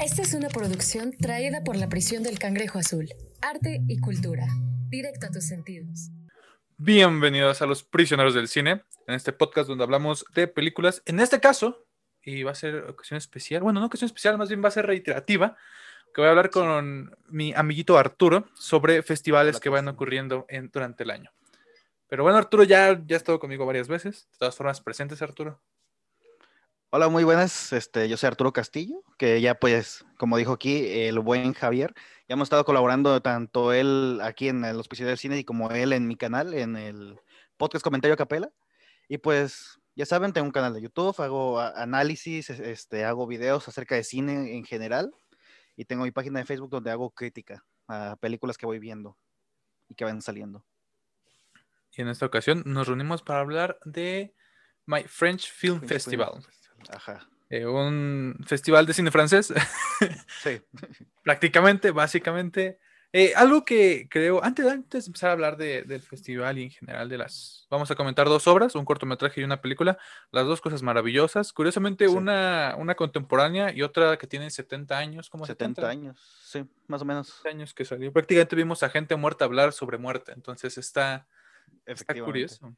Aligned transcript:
Esta 0.00 0.22
es 0.22 0.32
una 0.34 0.48
producción 0.48 1.10
traída 1.10 1.64
por 1.64 1.74
la 1.74 1.88
prisión 1.88 2.22
del 2.22 2.38
Cangrejo 2.38 2.78
Azul. 2.78 3.08
Arte 3.42 3.82
y 3.88 3.98
cultura. 3.98 4.46
Directo 4.88 5.26
a 5.26 5.30
tus 5.30 5.44
sentidos. 5.44 6.10
Bienvenidos 6.76 7.62
a 7.62 7.66
los 7.66 7.82
prisioneros 7.82 8.32
del 8.32 8.46
cine, 8.46 8.84
en 9.08 9.14
este 9.14 9.32
podcast 9.32 9.68
donde 9.68 9.82
hablamos 9.82 10.24
de 10.36 10.46
películas. 10.46 11.02
En 11.04 11.18
este 11.18 11.40
caso, 11.40 11.84
y 12.22 12.44
va 12.44 12.52
a 12.52 12.54
ser 12.54 12.76
ocasión 12.88 13.18
especial, 13.18 13.64
bueno, 13.64 13.80
no 13.80 13.86
ocasión 13.86 14.06
especial, 14.06 14.38
más 14.38 14.50
bien 14.50 14.62
va 14.62 14.68
a 14.68 14.70
ser 14.72 14.86
reiterativa, 14.86 15.56
que 16.14 16.20
voy 16.20 16.28
a 16.28 16.30
hablar 16.30 16.50
con 16.50 17.12
mi 17.26 17.52
amiguito 17.54 17.98
Arturo 17.98 18.46
sobre 18.54 19.02
festivales 19.02 19.58
que 19.58 19.68
van 19.68 19.88
ocurriendo 19.88 20.46
en, 20.48 20.70
durante 20.70 21.02
el 21.02 21.10
año. 21.10 21.32
Pero 22.06 22.22
bueno, 22.22 22.38
Arturo 22.38 22.62
ya, 22.62 23.02
ya 23.04 23.16
ha 23.16 23.18
estado 23.18 23.40
conmigo 23.40 23.66
varias 23.66 23.88
veces. 23.88 24.28
De 24.30 24.38
todas 24.38 24.54
formas, 24.54 24.80
presentes, 24.80 25.22
Arturo. 25.22 25.60
Hola, 26.90 27.08
muy 27.08 27.24
buenas. 27.24 27.72
Este, 27.72 28.08
yo 28.08 28.16
soy 28.16 28.28
Arturo 28.28 28.52
Castillo, 28.52 29.02
que 29.18 29.40
ya 29.40 29.56
pues, 29.56 30.04
como 30.18 30.36
dijo 30.36 30.52
aquí 30.52 30.86
el 30.86 31.18
buen 31.18 31.52
Javier, 31.52 31.92
ya 32.28 32.34
hemos 32.34 32.46
estado 32.46 32.64
colaborando 32.64 33.20
tanto 33.20 33.72
él 33.72 34.20
aquí 34.22 34.48
en 34.48 34.64
el 34.64 34.78
Hospital 34.78 35.08
del 35.08 35.18
Cine 35.18 35.36
y 35.36 35.44
como 35.44 35.72
él 35.72 35.92
en 35.92 36.06
mi 36.06 36.14
canal, 36.14 36.54
en 36.54 36.76
el 36.76 37.20
podcast 37.56 37.82
Comentario 37.82 38.16
Capela. 38.16 38.52
Y 39.08 39.18
pues, 39.18 39.80
ya 39.96 40.06
saben, 40.06 40.32
tengo 40.32 40.46
un 40.46 40.52
canal 40.52 40.74
de 40.74 40.80
YouTube, 40.80 41.20
hago 41.20 41.58
análisis, 41.58 42.50
este, 42.50 43.04
hago 43.04 43.26
videos 43.26 43.66
acerca 43.66 43.96
de 43.96 44.04
cine 44.04 44.56
en 44.56 44.64
general 44.64 45.12
y 45.74 45.86
tengo 45.86 46.04
mi 46.04 46.12
página 46.12 46.38
de 46.38 46.46
Facebook 46.46 46.70
donde 46.70 46.92
hago 46.92 47.10
crítica 47.10 47.64
a 47.88 48.16
películas 48.20 48.56
que 48.56 48.66
voy 48.66 48.78
viendo 48.78 49.18
y 49.88 49.96
que 49.96 50.04
van 50.04 50.22
saliendo. 50.22 50.64
Y 51.96 52.02
en 52.02 52.08
esta 52.08 52.26
ocasión 52.26 52.62
nos 52.64 52.86
reunimos 52.86 53.22
para 53.22 53.40
hablar 53.40 53.76
de 53.84 54.36
My 54.86 55.02
French 55.02 55.50
Film 55.50 55.80
Festival. 55.80 56.46
Ajá. 56.90 57.28
Eh, 57.48 57.64
un 57.66 58.36
festival 58.46 58.86
de 58.86 58.92
cine 58.94 59.10
francés. 59.10 59.52
Sí. 60.42 60.60
Prácticamente, 61.22 61.90
básicamente. 61.90 62.78
Eh, 63.12 63.32
algo 63.36 63.64
que 63.64 64.08
creo, 64.10 64.42
antes, 64.44 64.66
antes 64.66 65.04
de 65.04 65.08
empezar 65.08 65.30
a 65.30 65.32
hablar 65.32 65.56
de- 65.56 65.84
del 65.84 66.02
festival 66.02 66.58
y 66.58 66.64
en 66.64 66.70
general 66.70 67.08
de 67.08 67.16
las... 67.18 67.66
Vamos 67.70 67.90
a 67.90 67.94
comentar 67.94 68.26
dos 68.26 68.46
obras, 68.46 68.74
un 68.74 68.84
cortometraje 68.84 69.40
y 69.40 69.44
una 69.44 69.60
película. 69.62 69.96
Las 70.32 70.44
dos 70.44 70.60
cosas 70.60 70.82
maravillosas. 70.82 71.52
Curiosamente, 71.52 72.08
Sí. 72.08 72.14
una, 72.14 72.74
una 72.76 72.94
contemporánea 72.94 73.72
y 73.72 73.82
otra 73.82 74.18
que 74.18 74.26
tiene 74.26 74.50
70 74.50 74.98
años. 74.98 75.30
como 75.30 75.46
70 75.46 75.88
años, 75.88 76.18
sí, 76.44 76.64
más 76.88 77.00
o 77.00 77.04
menos. 77.04 77.40
años 77.46 77.72
que 77.72 77.84
salió. 77.84 78.12
Prácticamente 78.12 78.56
vimos 78.56 78.82
a 78.82 78.90
gente 78.90 79.14
muerta 79.16 79.44
hablar 79.46 79.72
sobre 79.72 79.96
muerte. 79.98 80.32
Entonces 80.32 80.76
está, 80.76 81.26
está 81.86 82.12
curioso. 82.22 82.74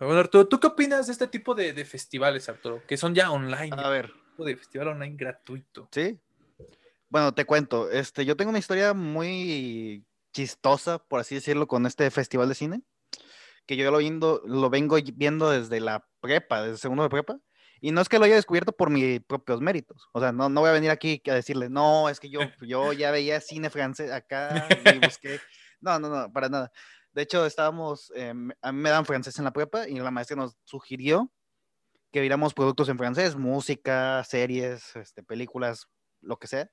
Bueno, 0.00 0.20
Arturo, 0.20 0.46
¿tú 0.46 0.60
qué 0.60 0.68
opinas 0.68 1.06
de 1.06 1.12
este 1.12 1.26
tipo 1.26 1.54
de, 1.54 1.72
de 1.72 1.84
festivales, 1.84 2.48
Arturo? 2.48 2.82
Que 2.86 2.96
son 2.96 3.14
ya 3.14 3.30
online. 3.30 3.70
A 3.72 3.88
ver, 3.88 4.12
tipo 4.30 4.44
de 4.44 4.56
festival 4.56 4.88
online 4.88 5.16
gratuito. 5.16 5.88
¿sí? 5.90 6.20
Bueno, 7.08 7.32
te 7.34 7.44
cuento, 7.44 7.90
este, 7.90 8.24
yo 8.24 8.36
tengo 8.36 8.50
una 8.50 8.58
historia 8.58 8.92
muy 8.94 10.04
chistosa, 10.32 10.98
por 10.98 11.20
así 11.20 11.34
decirlo, 11.34 11.66
con 11.66 11.86
este 11.86 12.10
festival 12.10 12.48
de 12.48 12.54
cine, 12.54 12.82
que 13.66 13.76
yo 13.76 13.90
lo, 13.90 13.98
viendo, 13.98 14.42
lo 14.44 14.70
vengo 14.70 14.96
viendo 15.14 15.50
desde 15.50 15.80
la 15.80 16.06
prepa, 16.20 16.62
desde 16.62 16.78
segundo 16.78 17.02
de 17.02 17.08
prepa, 17.08 17.38
y 17.80 17.92
no 17.92 18.00
es 18.00 18.08
que 18.08 18.18
lo 18.18 18.26
haya 18.26 18.34
descubierto 18.34 18.72
por 18.72 18.90
mis 18.90 19.20
propios 19.22 19.60
méritos, 19.60 20.08
o 20.12 20.20
sea, 20.20 20.32
no, 20.32 20.48
no 20.48 20.60
voy 20.60 20.70
a 20.70 20.74
venir 20.74 20.90
aquí 20.90 21.22
a 21.28 21.34
decirle, 21.34 21.70
no, 21.70 22.08
es 22.08 22.20
que 22.20 22.28
yo, 22.28 22.40
yo 22.60 22.92
ya 22.92 23.10
veía 23.10 23.40
cine 23.40 23.70
francés 23.70 24.12
acá 24.12 24.68
y 24.94 24.98
busqué, 24.98 25.40
no, 25.80 25.98
no, 25.98 26.08
no, 26.08 26.32
para 26.32 26.48
nada. 26.48 26.70
De 27.18 27.24
hecho, 27.24 27.44
estábamos, 27.46 28.12
eh, 28.14 28.32
a 28.62 28.70
mí 28.70 28.80
me 28.80 28.90
dan 28.90 29.04
francés 29.04 29.36
en 29.38 29.44
la 29.44 29.52
prepa 29.52 29.88
y 29.88 29.98
la 29.98 30.12
maestra 30.12 30.36
nos 30.36 30.56
sugirió 30.62 31.32
que 32.12 32.20
viéramos 32.20 32.54
productos 32.54 32.88
en 32.88 32.96
francés, 32.96 33.34
música, 33.34 34.22
series, 34.22 34.94
este, 34.94 35.24
películas, 35.24 35.88
lo 36.20 36.38
que 36.38 36.46
sea, 36.46 36.70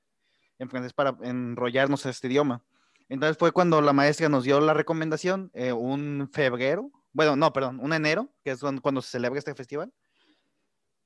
en 0.60 0.70
francés 0.70 0.94
para 0.94 1.18
enrollarnos 1.24 2.06
en 2.06 2.12
este 2.12 2.28
idioma. 2.28 2.64
Entonces 3.10 3.40
fue 3.40 3.54
cuando 3.54 3.82
la 3.82 3.92
maestra 3.92 4.30
nos 4.30 4.44
dio 4.44 4.60
la 4.60 4.76
recomendación, 4.76 5.50
eh, 5.56 5.74
un 5.74 6.30
febrero, 6.32 6.92
bueno, 7.12 7.36
no, 7.36 7.52
perdón, 7.52 7.80
un 7.82 7.94
enero, 7.94 8.32
que 8.44 8.52
es 8.52 8.60
cuando, 8.60 8.84
cuando 8.84 9.02
se 9.02 9.10
celebra 9.10 9.40
este 9.40 9.56
festival, 9.56 9.92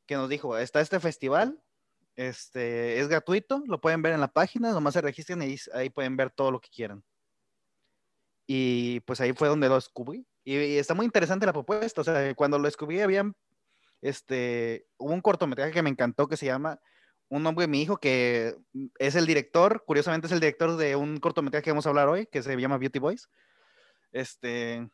que 0.06 0.16
nos 0.16 0.28
dijo, 0.28 0.58
está 0.58 0.82
este 0.82 1.00
festival, 1.00 1.64
este, 2.18 3.00
es 3.00 3.08
gratuito, 3.08 3.64
lo 3.68 3.80
pueden 3.80 4.02
ver 4.02 4.12
en 4.12 4.20
la 4.20 4.34
página, 4.34 4.74
nomás 4.74 4.96
se 4.96 5.02
registren 5.02 5.42
y 5.44 5.56
ahí 5.74 5.90
pueden 5.90 6.18
ver 6.18 6.30
todo 6.30 6.52
lo 6.52 6.60
que 6.60 6.68
quieran. 6.68 7.06
Y 8.52 9.02
pues 9.02 9.22
ahí 9.22 9.32
fue 9.34 9.48
donde 9.48 9.70
lo 9.70 9.76
descubrí. 9.76 10.26
Y, 10.44 10.56
y 10.56 10.78
está 10.80 10.96
muy 10.96 11.06
interesante 11.06 11.46
la 11.46 11.54
propuesta, 11.54 12.02
o 12.02 12.04
sea, 12.04 12.34
cuando 12.34 12.58
lo 12.58 12.66
descubrí 12.66 13.00
habían, 13.00 13.36
este, 14.02 14.88
hubo 14.98 15.14
un 15.14 15.22
cortometraje 15.22 15.72
que 15.72 15.84
me 15.84 15.92
encantó 15.92 16.28
que 16.28 16.36
se 16.36 16.48
llama 16.48 16.80
Un 17.28 17.46
hombre 17.46 17.68
mi 17.68 17.84
hijo, 17.84 17.98
que 17.98 18.56
es 18.98 19.16
el 19.16 19.28
director, 19.28 19.84
curiosamente 19.86 20.26
es 20.26 20.34
el 20.34 20.40
director 20.40 20.78
de 20.78 20.96
un 20.96 21.20
cortometraje 21.20 21.64
que 21.64 21.70
vamos 21.70 21.86
a 21.86 21.90
hablar 21.90 22.10
hoy, 22.10 22.26
que 22.26 22.42
se 22.42 22.58
llama 22.58 22.80
Beauty 22.80 22.98
Boys. 22.98 23.30
Este, 24.12 24.90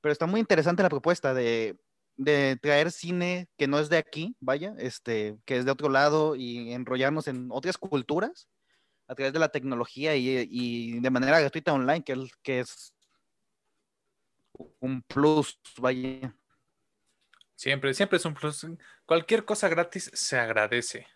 pero 0.00 0.12
está 0.12 0.26
muy 0.26 0.38
interesante 0.38 0.84
la 0.84 0.90
propuesta 0.90 1.34
de, 1.34 1.76
de 2.16 2.56
traer 2.62 2.92
cine 2.92 3.48
que 3.56 3.66
no 3.66 3.80
es 3.80 3.88
de 3.88 3.96
aquí, 3.96 4.36
vaya, 4.38 4.76
este, 4.78 5.36
que 5.44 5.56
es 5.56 5.64
de 5.64 5.72
otro 5.72 5.88
lado 5.88 6.36
y 6.36 6.72
enrollarnos 6.72 7.26
en 7.26 7.48
otras 7.50 7.78
culturas 7.78 8.46
a 9.08 9.14
través 9.14 9.32
de 9.32 9.38
la 9.38 9.48
tecnología 9.48 10.14
y, 10.14 10.48
y 10.50 11.00
de 11.00 11.10
manera 11.10 11.40
gratuita 11.40 11.72
online, 11.72 12.04
que 12.04 12.12
es, 12.12 12.36
que 12.42 12.60
es 12.60 12.92
un 14.80 15.02
plus, 15.02 15.58
vaya. 15.78 16.34
Siempre, 17.54 17.92
siempre 17.94 18.18
es 18.18 18.24
un 18.24 18.34
plus. 18.34 18.66
Cualquier 19.06 19.44
cosa 19.44 19.68
gratis 19.68 20.10
se 20.12 20.38
agradece, 20.38 21.06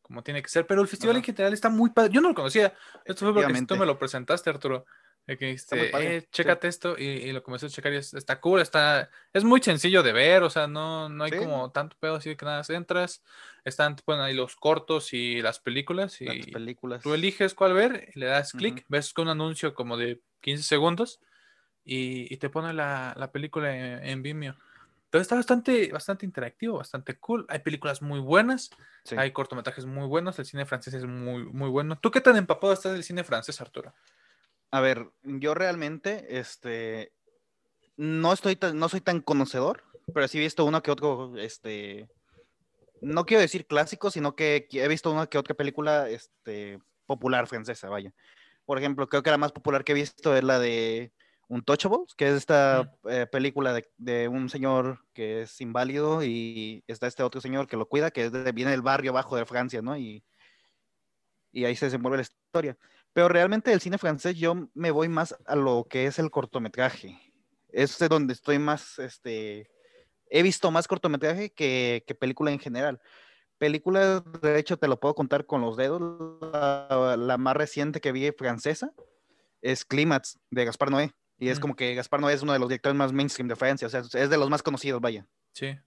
como 0.00 0.22
tiene 0.22 0.42
que 0.42 0.48
ser. 0.48 0.66
Pero 0.66 0.80
el 0.80 0.88
festival 0.88 1.16
en 1.16 1.24
general 1.24 1.52
está 1.52 1.68
muy 1.68 1.90
padre. 1.90 2.12
Yo 2.14 2.20
no 2.20 2.28
lo 2.28 2.34
conocía. 2.34 2.74
Esto 3.04 3.26
fue 3.26 3.34
porque 3.34 3.62
tú 3.66 3.76
me 3.76 3.86
lo 3.86 3.98
presentaste, 3.98 4.48
Arturo. 4.48 4.86
Que 5.26 5.56
padre, 5.92 6.16
eh, 6.16 6.20
sí. 6.22 6.26
chécate 6.32 6.68
esto 6.68 6.96
y, 6.98 7.04
y 7.04 7.32
lo 7.32 7.42
comencé 7.42 7.66
a 7.66 7.68
checar 7.68 7.92
y 7.92 7.96
es- 7.96 8.12
está 8.14 8.40
cool, 8.40 8.60
está, 8.60 9.08
es 9.32 9.44
muy 9.44 9.62
sencillo 9.62 10.02
de 10.02 10.12
ver, 10.12 10.42
o 10.42 10.50
sea, 10.50 10.66
no, 10.66 11.08
no 11.08 11.24
hay 11.24 11.30
Sí. 11.30 11.38
como 11.38 11.70
tanto 11.70 11.96
pedo 12.00 12.16
así 12.16 12.30
de 12.30 12.36
que 12.36 12.44
nada, 12.44 12.62
entras, 12.68 13.22
están, 13.64 13.96
bueno, 14.04 14.24
ahí 14.24 14.34
los 14.34 14.56
cortos 14.56 15.12
y 15.12 15.40
las 15.40 15.60
películas 15.60 16.20
y 16.20 16.24
Las 16.26 16.46
películas. 16.48 17.02
tú 17.02 17.14
eliges 17.14 17.54
cuál 17.54 17.72
ver, 17.74 18.10
le 18.14 18.26
das 18.26 18.52
clic, 18.52 18.78
Ujú. 18.78 18.84
ves 18.88 19.12
con 19.12 19.26
un 19.26 19.30
anuncio 19.30 19.74
como 19.74 19.96
de 19.96 20.20
15 20.40 20.64
segundos 20.64 21.20
y, 21.84 22.32
y 22.32 22.36
te 22.38 22.50
pone 22.50 22.72
la, 22.72 23.14
la 23.16 23.30
película 23.32 23.74
en, 23.76 24.04
en 24.04 24.22
Vimeo. 24.22 24.56
Entonces 25.04 25.22
está 25.26 25.36
bastante, 25.36 25.92
bastante 25.92 26.24
interactivo, 26.26 26.78
bastante 26.78 27.18
cool. 27.18 27.44
Hay 27.48 27.58
películas 27.60 28.00
muy 28.02 28.18
buenas, 28.18 28.70
Sí. 29.04 29.16
hay 29.16 29.30
cortometrajes 29.32 29.84
muy 29.84 30.06
buenos, 30.06 30.38
el 30.38 30.46
cine 30.46 30.64
francés 30.64 30.94
es 30.94 31.04
muy, 31.04 31.44
muy 31.44 31.68
bueno. 31.68 31.98
¿Tú 31.98 32.10
qué 32.10 32.20
tan 32.20 32.36
empapado 32.36 32.72
estás 32.72 32.92
del 32.92 33.04
cine 33.04 33.22
francés, 33.22 33.60
Arturo? 33.60 33.92
A 34.72 34.80
ver, 34.80 35.10
yo 35.22 35.54
realmente, 35.54 36.38
este, 36.38 37.12
no 37.96 38.32
estoy 38.32 38.56
tan, 38.56 38.78
no 38.78 38.88
soy 38.88 39.02
tan 39.02 39.20
conocedor, 39.20 39.84
pero 40.14 40.26
sí 40.26 40.38
he 40.38 40.40
visto 40.40 40.64
uno 40.64 40.82
que 40.82 40.90
otro, 40.90 41.36
este, 41.36 42.08
no 43.02 43.26
quiero 43.26 43.42
decir 43.42 43.66
clásico, 43.66 44.10
sino 44.10 44.34
que 44.34 44.66
he 44.72 44.88
visto 44.88 45.12
una 45.12 45.26
que 45.26 45.38
otra 45.38 45.54
película, 45.54 46.08
este, 46.08 46.80
popular 47.06 47.46
francesa, 47.46 47.90
vaya. 47.90 48.14
Por 48.64 48.78
ejemplo, 48.78 49.06
creo 49.08 49.22
que 49.22 49.30
la 49.30 49.38
más 49.38 49.52
popular 49.52 49.84
que 49.84 49.92
he 49.92 49.94
visto 49.94 50.34
es 50.34 50.42
la 50.42 50.58
de 50.58 51.12
Untouchables, 51.48 52.14
que 52.16 52.28
es 52.28 52.34
esta 52.34 52.90
eh, 53.10 53.26
película 53.30 53.74
de, 53.74 53.90
de 53.98 54.28
un 54.28 54.48
señor 54.48 55.04
que 55.12 55.42
es 55.42 55.60
inválido 55.60 56.22
y 56.24 56.82
está 56.86 57.06
este 57.08 57.22
otro 57.24 57.42
señor 57.42 57.66
que 57.66 57.76
lo 57.76 57.86
cuida, 57.88 58.10
que 58.10 58.24
es 58.24 58.32
de- 58.32 58.52
viene 58.52 58.70
del 58.70 58.80
barrio 58.80 59.10
abajo 59.10 59.36
de 59.36 59.44
Francia, 59.44 59.82
¿no? 59.82 59.98
Y, 59.98 60.24
y 61.52 61.66
ahí 61.66 61.76
se 61.76 61.86
desenvuelve 61.86 62.16
la 62.18 62.22
historia. 62.22 62.78
Pero 63.12 63.28
realmente 63.28 63.70
del 63.70 63.80
cine 63.80 63.98
francés 63.98 64.36
yo 64.36 64.68
me 64.74 64.90
voy 64.90 65.08
más 65.08 65.36
a 65.46 65.54
lo 65.56 65.86
que 65.88 66.06
es 66.06 66.18
el 66.18 66.30
cortometraje. 66.30 67.18
Es 67.68 67.98
de 67.98 68.08
donde 68.08 68.32
estoy 68.32 68.58
más, 68.58 68.98
este, 68.98 69.70
he 70.30 70.42
visto 70.42 70.70
más 70.70 70.88
cortometraje 70.88 71.50
que, 71.52 72.04
que 72.06 72.14
película 72.14 72.50
en 72.50 72.58
general. 72.58 73.00
Películas, 73.58 74.22
de 74.40 74.58
hecho, 74.58 74.76
te 74.76 74.88
lo 74.88 74.98
puedo 74.98 75.14
contar 75.14 75.46
con 75.46 75.60
los 75.60 75.76
dedos. 75.76 76.00
La, 76.52 77.16
la 77.18 77.38
más 77.38 77.54
reciente 77.56 78.00
que 78.00 78.12
vi 78.12 78.30
francesa 78.32 78.92
es 79.60 79.84
Clímax 79.84 80.38
de 80.50 80.64
Gaspar 80.64 80.90
Noé. 80.90 81.14
Y 81.38 81.48
es 81.48 81.58
Mm. 81.58 81.62
como 81.62 81.76
que 81.76 81.94
Gaspar 81.94 82.20
Noé 82.20 82.34
es 82.34 82.42
uno 82.42 82.52
de 82.52 82.58
los 82.58 82.68
directores 82.68 82.96
más 82.96 83.12
mainstream 83.12 83.48
de 83.48 83.56
Francia. 83.56 83.86
O 83.86 83.90
sea, 83.90 84.00
es 84.00 84.30
de 84.30 84.36
los 84.38 84.48
más 84.50 84.62
conocidos, 84.62 85.00
vaya. 85.00 85.26
Sí. 85.52 85.78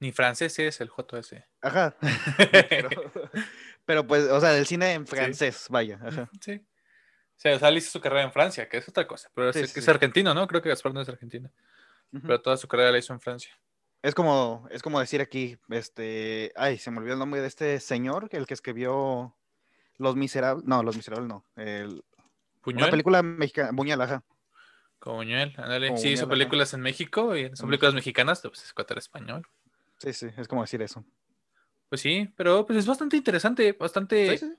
Ni 0.00 0.10
francés 0.12 0.58
es 0.58 0.80
el 0.80 0.88
JS. 0.88 1.44
Ajá. 1.60 1.96
pero, 2.68 2.90
pero, 3.84 4.06
pues, 4.06 4.28
o 4.30 4.40
sea, 4.40 4.50
del 4.50 4.66
cine 4.66 4.92
en 4.94 5.06
francés, 5.06 5.66
vaya. 5.70 5.98
Ajá. 6.02 6.30
Sí. 6.40 6.52
O 6.54 7.40
sea, 7.42 7.56
o 7.56 7.58
sea, 7.58 7.68
él 7.70 7.78
hizo 7.78 7.90
su 7.90 8.00
carrera 8.00 8.22
en 8.22 8.32
Francia, 8.32 8.68
que 8.68 8.76
es 8.76 8.88
otra 8.88 9.06
cosa. 9.06 9.28
Pero 9.34 9.48
es, 9.50 9.56
Sí, 9.56 9.62
que 9.62 9.66
sí, 9.68 9.78
es 9.80 9.84
sí. 9.84 9.90
argentino, 9.90 10.32
¿no? 10.34 10.46
Creo 10.46 10.62
que 10.62 10.68
Gaspar 10.68 10.94
no 10.94 11.00
es 11.00 11.08
argentino. 11.08 11.50
Pero 12.12 12.40
toda 12.42 12.56
su 12.56 12.68
carrera 12.68 12.92
la 12.92 12.98
hizo 12.98 13.12
en 13.12 13.20
Francia. 13.20 13.50
Es 14.02 14.14
como, 14.14 14.68
es 14.70 14.82
como 14.82 15.00
decir 15.00 15.20
aquí, 15.20 15.56
este, 15.70 16.52
ay, 16.56 16.76
se 16.78 16.90
me 16.90 16.98
olvidó 16.98 17.14
el 17.14 17.18
nombre 17.18 17.40
de 17.40 17.46
este 17.46 17.80
señor, 17.80 18.28
el 18.32 18.46
que 18.46 18.54
escribió 18.54 19.36
Los 19.96 20.16
Miserables, 20.16 20.64
no, 20.66 20.82
Los 20.82 20.96
Miserables 20.96 21.28
no, 21.28 21.46
el- 21.56 21.88
una 21.94 22.02
Puñuel. 22.62 22.90
película 22.90 23.22
mexicana, 23.22 23.70
Buñuel, 23.72 24.00
ajá. 24.00 24.22
Como 24.98 25.16
Buñuel, 25.16 25.54
ándale. 25.56 25.96
Sí, 25.98 26.10
hizo 26.10 26.24
ajá. 26.24 26.30
películas 26.30 26.74
en 26.74 26.80
México 26.80 27.34
y 27.36 27.54
son 27.56 27.68
películas 27.68 27.94
mexicanas, 27.94 28.40
pues 28.42 28.62
es 28.62 28.74
español. 28.98 29.42
Sí, 29.98 30.12
sí, 30.12 30.26
es 30.36 30.46
como 30.48 30.62
decir 30.62 30.82
eso. 30.82 31.04
Pues 31.92 32.00
sí, 32.00 32.26
pero 32.36 32.64
pues 32.64 32.78
es 32.78 32.86
bastante 32.86 33.18
interesante, 33.18 33.72
bastante... 33.72 34.38
Sí, 34.38 34.56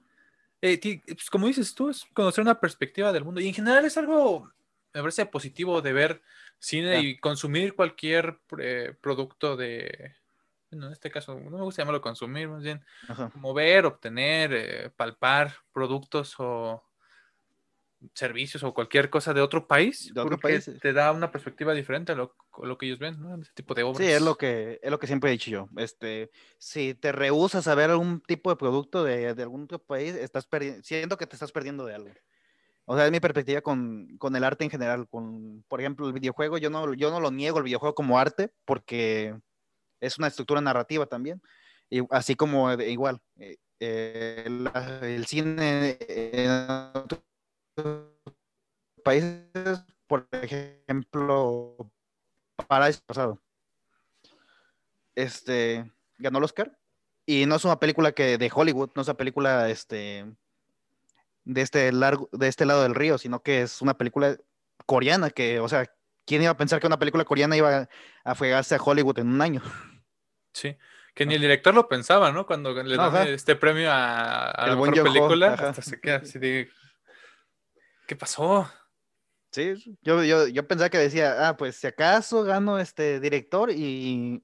eh, 0.62 1.02
pues, 1.08 1.32
como 1.32 1.48
dices 1.48 1.74
tú, 1.74 1.90
es 1.90 2.06
conocer 2.14 2.44
una 2.44 2.60
perspectiva 2.60 3.12
del 3.12 3.26
mundo. 3.26 3.42
Y 3.42 3.48
en 3.48 3.56
general 3.56 3.84
es 3.86 3.98
algo, 3.98 4.52
me 4.94 5.02
parece 5.02 5.26
positivo 5.26 5.82
de 5.82 5.94
ver 5.94 6.22
cine 6.60 7.02
y 7.02 7.18
consumir 7.18 7.74
cualquier 7.74 8.38
eh, 8.60 8.94
producto 9.02 9.58
de... 9.58 10.14
Bueno, 10.70 10.86
en 10.86 10.94
este 10.94 11.10
caso, 11.10 11.34
no 11.34 11.58
me 11.58 11.64
gusta 11.64 11.82
llamarlo 11.82 12.02
consumir, 12.02 12.48
más 12.50 12.62
bien 12.62 12.86
Ajá. 13.08 13.32
como 13.32 13.52
ver, 13.56 13.88
obtener, 13.88 14.54
eh, 14.54 14.90
palpar 14.96 15.56
productos 15.72 16.36
o 16.38 16.84
servicios 18.14 18.64
o 18.64 18.74
cualquier 18.74 19.10
cosa 19.10 19.34
de 19.34 19.42
otro 19.42 19.68
país, 19.68 20.12
De 20.14 20.22
otro 20.22 20.40
país, 20.40 20.70
te 20.82 20.94
da 20.94 21.12
una 21.12 21.32
perspectiva 21.32 21.74
diferente 21.74 22.12
a 22.12 22.16
lo, 22.16 22.36
a 22.62 22.66
lo 22.66 22.78
que 22.78 22.86
ellos 22.86 23.00
ven, 23.00 23.20
¿no? 23.22 23.42
Ese 23.42 23.52
tipo 23.54 23.74
de 23.74 23.84
obras. 23.84 24.06
Sí, 24.06 24.12
es 24.12 24.22
lo 24.22 24.36
que 24.36 24.80
es 24.82 24.92
lo 24.92 25.00
que 25.00 25.08
siempre 25.08 25.30
he 25.30 25.34
dicho 25.34 25.50
yo. 25.52 25.70
Este, 25.78 26.32
si 26.58 26.94
te 26.94 27.12
rehusas 27.12 27.68
a 27.68 27.76
ver 27.76 27.90
algún 27.90 28.22
tipo 28.22 28.50
de 28.50 28.56
producto 28.56 29.04
de, 29.04 29.34
de 29.34 29.44
algún 29.44 29.64
otro 29.64 29.80
país, 29.80 30.16
estás 30.16 30.48
siento 30.82 31.18
que 31.18 31.28
te 31.28 31.36
estás 31.36 31.52
perdiendo 31.52 31.86
de 31.86 31.96
algo. 31.96 32.10
O 32.86 32.96
sea, 32.98 33.06
es 33.06 33.12
mi 33.12 33.20
perspectiva 33.22 33.62
con, 33.62 34.18
con 34.18 34.36
el 34.36 34.44
arte 34.44 34.66
en 34.66 34.70
general. 34.70 35.08
Con, 35.08 35.64
por 35.70 35.80
ejemplo, 35.80 36.06
el 36.08 36.14
videojuego, 36.14 36.58
yo 36.58 36.70
no, 36.70 36.94
yo 36.94 37.12
no 37.12 37.20
lo 37.22 37.32
niego 37.32 37.58
el 37.60 37.64
videojuego 37.64 37.96
como 37.96 38.20
arte, 38.20 38.52
porque 38.66 39.36
es 40.02 40.18
una 40.18 40.28
estructura 40.28 40.60
narrativa 40.60 41.06
también. 41.06 41.42
Y 41.90 42.02
así 42.10 42.36
como 42.36 42.72
igual, 42.74 43.22
eh, 43.38 43.58
eh, 43.80 44.46
la- 44.50 45.00
el 45.04 45.26
cine 45.26 45.98
en 46.10 46.50
otros 46.94 47.22
países, 49.04 49.84
por 50.08 50.28
ejemplo, 50.31 51.75
Paradise 52.68 53.02
pasado. 53.06 53.42
Este 55.16 55.92
ganó 56.18 56.40
el 56.40 56.44
Oscar 56.46 56.78
y 57.25 57.46
no 57.46 57.56
es 57.56 57.66
una 57.66 57.80
película 57.80 58.12
que 58.12 58.38
de 58.38 58.52
Hollywood, 58.54 58.92
no 58.96 59.02
es 59.02 59.08
una 59.08 59.18
película 59.18 59.70
este 59.70 60.25
de 61.46 61.62
este 61.62 61.92
largo 61.92 62.30
de 62.31 62.48
este 62.48 62.66
lado 62.66 62.84
del 62.84 62.96
río, 62.96 63.18
sino 63.18 63.42
que 63.42 63.62
es 63.62 63.81
una 63.81 63.98
película 63.98 64.38
coreana 64.86 65.30
que, 65.30 65.60
o 65.60 65.68
sea, 65.70 65.86
¿quién 66.25 66.42
iba 66.42 66.52
a 66.52 66.58
pensar 66.58 66.80
que 66.80 66.88
una 66.88 67.00
película 67.00 67.25
coreana 67.25 67.58
iba 67.58 67.88
a 68.24 68.36
fregarse 68.36 68.75
a 68.75 68.81
Hollywood 68.81 69.20
en 69.20 69.28
un 69.28 69.42
año? 69.42 69.62
Sí, 70.54 70.78
que 71.14 71.25
ni 71.25 71.36
el 71.36 71.42
director 71.42 71.74
lo 71.74 71.88
pensaba, 71.88 72.31
¿no? 72.31 72.46
Cuando 72.46 72.74
le 72.74 72.96
No, 72.96 73.04
dan 73.04 73.16
ajá. 73.16 73.30
este 73.30 73.56
premio 73.56 73.92
a, 73.92 74.52
a 74.52 74.68
la 74.68 74.75
mejor 74.75 75.04
película, 75.04 75.54
hasta 75.54 75.81
se 75.81 76.00
queda 76.00 76.18
así 76.18 76.40
de... 76.40 76.70
¿Qué 78.13 78.18
pasó? 78.18 78.69
Sí, 79.50 79.98
yo, 80.04 80.24
yo, 80.24 80.48
yo 80.48 80.68
pensaba 80.68 80.92
que 80.92 81.00
decía, 81.00 81.50
ah, 81.50 81.57
pues 81.57 81.77
si 81.77 81.88
acaso 81.88 82.44
gano 82.44 82.77
este 82.77 83.19
director 83.19 83.71
y, 83.71 84.44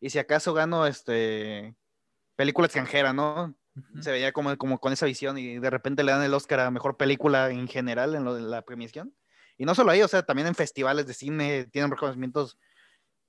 y 0.00 0.08
si 0.08 0.18
acaso 0.18 0.54
gano 0.54 0.86
este 0.86 1.76
película 2.36 2.68
extranjera, 2.68 3.12
¿no? 3.12 3.54
Se 4.00 4.10
veía 4.10 4.32
como, 4.32 4.56
como 4.56 4.78
con 4.80 4.94
esa 4.94 5.04
visión 5.04 5.36
y 5.36 5.58
de 5.58 5.68
repente 5.68 6.04
le 6.04 6.12
dan 6.12 6.22
el 6.22 6.32
Oscar 6.32 6.60
a 6.60 6.70
mejor 6.70 6.96
película 6.96 7.50
en 7.50 7.68
general 7.68 8.14
en 8.14 8.24
lo 8.24 8.34
de 8.34 8.40
la 8.40 8.62
premiación. 8.62 9.14
Y 9.58 9.66
no 9.66 9.74
solo 9.74 9.90
ahí, 9.90 10.00
o 10.00 10.08
sea, 10.08 10.22
también 10.22 10.48
en 10.48 10.54
festivales 10.54 11.06
de 11.06 11.12
cine 11.12 11.66
tienen 11.66 11.90
reconocimientos 11.90 12.58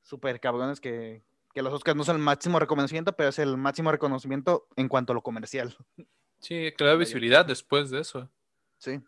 súper 0.01 0.39
cabrones 0.39 0.79
que, 0.79 1.25
que 1.53 1.61
los 1.61 1.73
Oscars 1.73 1.97
no 1.97 2.05
son 2.05 2.15
el 2.15 2.21
máximo 2.21 2.57
reconocimiento, 2.57 3.17
pero 3.17 3.27
es 3.27 3.39
el 3.39 3.57
máximo 3.57 3.91
reconocimiento 3.91 4.69
en 4.77 4.87
cuanto 4.87 5.11
a 5.11 5.15
lo 5.15 5.23
comercial. 5.23 5.75
Sí, 6.39 6.73
da 6.79 6.95
visibilidad 6.95 7.45
después 7.45 7.89
de 7.89 7.99
eso. 7.99 8.31
Sí, 8.77 9.01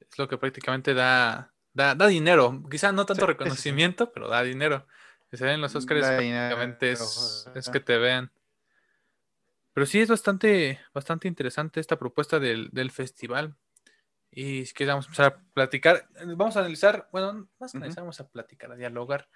Es 0.00 0.18
lo 0.18 0.28
que 0.28 0.38
prácticamente 0.38 0.94
da, 0.94 1.52
da, 1.72 1.94
da 1.94 2.06
dinero. 2.06 2.62
Quizá 2.70 2.92
no 2.92 3.06
tanto 3.06 3.14
Sí, 3.14 3.20
sí, 3.20 3.26
sí. 3.26 3.44
reconocimiento, 3.44 4.12
pero 4.12 4.28
da 4.28 4.42
dinero. 4.42 4.86
Que 5.30 5.36
se 5.36 5.46
den 5.46 5.60
los 5.60 5.74
Oscars 5.74 6.02
Da 6.02 6.16
prácticamente 6.16 6.86
dinero, 6.86 7.04
es, 7.04 7.50
es 7.54 7.68
que 7.68 7.80
te 7.80 7.98
vean. 7.98 8.32
Pero 9.72 9.86
sí 9.86 10.00
es 10.00 10.08
bastante, 10.08 10.80
bastante 10.94 11.28
interesante 11.28 11.80
esta 11.80 11.98
propuesta 11.98 12.38
del, 12.38 12.70
del 12.72 12.90
festival. 12.90 13.56
Y 14.30 14.66
si 14.66 14.72
quieres 14.74 14.92
vamos 14.92 15.06
a 15.06 15.08
empezar 15.08 15.26
a 15.32 15.52
platicar. 15.52 16.08
Vamos 16.24 16.56
a 16.56 16.60
analizar, 16.60 17.08
bueno, 17.12 17.48
más 17.58 17.72
que 17.72 17.78
vamos 17.78 18.20
a 18.20 18.28
platicar, 18.28 18.72
a 18.72 18.76
dialogar 18.76 19.28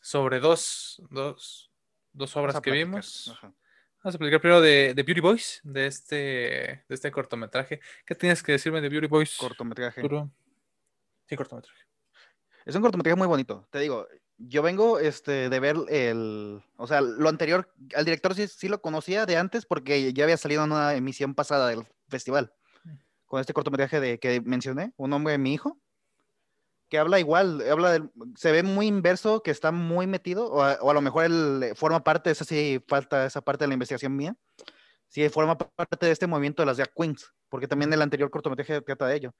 sobre 0.00 0.40
dos, 0.40 1.02
dos, 1.10 1.70
dos 2.12 2.36
obras 2.36 2.56
que 2.56 2.70
platicar. 2.70 2.86
vimos. 2.86 3.28
Ajá. 3.28 3.52
Vamos 4.06 4.14
a 4.14 4.18
platicar 4.18 4.40
primero 4.40 4.60
de, 4.60 4.94
de 4.94 5.02
Beauty 5.02 5.20
Boys, 5.20 5.60
de 5.64 5.88
este, 5.88 6.16
de 6.16 6.94
este 6.94 7.10
cortometraje. 7.10 7.80
¿Qué 8.04 8.14
tienes 8.14 8.40
que 8.40 8.52
decirme 8.52 8.80
de 8.80 8.88
Beauty 8.88 9.08
Boys? 9.08 9.36
Cortometraje. 9.36 10.00
Sí, 10.00 11.34
cortometraje. 11.34 11.80
Es 12.64 12.76
un 12.76 12.82
cortometraje 12.82 13.16
muy 13.16 13.26
bonito. 13.26 13.66
Te 13.68 13.80
digo, 13.80 14.06
yo 14.38 14.62
vengo 14.62 15.00
este, 15.00 15.48
de 15.48 15.58
ver 15.58 15.74
el. 15.88 16.62
O 16.76 16.86
sea, 16.86 17.00
lo 17.00 17.28
anterior. 17.28 17.68
Al 17.96 18.04
director 18.04 18.36
sí, 18.36 18.46
sí 18.46 18.68
lo 18.68 18.80
conocía 18.80 19.26
de 19.26 19.38
antes 19.38 19.66
porque 19.66 20.12
ya 20.12 20.22
había 20.22 20.36
salido 20.36 20.62
en 20.62 20.70
una 20.70 20.94
emisión 20.94 21.34
pasada 21.34 21.66
del 21.66 21.84
festival. 22.08 22.54
Con 23.24 23.40
este 23.40 23.54
cortometraje 23.54 23.98
de, 23.98 24.20
que 24.20 24.40
mencioné, 24.40 24.92
Un 24.98 25.14
hombre 25.14 25.32
de 25.32 25.38
mi 25.38 25.52
hijo. 25.52 25.80
Que 26.88 26.98
habla 26.98 27.18
igual, 27.18 27.62
habla 27.68 27.92
del- 27.92 28.10
se 28.36 28.52
ve 28.52 28.62
muy 28.62 28.86
inverso, 28.86 29.42
que 29.42 29.50
está 29.50 29.72
muy 29.72 30.06
metido, 30.06 30.46
o 30.50 30.62
a, 30.62 30.78
o 30.80 30.90
a 30.90 30.94
lo 30.94 31.00
mejor 31.00 31.24
él 31.24 31.72
forma 31.74 32.04
parte, 32.04 32.30
esa 32.30 32.44
sí 32.44 32.80
falta 32.86 33.26
esa 33.26 33.40
parte 33.40 33.64
de 33.64 33.68
la 33.68 33.74
investigación 33.74 34.14
mía. 34.14 34.36
Sí, 35.08 35.28
forma 35.28 35.56
parte 35.58 36.06
de 36.06 36.12
este 36.12 36.26
movimiento 36.26 36.62
de 36.62 36.66
las 36.66 36.76
drag 36.76 36.92
queens, 36.94 37.32
porque 37.48 37.68
también 37.68 37.92
el 37.92 38.02
anterior 38.02 38.30
cortometraje 38.30 38.80
trata 38.82 39.06
de 39.06 39.16
ello. 39.16 39.34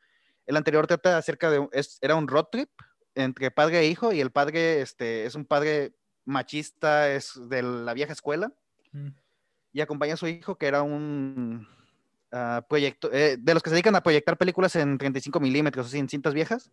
El 0.46 0.56
anterior 0.56 0.86
trata 0.86 1.18
acerca 1.18 1.50
de, 1.50 1.68
es- 1.72 1.98
era 2.00 2.14
un 2.16 2.26
road 2.28 2.46
trip 2.50 2.70
entre 3.14 3.50
padre 3.50 3.80
e 3.80 3.86
hijo, 3.86 4.12
y 4.12 4.20
el 4.20 4.30
padre 4.30 4.80
este, 4.80 5.24
es 5.26 5.34
un 5.34 5.44
padre 5.44 5.94
machista, 6.24 7.10
es 7.12 7.32
de 7.48 7.62
la 7.62 7.94
vieja 7.94 8.12
escuela, 8.12 8.52
Mm. 8.92 9.08
y 9.72 9.80
acompaña 9.80 10.14
a 10.14 10.16
su 10.16 10.26
hijo, 10.26 10.56
que 10.56 10.66
era 10.66 10.82
un 10.82 11.66
ah, 12.32 12.64
proyecto, 12.68 13.10
eh, 13.12 13.36
de 13.38 13.54
los 13.54 13.62
que 13.62 13.70
se 13.70 13.74
dedican 13.74 13.94
a 13.96 14.02
proyectar 14.02 14.36
películas 14.36 14.74
en 14.76 14.98
35 14.98 15.38
milímetros, 15.40 15.86
así 15.86 15.98
en 15.98 16.08
cintas 16.08 16.34
viejas. 16.34 16.70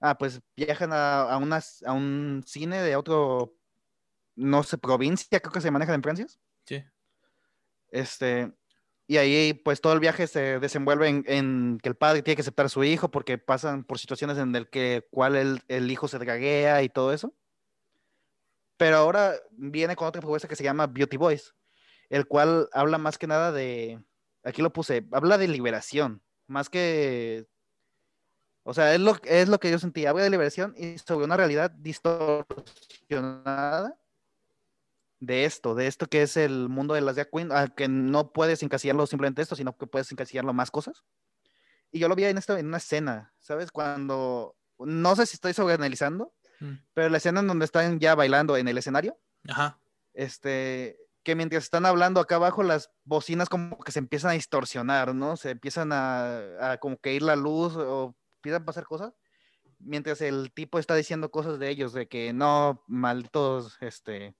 Ah, 0.00 0.16
pues 0.16 0.40
viajan 0.56 0.92
a, 0.92 1.22
a, 1.22 1.36
unas- 1.38 1.82
a 1.84 1.92
un 1.92 2.42
cine 2.46 2.80
de 2.82 2.94
otro, 2.96 3.54
no 4.36 4.62
sé, 4.62 4.78
provincia, 4.78 5.40
creo 5.40 5.52
que 5.52 5.60
se 5.60 5.70
maneja 5.70 5.94
en 5.94 6.02
Francia. 6.02 6.26
Sí. 6.64 6.84
Este, 7.90 8.52
y 9.06 9.16
ahí 9.16 9.54
pues 9.54 9.80
todo 9.80 9.94
el 9.94 10.00
viaje 10.00 10.26
se 10.26 10.60
desenvuelve 10.60 11.08
en, 11.08 11.24
en 11.26 11.78
que 11.82 11.88
el 11.88 11.96
padre 11.96 12.22
tiene 12.22 12.36
que 12.36 12.42
aceptar 12.42 12.66
a 12.66 12.68
su 12.68 12.84
hijo 12.84 13.10
porque 13.10 13.38
pasan 13.38 13.82
por 13.84 13.98
situaciones 13.98 14.38
en 14.38 14.54
el 14.54 14.68
que 14.68 15.06
cual 15.10 15.34
el, 15.36 15.62
el 15.68 15.90
hijo 15.90 16.06
se 16.06 16.18
draguea 16.18 16.82
y 16.82 16.88
todo 16.88 17.12
eso. 17.12 17.34
Pero 18.76 18.96
ahora 18.98 19.34
viene 19.50 19.96
con 19.96 20.06
otra 20.06 20.20
propuesta 20.20 20.46
que 20.46 20.54
se 20.54 20.62
llama 20.62 20.86
Beauty 20.86 21.16
Boys, 21.16 21.54
el 22.10 22.28
cual 22.28 22.68
habla 22.72 22.98
más 22.98 23.18
que 23.18 23.26
nada 23.26 23.50
de, 23.50 24.00
aquí 24.44 24.62
lo 24.62 24.72
puse, 24.72 25.04
habla 25.10 25.36
de 25.38 25.48
liberación, 25.48 26.22
más 26.46 26.70
que, 26.70 27.48
o 28.68 28.74
sea, 28.74 28.94
es 28.94 29.00
lo, 29.00 29.16
es 29.24 29.48
lo 29.48 29.58
que 29.58 29.70
yo 29.70 29.78
sentí, 29.78 30.06
habla 30.06 30.22
de 30.22 30.30
liberación 30.30 30.74
y 30.76 30.98
sobre 30.98 31.24
una 31.24 31.36
realidad 31.36 31.70
distorsionada 31.70 33.98
de 35.20 35.44
esto, 35.44 35.74
de 35.74 35.86
esto 35.86 36.06
que 36.06 36.22
es 36.22 36.36
el 36.36 36.68
mundo 36.68 36.94
de 36.94 37.00
las 37.00 37.16
drag 37.16 37.30
queen, 37.30 37.48
ah, 37.50 37.68
que 37.74 37.88
no 37.88 38.32
puedes 38.32 38.62
encasillarlo 38.62 39.06
simplemente 39.06 39.42
esto, 39.42 39.56
sino 39.56 39.76
que 39.76 39.86
puedes 39.86 40.10
encasillarlo 40.12 40.52
más 40.52 40.70
cosas. 40.70 41.04
Y 41.90 41.98
yo 41.98 42.08
lo 42.08 42.14
vi 42.14 42.24
en, 42.24 42.38
esto, 42.38 42.56
en 42.56 42.66
una 42.66 42.76
escena, 42.76 43.32
¿sabes? 43.38 43.72
Cuando, 43.72 44.56
no 44.78 45.16
sé 45.16 45.26
si 45.26 45.34
estoy 45.34 45.54
sobreanalizando, 45.54 46.34
Mm. 46.60 46.74
pero 46.94 47.08
la 47.08 47.18
escena 47.18 47.40
en 47.40 47.46
donde 47.46 47.64
están 47.64 48.00
ya 48.00 48.14
bailando 48.14 48.56
en 48.56 48.68
el 48.68 48.78
escenario, 48.78 49.18
Ajá. 49.48 49.78
este, 50.12 50.98
que 51.22 51.34
mientras 51.34 51.64
están 51.64 51.86
hablando 51.86 52.20
acá 52.20 52.36
abajo, 52.36 52.62
las 52.62 52.90
bocinas 53.04 53.48
como 53.48 53.78
que 53.78 53.92
se 53.92 54.00
empiezan 54.00 54.32
a 54.32 54.34
distorsionar, 54.34 55.14
¿no? 55.14 55.36
Se 55.36 55.50
empiezan 55.50 55.92
a, 55.92 56.72
a 56.72 56.78
como 56.78 56.98
que 56.98 57.14
ir 57.14 57.22
la 57.22 57.36
luz 57.36 57.74
o 57.76 58.16
empiezan 58.38 58.62
a 58.62 58.64
pasar 58.64 58.84
cosas, 58.84 59.14
mientras 59.78 60.20
el 60.20 60.52
tipo 60.52 60.78
está 60.78 60.94
diciendo 60.94 61.30
cosas 61.30 61.58
de 61.58 61.68
ellos, 61.68 61.92
de 61.92 62.08
que 62.08 62.32
no, 62.32 62.82
malditos, 62.86 63.76
este, 63.80 64.34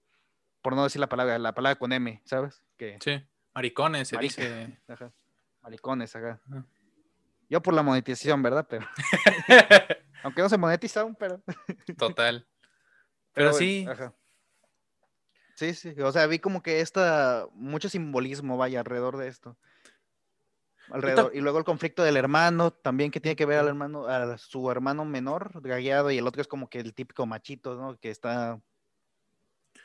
por 0.61 0.75
no 0.75 0.83
decir 0.83 0.99
la 0.99 1.09
palabra, 1.09 1.37
la 1.39 1.53
palabra 1.53 1.77
con 1.77 1.93
M, 1.93 2.21
¿sabes? 2.25 2.63
Que, 2.77 2.97
Sí. 3.01 3.21
Maricones, 3.53 4.07
se 4.07 4.15
Marica. 4.15 4.41
dice. 4.41 4.79
ajá, 4.87 5.11
maricones, 5.61 6.15
acá. 6.15 6.41
Yo 7.49 7.61
por 7.61 7.73
la 7.73 7.83
monetización, 7.83 8.43
¿verdad? 8.43 8.67
Pero, 8.69 8.87
aunque 10.23 10.41
no 10.41 10.49
se 10.49 10.57
monetiza 10.57 11.01
aún, 11.01 11.15
pero... 11.15 11.41
Total. 11.97 12.47
Pero 13.33 13.53
sí, 13.53 13.85
ajá. 13.89 14.13
Sí, 15.55 15.73
sí. 15.73 15.93
O 16.01 16.11
sea, 16.11 16.25
vi 16.27 16.39
como 16.39 16.61
que 16.61 16.79
esta, 16.79 17.47
mucho 17.53 17.89
simbolismo, 17.89 18.55
vaya, 18.55 18.79
alrededor 18.79 19.17
de 19.17 19.27
esto. 19.27 19.57
Alrededor. 20.91 21.35
Y 21.35 21.39
luego 21.41 21.57
el 21.59 21.63
conflicto 21.65 22.03
del 22.03 22.17
hermano, 22.17 22.71
también 22.71 23.11
que 23.11 23.19
tiene 23.19 23.35
que 23.35 23.45
ver 23.45 23.59
al 23.59 23.67
hermano, 23.67 24.07
a 24.07 24.37
su 24.37 24.69
hermano 24.71 25.05
menor, 25.05 25.61
dragueado, 25.61 26.11
y 26.11 26.17
el 26.17 26.27
otro 26.27 26.41
es 26.41 26.47
como 26.47 26.69
que 26.69 26.79
el 26.79 26.93
típico 26.93 27.25
machito, 27.25 27.75
¿no? 27.75 27.97
Que 27.99 28.09
está 28.09 28.59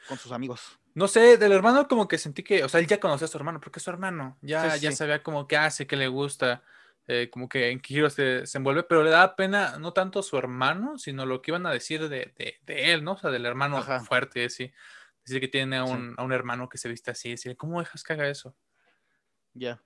con 0.07 0.19
sus 0.19 0.33
amigos. 0.33 0.79
no 0.95 1.09
sé, 1.09 1.37
del 1.39 1.53
hermano 1.53 1.89
como 1.89 2.07
que 2.07 2.19
sentí 2.19 2.43
que, 2.43 2.63
o 2.65 2.69
sea, 2.69 2.81
él 2.81 2.87
ya 2.87 3.01
conocía 3.01 3.25
a 3.25 3.29
su 3.29 3.37
hermano, 3.37 3.61
porque 3.61 3.79
es 3.79 3.83
su 3.83 3.91
hermano, 3.91 4.39
ya, 4.43 4.77
Sí, 4.77 4.83
ya 4.83 4.93
sabía 4.93 5.23
como 5.23 5.47
qué 5.49 5.57
hace, 5.57 5.87
qué 5.87 5.97
le 5.97 6.09
gusta, 6.09 6.63
eh, 7.07 7.29
como 7.31 7.49
que 7.49 7.71
en 7.71 7.81
qué 7.81 7.89
giro 7.95 8.11
se, 8.11 8.47
se 8.47 8.59
envuelve, 8.59 8.85
pero 8.85 9.03
le 9.03 9.11
da 9.11 9.35
pena 9.37 9.79
no 9.79 9.93
tanto 9.93 10.23
su 10.23 10.37
hermano, 10.39 10.97
sino 10.99 11.27
lo 11.27 11.43
que 11.43 11.51
iban 11.51 11.67
a 11.67 11.73
decir 11.73 12.09
de, 12.09 12.33
de, 12.37 12.57
de 12.63 12.93
él, 12.93 13.03
¿no? 13.05 13.13
O 13.13 13.19
sea, 13.19 13.31
del 13.31 13.45
hermano 13.47 13.79
Ajá. 13.79 14.01
fuerte, 14.01 14.49
sí. 14.51 14.73
Decir 15.25 15.41
que 15.41 15.49
tiene 15.49 15.79
a 15.79 15.85
Sí. 15.85 15.93
un, 15.93 16.15
a 16.19 16.23
un 16.23 16.33
hermano 16.33 16.69
que 16.69 16.79
se 16.79 16.89
viste 16.89 17.11
así, 17.11 17.31
decir, 17.31 17.57
¿cómo 17.57 17.81
dejas 17.81 18.05
que 18.05 18.13
haga 18.13 18.29
eso? 18.29 18.55
Ya. 19.55 19.81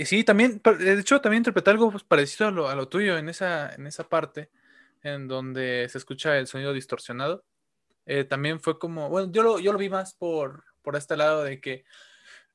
Y 0.00 0.04
sí, 0.06 0.22
también, 0.22 0.62
de 0.78 0.92
hecho, 1.00 1.20
también 1.20 1.40
interpreté 1.40 1.70
algo 1.70 1.90
pues, 1.90 2.04
parecido 2.04 2.46
a 2.46 2.52
lo, 2.52 2.68
a 2.68 2.76
lo 2.76 2.86
tuyo 2.86 3.18
en 3.18 3.28
esa, 3.28 3.74
en 3.74 3.84
esa 3.88 4.08
parte, 4.08 4.48
en 5.02 5.26
donde 5.26 5.88
se 5.90 5.98
escucha 5.98 6.38
el 6.38 6.46
sonido 6.46 6.72
distorsionado. 6.72 7.44
Eh, 8.06 8.22
también 8.22 8.60
fue 8.60 8.78
como, 8.78 9.08
bueno, 9.08 9.32
yo 9.32 9.42
lo, 9.42 9.58
yo 9.58 9.72
lo 9.72 9.78
vi 9.78 9.88
más 9.90 10.14
por, 10.14 10.62
por 10.82 10.94
este 10.94 11.16
lado 11.16 11.42
de 11.42 11.60
que, 11.60 11.84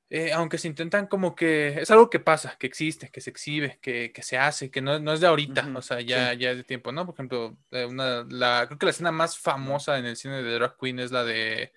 eh, 0.10 0.32
aunque 0.32 0.58
se 0.58 0.70
intentan 0.70 1.06
como 1.08 1.36
que, 1.36 1.82
es 1.82 1.92
algo 1.92 2.10
que 2.10 2.22
pasa, 2.22 2.56
que 2.58 2.66
existe, 2.66 3.10
que 3.10 3.20
se 3.20 3.32
exhibe, 3.32 3.78
que, 3.82 4.14
que 4.14 4.24
se 4.24 4.38
hace, 4.38 4.72
que 4.72 4.82
no, 4.82 4.98
no 5.00 5.12
es 5.12 5.20
de 5.20 5.28
ahorita, 5.28 5.68
Ujú, 5.68 5.80
o 5.80 5.82
sea, 5.82 6.00
ya, 6.00 6.32
sí. 6.32 6.38
ya 6.38 6.52
es 6.52 6.58
de 6.58 6.64
tiempo, 6.64 6.94
¿no? 6.94 7.06
Por 7.06 7.14
ejemplo, 7.16 7.58
eh, 7.72 7.84
una, 7.84 8.26
la, 8.30 8.64
creo 8.68 8.80
que 8.80 8.86
la 8.86 8.92
escena 8.92 9.12
más 9.12 9.38
famosa 9.38 10.00
en 10.00 10.06
el 10.06 10.16
cine 10.16 10.42
de 10.42 10.54
Drag 10.54 10.78
Queen 10.78 11.00
es 11.00 11.12
la 11.12 11.26
de, 11.26 11.74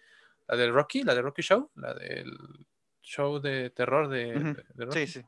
la 0.47 0.57
de 0.57 0.69
Rocky, 0.71 1.03
la 1.03 1.17
de 1.17 1.23
Rocky 1.23 1.43
Show, 1.43 1.73
la 1.75 1.93
del 1.93 2.31
show 3.03 3.41
de 3.41 3.71
terror 3.71 4.09
de, 4.09 4.33
de- 4.33 4.65
de 4.75 4.85
Rocky. 4.85 5.07
Sí, 5.07 5.21
sí. 5.21 5.27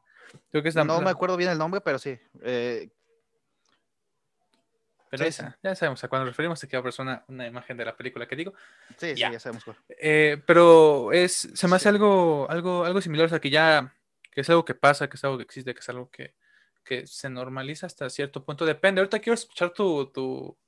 Creo 0.50 0.62
que 0.62 0.68
es 0.68 0.74
la, 0.74 0.84
No 0.84 0.98
la- 0.98 1.04
me 1.04 1.10
acuerdo 1.10 1.36
bien 1.36 1.50
el 1.50 1.58
nombre, 1.58 1.80
pero 1.80 1.98
sí. 1.98 2.18
Eh, 2.42 2.88
Pero 5.10 5.22
Sí, 5.24 5.28
esa, 5.30 5.58
ya 5.62 5.74
sabemos 5.74 6.04
a 6.04 6.08
cuando 6.08 6.26
nos 6.26 6.34
referimos 6.34 6.62
a 6.62 6.66
que 6.66 6.82
persona 6.82 7.24
una 7.28 7.46
imagen 7.46 7.78
de 7.78 7.84
la 7.86 7.96
película 7.96 8.28
que 8.28 8.36
digo. 8.36 8.52
sí, 8.98 9.14
sí, 9.14 9.16
Ya. 9.16 9.32
ya 9.32 9.40
sabemos 9.40 9.64
cuál. 9.64 9.76
Eh, 9.98 10.42
pero 10.46 11.12
es, 11.12 11.48
se 11.54 11.66
me 11.66 11.76
hace 11.76 11.84
Sí. 11.84 11.88
algo, 11.88 12.46
algo, 12.50 12.84
algo 12.84 13.00
similar, 13.00 13.24
o 13.24 13.28
sea, 13.30 13.40
que 13.40 13.48
ya, 13.48 13.94
que 14.30 14.42
es 14.42 14.50
algo 14.50 14.66
que 14.66 14.74
pasa, 14.74 15.08
que 15.08 15.16
es 15.16 15.24
algo 15.24 15.38
que 15.38 15.44
existe, 15.44 15.72
que 15.72 15.80
es 15.80 15.88
algo 15.88 16.10
que, 16.10 16.34
que 16.84 17.06
se 17.06 17.30
normaliza 17.30 17.86
hasta 17.86 18.10
cierto 18.10 18.44
punto. 18.44 18.66
Depende. 18.66 19.00
Ahorita 19.00 19.18
quiero 19.20 19.32
escuchar 19.34 19.70
tu, 19.70 20.10
tu, 20.12 20.58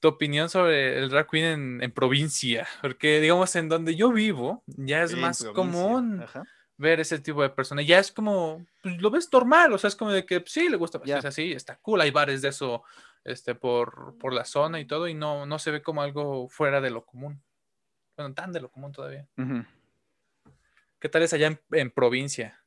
tu 0.00 0.08
opinión 0.08 0.50
sobre 0.50 0.98
el 0.98 1.08
drag 1.08 1.26
queen 1.30 1.44
en, 1.46 1.82
en 1.84 1.90
provincia, 1.90 2.68
porque 2.82 3.18
digamos 3.20 3.56
en 3.56 3.70
donde 3.70 3.96
yo 3.96 4.12
vivo 4.12 4.62
ya 4.66 5.04
es 5.04 5.16
más 5.16 5.38
provincia, 5.42 5.54
común 5.54 6.20
ajá. 6.22 6.44
Ver 6.78 7.00
ese 7.00 7.18
tipo 7.18 7.42
de 7.42 7.50
personas. 7.50 7.86
Ya 7.86 7.98
es 7.98 8.10
como, 8.10 8.64
pues, 8.82 9.00
lo 9.02 9.10
ves 9.10 9.28
normal, 9.32 9.72
o 9.72 9.78
sea, 9.78 9.88
es 9.88 9.96
como 9.96 10.12
de 10.12 10.24
que 10.24 10.40
pues, 10.40 10.52
sí, 10.52 10.68
le 10.68 10.76
gusta 10.76 10.98
Ya. 10.98 11.16
vestirse 11.16 11.28
así, 11.28 11.52
está 11.52 11.76
cool, 11.80 12.00
hay 12.00 12.10
bares 12.10 12.40
de 12.40 12.48
eso 12.48 12.82
este, 13.24 13.54
por, 13.54 14.16
por 14.18 14.32
la 14.32 14.44
zona 14.44 14.80
y 14.80 14.86
todo, 14.86 15.06
y 15.08 15.14
no, 15.14 15.44
no 15.44 15.58
se 15.58 15.70
ve 15.72 15.82
como 15.82 16.00
algo 16.02 16.48
fuera 16.48 16.80
de 16.80 16.90
lo 16.90 17.04
común. 17.04 17.42
Bueno, 18.16 18.32
tan 18.34 18.52
de 18.52 18.60
lo 18.60 18.70
común 18.70 18.92
todavía. 18.92 19.26
¿Qué 20.98 21.08
tal 21.08 21.22
es 21.22 21.32
allá 21.32 21.48
en, 21.48 21.60
en 21.72 21.90
provincia? 21.90 22.60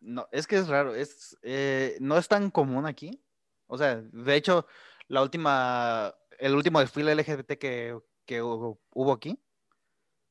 No, 0.00 0.28
es 0.30 0.46
que 0.46 0.56
es 0.56 0.68
raro, 0.68 0.94
es, 0.94 1.36
eh, 1.42 1.96
no 2.00 2.18
es 2.18 2.28
tan 2.28 2.50
común 2.50 2.86
aquí. 2.86 3.20
O 3.66 3.76
sea, 3.76 3.96
de 3.96 4.34
hecho, 4.36 4.66
la 5.08 5.22
última, 5.22 6.14
el 6.38 6.54
último 6.54 6.78
desfile 6.80 7.12
LGBT 7.14 7.52
que, 7.58 7.98
que 8.24 8.42
hubo 8.42 9.12
aquí, 9.12 9.38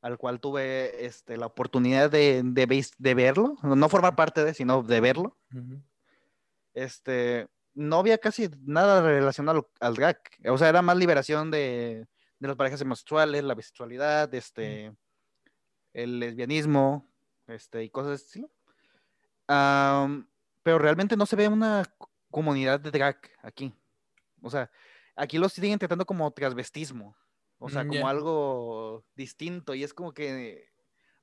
al 0.08 0.18
cual 0.18 0.40
tuve 0.40 1.06
este, 1.06 1.36
la 1.36 1.48
oportunidad 1.48 2.10
de, 2.10 2.42
de, 2.44 2.86
de 2.98 3.14
verlo, 3.14 3.58
no 3.62 3.90
formar 3.90 4.16
parte 4.16 4.44
de, 4.46 4.54
sino 4.54 4.82
de 4.82 5.02
verlo, 5.02 5.38
Ujú. 5.54 5.82
este, 6.74 7.48
no 7.74 7.98
había 8.00 8.18
casi 8.18 8.50
nada 8.64 9.02
relacionado 9.02 9.70
al, 9.82 9.88
al 9.90 9.96
drag. 9.96 10.20
O 10.50 10.58
sea, 10.58 10.70
era 10.70 10.82
más 10.82 10.96
liberación 10.98 11.52
de, 11.52 12.08
de 12.40 12.48
las 12.48 12.56
parejas 12.56 12.82
homosexuales, 12.82 13.44
la 13.44 13.54
bisexualidad, 13.54 14.34
este, 14.34 14.94
el 15.94 16.20
lesbianismo, 16.20 17.06
este, 17.48 17.84
y 17.84 17.90
cosas 17.90 18.10
de 18.10 18.16
ese 18.16 18.26
estilo. 18.26 18.50
Am, 19.48 20.28
pero 20.64 20.80
realmente 20.80 21.18
no 21.18 21.26
se 21.26 21.36
ve 21.36 21.48
una 21.48 21.84
co- 21.98 22.10
comunidad 22.32 22.80
de 22.80 22.92
drag 22.92 23.18
aquí. 23.42 23.74
O 24.42 24.50
sea, 24.50 24.72
aquí 25.18 25.38
lo 25.38 25.50
siguen 25.50 25.80
tratando 25.80 26.06
como 26.06 26.32
transvestismo. 26.32 27.16
O 27.60 27.70
sea, 27.70 27.84
Mm, 27.84 27.88
como 27.88 28.02
ya. 28.02 28.10
algo 28.10 29.06
distinto. 29.16 29.74
Y 29.76 29.84
es 29.84 29.94
como 29.94 30.14
que 30.14 30.70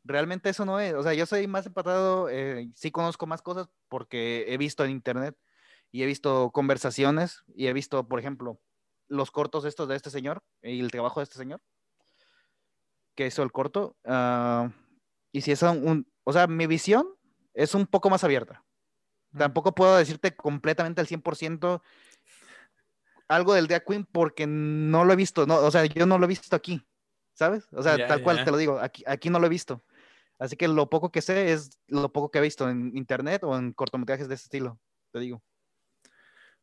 realmente 0.04 0.50
eso 0.50 0.64
no 0.64 0.80
es. 0.80 0.94
O 0.94 1.02
sea, 1.02 1.14
yo 1.14 1.26
soy 1.26 1.46
más 1.46 1.66
empatado, 1.66 2.28
eh, 2.28 2.70
sí 2.74 2.90
conozco 2.90 3.26
más 3.26 3.42
cosas 3.42 3.68
porque 3.88 4.44
he 4.48 4.58
visto 4.58 4.84
en 4.84 4.90
internet 4.90 5.36
y 5.90 6.02
he 6.02 6.06
visto 6.06 6.50
conversaciones 6.52 7.42
y 7.54 7.66
he 7.68 7.72
visto, 7.72 8.06
por 8.08 8.18
ejemplo, 8.18 8.60
los 9.08 9.30
cortos 9.30 9.64
estos 9.64 9.88
de 9.88 9.96
este 9.96 10.10
señor 10.10 10.42
y 10.62 10.80
el 10.80 10.90
trabajo 10.90 11.20
de 11.20 11.24
este 11.24 11.36
señor 11.38 11.60
que 13.14 13.26
hizo 13.26 13.42
el 13.42 13.52
corto. 13.52 13.96
ah, 14.04 14.72
y 15.32 15.40
si 15.40 15.50
es 15.52 15.62
un, 15.62 16.10
o 16.24 16.32
sea, 16.32 16.46
mi 16.46 16.66
visión 16.66 17.08
es 17.54 17.74
un 17.74 17.86
poco 17.86 18.08
más 18.10 18.22
abierta. 18.24 18.64
Tampoco 19.36 19.74
puedo 19.74 19.96
decirte 19.96 20.36
completamente 20.36 21.00
al 21.00 21.08
100% 21.08 21.82
algo 23.28 23.54
del 23.54 23.66
drag 23.66 23.84
queen 23.84 24.04
porque 24.04 24.46
no 24.46 25.04
lo 25.04 25.12
he 25.12 25.16
visto, 25.16 25.46
no, 25.46 25.56
o 25.56 25.70
sea, 25.70 25.84
yo 25.86 26.06
no 26.06 26.18
lo 26.18 26.24
he 26.24 26.28
visto 26.28 26.54
aquí, 26.54 26.86
¿sabes? 27.32 27.66
O 27.72 27.82
sea, 27.82 28.06
tal 28.06 28.22
cual 28.22 28.44
te 28.44 28.50
lo 28.50 28.56
digo, 28.56 28.78
aquí, 28.78 29.02
aquí 29.06 29.30
no 29.30 29.38
lo 29.38 29.46
he 29.46 29.50
visto. 29.50 29.82
Así 30.38 30.56
que 30.56 30.66
lo 30.68 30.90
poco 30.90 31.12
que 31.12 31.22
sé 31.22 31.52
es 31.52 31.78
lo 31.86 32.12
poco 32.12 32.30
que 32.30 32.38
he 32.38 32.42
visto 32.42 32.68
en 32.68 32.96
internet 32.96 33.44
o 33.44 33.56
en 33.56 33.72
cortometrajes 33.72 34.28
de 34.28 34.34
ese 34.34 34.44
estilo, 34.44 34.80
te 35.12 35.20
digo. 35.20 35.42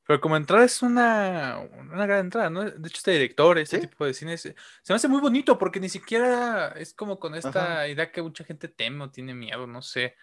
Pero 0.05 0.19
como 0.19 0.35
entrada 0.35 0.65
es 0.65 0.81
una, 0.81 1.59
una 1.59 2.05
gran 2.05 2.19
entrada, 2.21 2.49
¿no? 2.49 2.63
De 2.63 2.87
hecho, 2.87 2.97
este 2.97 3.11
director, 3.11 3.57
este 3.59 3.79
Sí. 3.79 3.87
tipo 3.87 4.05
de 4.05 4.13
cine, 4.13 4.37
se, 4.37 4.55
se 4.81 4.93
me 4.93 4.95
hace 4.95 5.07
muy 5.07 5.21
bonito 5.21 5.57
porque 5.57 5.79
ni 5.79 5.89
siquiera 5.89 6.69
es 6.69 6.93
como 6.93 7.19
con 7.19 7.35
esta 7.35 7.75
Ajá. 7.75 7.87
idea 7.87 8.11
que 8.11 8.21
mucha 8.21 8.43
gente 8.43 8.67
teme 8.67 9.03
o 9.05 9.11
tiene 9.11 9.33
miedo, 9.33 9.67
no 9.67 9.81
sé, 9.81 10.15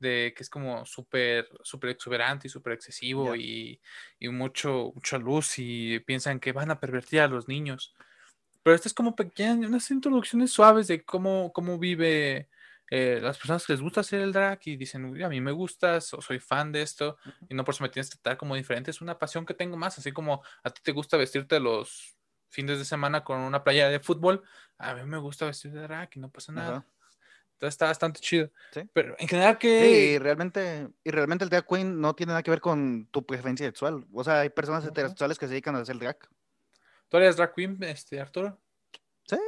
de 0.00 0.32
que 0.36 0.42
es 0.42 0.50
como 0.50 0.84
súper, 0.86 1.48
súper 1.62 1.90
exuberante 1.90 2.46
y 2.48 2.50
súper 2.50 2.74
excesivo 2.74 3.34
Ya. 3.34 3.40
y, 3.42 3.80
y 4.18 4.28
mucho, 4.28 4.92
mucha 4.94 5.18
luz 5.18 5.54
y 5.58 5.98
piensan 6.00 6.40
que 6.40 6.52
van 6.52 6.70
a 6.70 6.80
pervertir 6.80 7.20
a 7.20 7.28
los 7.28 7.48
niños. 7.48 7.94
Pero 8.62 8.74
esta 8.76 8.88
es 8.88 8.94
como 8.94 9.16
pequeñas, 9.16 9.68
unas 9.70 9.90
introducciones 9.90 10.52
suaves 10.52 10.88
de 10.88 11.04
cómo, 11.04 11.52
cómo 11.52 11.78
vive 11.78 12.48
eh, 12.90 13.18
las 13.22 13.36
personas 13.38 13.66
que 13.66 13.74
les 13.74 13.82
gusta 13.82 14.00
hacer 14.00 14.20
el 14.22 14.32
drag 14.32 14.60
y 14.64 14.76
dicen, 14.76 15.04
"Uy, 15.06 15.22
a 15.22 15.28
mí 15.28 15.40
me 15.42 15.52
gusta, 15.52 16.00
so- 16.00 16.20
soy 16.22 16.38
fan 16.38 16.72
de 16.72 16.82
esto 16.82 17.18
y 17.48 17.54
no 17.54 17.64
por 17.64 17.74
eso 17.74 17.82
me 17.84 17.90
tienes 17.90 18.08
que 18.10 18.16
tratar 18.16 18.38
como 18.38 18.54
diferente, 18.56 18.90
es 18.90 19.00
una 19.02 19.18
pasión 19.18 19.44
que 19.46 19.54
tengo 19.54 19.76
más, 19.76 19.98
así 19.98 20.10
como 20.12 20.42
a 20.64 20.70
ti 20.70 20.80
te 20.82 20.92
gusta 20.92 21.16
vestirte 21.18 21.60
los 21.60 22.16
fines 22.50 22.78
de 22.78 22.84
semana 22.86 23.24
con 23.24 23.40
una 23.40 23.62
playa 23.62 23.88
de 23.90 24.00
fútbol, 24.00 24.42
a 24.78 24.94
mí 24.94 25.02
me 25.04 25.18
gusta 25.18 25.44
vestir 25.46 25.70
de 25.72 25.82
drag 25.82 26.08
y 26.14 26.20
no 26.20 26.30
pasa 26.30 26.52
nada. 26.52 26.76
Ajá. 26.78 26.86
Entonces 26.86 26.97
está 27.66 27.86
bastante 27.86 28.20
chido. 28.20 28.50
Sí. 28.72 28.82
Pero 28.92 29.16
en 29.18 29.28
general 29.28 29.54
Sí, 29.54 29.58
que... 29.68 30.12
y 30.12 30.18
realmente, 30.18 30.88
y 31.02 31.10
realmente 31.10 31.44
el 31.44 31.50
drag 31.50 31.66
queen 31.66 32.00
no 32.00 32.14
tiene 32.14 32.30
nada 32.30 32.42
que 32.42 32.50
ver 32.50 32.60
con 32.60 33.08
tu 33.10 33.24
preferencia 33.26 33.66
sexual. 33.66 34.06
O 34.12 34.22
sea, 34.22 34.40
hay 34.40 34.50
personas 34.50 34.84
heterosexuales 34.84 35.38
que 35.38 35.46
se 35.46 35.52
dedican 35.52 35.74
a 35.74 35.80
hacer 35.80 35.98
drag. 35.98 36.18
¿Tú 37.08 37.16
eres 37.16 37.36
drag 37.36 37.54
queen, 37.54 37.78
este, 37.82 38.20
Arturo? 38.20 38.58
Sí. 39.26 39.38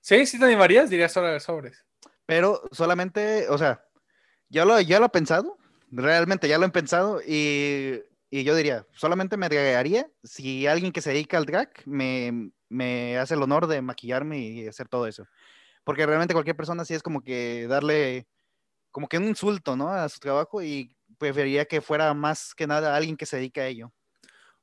Sí, 0.00 0.26
sí 0.26 0.38
te 0.38 0.44
animarías, 0.44 0.88
dirías 0.88 1.12
sobre 1.12 1.38
sobres. 1.40 1.84
Pero 2.26 2.62
solamente, 2.72 3.48
o 3.48 3.58
sea, 3.58 3.84
ya 4.48 4.64
lo, 4.64 4.80
ya 4.80 4.98
lo 4.98 5.06
he 5.06 5.10
pensado, 5.10 5.58
realmente 5.90 6.48
ya 6.48 6.58
lo 6.58 6.66
he 6.66 6.70
pensado 6.70 7.20
y, 7.26 8.02
y 8.30 8.44
yo 8.44 8.54
diría, 8.54 8.86
solamente 8.92 9.36
me 9.36 9.48
dragaría 9.48 10.08
si 10.22 10.66
alguien 10.66 10.92
que 10.92 11.00
se 11.00 11.10
dedica 11.10 11.36
al 11.38 11.46
drag 11.46 11.70
me, 11.86 12.50
me 12.68 13.18
hace 13.18 13.34
el 13.34 13.42
honor 13.42 13.66
de 13.66 13.82
maquillarme 13.82 14.38
y 14.38 14.66
hacer 14.68 14.88
todo 14.88 15.06
eso. 15.06 15.26
Porque 15.86 16.04
realmente 16.04 16.34
cualquier 16.34 16.56
persona 16.56 16.84
sí 16.84 16.94
es 16.94 17.02
como 17.02 17.22
que 17.22 17.68
darle, 17.68 18.26
como 18.90 19.06
que 19.06 19.18
un 19.18 19.24
insulto, 19.28 19.76
¿no? 19.76 19.88
A 19.88 20.08
su 20.08 20.18
trabajo 20.18 20.60
y 20.60 20.96
preferiría 21.16 21.64
que 21.64 21.80
fuera 21.80 22.12
más 22.12 22.56
que 22.56 22.66
nada 22.66 22.96
alguien 22.96 23.16
que 23.16 23.24
se 23.24 23.36
dedica 23.36 23.60
a 23.60 23.66
ello. 23.68 23.92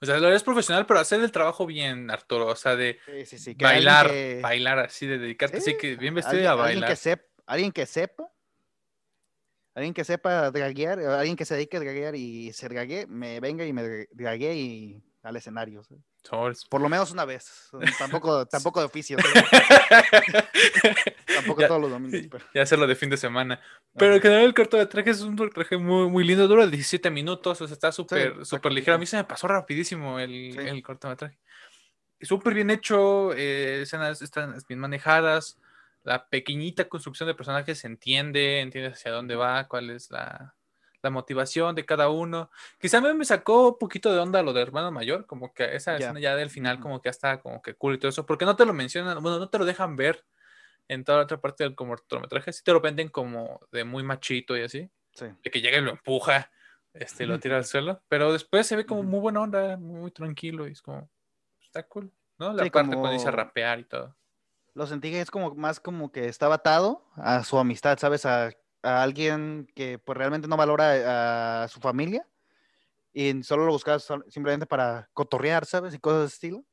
O 0.02 0.06
sea, 0.06 0.18
lo 0.20 0.28
eres 0.28 0.44
profesional, 0.44 0.86
pero 0.86 1.00
hacer 1.00 1.22
el 1.22 1.32
trabajo 1.32 1.66
bien, 1.66 2.12
Arturo. 2.12 2.48
O 2.48 2.56
sea, 2.58 2.76
de 2.76 3.00
Sí, 3.06 3.26
sí, 3.26 3.40
sí. 3.40 3.56
que 3.56 3.66
alguien 3.66 3.86
bailar, 3.86 4.08
que- 4.08 4.40
bailar 4.44 4.80
así, 4.80 5.08
de 5.08 5.18
dedicarte 5.18 5.62
Sí, 5.62 5.70
así 5.72 5.78
que 5.80 5.96
bien 5.96 6.14
vestido 6.14 6.36
alguien, 6.36 6.50
a 6.50 6.52
alguien 6.52 6.82
bailar. 6.82 6.90
que 6.90 6.96
sepa, 6.98 7.24
alguien 7.46 7.72
que 7.72 7.86
sepa, 7.86 8.30
alguien 9.76 9.94
que 9.94 10.04
sepa 10.04 10.52
draguear, 10.52 11.00
alguien 11.00 11.38
que 11.38 11.46
se 11.46 11.56
dedique 11.56 11.78
a 11.78 11.80
draguear 11.80 12.16
y 12.16 12.52
se 12.52 12.68
drague, 12.68 13.08
me 13.08 13.40
venga 13.40 13.66
y 13.66 13.72
me 13.72 13.82
dra- 13.82 14.08
drague 14.12 14.54
y 14.56 15.02
al 15.22 15.38
escenario. 15.38 15.84
Por 16.70 16.82
lo 16.82 16.90
menos 16.90 17.12
una 17.12 17.26
vez. 17.26 17.70
Tampoco, 18.00 18.46
tampoco 18.48 18.80
de 18.80 18.86
oficio. 18.88 19.18
Tampoco 21.36 21.62
Ya- 21.62 21.68
todos 21.68 21.82
los 21.82 21.92
domingos. 21.92 22.22
pero- 22.32 22.46
y 22.54 22.60
hacerlo 22.60 22.88
de 22.88 22.96
fin 22.96 23.10
de 23.10 23.18
semana. 23.18 23.60
Pero 23.98 24.16
en 24.16 24.22
general 24.22 24.46
el 24.46 24.54
cortometraje 24.54 25.10
es 25.10 25.22
un 25.22 25.36
cortometraje 25.36 25.78
muy, 25.78 26.10
muy 26.10 26.24
lindo, 26.24 26.48
dura 26.48 26.68
17 26.68 27.10
minutos, 27.10 27.60
o 27.62 27.68
sea, 27.68 27.74
está 27.74 27.92
súper 27.92 28.46
súper 28.46 28.72
ligero. 28.72 28.96
A 28.96 29.00
mí 29.00 29.06
se 29.06 29.18
me 29.18 29.24
pasó 29.24 29.48
rapidísimo 29.48 30.20
el, 30.20 30.54
Sí. 30.54 30.60
el 30.60 30.82
cortometraje. 30.82 31.38
Súper 32.22 32.54
bien 32.54 32.70
hecho, 32.70 33.34
eh, 33.34 33.82
escenas 33.82 34.22
están 34.22 34.56
bien 34.68 34.80
manejadas, 34.80 35.60
la 36.04 36.28
pequeñita 36.30 36.88
construcción 36.88 37.28
de 37.28 37.36
personajes 37.36 37.80
se 37.80 37.88
entiende, 37.88 38.62
entiendes 38.62 38.94
hacia 38.94 39.12
dónde 39.12 39.36
va, 39.36 39.68
cuál 39.68 39.90
es 39.90 40.10
la, 40.10 40.56
la 41.04 41.10
motivación 41.12 41.76
de 41.76 41.86
cada 41.86 42.10
uno. 42.10 42.50
Quizá 42.80 43.02
mí 43.02 43.14
me 43.14 43.26
sacó 43.26 43.70
un 43.70 43.78
poquito 43.78 44.12
de 44.12 44.20
onda 44.20 44.42
lo 44.42 44.54
de 44.54 44.62
hermano 44.62 44.92
mayor, 44.92 45.28
como 45.28 45.54
que 45.54 45.76
esa 45.76 45.98
Ya. 45.98 45.98
escena 45.98 46.20
ya 46.22 46.36
del 46.36 46.50
final 46.50 46.80
como 46.80 47.02
que 47.02 47.10
hasta 47.10 47.42
como 47.42 47.62
que 47.62 47.76
cool 47.76 47.96
y 47.96 48.00
todo 48.00 48.10
eso, 48.10 48.26
porque 48.26 48.46
no 48.46 48.56
te 48.56 48.66
lo 48.66 48.74
mencionan, 48.74 49.22
bueno, 49.22 49.38
no 49.40 49.50
te 49.50 49.60
lo 49.60 49.66
dejan 49.66 49.96
ver 49.96 50.26
en 50.88 51.04
toda 51.04 51.20
la 51.20 51.24
otra 51.26 51.42
parte 51.42 51.64
del 51.64 51.76
cortometraje, 51.76 52.54
sí 52.54 52.64
te 52.64 52.74
lo 52.74 52.82
venden 52.82 53.10
como 53.10 53.62
de 53.72 53.84
muy 53.86 54.04
machito 54.04 54.58
y 54.58 54.62
así, 54.64 54.90
Sí. 55.14 55.26
de 55.44 55.52
que 55.52 55.62
llega 55.62 55.78
y 55.78 55.82
lo 55.82 55.92
empuja, 55.92 56.52
este, 56.94 57.26
lo 57.26 57.40
tira 57.40 57.58
al 57.58 57.66
suelo, 57.66 58.02
pero 58.10 58.32
después 58.34 58.68
se 58.68 58.76
ve 58.76 58.86
como 58.86 59.04
muy 59.04 59.20
buena 59.20 59.42
onda, 59.42 59.78
muy 59.78 60.12
tranquilo 60.12 60.68
y 60.68 60.72
es 60.74 60.82
como, 60.82 61.10
está 61.62 61.84
cool, 61.88 62.12
¿no? 62.38 62.54
La 62.54 62.64
Sí, 62.64 62.70
parte 62.70 62.96
cuando 62.96 63.12
dice 63.12 63.32
rapear 63.32 63.80
y 63.80 63.86
todo. 63.86 64.16
Lo 64.76 64.88
sentí 64.88 65.12
que 65.12 65.22
es 65.22 65.30
como 65.32 65.54
más 65.56 65.80
como 65.80 66.12
que 66.12 66.28
estaba 66.28 66.56
atado 66.56 67.06
a 67.16 67.44
su 67.44 67.58
amistad, 67.60 67.98
¿sabes? 68.00 68.26
A, 68.26 68.52
a 68.84 69.02
alguien 69.02 69.68
que 69.76 69.98
pues 69.98 70.18
realmente 70.18 70.48
no 70.48 70.58
valora 70.58 71.64
a 71.64 71.68
su 71.68 71.80
familia 71.80 72.28
y 73.14 73.44
solo 73.44 73.66
lo 73.66 73.72
buscas 73.72 74.08
simplemente 74.30 74.66
para 74.66 75.10
cotorrear, 75.14 75.66
¿sabes? 75.66 75.94
Y 75.94 76.00
cosas 76.00 76.22
de 76.22 76.28
estilo. 76.28 76.66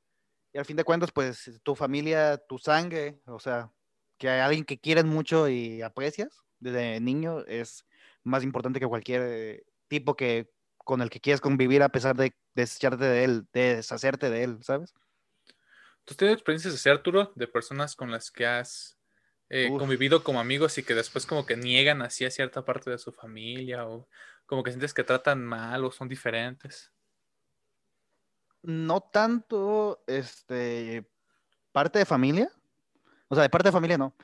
Y 0.52 0.58
al 0.58 0.64
fin 0.64 0.76
de 0.76 0.84
cuentas, 0.84 1.12
pues 1.12 1.60
tu 1.62 1.76
familia, 1.76 2.36
tu 2.36 2.58
sangre, 2.58 3.20
o 3.26 3.38
sea, 3.38 3.70
que 4.18 4.28
hay 4.28 4.40
alguien 4.40 4.64
que 4.64 4.78
quieres 4.78 5.04
mucho 5.04 5.48
y 5.48 5.82
aprecias 5.82 6.42
desde 6.58 7.00
niño 7.00 7.40
es 7.46 7.86
más 8.22 8.44
importante 8.44 8.80
que 8.80 8.86
cualquier 8.86 9.64
tipo 9.88 10.14
que 10.14 10.50
con 10.76 11.00
el 11.00 11.10
que 11.10 11.20
quieres 11.20 11.40
convivir 11.40 11.82
a 11.82 11.88
pesar 11.88 12.16
de 12.16 12.36
desecharte 12.54 13.04
de 13.04 13.24
él, 13.24 13.46
de 13.52 13.76
deshacerte 13.76 14.28
de 14.28 14.44
él, 14.44 14.58
¿sabes? 14.62 14.94
¿Tú 16.04 16.14
tienes 16.14 16.34
experiencias 16.34 16.74
así, 16.74 16.88
Arturo, 16.88 17.32
de 17.34 17.46
personas 17.46 17.94
con 17.94 18.10
las 18.10 18.30
que 18.30 18.46
has 18.46 18.98
eh, 19.50 19.68
convivido 19.68 20.22
como 20.22 20.38
amigos 20.38 20.78
y 20.78 20.84
que 20.84 20.94
después 20.94 21.26
como 21.26 21.44
que 21.44 21.56
niegan 21.56 22.02
así 22.02 22.24
a 22.24 22.30
cierta 22.30 22.64
parte 22.64 22.88
de 22.88 22.98
su 22.98 23.10
familia 23.10 23.86
o 23.86 24.08
como 24.46 24.62
que 24.62 24.70
sientes 24.70 24.94
que 24.94 25.02
tratan 25.02 25.44
mal 25.44 25.84
o 25.84 25.90
son 25.90 26.08
diferentes? 26.08 26.92
No 28.62 29.00
tanto, 29.00 30.04
este, 30.06 31.04
parte 31.72 31.98
de 31.98 32.06
familia, 32.06 32.50
o 33.28 33.34
sea, 33.34 33.42
de 33.42 33.50
parte 33.50 33.68
de 33.68 33.72
familia 33.72 33.98
no. 33.98 34.14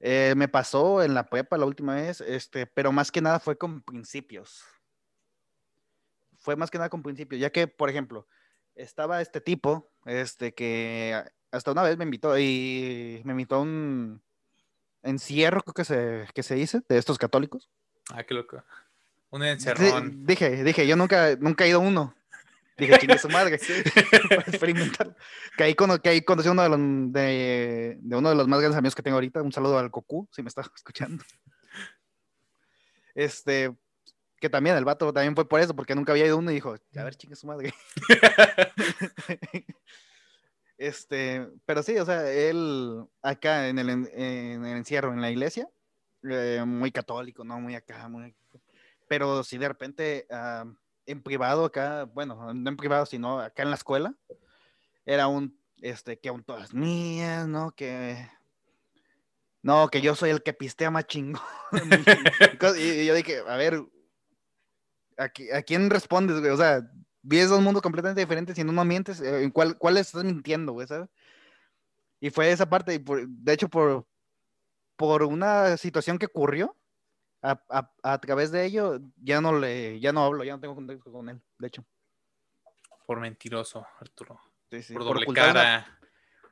Eh, 0.00 0.34
me 0.36 0.48
pasó 0.48 1.02
en 1.02 1.14
la 1.14 1.24
prepa 1.30 1.56
la 1.56 1.64
última 1.64 1.94
vez, 1.94 2.20
este, 2.20 2.66
pero 2.66 2.92
más 2.92 3.10
que 3.10 3.22
nada 3.22 3.40
fue 3.40 3.56
con 3.56 3.80
principios. 3.80 4.64
Fue 6.36 6.56
más 6.56 6.70
que 6.70 6.76
nada 6.76 6.90
con 6.90 7.02
principios, 7.02 7.40
ya 7.40 7.50
que, 7.50 7.68
por 7.68 7.88
ejemplo, 7.88 8.28
estaba 8.74 9.22
este 9.22 9.40
tipo, 9.40 9.90
este, 10.04 10.52
que 10.52 11.24
hasta 11.50 11.72
una 11.72 11.82
vez 11.84 11.96
me 11.96 12.04
invitó 12.04 12.38
y 12.38 13.22
me 13.24 13.32
invitó 13.32 13.56
a 13.56 13.60
un 13.60 14.22
encierro, 15.04 15.62
creo 15.62 15.74
que 15.74 15.84
se, 15.84 16.26
que 16.34 16.42
se 16.42 16.54
dice, 16.56 16.80
de 16.88 16.98
estos 16.98 17.18
católicos. 17.18 17.70
Ah, 18.10 18.24
qué 18.24 18.34
loco. 18.34 18.62
Un 19.30 19.42
encerrón. 19.44 20.26
dije, 20.26 20.62
dije, 20.64 20.86
yo 20.86 20.96
nunca, 20.96 21.36
nunca 21.36 21.64
he 21.64 21.68
ido 21.68 21.80
a 21.80 21.82
uno. 21.82 22.14
Dije, 22.76 22.98
chingue 22.98 23.18
su 23.18 23.28
madre, 23.28 23.54
experimentar. 24.46 25.14
Que 25.56 25.64
ahí, 25.64 25.74
cono- 25.74 26.00
que 26.00 26.08
ahí 26.08 26.22
conocí 26.22 26.48
uno 26.48 26.62
de, 26.62 26.68
los, 26.68 26.78
de, 27.12 27.98
de 28.00 28.16
uno 28.16 28.28
de 28.30 28.34
los 28.34 28.48
más 28.48 28.58
grandes 28.60 28.78
amigos 28.78 28.94
que 28.96 29.02
tengo 29.02 29.16
ahorita. 29.16 29.42
Un 29.42 29.52
saludo 29.52 29.78
al 29.78 29.90
Cocu, 29.90 30.28
si 30.32 30.42
me 30.42 30.48
está 30.48 30.62
escuchando. 30.74 31.24
Este, 33.14 33.72
que 34.40 34.50
también 34.50 34.76
el 34.76 34.84
vato 34.84 35.12
también 35.12 35.34
fue 35.36 35.48
por 35.48 35.60
eso, 35.60 35.74
porque 35.74 35.94
nunca 35.94 36.12
había 36.12 36.26
ido 36.26 36.36
uno 36.36 36.50
y 36.50 36.54
dijo, 36.54 36.74
a 36.96 37.04
ver, 37.04 37.14
chingue 37.14 37.36
su 37.36 37.46
madre. 37.46 37.72
Este, 40.76 41.48
pero 41.66 41.82
sí, 41.82 41.96
o 41.98 42.04
sea, 42.04 42.30
él 42.30 43.04
acá 43.22 43.68
en 43.68 43.78
el, 43.78 43.90
en, 43.90 44.64
el 44.64 44.76
encierro, 44.76 45.12
en 45.12 45.20
la 45.20 45.30
iglesia, 45.30 45.68
eh, 46.28 46.62
muy 46.66 46.90
católico, 46.90 47.44
¿no? 47.44 47.60
Muy 47.60 47.74
acá, 47.74 48.08
muy... 48.08 48.34
Pero 49.08 49.44
sí, 49.44 49.58
de 49.58 49.68
repente, 49.68 50.26
ah, 50.30 50.64
en 51.06 51.22
privado 51.22 51.66
acá, 51.66 52.04
bueno, 52.04 52.52
no 52.52 52.70
en 52.70 52.76
privado, 52.76 53.06
sino 53.06 53.40
acá 53.40 53.62
en 53.62 53.70
la 53.70 53.76
escuela, 53.76 54.14
era 55.06 55.28
un, 55.28 55.56
este, 55.80 56.18
que 56.18 56.28
aún 56.28 56.42
todas 56.42 56.74
mías, 56.74 57.46
¿no? 57.46 57.72
Que... 57.72 58.28
No, 59.62 59.88
que 59.88 60.02
yo 60.02 60.14
soy 60.14 60.28
el 60.30 60.42
que 60.42 60.52
pistea 60.52 60.90
más 60.90 61.06
chingón. 61.06 61.40
y, 62.78 63.06
yo 63.06 63.14
dije, 63.14 63.42
a 63.46 63.56
ver, 63.56 63.82
¿a, 65.16 65.24
a 65.24 65.62
quién 65.62 65.88
respondes, 65.88 66.40
güey? 66.40 66.50
O 66.50 66.56
sea, 66.56 66.82
vives 67.24 67.48
dos 67.48 67.60
mundos 67.62 67.82
completamente 67.82 68.20
diferentes 68.20 68.56
y 68.58 68.62
uno 68.62 68.84
mientes, 68.84 69.20
eh, 69.20 69.42
¿en 69.42 69.50
cuál, 69.50 69.76
cuál 69.78 69.96
estás 69.96 70.22
mintiendo, 70.24 70.72
güey, 70.72 70.86
sabes? 70.86 71.08
Y 72.20 72.30
fue 72.30 72.50
esa 72.52 72.68
parte, 72.68 72.94
y 72.94 72.98
por- 72.98 73.26
de 73.26 73.52
hecho, 73.52 73.68
por, 73.68 74.06
por 74.96 75.22
una 75.24 75.76
situación 75.76 76.18
que 76.18 76.26
ocurrió, 76.26 76.76
a, 77.42 77.60
a- 77.68 77.92
a 78.02 78.18
través 78.20 78.50
de 78.52 78.64
ello, 78.64 79.00
ya 79.22 79.40
no 79.40 79.58
le, 79.58 79.98
ya 80.00 80.12
no 80.12 80.24
hablo, 80.24 80.44
ya 80.44 80.52
no 80.54 80.60
tengo 80.60 80.74
contacto 80.74 81.10
con 81.10 81.28
él, 81.28 81.40
de 81.58 81.66
hecho. 81.66 81.84
Por 83.06 83.20
mentiroso, 83.20 83.86
Arturo. 84.00 84.38
Sí, 84.70 84.82
sí, 84.82 84.92
por 84.94 85.02
por 85.02 85.08
doble 85.14 85.24
ocultar 85.24 85.50
una- 85.50 85.60
cara. 85.62 85.98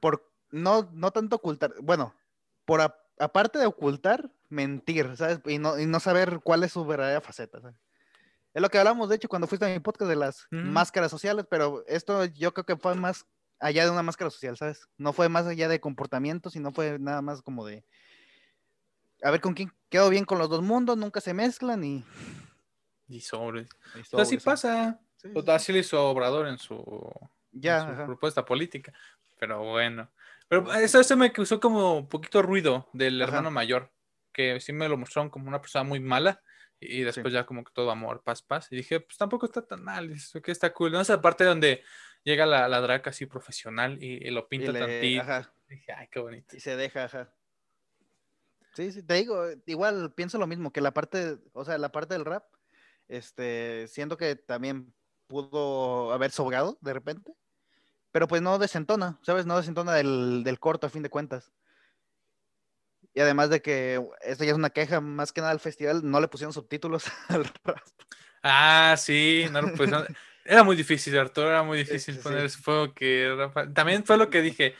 por 0.00 0.30
no, 0.50 0.90
no 0.92 1.11
tanto 1.11 1.37
ocultar, 1.37 1.72
bueno, 1.82 2.14
por 2.64 2.80
a- 2.82 2.98
aparte 3.18 3.58
de 3.58 3.66
ocultar, 3.66 4.30
mentir, 4.48 5.16
¿sabes? 5.16 5.40
Y 5.46 5.58
no, 5.58 5.78
y 5.78 5.87
no 5.87 5.98
saber 6.00 6.40
cuál 6.42 6.62
es 6.64 6.72
su 6.72 6.85
verdadera 6.85 7.20
faceta, 7.22 7.61
¿sabes? 7.61 7.76
Es 8.54 8.60
lo 8.60 8.68
que 8.68 8.78
hablamos, 8.78 9.08
de 9.08 9.16
hecho, 9.16 9.28
cuando 9.28 9.46
fuiste 9.46 9.64
a 9.66 9.68
mi 9.70 9.80
podcast 9.80 10.08
de 10.10 10.16
las 10.16 10.46
Ujú. 10.52 10.60
máscaras 10.62 11.10
sociales, 11.10 11.46
pero 11.48 11.84
esto 11.86 12.24
yo 12.26 12.52
creo 12.52 12.66
que 12.66 12.76
fue 12.76 12.94
más 12.94 13.24
allá 13.58 13.84
de 13.84 13.90
una 13.90 14.02
máscara 14.02 14.30
social, 14.30 14.56
¿sabes? 14.56 14.88
No 14.98 15.12
fue 15.12 15.28
más 15.28 15.46
allá 15.46 15.68
de 15.68 15.80
comportamiento, 15.80 16.50
sino 16.50 16.70
fue 16.72 16.98
nada 16.98 17.22
más 17.22 17.40
como 17.42 17.64
de 17.64 17.84
a 19.22 19.30
ver 19.30 19.40
con 19.40 19.54
quién 19.54 19.72
quedo 19.88 20.10
bien 20.10 20.24
con 20.24 20.38
los 20.38 20.50
dos 20.50 20.62
mundos, 20.62 20.96
nunca 20.96 21.20
se 21.20 21.32
mezclan 21.32 21.84
y, 21.84 22.04
Y 23.08 23.20
sobre. 23.20 23.68
y 23.94 24.04
sea, 24.04 24.22
así 24.22 24.36
pasa. 24.38 25.00
Sí, 25.16 25.28
sí, 25.28 25.40
sí. 25.40 25.50
Así 25.50 25.72
lo 25.72 25.78
hizo 25.78 26.10
Obrador 26.10 26.48
en 26.48 26.58
su, 26.58 26.82
Ya, 27.52 27.78
en 27.78 27.98
su 27.98 28.04
propuesta 28.04 28.44
política. 28.44 28.92
Pero 29.38 29.62
bueno. 29.64 30.10
Pero 30.48 30.72
eso, 30.74 31.00
eso 31.00 31.16
me 31.16 31.32
causó 31.32 31.60
como 31.60 31.98
un 31.98 32.08
poquito 32.08 32.42
ruido 32.42 32.88
del 32.92 33.22
Ajá. 33.22 33.30
hermano 33.30 33.50
mayor, 33.50 33.92
que 34.32 34.60
sí 34.60 34.72
me 34.72 34.88
lo 34.88 34.98
mostraron 34.98 35.30
como 35.30 35.48
una 35.48 35.60
persona 35.60 35.84
muy 35.84 36.00
mala. 36.00 36.42
Y 36.82 37.02
después 37.02 37.32
ya 37.32 37.44
como 37.46 37.64
que 37.64 37.72
todo 37.72 37.90
amor, 37.90 38.22
paz, 38.22 38.42
paz. 38.42 38.68
Y 38.70 38.76
dije, 38.76 39.00
pues 39.00 39.16
tampoco 39.16 39.46
está 39.46 39.66
tan 39.66 39.82
mal, 39.82 40.10
es 40.10 40.32
que 40.42 40.50
está 40.52 40.72
cool. 40.72 40.92
No 40.92 41.00
esa 41.00 41.20
parte 41.20 41.44
donde 41.44 41.82
llega 42.24 42.46
la, 42.46 42.68
la 42.68 42.80
draca 42.80 43.10
así 43.10 43.26
profesional 43.26 44.02
y, 44.02 44.26
y 44.26 44.30
lo 44.30 44.40
Y 44.40 44.46
pinta 44.48 44.72
le- 44.72 44.78
tantito. 44.80 45.22
ajá. 45.22 45.52
Dije, 45.68 45.92
ay, 45.92 46.08
qué 46.10 46.20
bonito. 46.20 46.56
Y 46.56 46.60
se 46.60 46.76
deja, 46.76 47.04
ajá. 47.04 47.32
Sí, 48.74 48.90
sí, 48.92 49.02
te 49.02 49.14
digo, 49.14 49.44
igual 49.66 50.12
pienso 50.14 50.38
lo 50.38 50.46
mismo, 50.46 50.72
que 50.72 50.80
la 50.80 50.92
parte, 50.94 51.38
o 51.52 51.64
sea, 51.64 51.76
la 51.78 51.92
parte 51.92 52.14
del 52.14 52.24
rap, 52.24 52.44
este, 53.08 53.86
siento 53.88 54.16
que 54.16 54.34
también 54.36 54.94
pudo 55.26 56.12
haber 56.12 56.30
sobrado 56.30 56.78
de 56.80 56.94
repente, 56.94 57.32
pero 58.12 58.28
pues 58.28 58.40
no 58.40 58.58
desentona, 58.58 59.18
¿sabes? 59.22 59.44
No 59.46 59.56
desentona 59.58 59.92
del, 59.94 60.42
del 60.44 60.58
corto 60.58 60.86
a 60.86 60.90
fin 60.90 61.02
de 61.02 61.10
cuentas. 61.10 61.52
Y 63.14 63.20
además 63.20 63.51
de 63.51 63.61
que 63.61 64.03
esto 64.22 64.44
ya 64.44 64.51
es 64.53 64.57
una 64.57 64.70
queja 64.70 65.01
más 65.01 65.33
que 65.33 65.40
nada 65.40 65.53
al 65.53 65.61
festival, 65.61 66.01
no 66.03 66.20
le 66.20 66.29
pusieron 66.29 66.53
subtítulos 66.53 67.05
al 67.29 67.44
rap. 67.64 67.79
Ah, 68.42 68.94
sí, 68.98 69.46
no, 69.53 69.62
lo- 69.62 69.87
no- 69.87 70.05
era 70.44 70.64
muy 70.64 70.75
difícil, 70.77 71.16
Arturo, 71.18 71.48
era 71.48 71.62
muy 71.62 71.79
difícil 71.79 72.14
sí, 72.14 72.20
sí. 72.20 72.25
poner 72.25 72.44
ese 72.44 72.59
fuego 72.59 72.92
que 72.94 73.33
Rafa- 73.37 73.72
También 73.72 74.05
fue 74.05 74.16
lo 74.16 74.31
que 74.31 74.42
dije, 74.42 74.75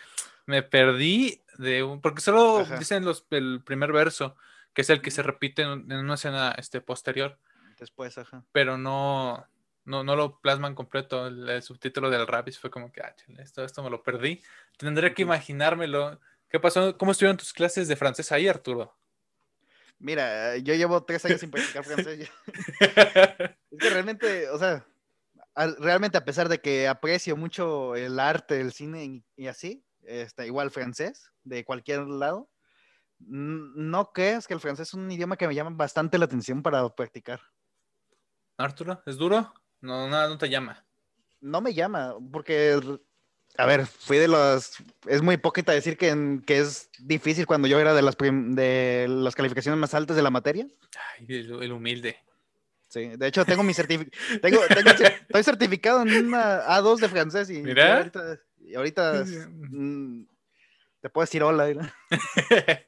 me 0.47 0.63
perdí 0.63 1.43
de 1.59 1.83
un, 1.85 2.01
porque 2.01 2.21
solo 2.21 2.61
Ajá. 2.61 2.79
dicen 2.79 3.05
los, 3.05 3.25
el 3.31 3.63
primer 3.65 3.93
verso, 3.93 4.37
que 4.73 4.83
es 4.83 4.91
el 4.91 5.01
que 5.03 5.11
se 5.11 5.23
repite 5.23 5.63
en, 5.63 5.93
una 5.93 6.15
escena 6.15 6.53
este, 6.59 6.81
posterior, 6.81 7.39
Después, 7.79 8.17
ajá. 8.17 8.45
pero 8.53 8.79
no, 8.79 9.47
no, 9.85 10.03
no 10.05 10.17
lo 10.17 10.39
plasman 10.41 10.75
completo, 10.75 11.27
el, 11.27 11.49
el 11.49 11.63
subtítulo 11.63 12.11
del 12.11 12.27
rap, 12.27 12.49
y 12.49 12.53
fue 12.53 12.71
como 12.71 12.91
que, 12.93 13.01
ah, 13.01 13.15
chale, 13.15 13.43
esto, 13.43 13.65
esto 13.65 13.83
me 13.83 13.91
lo 13.91 14.03
perdí. 14.03 14.43
Tendré 14.77 15.15
que 15.15 15.23
imaginármelo. 15.23 16.21
¿Qué 16.53 16.61
pasó? 16.61 16.99
¿Cómo 16.99 17.13
estuvieron 17.13 17.39
tus 17.39 17.53
clases 17.53 17.89
de 17.89 17.97
francés 17.97 18.31
ahí, 18.31 18.47
Arturo? 18.47 18.95
Mira, 19.99 20.59
yo 20.59 20.75
llevo 20.75 21.03
tres 21.03 21.25
años 21.25 21.41
sin 21.41 21.51
practicar 21.51 21.83
francés. 21.83 22.29
Es 23.71 23.79
que 23.81 23.89
realmente, 23.89 24.51
o 24.51 24.59
sea, 24.59 24.85
al- 25.55 25.77
realmente 25.79 26.19
a 26.19 26.25
pesar 26.27 26.51
de 26.51 26.61
que 26.61 26.87
aprecio 26.89 27.39
mucho 27.39 27.97
el 27.97 28.21
arte, 28.21 28.61
el 28.61 28.73
cine 28.75 29.25
y, 29.35 29.47
así, 29.47 29.83
este, 30.03 30.45
igual 30.45 30.71
francés, 30.71 31.33
de 31.43 31.65
cualquier 31.65 32.01
lado, 32.07 32.51
no 33.19 34.13
creas 34.13 34.47
que 34.47 34.53
el 34.53 34.61
francés 34.61 34.89
es 34.89 34.95
un 34.95 35.11
idioma 35.11 35.39
que 35.39 35.49
me 35.49 35.55
llama 35.55 35.71
bastante 35.73 36.19
la 36.19 36.27
atención 36.27 36.63
para 36.63 36.87
practicar. 36.91 37.41
Arturo, 38.59 39.03
¿es 39.07 39.17
duro? 39.17 39.55
No, 39.81 40.07
nada, 40.07 40.29
no 40.29 40.37
te 40.37 40.51
llama. 40.51 40.85
No 41.41 41.63
me 41.63 41.73
llama, 41.73 42.15
porque, 42.31 42.79
a 43.59 43.67
ver, 43.67 43.87
fui 43.87 44.19
de 44.19 44.29
los, 44.29 44.77
es 45.07 45.23
muy 45.23 45.35
hipócrita 45.35 45.73
decir 45.73 45.97
que, 45.97 46.09
en- 46.09 46.43
que 46.43 46.59
es 46.59 46.89
difícil 46.99 47.47
cuando 47.47 47.69
yo 47.69 47.79
era 47.79 47.95
de 47.95 48.03
las, 48.03 48.17
prim- 48.17 48.55
de 48.55 49.07
las 49.09 49.35
calificaciones 49.35 49.79
más 49.79 49.95
altas 49.95 50.17
de 50.17 50.23
la 50.23 50.31
materia. 50.31 50.67
Ay, 51.19 51.27
el, 51.29 51.63
el 51.63 51.73
humilde. 51.73 52.17
Sí, 52.89 53.09
de 53.17 53.27
hecho 53.27 53.45
tengo 53.47 53.63
mi 53.63 53.73
certificado, 53.73 54.39
tengo, 54.43 54.61
tengo 54.69 54.91
estoy 54.91 55.43
certificado 55.43 56.03
en 56.03 56.15
una 56.15 56.61
A2 56.67 56.99
de 56.99 57.09
francés 57.09 57.49
y, 57.49 57.63
Mira. 57.63 57.97
ahorita, 57.97 58.39
y 58.61 58.75
ahorita, 58.75 59.25
mm, 59.71 60.25
te 61.01 61.09
puedo 61.09 61.23
decir 61.25 61.43
hola. 61.43 61.69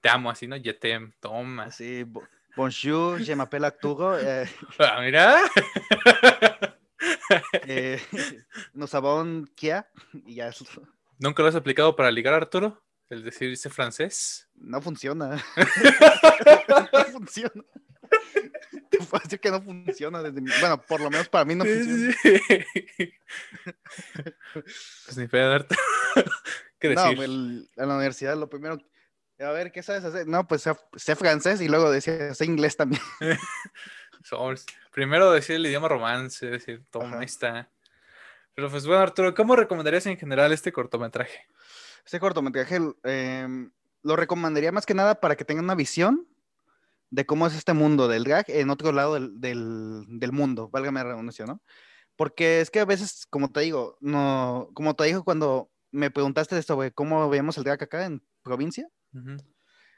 te 0.00 0.08
amo 0.08 0.30
así, 0.30 0.48
¿no? 0.48 0.56
Ya 0.56 0.76
te 0.76 0.98
toma. 1.20 1.68
Bo- 2.06 2.26
bonjour, 2.56 3.20
je 3.22 3.34
m'appelle 3.36 3.66
Arturo, 3.66 4.18
eh, 4.18 4.48
Ah, 4.80 5.00
mira. 5.00 5.40
eh, 7.66 8.00
nous 8.74 8.94
avons 8.94 9.48
kia, 9.54 9.88
y 10.26 10.36
ya, 10.36 10.48
es- 10.48 10.64
¿Nunca 11.18 11.42
lo 11.42 11.48
has 11.48 11.54
aplicado 11.54 11.94
para 11.96 12.10
ligar, 12.10 12.34
Arturo? 12.34 12.82
El 13.10 13.22
decirse 13.22 13.68
francés. 13.70 14.48
no 14.54 14.80
funciona. 14.80 15.42
no 16.92 17.04
funciona. 17.12 17.62
Te 18.90 18.98
puedo 18.98 19.22
decir 19.22 19.40
que 19.40 19.50
no 19.50 19.60
funciona 19.62 20.22
desde 20.22 20.40
mi- 20.40 20.50
bueno, 20.60 20.80
por 20.82 21.00
lo 21.00 21.10
menos 21.10 21.28
para 21.28 21.44
mí 21.44 21.54
no 21.54 21.64
funciona. 21.64 22.14
pues 25.04 25.16
ni 25.16 25.26
pedo, 25.28 25.52
Arturo. 25.52 25.80
¿Qué 26.78 26.94
No, 26.94 27.02
decir? 27.10 27.22
el- 27.24 27.70
a 27.76 27.86
la 27.86 27.94
universidad 27.96 28.36
lo 28.36 28.48
primero, 28.48 28.78
a 29.40 29.50
ver, 29.50 29.72
¿qué 29.72 29.82
sabes 29.82 30.04
hacer? 30.04 30.26
No, 30.26 30.46
pues 30.46 30.62
sé, 30.62 30.72
sé 30.96 31.16
francés 31.16 31.60
y 31.60 31.68
luego 31.68 31.90
decía, 31.90 32.34
sé 32.34 32.44
inglés 32.44 32.76
también. 32.76 33.02
Sobres. 34.24 34.64
Primero 34.90 35.30
decir 35.30 35.56
el 35.56 35.66
idioma 35.66 35.86
romance, 35.86 36.46
decir, 36.46 36.82
toma, 36.90 37.18
ahí 37.18 37.26
está. 37.26 37.70
Pero 38.54 38.70
pues 38.70 38.86
bueno, 38.86 39.02
Arturo, 39.02 39.34
¿cómo 39.34 39.54
recomendarías 39.54 40.06
en 40.06 40.16
general 40.16 40.50
este 40.52 40.72
cortometraje? 40.72 41.46
Ese 42.06 42.18
cortometraje 42.18 42.78
em, 43.04 43.70
lo 44.02 44.16
recomendaría 44.16 44.72
más 44.72 44.86
que 44.86 44.94
nada 44.94 45.20
para 45.20 45.36
que 45.36 45.44
tengan 45.44 45.64
una 45.64 45.74
visión 45.74 46.26
de 47.10 47.26
cómo 47.26 47.46
es 47.46 47.54
este 47.54 47.74
mundo 47.74 48.08
del 48.08 48.24
drag 48.24 48.46
en 48.48 48.70
otro 48.70 48.92
lado 48.92 49.14
del, 49.14 49.40
del, 49.40 50.04
del 50.08 50.32
mundo, 50.32 50.70
válgame 50.70 51.00
la 51.00 51.10
redundancia, 51.10 51.44
¿no? 51.44 51.60
Porque 52.16 52.60
es 52.60 52.70
que 52.70 52.80
a 52.80 52.84
veces, 52.84 53.26
como 53.28 53.50
te 53.50 53.60
digo, 53.60 53.98
no, 54.00 54.70
como 54.72 54.94
te 54.94 55.04
dijo 55.04 55.24
cuando 55.24 55.70
me 55.90 56.10
preguntaste 56.10 56.60
sobre 56.62 56.92
cómo 56.92 57.28
veíamos 57.28 57.58
el 57.58 57.64
drag 57.64 57.82
acá 57.82 58.06
en 58.06 58.22
provincia, 58.42 58.88
Ujú. 59.12 59.36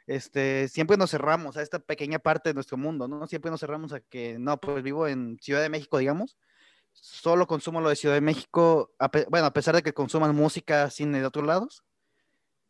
Este, 0.07 0.69
siempre 0.69 0.97
nos 0.97 1.11
cerramos 1.11 1.57
a 1.57 1.63
esta 1.63 1.79
pequeña 1.81 2.19
parte 2.19 2.51
de 2.51 2.55
nuestro 2.55 2.77
mundo, 2.77 3.09
¿no? 3.09 3.27
Siempre 3.27 3.51
nos 3.51 3.61
cerramos 3.61 3.93
a 3.93 4.01
que, 4.01 4.39
no, 4.39 4.59
pues 4.61 4.83
vivo 4.83 5.09
en 5.09 5.39
Ciudad 5.41 5.63
de 5.63 5.69
México, 5.71 5.99
digamos, 5.99 6.39
solo 6.93 7.47
consumo 7.47 7.81
lo 7.81 7.91
de 7.91 7.97
Ciudad 7.97 8.15
de 8.17 8.21
México, 8.23 8.93
a 8.99 9.11
bueno, 9.31 9.47
a 9.47 9.53
pesar 9.55 9.75
de 9.77 9.83
que 9.83 9.95
consuman 9.95 10.35
música, 10.37 10.91
cine 10.91 11.21
de 11.21 11.27
otros 11.27 11.47
lados, 11.47 11.85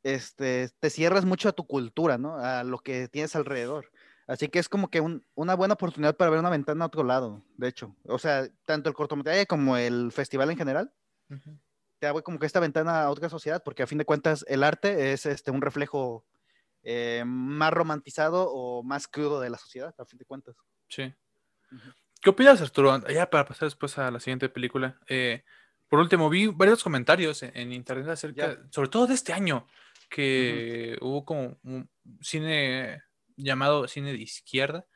este, 0.02 0.68
te 0.80 0.90
cierras 0.90 1.24
mucho 1.24 1.48
a 1.48 1.52
tu 1.52 1.66
cultura, 1.66 2.18
¿no? 2.18 2.36
A 2.38 2.64
lo 2.64 2.78
que 2.78 3.08
tienes 3.08 3.34
alrededor. 3.36 3.90
Así 4.26 4.48
que 4.48 4.58
es 4.58 4.68
como 4.68 4.88
que 4.90 5.00
un- 5.00 5.24
una 5.34 5.54
buena 5.54 5.74
oportunidad 5.74 6.16
para 6.16 6.30
ver 6.30 6.40
una 6.40 6.50
ventana 6.50 6.84
a 6.84 6.88
otro 6.88 7.04
lado, 7.04 7.42
de 7.56 7.68
hecho. 7.68 7.96
O 8.04 8.18
sea, 8.18 8.48
tanto 8.66 8.88
el 8.88 8.94
cortometraje 8.96 9.46
como 9.46 9.76
el 9.76 10.12
festival 10.12 10.50
en 10.50 10.56
general, 10.58 10.92
Ujú. 11.30 11.58
te 11.98 12.06
abre 12.06 12.22
como 12.22 12.38
que 12.38 12.46
esta 12.46 12.60
ventana 12.60 13.02
a 13.02 13.10
otra 13.10 13.28
sociedad, 13.28 13.62
porque 13.64 13.82
a 13.82 13.86
fin 13.86 13.98
de 13.98 14.04
cuentas 14.04 14.44
el 14.48 14.62
arte 14.64 15.12
es 15.12 15.26
este, 15.26 15.50
un 15.50 15.62
reflejo 15.62 16.24
eh, 16.88 17.24
más 17.26 17.72
romantizado 17.72 18.48
o 18.48 18.84
más 18.84 19.08
crudo 19.08 19.40
de 19.40 19.50
la 19.50 19.58
sociedad, 19.58 19.92
a 19.98 20.04
fin 20.04 20.18
de 20.18 20.24
cuentas. 20.24 20.54
Sí. 20.88 21.12
¿Qué 22.22 22.30
opinas, 22.30 22.62
Arturo? 22.62 23.04
Ya 23.08 23.28
para 23.28 23.44
pasar 23.44 23.66
después 23.66 23.98
a 23.98 24.08
la 24.12 24.20
siguiente 24.20 24.48
película. 24.48 24.98
eh, 25.08 25.42
por 25.88 25.98
último, 26.00 26.28
vi 26.30 26.46
varios 26.46 26.82
comentarios 26.84 27.42
en, 27.42 27.56
en 27.56 27.72
internet 27.72 28.08
acerca, 28.08 28.54
Ya. 28.54 28.68
sobre 28.70 28.88
todo 28.88 29.06
de 29.08 29.14
este 29.14 29.32
año, 29.32 29.66
que 30.08 30.96
hubo 31.00 31.24
como 31.24 31.58
un 31.64 31.88
cine 32.20 33.02
llamado 33.36 33.86
cine 33.88 34.12
de 34.12 34.18
izquierda. 34.18 34.86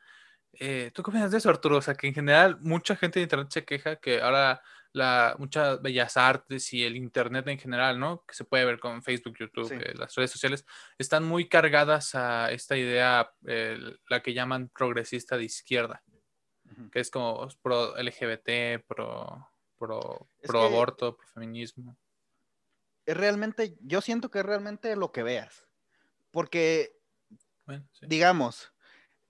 Eh, 0.53 0.91
¿tú 0.93 1.01
qué 1.03 1.11
opinas 1.11 1.31
de 1.31 1.37
eso, 1.37 1.49
Arturo? 1.49 1.77
O 1.77 1.81
sea, 1.81 1.95
que 1.95 2.07
en 2.07 2.13
general 2.13 2.57
mucha 2.61 2.95
gente 2.95 3.19
de 3.19 3.23
internet 3.23 3.47
se 3.51 3.63
queja 3.65 3.97
que 3.97 4.21
ahora 4.21 4.61
la, 4.93 5.35
muchas 5.39 5.81
bellas 5.81 6.17
artes 6.17 6.73
y 6.73 6.83
el 6.83 6.95
internet 6.95 7.47
en 7.47 7.57
general, 7.59 7.99
¿no? 7.99 8.23
Que 8.27 8.33
se 8.33 8.43
puede 8.43 8.65
ver 8.65 8.79
con 8.79 9.01
Facebook, 9.03 9.35
YouTube, 9.39 9.67
Sí. 9.69 9.75
eh, 9.75 9.93
las 9.95 10.13
redes 10.15 10.31
sociales, 10.31 10.65
están 10.97 11.23
muy 11.23 11.47
cargadas 11.47 12.13
a 12.15 12.51
esta 12.51 12.75
idea, 12.77 13.31
eh, 13.47 13.77
la 14.09 14.21
que 14.21 14.33
llaman 14.33 14.69
progresista 14.69 15.37
de 15.37 15.45
izquierda 15.45 16.03
que 16.91 17.01
es 17.01 17.11
como 17.11 17.47
pro 17.61 17.95
LGBT, 17.97 18.79
pro, 18.87 19.49
pro, 19.77 20.29
pro 20.41 20.61
aborto, 20.63 21.17
pro 21.17 21.27
feminismo. 21.27 21.97
Es 23.05 23.15
realmente, 23.17 23.75
yo 23.81 23.99
siento 24.01 24.31
que 24.31 24.39
es 24.39 24.45
realmente 24.45 24.95
lo 24.95 25.11
que 25.11 25.21
veas, 25.21 25.67
porque 26.31 26.97
Bueno, 27.65 27.85
sí. 27.91 28.05
digamos, 28.07 28.73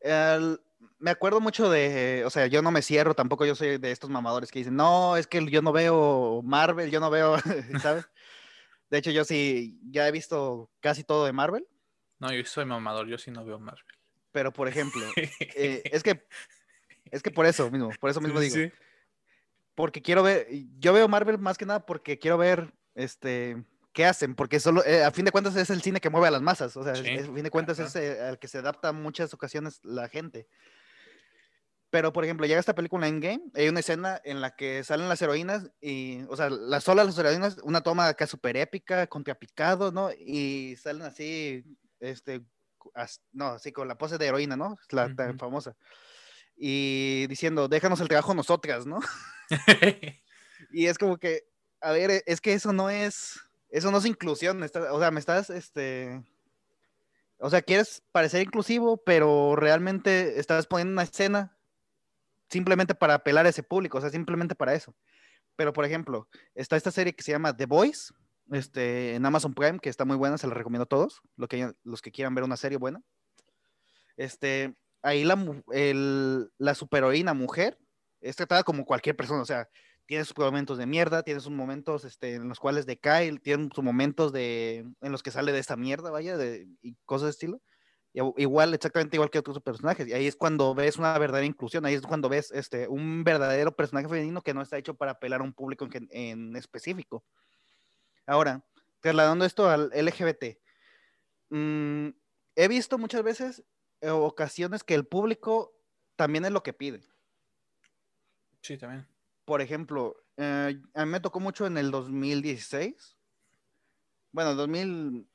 el- 0.02 0.62
me 1.02 1.12
acuerdo 1.12 1.42
mucho 1.42 1.70
de, 1.70 2.24
o 2.26 2.30
sea, 2.30 2.48
yo 2.48 2.62
no 2.62 2.72
me 2.72 2.82
cierro, 2.82 3.14
tampoco 3.14 3.46
yo 3.46 3.56
soy 3.56 3.78
de 3.78 3.92
estos 3.92 4.10
mamadores 4.10 4.52
que 4.52 4.60
dicen, 4.60 4.76
no, 4.76 5.18
es 5.18 5.28
que 5.28 5.46
yo 5.50 5.62
no 5.62 5.72
veo 5.74 6.42
Marvel, 6.44 6.90
yo 6.92 7.00
no 7.00 7.10
veo, 7.10 7.36
¿sabes? 7.82 8.08
De 8.90 8.98
hecho, 8.98 9.12
yo 9.12 9.24
sí, 9.26 9.80
ya 9.90 10.08
he 10.08 10.12
visto 10.12 10.70
casi 10.80 11.04
todo 11.04 11.26
de 11.26 11.34
Marvel, 11.34 11.68
No, 12.20 12.32
yo 12.32 12.46
soy 12.46 12.66
mamador, 12.66 13.08
yo 13.08 13.18
sí 13.18 13.32
no 13.32 13.44
veo 13.44 13.60
Marvel. 13.60 13.84
pero 14.32 14.54
por 14.54 14.68
ejemplo, 14.68 15.02
eh, 15.16 15.82
es 15.92 16.04
que, 16.04 16.26
es 17.12 17.22
que 17.24 17.32
por 17.32 17.46
eso 17.46 17.70
mismo, 17.72 17.90
por 18.00 18.10
eso 18.10 18.22
mismo 18.22 18.40
digo, 18.40 18.56
Sí. 18.56 18.72
porque 19.76 20.02
quiero 20.02 20.24
ver, 20.24 20.48
yo 20.80 20.94
veo 20.94 21.08
Marvel 21.08 21.38
más 21.40 21.58
que 21.58 21.66
nada 21.66 21.86
porque 21.86 22.20
quiero 22.20 22.38
ver, 22.38 22.74
este, 22.96 23.58
qué 23.94 24.06
hacen, 24.06 24.36
porque 24.36 24.60
solo, 24.60 24.86
eh, 24.86 25.04
a 25.04 25.12
fin 25.12 25.26
de 25.26 25.32
cuentas 25.32 25.56
es 25.56 25.70
el 25.70 25.82
cine 25.82 26.00
que 26.00 26.10
mueve 26.10 26.28
a 26.28 26.32
las 26.32 26.42
masas, 26.42 26.78
o 26.78 26.84
sea, 26.84 26.96
Sí, 26.96 27.10
a 27.18 27.24
fin 27.24 27.44
de 27.44 27.50
cuentas 27.50 27.80
es 27.80 27.96
eh, 27.96 28.22
al 28.22 28.38
que 28.40 28.48
se 28.48 28.60
adapta 28.60 28.92
muchas 28.92 29.34
ocasiones 29.34 29.80
la 29.84 30.08
gente. 30.10 30.48
Pero, 31.92 32.14
por 32.14 32.24
ejemplo, 32.24 32.48
llega 32.48 32.60
esta 32.60 32.74
película 32.74 33.08
Endgame, 33.08 33.44
hay 33.54 33.68
una 33.70 33.82
escena 33.82 34.20
en 34.24 34.40
la 34.42 34.56
que 34.56 34.84
salen 34.84 35.10
las 35.10 35.22
heroínas 35.22 35.70
y, 35.82 36.24
o 36.30 36.36
sea, 36.38 36.50
las 36.50 36.86
solas 36.86 37.06
las 37.06 37.18
heroínas, 37.18 37.58
una 37.64 37.82
toma 37.82 38.08
acá 38.08 38.26
súper 38.28 38.56
épica, 38.58 39.08
contrapicado, 39.08 39.92
¿no? 39.92 40.10
Y 40.18 40.78
salen 40.78 41.04
así, 41.04 41.66
este, 42.00 42.42
as- 42.96 43.22
no, 43.34 43.48
así 43.48 43.74
con 43.74 43.90
la 43.90 43.98
pose 43.98 44.18
de 44.18 44.26
heroína, 44.28 44.56
¿no? 44.56 44.78
La 44.90 45.14
tan 45.14 45.32
Ujú. 45.32 45.40
famosa. 45.40 45.76
Y 46.56 47.28
diciendo, 47.28 47.68
déjanos 47.68 48.00
el 48.00 48.08
trabajo 48.08 48.34
nosotras, 48.34 48.86
¿no? 48.86 49.00
Y 50.72 50.86
es 50.86 50.98
como 50.98 51.18
que, 51.18 51.44
a 51.82 51.92
ver, 51.92 52.10
e- 52.12 52.24
es 52.26 52.40
que 52.40 52.54
eso 52.54 52.72
no 52.72 52.90
es, 52.90 53.40
eso 53.70 53.92
no 53.92 53.98
es 53.98 54.06
inclusión, 54.06 54.64
está- 54.64 54.94
o 54.94 55.00
sea, 55.00 55.12
me 55.12 55.20
estás, 55.20 55.50
este, 55.50 56.24
o 57.40 57.50
sea, 57.50 57.62
quieres 57.62 58.04
parecer 58.12 58.44
inclusivo, 58.44 58.98
pero 59.04 59.56
realmente 59.58 60.40
estás 60.40 60.68
poniendo 60.68 60.94
una 60.94 61.04
escena 61.04 61.58
simplemente 62.52 62.94
para 62.94 63.16
apelar 63.16 63.46
a 63.46 63.50
ese 63.50 63.64
público, 63.64 63.98
o 63.98 64.02
sea, 64.02 64.10
simplemente 64.10 64.54
para 64.56 64.74
eso. 64.76 64.96
Pero, 65.56 65.74
por 65.74 65.86
ejemplo, 65.86 66.28
está 66.54 66.76
esta 66.76 66.92
serie 66.92 67.14
que 67.14 67.24
se 67.24 67.32
llama 67.32 67.56
The 67.56 67.66
Voice, 67.66 68.14
este, 68.52 69.16
en 69.16 69.26
Amazon 69.26 69.54
Prime, 69.54 69.80
que 69.80 69.90
está 69.90 70.06
muy 70.06 70.18
buena, 70.18 70.38
se 70.38 70.48
la 70.48 70.54
recomiendo 70.54 70.84
a 70.84 70.88
todos, 70.88 71.22
lo 71.38 71.48
que, 71.48 71.74
los 71.84 72.02
que 72.02 72.12
quieran 72.12 72.36
ver 72.36 72.44
una 72.44 72.58
serie 72.58 72.78
buena. 72.78 73.02
Este, 74.18 74.76
ahí 75.02 75.24
la, 75.24 75.38
el- 75.72 76.52
la 76.58 76.76
superheroína 76.76 77.34
mujer 77.34 77.78
es 78.20 78.36
tratada 78.36 78.64
como 78.64 78.86
cualquier 78.86 79.16
persona, 79.16 79.42
o 79.42 79.46
sea, 79.46 79.68
tiene 80.06 80.26
sus 80.26 80.38
momentos 80.38 80.78
de 80.78 80.86
mierda, 80.86 81.24
tiene 81.24 81.40
sus 81.40 81.52
momentos 81.52 82.04
este, 82.04 82.36
en 82.36 82.50
los 82.50 82.60
cuales 82.60 82.86
decae, 82.86 83.38
tiene 83.40 83.70
sus 83.74 83.84
momentos 83.84 84.34
de, 84.34 84.86
en 85.02 85.12
los 85.12 85.24
que 85.24 85.32
sale 85.32 85.52
de 85.54 85.60
esta 85.60 85.78
mierda, 85.78 86.12
vaya, 86.12 86.38
de, 86.38 86.68
y 86.82 86.96
cosas 87.06 87.28
de 87.28 87.32
estilo. 87.32 87.62
Igual, 88.14 88.74
exactamente 88.74 89.16
igual 89.16 89.30
que 89.30 89.40
otros 89.40 89.62
personajes. 89.62 90.08
Y 90.08 90.14
ahí 90.14 90.28
es 90.28 90.36
cuando 90.36 90.76
ves 90.76 90.98
una 90.98 91.18
verdadera 91.18 91.46
inclusión, 91.46 91.86
ahí 91.86 91.94
es 91.94 92.02
cuando 92.02 92.28
ves 92.28 92.52
este, 92.52 92.88
un 92.88 93.24
verdadero 93.24 93.74
personaje 93.76 94.10
femenino 94.10 94.42
que 94.42 94.54
no 94.54 94.62
está 94.62 94.78
hecho 94.78 94.96
para 94.96 95.12
apelar 95.12 95.40
a 95.40 95.44
un 95.44 95.54
público 95.54 95.88
en, 95.94 96.10
en 96.12 96.56
específico. 96.58 97.24
Ahora, 98.26 98.66
trasladando 99.00 99.46
esto 99.46 99.70
al 99.70 99.92
LGBT, 99.94 100.58
mm, 101.50 102.10
he 102.56 102.68
visto 102.68 102.98
muchas 102.98 103.24
veces 103.24 103.64
eh, 104.02 104.10
ocasiones 104.10 104.84
que 104.84 104.94
el 104.96 105.06
público 105.08 105.74
también 106.18 106.46
es 106.46 106.52
lo 106.52 106.64
que 106.64 106.74
pide 106.74 107.02
Sí, 108.62 108.78
también. 108.78 109.08
por 109.46 109.62
ejemplo, 109.62 110.18
eh, 110.38 110.80
a 110.94 111.06
mí 111.06 111.12
me 111.12 111.20
tocó 111.20 111.40
mucho 111.40 111.66
en 111.66 111.78
el 111.78 111.92
2016. 111.92 113.18
Bueno, 114.32 114.56
2000, 114.56 115.28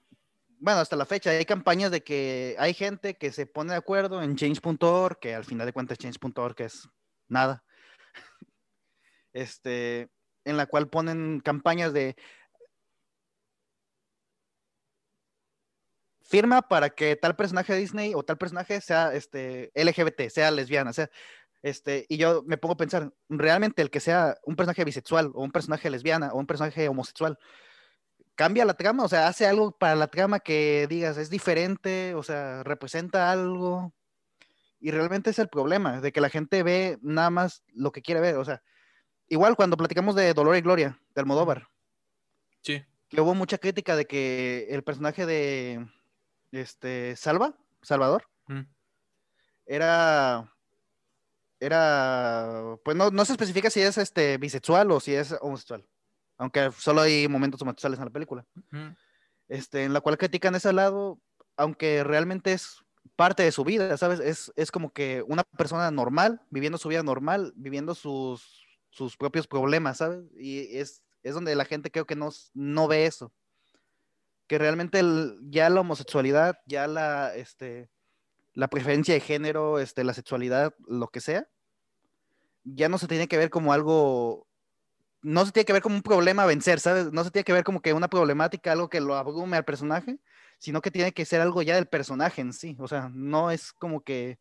bueno, 0.59 0.81
hasta 0.81 0.97
la 0.97 1.07
fecha 1.07 1.31
hay 1.31 1.45
campañas 1.45 1.91
de 1.91 2.03
que 2.03 2.57
hay 2.59 2.75
gente 2.75 3.15
que 3.15 3.33
se 3.33 3.47
pone 3.47 3.73
de 3.73 3.79
acuerdo 3.79 4.23
en 4.23 4.37
change.org, 4.37 5.19
que 5.19 5.35
al 5.35 5.45
final 5.45 5.67
de 5.67 5.73
cuentas 5.73 5.99
change.org 5.99 6.57
es 6.59 6.89
nada. 7.29 7.65
Este, 9.33 10.09
en 10.47 10.57
la 10.57 10.65
cual 10.65 10.89
ponen 10.89 11.41
campañas 11.41 11.93
de 11.93 12.17
firma 16.23 16.63
para 16.63 16.89
que 16.89 17.17
tal 17.17 17.37
personaje 17.37 17.75
de 17.75 17.81
Disney 17.81 18.13
o 18.15 18.23
tal 18.23 18.39
personaje 18.39 18.81
sea 18.81 19.13
este 19.13 19.71
LGBT, 19.75 20.31
sea 20.31 20.51
lesbiana, 20.51 20.95
sea 20.95 21.11
este, 21.63 22.07
y 22.09 22.17
yo 22.17 22.45
me 22.47 22.59
pongo 22.59 22.75
a 22.75 22.77
pensar, 22.77 23.13
realmente 23.29 23.83
el 23.83 23.91
que 23.91 23.99
sea 23.99 24.37
un 24.45 24.55
personaje 24.55 24.85
bisexual 24.85 25.33
o 25.35 25.43
un 25.43 25.51
personaje 25.51 25.91
lesbiana 25.91 26.33
o 26.33 26.39
un 26.39 26.47
personaje 26.47 26.89
homosexual, 26.89 27.39
cambia 28.37 28.65
la 28.65 28.75
trama, 28.75 29.03
o 29.05 29.09
sea, 29.09 29.27
hace 29.29 29.47
algo 29.47 29.73
para 29.73 29.97
la 29.97 30.07
trama 30.09 30.39
que 30.41 30.87
digas 30.89 31.17
es 31.17 31.31
diferente, 31.31 32.15
o 32.15 32.23
sea, 32.23 32.63
representa 32.63 33.31
algo. 33.33 33.93
Y 34.79 34.91
realmente 34.93 35.31
es 35.31 35.39
el 35.39 35.49
problema, 35.49 36.01
de 36.01 36.13
que 36.13 36.21
la 36.21 36.29
gente 36.29 36.63
ve 36.63 36.99
nada 37.03 37.31
más 37.31 37.65
lo 37.75 37.91
que 37.93 38.03
quiere 38.03 38.21
ver, 38.21 38.37
o 38.37 38.45
sea, 38.45 38.63
igual 39.27 39.57
cuando 39.57 39.77
platicamos 39.77 40.15
de 40.15 40.33
Dolor 40.35 40.55
y 40.57 40.61
Gloria, 40.61 41.01
de 41.15 41.21
Almodóvar, 41.21 41.69
Sí. 42.61 42.85
que 43.09 43.21
hubo 43.21 43.35
mucha 43.35 43.59
crítica 43.59 43.97
de 43.97 44.07
que 44.07 44.67
el 44.71 44.85
personaje 44.85 45.25
de 45.27 45.87
este 46.53 47.17
Salva, 47.17 47.57
Salvador, 47.83 48.29
Mm. 48.49 48.61
era 49.67 50.53
era 51.59 52.77
pues 52.85 52.97
no, 52.97 53.11
no 53.11 53.25
se 53.25 53.33
especifica 53.33 53.71
si 53.71 53.81
es 53.81 53.97
este 53.99 54.37
bisexual 54.39 54.91
o 54.91 55.01
si 55.01 55.15
es 55.15 55.35
homosexual 55.41 55.87
aunque 56.39 56.71
solo 56.79 57.03
hay 57.03 57.29
momentos 57.29 57.61
homosexuales 57.63 57.99
en 57.99 58.05
la 58.07 58.11
película. 58.11 58.45
Este 59.49 59.85
en 59.85 59.93
la 59.93 60.01
cual 60.01 60.19
critican 60.19 60.55
ese 60.55 60.73
lado 60.73 61.21
aunque 61.57 62.05
realmente 62.05 62.53
es 62.53 62.85
parte 63.15 63.43
de 63.45 63.53
su 63.53 63.65
vida 63.65 63.97
sabes 63.97 64.21
es, 64.21 64.53
es 64.57 64.71
como 64.71 64.93
que 64.93 65.25
una 65.27 65.45
persona 65.45 65.91
normal 65.91 66.43
viviendo 66.51 66.77
su 66.79 66.89
vida 66.89 67.03
normal 67.03 67.53
viviendo 67.57 67.95
sus 67.95 68.67
sus 68.91 69.17
propios 69.17 69.47
problemas 69.47 69.99
sabes 69.99 70.25
y 70.37 70.77
es 70.79 71.03
es 71.23 71.35
donde 71.35 71.55
la 71.57 71.65
gente 71.65 71.91
creo 71.91 72.07
que 72.07 72.15
no, 72.15 72.31
no 72.55 72.87
ve 72.87 73.07
eso. 73.07 73.33
Que 74.47 74.59
realmente 74.59 75.01
el- 75.01 75.39
ya 75.51 75.69
la 75.71 75.81
homosexualidad, 75.81 76.57
ya 76.67 76.87
la, 76.87 77.35
este, 77.35 77.91
la 78.55 78.69
preferencia 78.69 79.15
de 79.15 79.21
género, 79.21 79.81
este, 79.81 80.05
la 80.05 80.15
sexualidad, 80.15 80.75
lo 80.87 81.09
que 81.09 81.21
sea, 81.21 81.49
ya 82.65 82.89
no 82.89 82.99
se 82.99 83.09
tiene 83.09 83.29
que 83.29 83.37
ver 83.39 83.51
como 83.51 83.73
algo, 83.73 84.46
no 85.27 85.45
se 85.45 85.51
tiene 85.51 85.65
que 85.65 85.73
ver 85.73 85.83
como 85.83 85.97
un 85.97 86.03
problema 86.03 86.45
a 86.45 86.47
vencer, 86.47 86.79
¿sabes? 86.79 87.13
No 87.13 87.25
se 87.25 87.33
tiene 87.33 87.43
que 87.45 87.53
ver 87.53 87.65
como 87.65 87.83
que 87.83 87.93
una 87.93 88.07
problemática, 88.07 88.71
algo 88.71 88.89
que 88.89 89.01
lo 89.01 89.17
abrume 89.17 89.57
al 89.57 89.65
personaje, 89.65 90.19
sino 90.59 90.81
que 90.81 90.93
tiene 90.93 91.11
que 91.11 91.25
ser 91.25 91.41
algo 91.41 91.63
ya 91.63 91.75
del 91.75 91.89
personaje 91.89 92.43
en 92.43 92.53
sí. 92.53 92.77
O 92.79 92.87
sea, 92.87 93.11
no 93.13 93.51
es 93.51 93.73
como 93.73 94.05
que... 94.05 94.39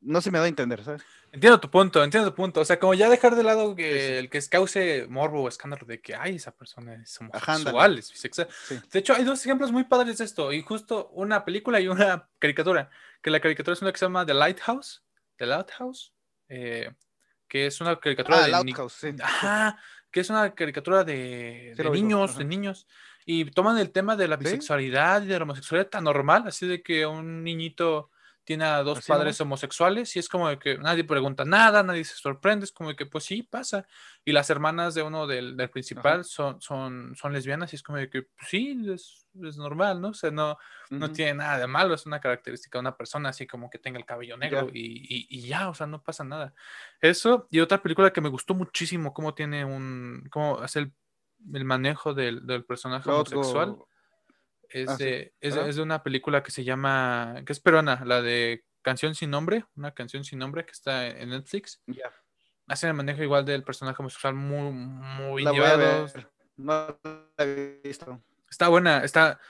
No 0.00 0.20
se 0.20 0.30
me 0.30 0.38
da 0.38 0.44
a 0.44 0.48
entender, 0.48 0.84
¿sabes? 0.84 1.02
Entiendo 1.32 1.58
tu 1.58 1.68
punto, 1.68 2.04
entiendo 2.04 2.30
tu 2.30 2.36
punto. 2.36 2.60
O 2.60 2.64
sea, 2.64 2.78
como 2.78 2.94
ya 2.94 3.10
dejar 3.10 3.34
de 3.34 3.42
lado 3.42 3.74
que 3.74 3.92
Sí, 3.92 4.06
sí. 4.06 4.12
el 4.12 4.30
que 4.30 4.40
cause 4.48 5.06
morbo 5.08 5.42
o 5.42 5.48
escándalo 5.48 5.84
de 5.84 6.00
que, 6.00 6.14
ay, 6.14 6.36
esa 6.36 6.52
persona 6.52 6.94
es 6.94 7.20
Ajá, 7.32 7.56
homosexual, 7.56 7.98
es 7.98 8.12
bisexual. 8.12 8.48
Sí. 8.68 8.78
De 8.92 8.98
hecho, 9.00 9.14
hay 9.14 9.24
dos 9.24 9.44
ejemplos 9.44 9.72
muy 9.72 9.82
padres 9.82 10.18
de 10.18 10.24
esto, 10.26 10.52
y 10.52 10.62
justo 10.62 11.08
una 11.08 11.44
película 11.44 11.80
y 11.80 11.88
una 11.88 12.28
caricatura, 12.38 12.88
que 13.20 13.30
la 13.30 13.40
caricatura 13.40 13.72
es 13.72 13.82
una 13.82 13.90
que 13.90 13.98
se 13.98 14.04
llama 14.04 14.24
The 14.24 14.34
Lighthouse, 14.34 15.02
The 15.38 15.46
Lighthouse, 15.46 16.14
eh, 16.48 16.92
que 17.48 17.66
es 17.66 17.80
una 17.80 17.98
caricatura 17.98 18.44
Ah, 18.44 18.46
de... 18.46 18.54
Outhouse, 18.54 18.92
sí. 18.92 19.08
Ajá, 19.22 19.78
que 20.10 20.20
es 20.20 20.30
una 20.30 20.54
caricatura 20.54 21.04
de, 21.04 21.74
Sí 21.76 21.82
de 21.82 21.90
niños, 21.90 22.38
de 22.38 22.44
niños, 22.44 22.86
y 23.24 23.44
toman 23.50 23.78
el 23.78 23.90
tema 23.90 24.16
de 24.16 24.28
la 24.28 24.36
bisexualidad 24.36 25.22
y 25.22 25.26
de 25.26 25.38
la 25.38 25.44
homosexualidad 25.44 25.90
tan 25.90 26.04
normal, 26.04 26.44
así 26.46 26.66
de 26.66 26.82
que 26.82 27.06
un 27.06 27.42
niñito 27.44 28.10
tiene 28.46 28.64
a 28.64 28.82
dos 28.82 28.98
Así 29.00 29.10
padres 29.10 29.40
homosexuales 29.42 30.16
y 30.16 30.20
es 30.20 30.28
como 30.30 30.48
de 30.48 30.58
que 30.58 30.78
nadie 30.78 31.04
pregunta 31.04 31.44
nada, 31.44 31.82
nadie 31.82 32.04
se 32.04 32.14
sorprende, 32.16 32.64
es 32.64 32.72
como 32.72 32.90
de 32.90 32.96
que 32.96 33.04
pues 33.06 33.24
sí, 33.24 33.42
pasa. 33.42 33.86
Y 34.24 34.32
las 34.32 34.48
hermanas 34.48 34.94
de 34.94 35.02
uno 35.02 35.26
del, 35.26 35.56
del 35.56 35.68
principal 35.68 36.24
son, 36.24 36.60
son, 36.62 37.14
son 37.16 37.32
lesbianas 37.32 37.72
y 37.72 37.76
es 37.76 37.82
como 37.82 37.98
de 37.98 38.08
que 38.08 38.22
pues, 38.22 38.48
sí, 38.48 38.78
es, 38.88 39.26
es 39.42 39.58
normal, 39.58 40.00
¿no? 40.00 40.08
O 40.10 40.14
sea, 40.14 40.30
no, 40.30 40.56
no 40.96 41.06
Ujú. 41.06 41.14
tiene 41.14 41.34
nada 41.34 41.58
de 41.58 41.66
malo, 41.66 41.94
es 41.94 42.06
una 42.06 42.20
característica 42.20 42.78
de 42.78 42.80
una 42.80 42.96
persona 42.96 43.30
así 43.30 43.46
como 43.46 43.68
que 43.68 43.78
tenga 43.78 43.98
el 43.98 44.06
cabello 44.06 44.36
negro 44.36 44.68
y, 44.72 44.80
y- 45.14 45.26
y 45.28 45.40
ya, 45.48 45.68
o 45.68 45.74
sea, 45.74 45.86
no 45.88 46.02
pasa 46.02 46.24
nada. 46.24 46.54
Eso, 47.00 47.48
y 47.50 47.60
otra 47.60 47.82
película 47.82 48.12
que 48.12 48.20
me 48.20 48.28
gustó 48.28 48.54
muchísimo, 48.54 49.12
cómo 49.12 49.34
tiene 49.34 49.64
un, 49.64 50.28
cómo 50.30 50.60
hace 50.60 50.78
el, 50.80 50.94
el 51.52 51.64
manejo 51.64 52.14
del, 52.14 52.46
del 52.46 52.64
personaje 52.64 53.10
homosexual, 53.10 53.76
es, 54.70 54.88
ah, 54.88 54.96
sí, 54.96 55.04
de, 55.04 55.34
es, 55.40 55.56
es 55.56 55.76
de 55.76 55.82
una 55.82 56.02
película 56.02 56.42
que 56.42 56.50
se 56.50 56.64
llama, 56.64 57.42
que 57.44 57.52
es 57.52 57.60
peruana, 57.60 58.02
la 58.04 58.22
de 58.22 58.64
Canción 58.82 59.16
sin 59.16 59.30
nombre, 59.30 59.64
una 59.74 59.92
canción 59.94 60.22
sin 60.22 60.38
nombre 60.38 60.64
que 60.64 60.70
está 60.70 61.08
en 61.08 61.30
Netflix. 61.30 61.82
Ya. 61.86 62.12
Hacen 62.68 62.90
el 62.90 62.94
manejo 62.94 63.20
igual 63.20 63.44
del 63.44 63.64
personaje 63.64 64.00
homosexual 64.00 64.34
muy, 64.34 64.70
muy 64.72 65.42
La 65.42 65.50
llevado. 65.50 66.06
No 66.56 66.96
la 67.36 67.44
he 67.44 67.80
visto. 67.82 68.22
Está 68.48 68.68
buena, 68.68 69.02
está, 69.02 69.40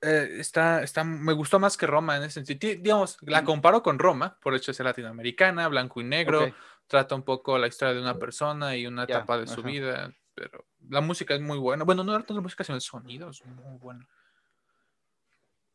eh, 0.00 0.38
está, 0.40 0.82
está, 0.82 1.04
me 1.04 1.32
gustó 1.32 1.60
más 1.60 1.76
que 1.76 1.86
Roma 1.86 2.16
en 2.16 2.24
ese 2.24 2.44
sentido. 2.44 2.58
Ti- 2.58 2.82
Digamos, 2.82 3.18
la 3.22 3.44
comparo 3.44 3.84
con 3.84 4.00
Roma, 4.00 4.36
por 4.42 4.52
hecho 4.56 4.74
ser 4.74 4.84
latinoamericana, 4.86 5.68
blanco 5.68 6.00
y 6.00 6.04
negro, 6.04 6.52
trata 6.88 7.14
un 7.14 7.22
poco 7.22 7.58
la 7.58 7.68
historia 7.68 7.94
de 7.94 8.00
una 8.00 8.18
persona 8.18 8.76
y 8.76 8.88
una 8.88 9.04
etapa 9.04 9.38
de 9.38 9.46
su 9.46 9.60
ajá. 9.60 9.68
vida, 9.68 10.12
pero 10.34 10.66
la 10.88 11.00
música 11.00 11.36
es 11.36 11.40
muy 11.40 11.58
buena. 11.58 11.84
Bueno, 11.84 12.02
no 12.02 12.12
tanto 12.14 12.34
la 12.34 12.40
música, 12.40 12.64
sino 12.64 12.74
el 12.74 12.82
sonido 12.82 13.30
es 13.30 13.44
muy 13.46 13.78
bueno. 13.78 14.08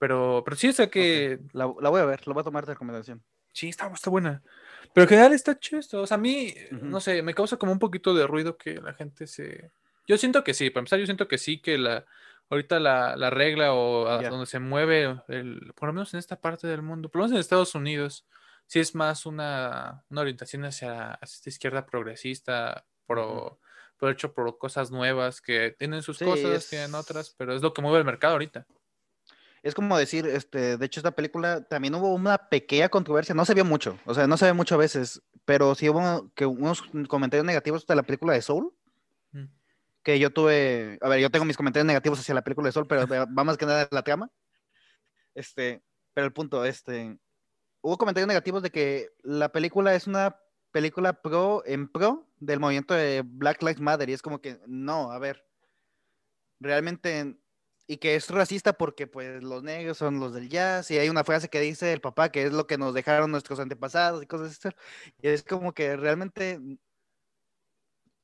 Pero, 0.01 0.41
pero 0.43 0.57
sí, 0.57 0.69
o 0.69 0.73
sea 0.73 0.89
que. 0.89 1.37
La, 1.53 1.71
la 1.79 1.89
voy 1.89 2.01
a 2.01 2.05
ver, 2.05 2.25
lo 2.27 2.33
voy 2.33 2.41
a 2.41 2.43
tomar 2.43 2.65
de 2.65 2.73
recomendación. 2.73 3.21
Sí, 3.53 3.69
está, 3.69 3.85
está 3.93 4.09
buena. 4.09 4.41
Pero 4.95 5.03
en 5.03 5.09
general 5.09 5.33
está 5.33 5.59
chido. 5.59 5.79
O 6.01 6.07
sea, 6.07 6.15
a 6.15 6.19
mí, 6.19 6.55
no 6.71 6.99
sé, 6.99 7.21
me 7.21 7.35
causa 7.35 7.57
como 7.57 7.71
un 7.71 7.77
poquito 7.77 8.15
de 8.15 8.25
ruido 8.25 8.57
que 8.57 8.81
la 8.81 8.95
gente 8.95 9.27
se. 9.27 9.69
Yo 10.07 10.17
siento 10.17 10.43
que 10.43 10.55
sí, 10.55 10.71
para 10.71 10.79
empezar, 10.81 10.97
yo 10.97 11.05
siento 11.05 11.27
que 11.27 11.37
sí, 11.37 11.61
que 11.61 11.77
la 11.77 12.03
ahorita 12.49 12.79
la, 12.79 13.15
la 13.15 13.29
regla 13.29 13.73
o 13.73 14.07
a 14.07 14.23
donde 14.31 14.47
se 14.47 14.57
mueve, 14.59 15.21
el, 15.27 15.71
por 15.75 15.87
lo 15.89 15.93
menos 15.93 16.13
en 16.15 16.17
esta 16.19 16.41
parte 16.41 16.65
del 16.65 16.81
mundo, 16.81 17.07
por 17.09 17.19
lo 17.19 17.25
menos 17.25 17.35
en 17.35 17.39
Estados 17.39 17.75
Unidos, 17.75 18.25
sí 18.65 18.79
es 18.79 18.95
más 18.95 19.27
una, 19.27 20.03
una 20.09 20.21
orientación 20.21 20.65
hacia, 20.65 21.11
hacia 21.11 21.35
esta 21.35 21.49
izquierda 21.49 21.85
progresista, 21.85 22.85
pro, 23.05 23.59
por 23.97 24.09
hecho 24.11 24.33
por 24.33 24.57
cosas 24.57 24.89
nuevas 24.91 25.39
que 25.41 25.75
tienen 25.77 26.01
sus 26.01 26.17
Sí, 26.17 26.25
cosas, 26.25 26.51
es- 26.51 26.69
tienen 26.69 26.95
otras, 26.95 27.35
pero 27.37 27.53
es 27.53 27.61
lo 27.61 27.71
que 27.73 27.81
mueve 27.83 27.99
el 27.99 28.05
mercado 28.05 28.33
ahorita. 28.33 28.65
Es 29.63 29.75
como 29.75 29.97
decir, 29.97 30.25
este, 30.25 30.77
de 30.77 30.85
hecho, 30.85 30.99
esta 30.99 31.11
película 31.11 31.61
también 31.61 31.93
hubo 31.93 32.13
una 32.13 32.37
pequeña 32.49 32.89
controversia, 32.89 33.35
no 33.35 33.45
se 33.45 33.53
vio 33.53 33.63
mucho, 33.63 33.99
o 34.05 34.13
sea, 34.13 34.25
no 34.25 34.35
se 34.37 34.45
ve 34.45 34.53
mucho 34.53 34.73
a 34.75 34.79
veces, 34.79 35.21
pero 35.45 35.75
sí 35.75 35.87
hubo 35.87 36.31
que 36.33 36.47
unos 36.47 36.81
comentarios 37.07 37.45
negativos 37.45 37.85
de 37.85 37.95
la 37.95 38.03
película 38.03 38.33
de 38.33 38.41
Soul, 38.41 38.73
Mm. 39.33 39.45
que 40.03 40.19
yo 40.19 40.31
tuve, 40.31 40.97
a 41.01 41.07
ver, 41.07 41.19
yo 41.19 41.29
tengo 41.29 41.45
mis 41.45 41.55
comentarios 41.55 41.85
negativos 41.85 42.19
hacia 42.19 42.33
la 42.35 42.41
película 42.41 42.67
de 42.67 42.71
Soul, 42.73 42.87
pero 42.87 43.07
va 43.07 43.43
más 43.43 43.57
que 43.57 43.65
nada 43.65 43.87
la 43.91 44.03
trama. 44.03 44.29
Este, 45.35 45.81
pero 46.13 46.25
el 46.25 46.33
punto, 46.33 46.65
este, 46.65 47.17
hubo 47.81 47.97
comentarios 47.97 48.27
negativos 48.27 48.61
de 48.63 48.71
que 48.71 49.09
la 49.23 49.49
película 49.49 49.95
es 49.95 50.07
una 50.07 50.35
película 50.71 51.13
pro, 51.21 51.63
en 51.65 51.87
pro 51.87 52.27
del 52.39 52.59
movimiento 52.59 52.93
de 52.93 53.21
Black 53.23 53.61
Lives 53.61 53.79
Matter, 53.79 54.09
y 54.09 54.13
es 54.13 54.21
como 54.21 54.41
que, 54.41 54.59
no, 54.67 55.11
a 55.11 55.19
ver, 55.19 55.45
realmente, 56.59 57.37
y 57.91 57.97
que 57.97 58.15
es 58.15 58.29
racista 58.29 58.71
porque 58.71 59.05
pues 59.05 59.43
los 59.43 59.63
negros 59.63 59.97
son 59.97 60.21
los 60.21 60.33
del 60.33 60.47
jazz, 60.47 60.89
y 60.91 60.97
hay 60.97 61.09
una 61.09 61.25
frase 61.25 61.49
que 61.49 61.59
dice 61.59 61.91
el 61.91 61.99
papá 61.99 62.31
que 62.31 62.45
es 62.45 62.53
lo 62.53 62.65
que 62.65 62.77
nos 62.77 62.93
dejaron 62.93 63.31
nuestros 63.31 63.59
antepasados 63.59 64.23
y 64.23 64.27
cosas 64.27 64.57
así, 64.57 64.73
y 65.21 65.27
es 65.27 65.43
como 65.43 65.73
que 65.73 65.97
realmente, 65.97 66.57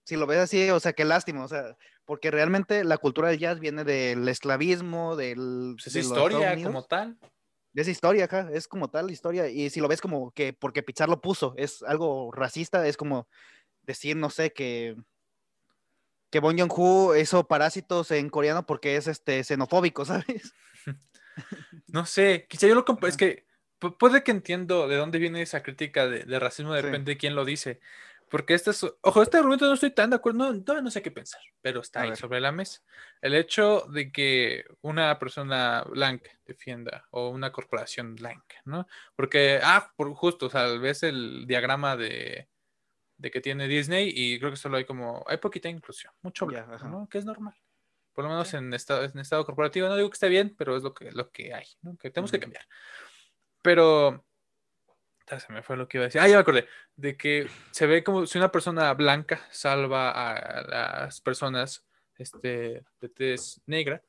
si 0.06 0.16
lo 0.16 0.26
ves 0.26 0.40
así, 0.40 0.70
o 0.70 0.80
sea, 0.80 0.94
qué 0.94 1.04
lástima, 1.04 1.44
o 1.44 1.50
sea, 1.50 1.76
porque 2.06 2.32
realmente 2.32 2.86
la 2.86 2.98
cultura 2.98 3.28
del 3.28 3.40
jazz 3.40 3.60
viene 3.60 3.84
del 3.84 4.26
esclavismo, 4.30 5.18
del... 5.18 5.76
Es 5.86 5.92
de 5.92 6.00
historia 6.00 6.64
como 6.64 6.86
tal. 6.86 7.18
Es 7.76 7.90
historia, 7.90 8.24
acá, 8.24 8.50
es 8.54 8.70
como 8.70 8.90
tal 8.90 9.12
historia. 9.12 9.50
Y 9.50 9.70
si 9.70 9.82
lo 9.82 9.90
ves 9.90 10.00
como 10.00 10.32
que 10.32 10.54
porque 10.54 10.82
Pixar 10.82 11.10
lo 11.10 11.20
puso, 11.20 11.54
es 11.58 11.84
algo 11.84 12.32
racista, 12.32 12.88
es 12.88 12.96
como 12.96 13.28
decir, 13.82 14.16
no 14.16 14.30
sé, 14.30 14.54
que, 14.54 14.96
que 16.30 16.40
Bong 16.40 16.58
Joon-ho 16.60 17.16
hizo 17.16 17.48
parásitos 17.48 18.12
en 18.12 18.30
coreano 18.30 18.66
porque 18.66 18.96
es 18.96 19.08
este 19.08 19.44
xenofóbico, 19.44 20.06
¿sabes? 20.06 20.54
No 21.88 22.06
sé, 22.06 22.46
quizá 22.50 22.68
yo 22.68 22.76
lo 22.76 22.86
comp- 22.86 23.08
es 23.08 23.18
que 23.18 23.46
pu- 23.80 23.96
puede 23.98 24.24
que 24.24 24.32
entiendo 24.32 24.88
de 24.88 24.98
dónde 24.98 25.20
viene 25.20 25.42
esa 25.42 25.64
crítica 25.64 26.08
de, 26.08 26.24
de 26.24 26.40
racismo, 26.40 26.76
Sí. 26.76 26.82
depende 26.84 27.12
de 27.14 27.18
quién 27.18 27.36
lo 27.36 27.46
dice. 27.46 27.80
Porque 28.30 28.56
este 28.56 28.72
es, 28.72 28.86
ojo, 29.02 29.22
este 29.24 29.38
argumento 29.38 29.66
no 29.68 29.74
estoy 29.76 29.92
tan 29.92 30.10
de 30.10 30.18
acuerdo, 30.18 30.40
no, 30.52 30.62
todavía 30.62 30.84
no 30.84 30.92
sé 30.92 31.02
qué 31.02 31.12
pensar, 31.12 31.40
pero 31.62 31.80
está 31.80 32.02
A 32.02 32.04
ahí 32.04 32.10
ver. 32.10 32.18
sobre 32.18 32.42
la 32.42 32.52
mesa. 32.52 32.82
El 33.22 33.34
hecho 33.36 33.86
de 33.90 34.12
que 34.12 34.66
una 34.82 35.18
persona 35.18 35.86
blanca 35.90 36.30
defienda 36.46 37.08
o 37.12 37.30
una 37.30 37.54
corporación 37.54 38.16
blanca, 38.16 38.58
¿no? 38.66 38.86
Porque, 39.16 39.62
ah, 39.64 39.94
por 39.96 40.14
justo, 40.14 40.48
o 40.48 40.50
sea, 40.50 40.66
ves 40.78 41.04
el 41.04 41.46
diagrama 41.48 41.96
de, 41.96 42.50
de 43.18 43.32
que 43.32 43.42
tiene 43.42 43.68
Disney 43.68 44.12
y 44.14 44.40
creo 44.40 44.52
que 44.52 44.58
solo 44.58 44.78
hay 44.78 44.86
como, 44.86 45.24
hay 45.28 45.38
poquita 45.38 45.70
inclusión, 45.70 46.14
mucho 46.22 46.46
blanco, 46.46 46.74
ajá. 46.74 46.88
¿no? 46.88 47.08
Que 47.10 47.18
es 47.18 47.26
normal. 47.26 47.56
Por 48.14 48.24
lo 48.24 48.32
menos 48.32 48.54
en 48.54 48.74
estado, 48.74 49.04
en 49.04 49.20
estado 49.20 49.46
corporativo, 49.46 49.88
no 49.88 49.96
digo 49.96 50.10
que 50.10 50.16
esté 50.16 50.30
bien, 50.30 50.56
pero 50.58 50.76
es 50.76 50.84
lo 50.84 50.94
que, 50.94 51.12
lo 51.12 51.32
que 51.32 51.54
hay, 51.54 51.66
¿no? 51.82 51.98
Que 51.98 52.10
tenemos 52.10 52.32
que 52.32 52.40
cambiar. 52.40 52.66
Pero, 53.62 54.26
se 55.28 55.54
me 55.54 55.62
fue 55.62 55.78
lo 55.78 55.88
que 55.88 55.98
iba 55.98 56.06
a 56.06 56.08
decir. 56.08 56.22
Ah, 56.22 56.28
ya 56.28 56.36
me 56.36 56.42
acordé, 56.42 56.68
de 56.96 57.16
que 57.16 57.48
se 57.72 57.86
ve 57.86 58.04
como 58.04 58.26
si 58.26 58.38
una 58.38 58.52
persona 58.52 58.94
blanca 58.94 59.42
salva 59.52 60.12
a 60.12 60.62
las 60.64 61.22
personas 61.22 61.86
este, 62.18 62.84
de 63.00 63.10
tez 63.10 63.62
negra, 63.66 64.02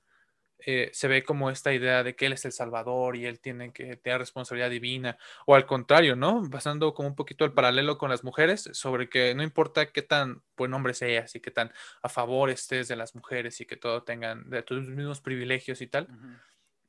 eh, 0.67 0.91
se 0.93 1.07
ve 1.09 1.23
como 1.23 1.51
esta 1.51 1.73
idea 1.73 2.03
de 2.03 2.17
que 2.17 2.27
él 2.27 2.33
es 2.33 2.45
el 2.45 2.53
salvador 2.53 3.17
y 3.17 3.27
él 3.27 3.39
tiene 3.41 3.73
que 3.73 3.97
tener 3.97 4.19
responsabilidad 4.19 4.71
divina, 4.71 5.17
o 5.47 5.55
al 5.55 5.67
contrario, 5.67 6.17
¿no? 6.17 6.43
Pasando 6.51 6.95
como 6.95 7.09
un 7.09 7.15
poquito 7.15 7.45
el 7.45 7.53
paralelo 7.53 7.97
con 7.97 8.11
las 8.11 8.25
mujeres, 8.25 8.69
sobre 8.73 9.09
que 9.09 9.35
no 9.35 9.43
importa 9.43 9.93
qué 9.93 10.03
tan 10.03 10.43
buen 10.57 10.75
hombre 10.75 10.95
seas 10.95 11.35
y 11.37 11.41
qué 11.41 11.51
tan 11.51 11.73
a 12.03 12.09
favor 12.09 12.51
estés 12.51 12.89
de 12.89 12.97
las 12.97 13.15
mujeres 13.15 13.61
y 13.61 13.67
que 13.67 13.77
todo 13.77 14.03
tengan 14.03 14.51
de 14.51 14.63
tus 14.63 14.89
mismos 14.89 15.21
privilegios 15.21 15.81
y 15.81 15.87
tal, 15.87 16.09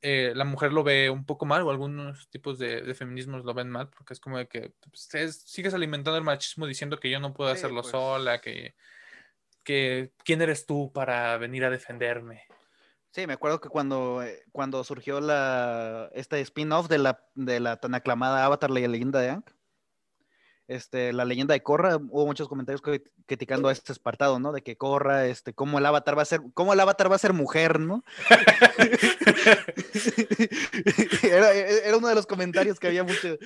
eh, 0.02 0.32
la 0.34 0.44
mujer 0.44 0.72
lo 0.72 0.82
ve 0.82 1.10
un 1.10 1.26
poco 1.26 1.44
mal 1.44 1.62
o 1.62 1.70
algunos 1.70 2.28
tipos 2.30 2.58
de, 2.58 2.80
de 2.80 2.94
feminismos 2.94 3.44
lo 3.44 3.52
ven 3.52 3.68
mal 3.68 3.90
porque 3.90 4.14
es 4.14 4.20
como 4.20 4.38
de 4.38 4.48
que 4.48 4.72
pues, 4.90 5.14
es- 5.14 5.42
sigues 5.42 5.74
alimentando 5.74 6.16
el 6.16 6.24
machismo 6.24 6.66
diciendo 6.66 6.98
que 6.98 7.10
yo 7.10 7.20
no 7.20 7.34
puedo 7.34 7.50
Sí, 7.50 7.58
hacerlo 7.58 7.82
pues. 7.82 7.90
sola, 7.92 8.40
que, 8.40 8.74
que 9.62 10.10
quién 10.24 10.40
eres 10.42 10.66
tú 10.66 10.90
para 10.92 11.36
venir 11.36 11.64
a 11.64 11.70
defenderme. 11.70 12.44
Sí, 13.12 13.26
me 13.26 13.32
acuerdo 13.32 13.60
que 13.60 13.68
cuando, 13.68 14.22
eh, 14.22 14.44
cuando 14.52 14.84
surgió 14.84 15.20
la, 15.20 16.10
este 16.14 16.40
spin-off 16.42 16.88
de 16.88 16.98
la, 16.98 17.24
de 17.34 17.58
la 17.58 17.76
tan 17.78 17.94
aclamada 17.94 18.44
Avatar, 18.44 18.70
la 18.70 18.78
leyenda 18.80 19.18
de 19.20 19.30
Aang, 19.30 19.44
este, 20.68 21.12
la 21.12 21.24
leyenda 21.24 21.52
de 21.54 21.62
Korra, 21.64 21.96
hubo 21.96 22.26
muchos 22.26 22.48
comentarios 22.48 22.80
cri- 22.80 23.02
criticando 23.26 23.68
a 23.68 23.72
este 23.72 23.90
espartado, 23.90 24.38
¿no? 24.38 24.52
De 24.52 24.62
que 24.62 24.76
Korra, 24.76 25.26
este, 25.26 25.52
cómo 25.52 25.80
el 25.80 25.86
Avatar 25.86 26.16
va 26.16 26.22
a 26.22 26.26
ser, 26.26 26.40
cómo 26.54 26.72
el 26.72 26.78
Avatar 26.78 27.10
va 27.10 27.16
a 27.16 27.18
ser 27.18 27.32
mujer, 27.32 27.80
¿no? 27.80 28.04
era, 31.24 31.52
era 31.52 31.96
uno 31.96 32.06
de 32.06 32.14
los 32.14 32.26
comentarios 32.26 32.78
que 32.78 32.86
había 32.86 33.02
mucho, 33.02 33.36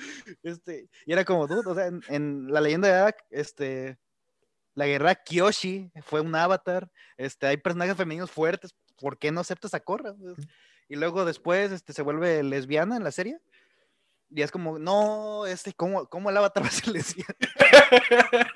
este, 0.43 0.87
y 1.07 1.13
era 1.13 1.25
como, 1.25 1.47
dude, 1.47 1.67
o 1.67 1.73
sea, 1.73 1.89
en, 2.09 2.51
la 2.51 2.61
leyenda 2.61 2.87
de 2.87 2.93
Aang, 2.93 3.15
este, 3.31 3.97
la 4.75 4.85
guerra 4.85 5.15
Kyoshi 5.15 5.91
fue 6.03 6.21
un 6.21 6.35
Avatar, 6.35 6.91
este, 7.17 7.47
hay 7.47 7.57
personajes 7.57 7.97
femeninos 7.97 8.29
fuertes, 8.29 8.75
¿por 8.97 9.17
qué 9.17 9.31
no 9.31 9.41
aceptas 9.41 9.73
a 9.73 9.79
Corra? 9.79 10.15
Y 10.87 10.95
luego 10.95 11.25
después 11.25 11.71
este, 11.71 11.93
se 11.93 12.01
vuelve 12.01 12.43
lesbiana 12.43 12.97
en 12.97 13.03
la 13.03 13.11
serie. 13.11 13.39
Y 14.29 14.41
es 14.41 14.51
como, 14.51 14.79
no, 14.79 15.45
este, 15.45 15.73
¿cómo, 15.73 16.07
cómo 16.07 16.29
el 16.29 16.37
avatar 16.37 16.63
va 16.63 16.67
a 16.67 16.71
ser 16.71 16.87
lesbiana? 16.89 17.35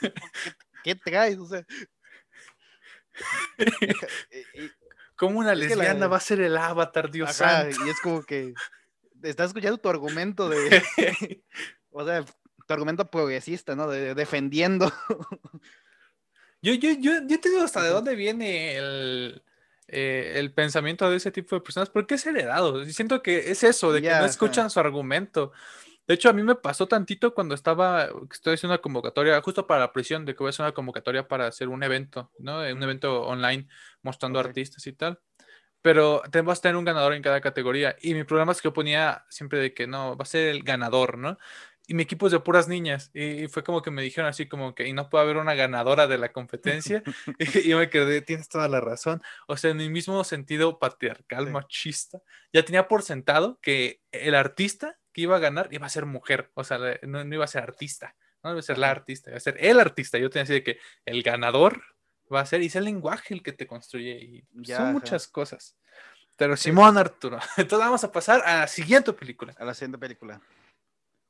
¿Qué, 0.00 0.12
qué 0.82 0.94
traes? 0.94 1.38
O 1.38 1.46
sea, 1.46 1.64
y- 4.54 4.70
¿Cómo 5.16 5.38
una 5.38 5.48
la- 5.54 5.54
lesbiana 5.54 6.06
va 6.08 6.16
a 6.16 6.20
ser 6.20 6.40
el 6.40 6.56
avatar, 6.56 7.10
Dios 7.10 7.40
ajá, 7.40 7.62
santo? 7.62 7.86
y 7.86 7.90
es 7.90 8.00
como 8.00 8.22
que 8.24 8.52
estás 9.22 9.48
escuchando 9.48 9.78
tu 9.78 9.88
argumento 9.88 10.48
de, 10.48 10.58
o 11.90 12.04
sea, 12.04 12.24
tu 12.24 12.72
argumento 12.74 13.08
progresista, 13.10 13.76
¿no? 13.76 13.88
De, 13.88 14.14
defendiendo. 14.14 14.92
Yo, 16.62 16.74
yo, 16.74 16.90
yo, 16.98 17.12
yo 17.26 17.40
te 17.40 17.48
digo 17.50 17.62
hasta 17.62 17.82
de 17.82 17.90
dónde 17.90 18.14
viene 18.16 18.76
el, 18.76 19.44
eh, 19.88 20.34
el 20.36 20.52
pensamiento 20.52 21.08
de 21.10 21.16
ese 21.16 21.30
tipo 21.30 21.54
de 21.54 21.60
personas, 21.60 21.90
porque 21.90 22.14
es 22.14 22.26
heredado. 22.26 22.82
Y 22.82 22.92
Siento 22.92 23.22
que 23.22 23.50
es 23.50 23.62
eso, 23.64 23.92
de 23.92 24.02
que 24.02 24.10
no 24.10 24.24
escuchan 24.24 24.70
su 24.70 24.80
argumento. 24.80 25.52
De 26.06 26.14
hecho, 26.14 26.28
a 26.28 26.32
mí 26.34 26.42
me 26.42 26.54
pasó 26.54 26.86
tantito 26.86 27.34
cuando 27.34 27.54
estaba, 27.54 28.08
estoy 28.30 28.54
haciendo 28.54 28.74
una 28.74 28.82
convocatoria, 28.82 29.40
justo 29.40 29.66
para 29.66 29.80
la 29.80 29.92
prisión, 29.92 30.24
de 30.26 30.34
que 30.34 30.38
voy 30.38 30.48
a 30.48 30.50
hacer 30.50 30.64
una 30.64 30.74
convocatoria 30.74 31.26
para 31.28 31.46
hacer 31.46 31.68
un 31.68 31.82
evento, 31.82 32.30
¿no? 32.38 32.58
Un 32.58 32.82
evento 32.82 33.22
online 33.22 33.68
mostrando 34.02 34.38
Ok. 34.38 34.46
artistas 34.46 34.86
y 34.86 34.92
tal. 34.92 35.18
Pero 35.80 36.22
tenemos 36.30 36.58
que 36.58 36.62
tener 36.62 36.76
un 36.76 36.84
ganador 36.84 37.14
en 37.14 37.22
cada 37.22 37.40
categoría. 37.40 37.96
Y 38.00 38.14
mi 38.14 38.24
problema 38.24 38.52
es 38.52 38.60
que 38.60 38.68
yo 38.68 38.72
ponía 38.72 39.24
siempre 39.28 39.58
de 39.58 39.74
que 39.74 39.86
no, 39.86 40.16
va 40.16 40.22
a 40.22 40.26
ser 40.26 40.48
el 40.48 40.62
ganador, 40.62 41.18
¿no? 41.18 41.38
Y 41.86 41.94
mi 41.94 42.04
equipo 42.04 42.26
es 42.26 42.32
de 42.32 42.40
puras 42.40 42.66
niñas. 42.66 43.10
Y, 43.12 43.46
fue 43.48 43.62
como 43.62 43.82
que 43.82 43.90
me 43.90 44.02
dijeron 44.02 44.28
así 44.28 44.46
como 44.48 44.74
que, 44.74 44.88
y 44.88 44.92
no 44.92 45.10
puede 45.10 45.24
haber 45.24 45.36
una 45.36 45.54
ganadora 45.54 46.06
de 46.06 46.16
la 46.18 46.32
competencia. 46.32 47.02
y 47.38 47.68
yo 47.68 47.78
me 47.78 47.90
quedé, 47.90 48.22
tienes 48.22 48.48
toda 48.48 48.68
la 48.68 48.80
razón. 48.80 49.22
O 49.48 49.56
sea, 49.56 49.70
en 49.70 49.80
el 49.80 49.90
mismo 49.90 50.22
sentido 50.24 50.78
patriarcal, 50.78 51.46
Sí. 51.46 51.52
machista, 51.52 52.18
ya 52.52 52.64
tenía 52.64 52.88
por 52.88 53.02
sentado 53.02 53.58
que 53.60 54.00
el 54.12 54.34
artista 54.34 54.98
que 55.12 55.22
iba 55.22 55.36
a 55.36 55.40
ganar 55.40 55.68
iba 55.72 55.86
a 55.86 55.90
ser 55.90 56.06
mujer. 56.06 56.50
O 56.54 56.64
sea, 56.64 56.78
no, 57.02 57.24
no 57.24 57.34
iba 57.34 57.44
a 57.44 57.48
ser 57.48 57.62
artista. 57.62 58.16
No 58.42 58.50
iba 58.50 58.60
a 58.60 58.62
ser 58.62 58.78
la 58.78 58.90
artista, 58.90 59.30
iba 59.30 59.36
a 59.36 59.40
ser 59.40 59.56
el 59.58 59.80
artista. 59.80 60.18
Yo 60.18 60.28
tenía 60.30 60.44
así 60.44 60.52
de 60.54 60.62
que 60.64 60.78
el 61.06 61.22
ganador 61.22 61.82
va 62.32 62.40
a 62.40 62.46
ser, 62.46 62.62
y 62.62 62.66
es 62.66 62.76
el 62.76 62.84
lenguaje 62.84 63.34
el 63.34 63.42
que 63.42 63.52
te 63.52 63.66
construye. 63.66 64.18
Y 64.22 64.44
Ya, 64.52 64.76
son 64.76 64.84
ajá. 64.86 64.92
muchas 64.92 65.28
cosas. 65.28 65.76
Pero. 66.36 66.56
Simón 66.56 66.98
Arturo. 66.98 67.38
Entonces 67.56 67.78
vamos 67.86 68.04
a 68.04 68.12
pasar 68.12 68.42
a 68.44 68.60
la 68.60 68.68
siguiente 68.68 69.12
película. 69.12 69.54
A 69.58 69.64
la 69.64 69.74
siguiente 69.74 69.98
película. 69.98 70.40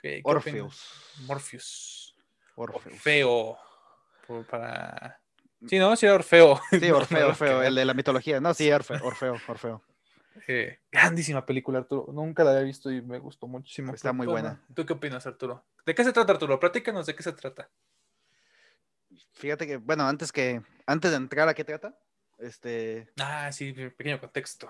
¿Qué- 0.04 0.20
Orpheus. 0.24 0.86
Morpheus. 1.20 2.14
Orfeo. 2.56 3.56
Por- 4.26 4.46
para... 4.46 5.18
Sí, 5.66 5.78
no, 5.78 5.96
sí, 5.96 6.04
era 6.04 6.16
Orfeo. 6.16 6.60
Sí, 6.78 6.90
Orfeo, 6.90 7.28
Orfeo, 7.28 7.62
el 7.62 7.74
de 7.74 7.86
la 7.86 7.94
mitología. 7.94 8.38
No, 8.38 8.52
sí, 8.52 8.70
Orfeo, 8.72 8.98
Orfeo, 9.02 9.40
Orfeo. 9.48 9.82
Eh, 10.46 10.80
grandísima 10.92 11.46
película, 11.46 11.78
Arturo. 11.78 12.12
Nunca 12.12 12.44
la 12.44 12.50
había 12.50 12.64
visto 12.64 12.90
y 12.90 13.00
me 13.00 13.18
gustó 13.18 13.46
muchísimo. 13.46 13.94
Está 13.94 14.12
muy 14.12 14.26
buena. 14.26 14.62
¿Tú 14.74 14.84
qué 14.84 14.92
opinas, 14.92 15.26
Arturo? 15.26 15.64
¿De 15.86 15.94
qué 15.94 16.04
se 16.04 16.12
trata, 16.12 16.32
Arturo? 16.32 16.60
Platícanos 16.60 17.06
de 17.06 17.14
qué 17.16 17.22
se 17.22 17.32
trata. 17.32 17.70
Fíjate 19.32 19.66
que, 19.66 19.76
bueno, 19.78 20.06
antes 20.06 20.32
que, 20.32 20.60
antes 20.86 21.12
de 21.12 21.16
entrar 21.16 21.48
a 21.48 21.54
qué 21.54 21.64
trata, 21.64 21.96
este, 22.38 23.08
Ah, 23.18 23.50
sí, 23.52 23.72
pequeño 23.72 24.20
contexto. 24.20 24.68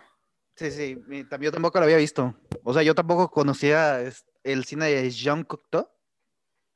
sí, 0.55 0.71
sí, 0.71 0.97
yo 1.41 1.51
tampoco 1.51 1.79
lo 1.81 1.87
había 1.87 1.97
visto. 1.97 2.35
O 2.63 2.73
sea, 2.73 2.83
yo 2.85 2.95
tampoco 2.95 3.31
conocía 3.33 4.01
el 4.45 4.65
cine 4.65 4.87
de 4.87 5.11
Jean 5.11 5.43
Cocteau, 5.45 5.89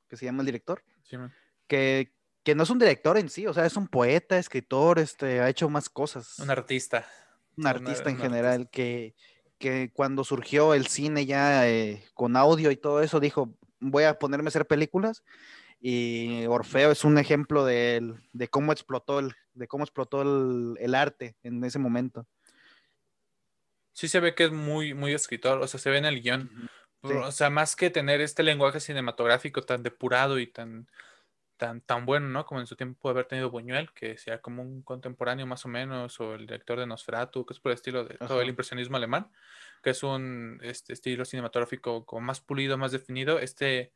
que 0.08 0.16
se 0.16 0.24
llama 0.24 0.40
el 0.42 0.46
director, 0.46 0.82
Sí, 1.04 1.16
que, 1.66 2.12
que 2.42 2.54
no 2.54 2.62
es 2.64 2.70
un 2.70 2.78
director 2.78 3.16
en 3.18 3.28
sí, 3.30 3.46
o 3.46 3.54
sea, 3.54 3.64
es 3.66 3.76
un 3.76 3.88
poeta, 3.88 4.38
escritor, 4.38 4.98
este, 4.98 5.40
ha 5.40 5.48
hecho 5.48 5.68
más 5.68 5.88
cosas. 5.88 6.38
Un 6.40 6.50
artista. 6.50 7.06
un 7.56 7.62
una- 7.64 7.70
artista 7.70 8.10
en 8.10 8.18
general 8.18 8.68
que, 8.70 9.14
que 9.58 9.90
cuando 9.92 10.24
surgió 10.24 10.74
el 10.74 10.86
cine 10.86 11.24
ya 11.26 11.68
eh, 11.68 12.04
con 12.14 12.36
audio 12.36 12.70
y 12.70 12.76
todo 12.76 13.02
eso, 13.02 13.20
dijo, 13.20 13.54
voy 13.80 14.04
a 14.04 14.18
ponerme 14.18 14.48
a 14.48 14.50
hacer 14.50 14.66
películas. 14.66 15.22
Y 15.80 16.44
Orfeo 16.46 16.90
es 16.90 17.04
un 17.04 17.18
ejemplo 17.18 17.64
de, 17.64 18.14
de 18.32 18.48
cómo 18.48 18.72
explotó 18.72 19.20
el, 19.20 19.32
de 19.54 19.68
cómo 19.68 19.84
explotó 19.84 20.22
el, 20.22 20.74
el 20.80 20.94
arte 20.96 21.36
en 21.44 21.62
ese 21.64 21.78
momento. 21.78 22.26
Sí 23.92 24.08
se 24.08 24.20
ve 24.20 24.34
que 24.34 24.44
es 24.44 24.52
muy, 24.52 24.94
muy 24.94 25.12
escritor, 25.12 25.60
o 25.60 25.66
sea, 25.66 25.80
se 25.80 25.90
ve 25.90 25.98
en 25.98 26.04
el 26.04 26.20
guion. 26.22 26.50
O 27.02 27.32
sea, 27.32 27.50
más 27.50 27.76
que 27.76 27.90
tener 27.90 28.20
este 28.20 28.42
lenguaje 28.42 28.80
cinematográfico 28.80 29.62
tan 29.62 29.82
depurado 29.82 30.38
y 30.38 30.46
tan, 30.48 30.88
tan, 31.56 31.80
tan 31.82 32.06
bueno, 32.06 32.28
¿no? 32.28 32.46
Como 32.46 32.60
en 32.60 32.66
su 32.66 32.76
tiempo 32.76 33.00
puede 33.00 33.14
haber 33.14 33.26
tenido 33.26 33.50
Buñuel, 33.50 33.92
que 33.94 34.18
sea 34.18 34.40
como 34.42 34.62
un 34.62 34.82
contemporáneo 34.82 35.46
más 35.46 35.64
o 35.66 35.68
menos, 35.68 36.20
o 36.20 36.34
el 36.34 36.46
director 36.46 36.78
de 36.80 36.86
Nosferatu, 36.86 37.46
que 37.46 37.54
es 37.54 37.60
por 37.60 37.72
el 37.72 37.76
estilo 37.76 38.04
de 38.04 38.20
todo 38.26 38.42
el 38.42 38.48
impresionismo 38.48 38.96
alemán, 38.96 39.32
que 39.82 39.90
es 39.90 40.02
un 40.02 40.60
este, 40.62 40.92
estilo 40.94 41.24
cinematográfico 41.24 42.06
como 42.06 42.22
más 42.22 42.40
pulido, 42.40 42.78
más 42.78 42.92
definido, 42.92 43.38
este, 43.38 43.92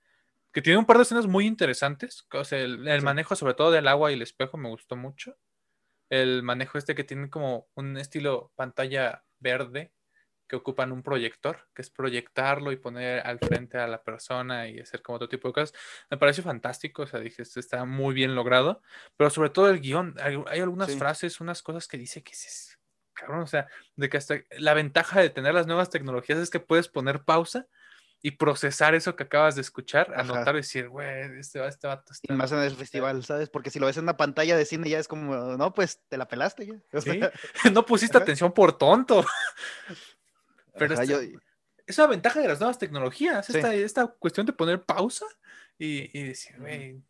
que 0.52 0.62
tiene 0.62 0.78
un 0.78 0.86
par 0.86 0.98
de 0.98 1.04
escenas 1.04 1.26
muy 1.28 1.46
interesantes, 1.46 2.26
o 2.32 2.44
sea, 2.44 2.60
el, 2.60 2.88
el 2.88 3.02
Sí. 3.02 3.04
manejo 3.04 3.36
sobre 3.36 3.54
todo 3.54 3.70
del 3.72 3.88
agua 3.88 4.10
y 4.12 4.14
el 4.14 4.22
espejo 4.22 4.58
me 4.58 4.68
gustó 4.70 4.96
mucho, 4.96 5.38
el 6.10 6.42
manejo 6.42 6.78
este 6.78 6.94
que 6.94 7.04
tiene 7.04 7.30
como 7.30 7.68
un 7.74 7.96
estilo 7.96 8.52
pantalla 8.56 9.24
verde, 9.40 9.92
que 10.52 10.56
ocupan 10.56 10.92
un 10.92 11.02
proyector, 11.02 11.66
que 11.74 11.80
es 11.80 11.88
proyectarlo 11.88 12.72
y 12.72 12.76
poner 12.76 13.26
al 13.26 13.38
frente 13.38 13.78
a 13.78 13.86
la 13.86 14.02
persona 14.02 14.68
y 14.68 14.80
hacer 14.80 15.00
como 15.00 15.16
otro 15.16 15.26
tipo 15.26 15.48
de 15.48 15.54
cosas. 15.54 15.72
Me 16.10 16.18
pareció 16.18 16.44
fantástico, 16.44 17.04
o 17.04 17.06
sea, 17.06 17.20
dije, 17.20 17.40
esto 17.40 17.58
está 17.58 17.86
muy 17.86 18.12
bien 18.14 18.34
logrado, 18.34 18.82
pero 19.16 19.30
sobre 19.30 19.48
todo 19.48 19.70
el 19.70 19.80
guion, 19.80 20.14
hay, 20.20 20.38
hay 20.48 20.60
algunas 20.60 20.90
Sí. 20.90 20.98
frases, 20.98 21.40
unas 21.40 21.62
cosas 21.62 21.88
que 21.88 21.96
dice 21.96 22.22
que 22.22 22.32
es, 22.32 22.78
cabrón, 23.14 23.40
o 23.40 23.46
sea, 23.46 23.66
de 23.96 24.10
que 24.10 24.18
hasta 24.18 24.42
la 24.58 24.74
ventaja 24.74 25.20
de 25.20 25.30
tener 25.30 25.54
las 25.54 25.66
nuevas 25.66 25.88
tecnologías 25.88 26.38
es 26.38 26.50
que 26.50 26.60
puedes 26.60 26.88
poner 26.88 27.24
pausa 27.24 27.66
y 28.24 28.32
procesar 28.32 28.94
eso 28.94 29.16
que 29.16 29.24
acabas 29.24 29.54
de 29.54 29.62
escuchar, 29.62 30.12
Ajá. 30.14 30.20
anotar 30.20 30.54
y 30.56 30.58
decir, 30.58 30.88
güey, 30.90 31.40
este, 31.40 31.66
este 31.66 31.88
vato 31.88 32.12
está... 32.12 32.32
Y 32.32 32.36
más 32.36 32.52
en 32.52 32.58
el 32.58 32.76
festival, 32.76 33.24
¿sabes? 33.24 33.48
Porque 33.48 33.70
si 33.70 33.78
lo 33.80 33.86
ves 33.86 33.96
en 33.96 34.04
una 34.04 34.18
pantalla 34.18 34.54
de 34.56 34.66
cine 34.66 34.88
ya 34.90 34.98
es 34.98 35.08
como, 35.08 35.34
no, 35.56 35.72
pues 35.72 36.02
te 36.08 36.18
la 36.18 36.28
pelaste 36.28 36.66
ya. 36.66 36.74
O 36.92 37.00
Sí, 37.00 37.18
sea, 37.18 37.32
no 37.72 37.86
pusiste 37.86 38.18
Ajá. 38.18 38.22
atención 38.24 38.52
por 38.52 38.76
tonto. 38.76 39.24
Pero 40.78 40.94
ajá, 40.94 41.02
está- 41.04 41.22
yo- 41.22 41.38
es 41.86 41.98
una 41.98 42.06
ventaja 42.08 42.40
de 42.40 42.48
las 42.48 42.60
nuevas 42.60 42.78
tecnologías, 42.78 43.44
Sí. 43.46 43.56
esta, 43.56 43.74
esta 43.74 44.06
cuestión 44.06 44.46
de 44.46 44.52
poner 44.52 44.82
pausa 44.82 45.26
y, 45.78 46.16
y 46.18 46.22
decir, 46.22 46.56
güey, 46.58 47.02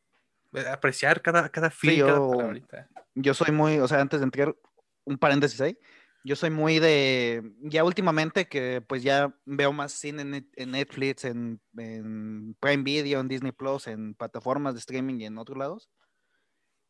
apreciar 0.71 1.21
cada, 1.23 1.49
cada 1.51 1.71
film, 1.71 2.01
cada 2.07 2.17
yo- 2.19 2.31
palabrita. 2.31 2.89
yo 3.15 3.35
soy 3.35 3.53
muy, 3.53 3.79
o 3.79 3.87
sea, 3.89 4.01
antes 4.01 4.21
de 4.21 4.25
entrar, 4.25 4.57
un 5.05 5.19
paréntesis 5.19 5.61
ahí, 5.61 5.79
yo 6.25 6.37
soy 6.37 6.51
muy 6.51 6.79
de, 6.79 7.43
ya 7.63 7.83
últimamente 7.85 8.47
que 8.47 8.81
pues 8.81 9.03
ya 9.03 9.35
veo 9.45 9.73
más 9.73 9.93
cine 9.93 10.23
en, 10.23 10.51
en 10.55 10.71
Netflix, 10.71 11.25
en, 11.25 11.61
en 11.77 12.55
Prime 12.61 12.83
Video, 12.85 13.19
en 13.21 13.27
Disney 13.29 13.51
Plus, 13.53 13.89
en 13.89 14.15
plataformas 14.15 14.75
de 14.75 14.81
streaming 14.81 15.19
y 15.21 15.27
en 15.27 15.37
otros 15.39 15.59
lados. 15.59 15.91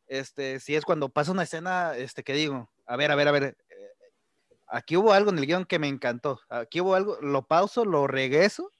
Este, 0.07 0.59
sí 0.59 0.75
es 0.75 0.83
cuando 0.85 1.09
pasa 1.09 1.31
una 1.31 1.43
escena, 1.43 1.95
este, 1.97 2.23
que 2.23 2.33
digo, 2.33 2.69
a 2.85 2.95
ver, 2.97 3.11
a 3.11 3.15
ver, 3.15 3.27
a 3.27 3.31
ver, 3.31 3.43
eh, 3.69 3.72
aquí 4.67 4.97
hubo 4.97 5.13
algo 5.13 5.31
en 5.31 5.39
el 5.39 5.45
guion 5.45 5.65
que 5.65 5.79
me 5.79 5.87
encantó, 5.87 6.39
aquí 6.49 6.81
hubo 6.81 6.95
algo, 6.95 7.19
lo 7.21 7.47
pauso, 7.47 7.85
lo 7.85 8.07
regreso 8.07 8.71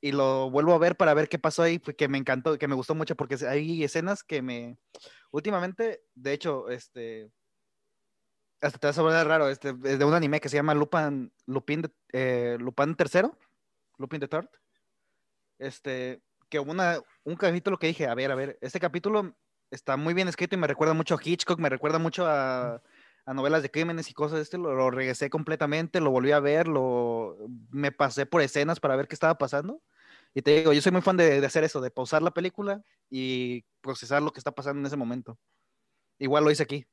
y 0.00 0.12
lo 0.12 0.50
vuelvo 0.50 0.74
a 0.74 0.78
ver 0.78 0.96
para 0.96 1.14
ver 1.14 1.28
qué 1.28 1.38
pasó 1.38 1.62
ahí, 1.62 1.78
que 1.78 2.08
me 2.08 2.18
encantó, 2.18 2.58
que 2.58 2.68
me 2.68 2.74
gustó 2.74 2.94
mucho 2.94 3.16
porque 3.16 3.36
hay 3.46 3.84
escenas 3.84 4.24
que 4.24 4.42
me, 4.42 4.76
últimamente, 5.30 6.02
de 6.14 6.32
hecho, 6.32 6.68
este, 6.70 7.30
hasta 8.60 8.78
te 8.78 8.86
vas 8.88 8.98
a 8.98 9.02
ver 9.02 9.26
raro, 9.26 9.48
este, 9.48 9.70
es 9.84 9.98
de 9.98 10.04
un 10.04 10.14
anime 10.14 10.40
que 10.40 10.48
se 10.48 10.56
llama 10.56 10.74
Lupin, 10.74 11.32
Lupin, 11.46 11.92
eh, 12.12 12.56
Lupin 12.58 12.94
tercero, 12.96 13.38
Lupin 13.98 14.20
the 14.20 14.28
Third, 14.28 14.48
este, 15.58 16.20
que 16.48 16.58
una, 16.58 16.98
un 17.24 17.36
capítulo 17.36 17.78
que 17.78 17.86
dije, 17.86 18.06
a 18.06 18.14
ver, 18.14 18.32
a 18.32 18.34
ver, 18.34 18.58
este 18.60 18.80
capítulo 18.80 19.36
está 19.70 19.96
muy 19.96 20.14
bien 20.14 20.28
escrito 20.28 20.54
y 20.54 20.58
me 20.58 20.66
recuerda 20.66 20.94
mucho 20.94 21.14
a 21.14 21.20
Hitchcock, 21.22 21.58
me 21.58 21.68
recuerda 21.68 21.98
mucho 21.98 22.26
a, 22.26 22.82
a 23.24 23.34
novelas 23.34 23.62
de 23.62 23.70
crímenes 23.70 24.10
y 24.10 24.14
cosas 24.14 24.36
de 24.36 24.42
este, 24.42 24.58
lo, 24.58 24.90
regresé 24.90 25.30
completamente, 25.30 26.00
lo 26.00 26.10
volví 26.10 26.32
a 26.32 26.40
ver, 26.40 26.68
lo, 26.68 27.36
me 27.70 27.92
pasé 27.92 28.26
por 28.26 28.42
escenas 28.42 28.80
para 28.80 28.96
ver 28.96 29.08
qué 29.08 29.14
estaba 29.14 29.38
pasando. 29.38 29.82
Y 30.34 30.42
te 30.42 30.58
digo, 30.58 30.72
yo 30.72 30.80
soy 30.80 30.92
muy 30.92 31.02
fan 31.02 31.16
de, 31.16 31.40
de 31.40 31.46
hacer 31.46 31.64
eso, 31.64 31.80
de 31.80 31.90
pausar 31.90 32.22
la 32.22 32.30
película 32.32 32.82
y 33.10 33.64
procesar 33.80 34.22
lo 34.22 34.32
que 34.32 34.40
está 34.40 34.52
pasando 34.52 34.80
en 34.80 34.86
ese 34.86 34.96
momento. 34.96 35.38
Igual 36.18 36.44
lo 36.44 36.50
hice 36.50 36.62
aquí. 36.62 36.86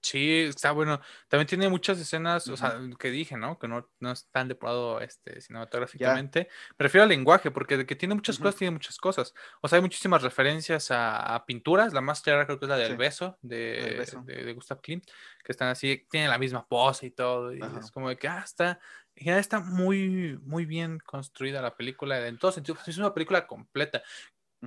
Sí, 0.00 0.42
está 0.48 0.70
bueno. 0.70 1.00
También 1.28 1.48
tiene 1.48 1.68
muchas 1.68 1.98
escenas, 1.98 2.46
o 2.48 2.56
sea, 2.56 2.78
que 2.98 3.10
dije, 3.10 3.36
¿no? 3.36 3.58
Que 3.58 3.66
no, 3.66 3.90
no 3.98 4.12
es 4.12 4.28
tan 4.30 4.46
depurado 4.48 5.00
este, 5.00 5.40
cinematográficamente. 5.40 6.48
Prefiero 6.76 7.02
el 7.02 7.08
lenguaje, 7.10 7.50
porque 7.50 7.76
de 7.76 7.84
que 7.84 7.96
tiene 7.96 8.14
muchas 8.14 8.38
cosas, 8.38 8.56
tiene 8.56 8.70
muchas 8.70 8.96
cosas. 8.96 9.34
O 9.60 9.66
sea, 9.68 9.76
hay 9.76 9.82
muchísimas 9.82 10.22
referencias 10.22 10.90
a, 10.92 11.34
a 11.34 11.44
pinturas. 11.44 11.92
La 11.92 12.00
más 12.00 12.22
clara 12.22 12.46
creo 12.46 12.58
que 12.60 12.66
es 12.66 12.68
la 12.70 12.76
del 12.78 12.92
Sí. 12.92 12.96
beso, 12.96 13.38
de, 13.42 13.88
El 13.88 13.96
beso. 13.98 14.22
de, 14.22 14.44
de 14.44 14.52
Gustav 14.54 14.80
Klimt, 14.80 15.04
que 15.44 15.52
están 15.52 15.68
así, 15.68 16.06
tienen 16.10 16.30
la 16.30 16.38
misma 16.38 16.66
pose 16.66 17.06
y 17.06 17.10
todo. 17.10 17.52
Y 17.52 17.60
es 17.80 17.90
como 17.90 18.08
de 18.08 18.16
que, 18.16 18.28
ah, 18.28 18.42
está, 18.44 18.78
general 19.16 19.40
está 19.40 19.58
muy, 19.60 20.38
muy 20.42 20.64
bien 20.64 21.00
construida 21.04 21.60
la 21.60 21.76
película. 21.76 22.24
En 22.28 22.38
todos 22.38 22.54
sentidos, 22.54 22.86
es 22.86 22.98
una 22.98 23.12
película 23.12 23.46
completa. 23.48 24.02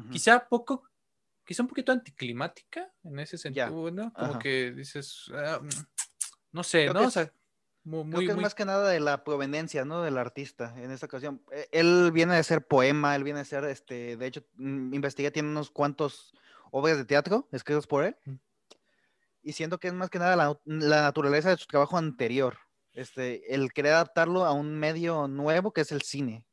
Quizá 0.09 0.47
poco, 0.47 0.89
quizá 1.45 1.63
un 1.63 1.69
poquito 1.69 1.91
anticlimática 1.91 2.91
en 3.03 3.19
ese 3.19 3.37
sentido, 3.37 3.91
¿no? 3.91 4.11
Como 4.13 4.31
ajá. 4.31 4.39
que 4.39 4.71
dices, 4.71 5.25
mm, 5.29 5.67
no 6.51 6.63
sé, 6.63 6.81
Creo 6.83 6.93
¿no? 6.93 6.99
que 7.01 7.05
O 7.07 7.11
sea, 7.11 7.25
Creo 7.83 8.03
muy, 8.03 8.25
que 8.25 8.31
es 8.31 8.35
muy- 8.35 8.43
más 8.43 8.53
que 8.53 8.63
nada 8.65 8.89
de 8.89 8.99
la 8.99 9.23
proveniencia, 9.23 9.85
¿no? 9.85 10.03
Del 10.03 10.17
artista 10.19 10.73
en 10.77 10.91
esta 10.91 11.07
ocasión. 11.07 11.43
Eh, 11.51 11.67
Él 11.71 12.11
viene 12.13 12.35
de 12.35 12.43
ser 12.43 12.65
poema, 12.67 13.15
él 13.15 13.23
viene 13.23 13.39
de 13.39 13.45
ser, 13.45 13.63
este, 13.65 14.17
de 14.17 14.25
hecho, 14.27 14.45
mm, 14.53 14.93
investigué, 14.93 15.31
tiene 15.31 15.49
unos 15.49 15.71
cuantos 15.71 16.33
obras 16.71 16.97
de 16.97 17.05
teatro 17.05 17.47
escritos 17.51 17.87
por 17.87 18.03
él. 18.05 18.15
Mm. 18.25 18.35
Y 19.43 19.53
siento 19.53 19.79
que 19.79 19.87
es 19.87 19.93
más 19.95 20.11
que 20.11 20.19
nada 20.19 20.35
la, 20.35 20.59
la 20.65 21.01
naturaleza 21.01 21.49
de 21.49 21.57
su 21.57 21.65
trabajo 21.65 21.97
anterior. 21.97 22.59
Este, 22.93 23.55
el 23.55 23.73
querer 23.73 23.93
adaptarlo 23.93 24.45
a 24.45 24.51
un 24.53 24.77
medio 24.77 25.27
nuevo 25.27 25.73
que 25.73 25.81
es 25.81 25.91
el 25.91 26.03
cine. 26.03 26.45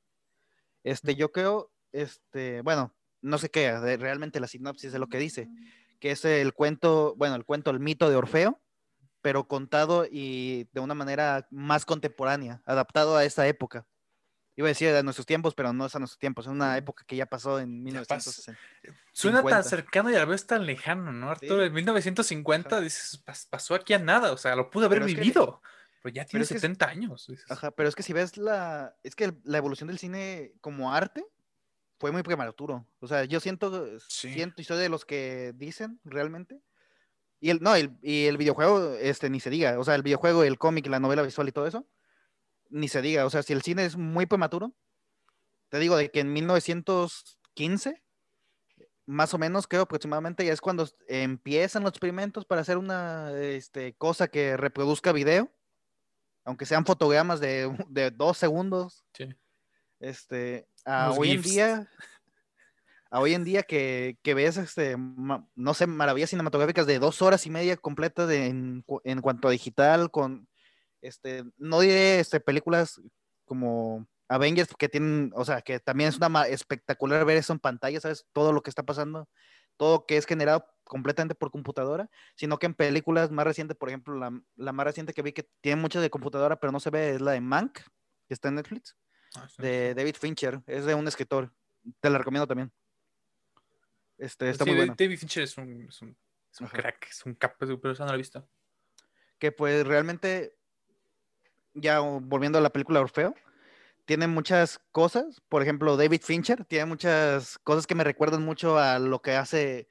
Este, 0.85 1.15
yo 1.15 1.31
creo, 1.33 1.71
este, 1.93 2.63
bueno, 2.63 2.95
no 3.23 3.39
sé 3.39 3.51
qué, 3.51 3.73
de- 3.73 3.97
realmente 3.97 4.41
la 4.41 4.47
sinopsis 4.47 4.93
de 4.93 4.99
lo 4.99 5.07
que 5.09 5.19
dice, 5.19 5.49
que 6.01 6.11
es 6.13 6.25
el 6.25 6.53
cuento, 6.55 7.15
bueno, 7.17 7.35
el 7.35 7.45
cuento, 7.45 7.71
el 7.71 7.81
mito 7.81 8.09
de 8.11 8.17
Orfeo, 8.17 8.61
pero 9.21 9.49
contado 9.49 10.07
y 10.11 10.69
de 10.73 10.81
una 10.81 10.95
manera 10.95 11.47
más 11.51 11.85
contemporánea, 11.85 12.63
adaptado 12.65 13.17
a 13.17 13.25
esa 13.25 13.47
época. 13.49 13.87
Iba 14.57 14.67
a 14.67 14.71
decir 14.71 14.89
a 14.95 15.03
nuestros 15.05 15.27
tiempos, 15.27 15.55
pero 15.55 15.73
no 15.73 15.87
es 15.87 15.95
a 15.95 15.99
nuestros 16.01 16.19
tiempos, 16.19 16.47
es 16.47 16.51
una 16.53 16.77
época 16.77 17.05
que 17.07 17.15
ya 17.17 17.27
pasó 17.27 17.61
en 17.61 17.85
Ya 17.87 18.01
pasó. 18.05 18.31
1960. 18.31 18.61
Suena 19.13 19.39
tan 19.39 19.45
50. 19.63 19.63
cercano 19.69 20.11
y 20.11 20.15
a 20.17 20.19
la 20.19 20.25
vez 20.25 20.47
tan 20.47 20.67
lejano, 20.67 21.13
¿no, 21.13 21.31
Arturo? 21.31 21.61
Sí. 21.63 21.67
En 21.69 21.73
1950 21.75 22.77
Ajá. 22.77 22.81
dices, 22.81 23.23
"Pas- 23.25 23.47
pasó 23.49 23.75
aquí 23.77 23.93
a 23.95 23.99
nada, 24.01 24.33
o 24.33 24.37
sea, 24.37 24.57
lo 24.57 24.69
pude 24.71 24.87
haber 24.87 24.99
Pero 25.01 25.07
es 25.07 25.15
que- 25.15 25.21
vivido, 25.21 25.63
pero 26.03 26.13
ya 26.15 26.25
tiene 26.25 26.43
es- 26.43 26.49
70 26.49 26.89
años. 26.89 27.27
dices. 27.29 27.49
Ajá, 27.51 27.71
pero 27.71 27.89
es 27.89 27.95
que 27.95 28.03
si 28.03 28.13
ves 28.13 28.37
la, 28.37 28.97
es 29.05 29.15
que 29.15 29.33
la 29.45 29.59
evolución 29.59 29.87
del 29.89 29.99
cine 29.99 30.53
como 30.61 30.93
arte 30.93 31.25
fue 31.99 32.13
muy 32.13 32.23
prematuro. 32.23 32.87
O 33.01 33.09
sea, 33.09 33.25
yo 33.25 33.41
siento, 33.41 33.99
Sí. 34.09 34.33
siento 34.33 34.61
y 34.63 34.65
soy 34.65 34.79
de 34.79 34.89
los 34.89 35.05
que 35.05 35.53
dicen 35.57 36.01
realmente. 36.05 36.61
Y 37.41 37.51
el, 37.51 37.61
no, 37.61 37.75
el, 37.75 37.97
y 38.03 38.27
el 38.27 38.37
videojuego, 38.37 38.95
este, 38.95 39.31
ni 39.31 39.41
se 39.41 39.51
diga. 39.51 39.79
O 39.79 39.85
sea, 39.85 39.95
el 39.95 40.03
videojuego, 40.03 40.45
el 40.45 40.59
cómic, 40.59 40.87
la 40.89 41.01
novela 41.01 41.23
visual 41.23 41.49
y 41.49 41.53
todo 41.53 41.67
eso, 41.67 41.87
ni 42.71 42.89
se 42.89 43.03
diga. 43.03 43.27
O 43.27 43.31
sea, 43.31 43.43
si 43.43 43.53
el 43.53 43.63
cine 43.63 43.85
es 43.85 43.97
muy 43.97 44.27
prematuro, 44.27 44.75
te 45.71 45.79
digo 45.79 45.97
de 45.97 46.11
que 46.11 46.21
en 46.21 46.33
1915, 46.33 48.03
más 49.07 49.33
o 49.35 49.39
menos, 49.39 49.67
creo 49.67 49.83
aproximadamente, 49.83 50.45
ya 50.45 50.53
es 50.53 50.61
cuando 50.61 50.87
empiezan 51.09 51.83
los 51.83 51.91
experimentos 51.91 52.45
para 52.45 52.61
hacer 52.61 52.77
una 52.79 53.33
este, 53.41 53.95
cosa 53.97 54.29
que 54.29 54.57
reproduzca 54.57 55.13
video, 55.13 55.51
aunque 56.45 56.67
sean 56.67 56.85
fotogramas 56.87 57.41
de, 57.41 57.69
de 57.89 58.11
dos 58.11 58.39
segundos. 58.39 59.05
Sí. 59.15 59.29
Este, 60.01 60.69
a 60.89 61.13
hoy 61.13 61.31
en 61.33 61.43
día, 61.43 61.89
a 63.11 63.21
hoy 63.21 63.35
en 63.35 63.45
día 63.45 63.63
que, 63.63 64.19
que 64.23 64.35
ves, 64.35 64.57
este, 64.57 64.97
ma- 64.97 65.47
no 65.55 65.75
sé, 65.75 65.87
maravillas 65.87 66.31
cinematográficas 66.31 66.87
de 66.87 66.99
dos 66.99 67.23
horas 67.23 67.47
y 67.47 67.51
media 67.51 67.77
completas 67.77 68.29
de- 68.29 68.47
en, 68.47 68.85
en 69.05 69.21
cuanto 69.21 69.49
a 69.49 69.51
digital, 69.51 70.11
con, 70.11 70.49
este, 71.03 71.45
no 71.57 71.81
diré, 71.81 72.21
este, 72.21 72.41
películas 72.41 73.01
como 73.45 74.07
Avengers 74.29 74.69
que 74.79 74.89
tienen, 74.89 75.33
o 75.35 75.45
sea, 75.45 75.63
que 75.63 75.81
también 75.81 76.09
es 76.11 76.19
una 76.19 76.43
espectacular 76.47 77.25
ver 77.25 77.39
eso 77.39 77.53
en 77.53 77.61
pantalla, 77.61 78.01
¿sabes? 78.01 78.27
Todo 78.33 78.53
lo 78.53 78.63
que 78.63 78.71
está 78.71 78.83
pasando, 78.83 79.29
todo 79.79 80.05
que 80.07 80.17
es 80.17 80.27
generado 80.27 80.67
completamente 80.85 81.35
por 81.35 81.51
computadora, 81.51 82.11
sino 82.35 82.59
que 82.59 82.67
en 82.67 82.75
películas 82.75 83.31
más 83.31 83.47
recientes, 83.47 83.77
por 83.77 83.89
ejemplo, 83.89 84.15
la, 84.17 84.39
la 84.57 84.73
más 84.73 84.85
reciente 84.85 85.13
que 85.15 85.23
vi 85.23 85.33
que 85.33 85.49
tiene 85.63 85.81
mucho 85.81 86.01
de 86.01 86.11
computadora, 86.11 86.57
pero 86.61 86.73
no 86.73 86.81
se 86.81 86.91
ve, 86.91 87.11
es 87.15 87.21
la 87.21 87.33
de 87.33 87.41
Mank, 87.41 87.79
que 88.27 88.35
está 88.35 88.49
en 88.49 88.57
Netflix 88.57 88.97
Ah, 89.37 89.49
sí. 89.49 89.63
de 89.63 89.95
David 89.95 90.17
Fincher, 90.19 90.61
es 90.67 90.85
de 90.85 90.95
un 90.95 91.07
escritor. 91.09 91.51
Te 92.01 92.11
la 92.11 92.19
recomiendo 92.19 92.47
también. 92.47 92.73
Este, 94.17 94.51
está 94.51 94.65
Sí, 94.65 94.71
muy 94.71 94.79
bueno. 94.79 94.95
David 94.99 95.19
Fincher 95.19 95.45
es 95.45 95.57
un, 95.59 95.83
es 95.89 96.03
un, 96.03 96.17
es 96.53 96.61
un 96.61 96.67
crack, 96.69 97.07
es 97.11 97.25
un 97.25 97.35
capo, 97.35 97.57
pero 97.81 97.93
esa 97.93 98.05
no 98.05 98.09
la 98.11 98.15
he 98.15 98.19
visto. 98.19 98.47
Que 99.39 99.53
pues 99.53 99.87
realmente, 99.87 100.57
ya 101.75 102.01
volviendo 102.01 102.59
a 102.59 102.63
la 102.63 102.71
película 102.71 103.01
Orfeo, 103.01 103.35
tiene 104.07 104.27
muchas 104.27 104.81
cosas. 104.91 105.41
Por 105.49 105.63
ejemplo, 105.63 105.97
David 105.97 106.23
Fincher 106.23 106.65
tiene 106.65 106.87
muchas 106.87 107.59
cosas 107.59 107.87
que 107.87 107.95
me 107.95 108.05
recuerdan 108.05 108.45
mucho 108.45 108.79
a 108.79 108.99
lo 108.99 109.23
que 109.23 109.37
hace 109.37 109.89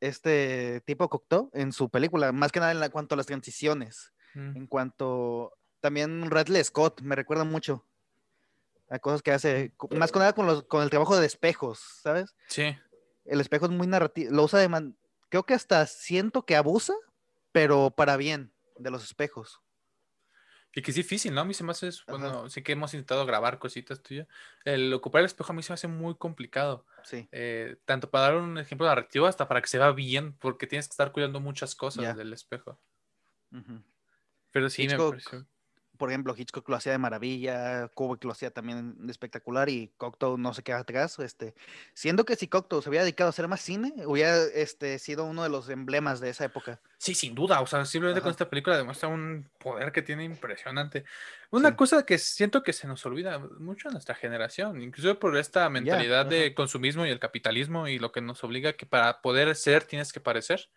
este 0.00 0.82
tipo 0.84 1.08
Cocteau 1.08 1.50
en 1.54 1.72
su 1.72 1.88
película, 1.88 2.30
más 2.32 2.52
que 2.52 2.60
nada 2.60 2.70
en 2.72 2.80
la- 2.80 2.90
cuanto 2.90 3.14
a 3.14 3.16
las 3.16 3.26
transiciones. 3.26 4.12
Mm. 4.34 4.56
En 4.58 4.66
cuanto 4.66 5.56
también 5.80 6.30
Radley 6.30 6.62
Scott 6.62 7.00
me 7.00 7.16
recuerda 7.16 7.44
mucho 7.44 7.84
a 8.88 8.98
cosas 8.98 9.22
que 9.22 9.32
hace, 9.32 9.72
más 9.90 10.12
que 10.12 10.18
nada 10.18 10.32
con, 10.32 10.46
los, 10.46 10.64
con 10.64 10.82
el 10.82 10.90
trabajo 10.90 11.16
de 11.16 11.26
espejos, 11.26 11.80
¿sabes? 12.02 12.34
Sí, 12.48 12.76
el 13.24 13.40
espejo 13.40 13.66
es 13.66 13.72
muy 13.72 13.86
narrativo, 13.86 14.32
lo 14.32 14.44
usa 14.44 14.60
de 14.60 14.68
man- 14.68 14.96
creo 15.28 15.44
que 15.44 15.54
hasta 15.54 15.86
siento 15.86 16.44
que 16.44 16.56
abusa, 16.56 16.94
pero 17.52 17.90
para 17.90 18.16
bien 18.16 18.52
de 18.78 18.90
los 18.90 19.04
espejos. 19.04 19.60
y 20.74 20.82
que 20.82 20.90
es 20.90 20.96
difícil, 20.96 21.32
¿no? 21.32 21.40
A 21.40 21.44
mí 21.46 21.54
se 21.54 21.64
me 21.64 21.70
hace, 21.70 21.88
bueno, 22.06 22.50
sí 22.50 22.62
que 22.62 22.72
hemos 22.72 22.92
intentado 22.92 23.24
grabar 23.24 23.58
cositas 23.58 24.02
tuyas. 24.02 24.28
El 24.62 24.92
ocupar 24.92 25.20
el 25.20 25.26
espejo 25.26 25.52
a 25.52 25.56
mí 25.56 25.62
se 25.62 25.72
me 25.72 25.74
hace 25.74 25.88
muy 25.88 26.16
complicado. 26.16 26.84
Sí, 27.02 27.26
eh, 27.32 27.78
tanto 27.86 28.10
para 28.10 28.24
dar 28.24 28.36
un 28.36 28.58
ejemplo 28.58 28.86
narrativo 28.86 29.24
hasta 29.26 29.48
para 29.48 29.62
que 29.62 29.68
se 29.68 29.78
vea 29.78 29.90
bien, 29.92 30.36
porque 30.36 30.66
tienes 30.66 30.86
que 30.86 30.92
estar 30.92 31.12
cuidando 31.12 31.40
muchas 31.40 31.74
cosas 31.74 32.14
del 32.14 32.32
espejo. 32.34 32.78
Pero 34.52 34.68
sí, 34.68 34.82
me 34.82 34.94
Hitchcock, 34.94 35.12
pareció. 35.12 35.46
Por 35.96 36.10
ejemplo, 36.10 36.34
Hitchcock 36.36 36.68
lo 36.68 36.76
hacía 36.76 36.92
de 36.92 36.98
maravilla, 36.98 37.88
Kubrick 37.94 38.24
lo 38.24 38.32
hacía 38.32 38.50
también 38.50 38.94
de 39.06 39.10
espectacular 39.10 39.68
y 39.68 39.90
Cocteau 39.96 40.38
no 40.38 40.54
se 40.54 40.62
queda 40.62 40.78
atrás, 40.78 41.18
este, 41.18 41.54
siendo 41.94 42.24
que 42.24 42.36
si 42.36 42.48
Cocteau 42.48 42.82
se 42.82 42.88
hubiera 42.88 43.04
dedicado 43.04 43.28
a 43.28 43.30
hacer 43.30 43.48
más 43.48 43.60
cine, 43.60 43.92
hubiera 44.06 44.36
este, 44.54 44.98
sido 44.98 45.24
uno 45.24 45.42
de 45.42 45.48
los 45.48 45.68
emblemas 45.68 46.20
de 46.20 46.30
esa 46.30 46.44
época. 46.44 46.80
Sí, 46.98 47.14
sin 47.14 47.34
duda. 47.34 47.60
O 47.60 47.66
sea, 47.66 47.84
simplemente 47.84 48.20
con 48.20 48.28
Ajá. 48.28 48.34
esta 48.34 48.50
película 48.50 48.76
demuestra 48.76 49.08
un 49.08 49.48
poder 49.58 49.92
que 49.92 50.02
tiene 50.02 50.24
impresionante. 50.24 51.04
Una 51.50 51.70
Sí. 51.70 51.76
cosa 51.76 52.06
que 52.06 52.18
siento 52.18 52.62
que 52.62 52.72
se 52.72 52.86
nos 52.88 53.04
olvida 53.06 53.38
mucho 53.38 53.88
en 53.88 53.92
nuestra 53.92 54.14
generación, 54.14 54.80
incluso 54.82 55.18
por 55.18 55.36
esta 55.36 55.68
mentalidad 55.70 56.26
de 56.26 56.46
ajá. 56.46 56.54
consumismo 56.54 57.06
y 57.06 57.10
el 57.10 57.18
capitalismo 57.20 57.86
y 57.88 57.98
lo 57.98 58.12
que 58.12 58.20
nos 58.20 58.42
obliga 58.44 58.72
que 58.74 58.86
para 58.86 59.20
poder 59.20 59.54
ser 59.56 59.84
tienes 59.84 60.12
que 60.12 60.20
parecer. 60.20 60.68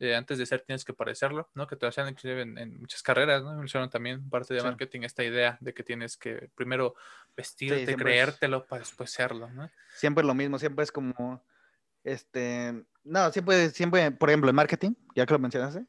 Eh, 0.00 0.14
antes 0.14 0.38
de 0.38 0.46
ser 0.46 0.60
tienes 0.62 0.84
que 0.84 0.92
parecerlo, 0.92 1.50
¿no? 1.54 1.66
Que 1.66 1.76
te 1.76 1.86
hacían 1.86 2.08
inclusive 2.08 2.42
en, 2.42 2.56
en 2.58 2.80
muchas 2.80 3.02
carreras, 3.02 3.42
¿no? 3.42 3.54
Mencionaron 3.56 3.90
también 3.90 4.28
parte 4.30 4.54
de 4.54 4.60
Sí. 4.60 4.66
marketing 4.66 5.02
esta 5.02 5.24
idea 5.24 5.58
de 5.60 5.74
que 5.74 5.82
tienes 5.82 6.16
que 6.16 6.50
primero 6.54 6.94
vestirte, 7.36 7.86
siempre 7.86 8.12
es- 8.12 8.24
creértelo 8.24 8.66
para 8.66 8.80
después 8.80 9.10
serlo, 9.10 9.48
¿no? 9.50 9.70
Siempre 9.94 10.22
es 10.22 10.26
lo 10.26 10.34
mismo, 10.34 10.58
siempre 10.58 10.84
es 10.84 10.92
como, 10.92 11.44
este, 12.04 12.84
no, 13.04 13.30
siempre, 13.32 13.70
siempre, 13.70 14.10
por 14.12 14.30
ejemplo, 14.30 14.50
en 14.50 14.56
marketing, 14.56 14.94
ya 15.14 15.26
que 15.26 15.32
lo 15.34 15.38
mencionaste, 15.38 15.84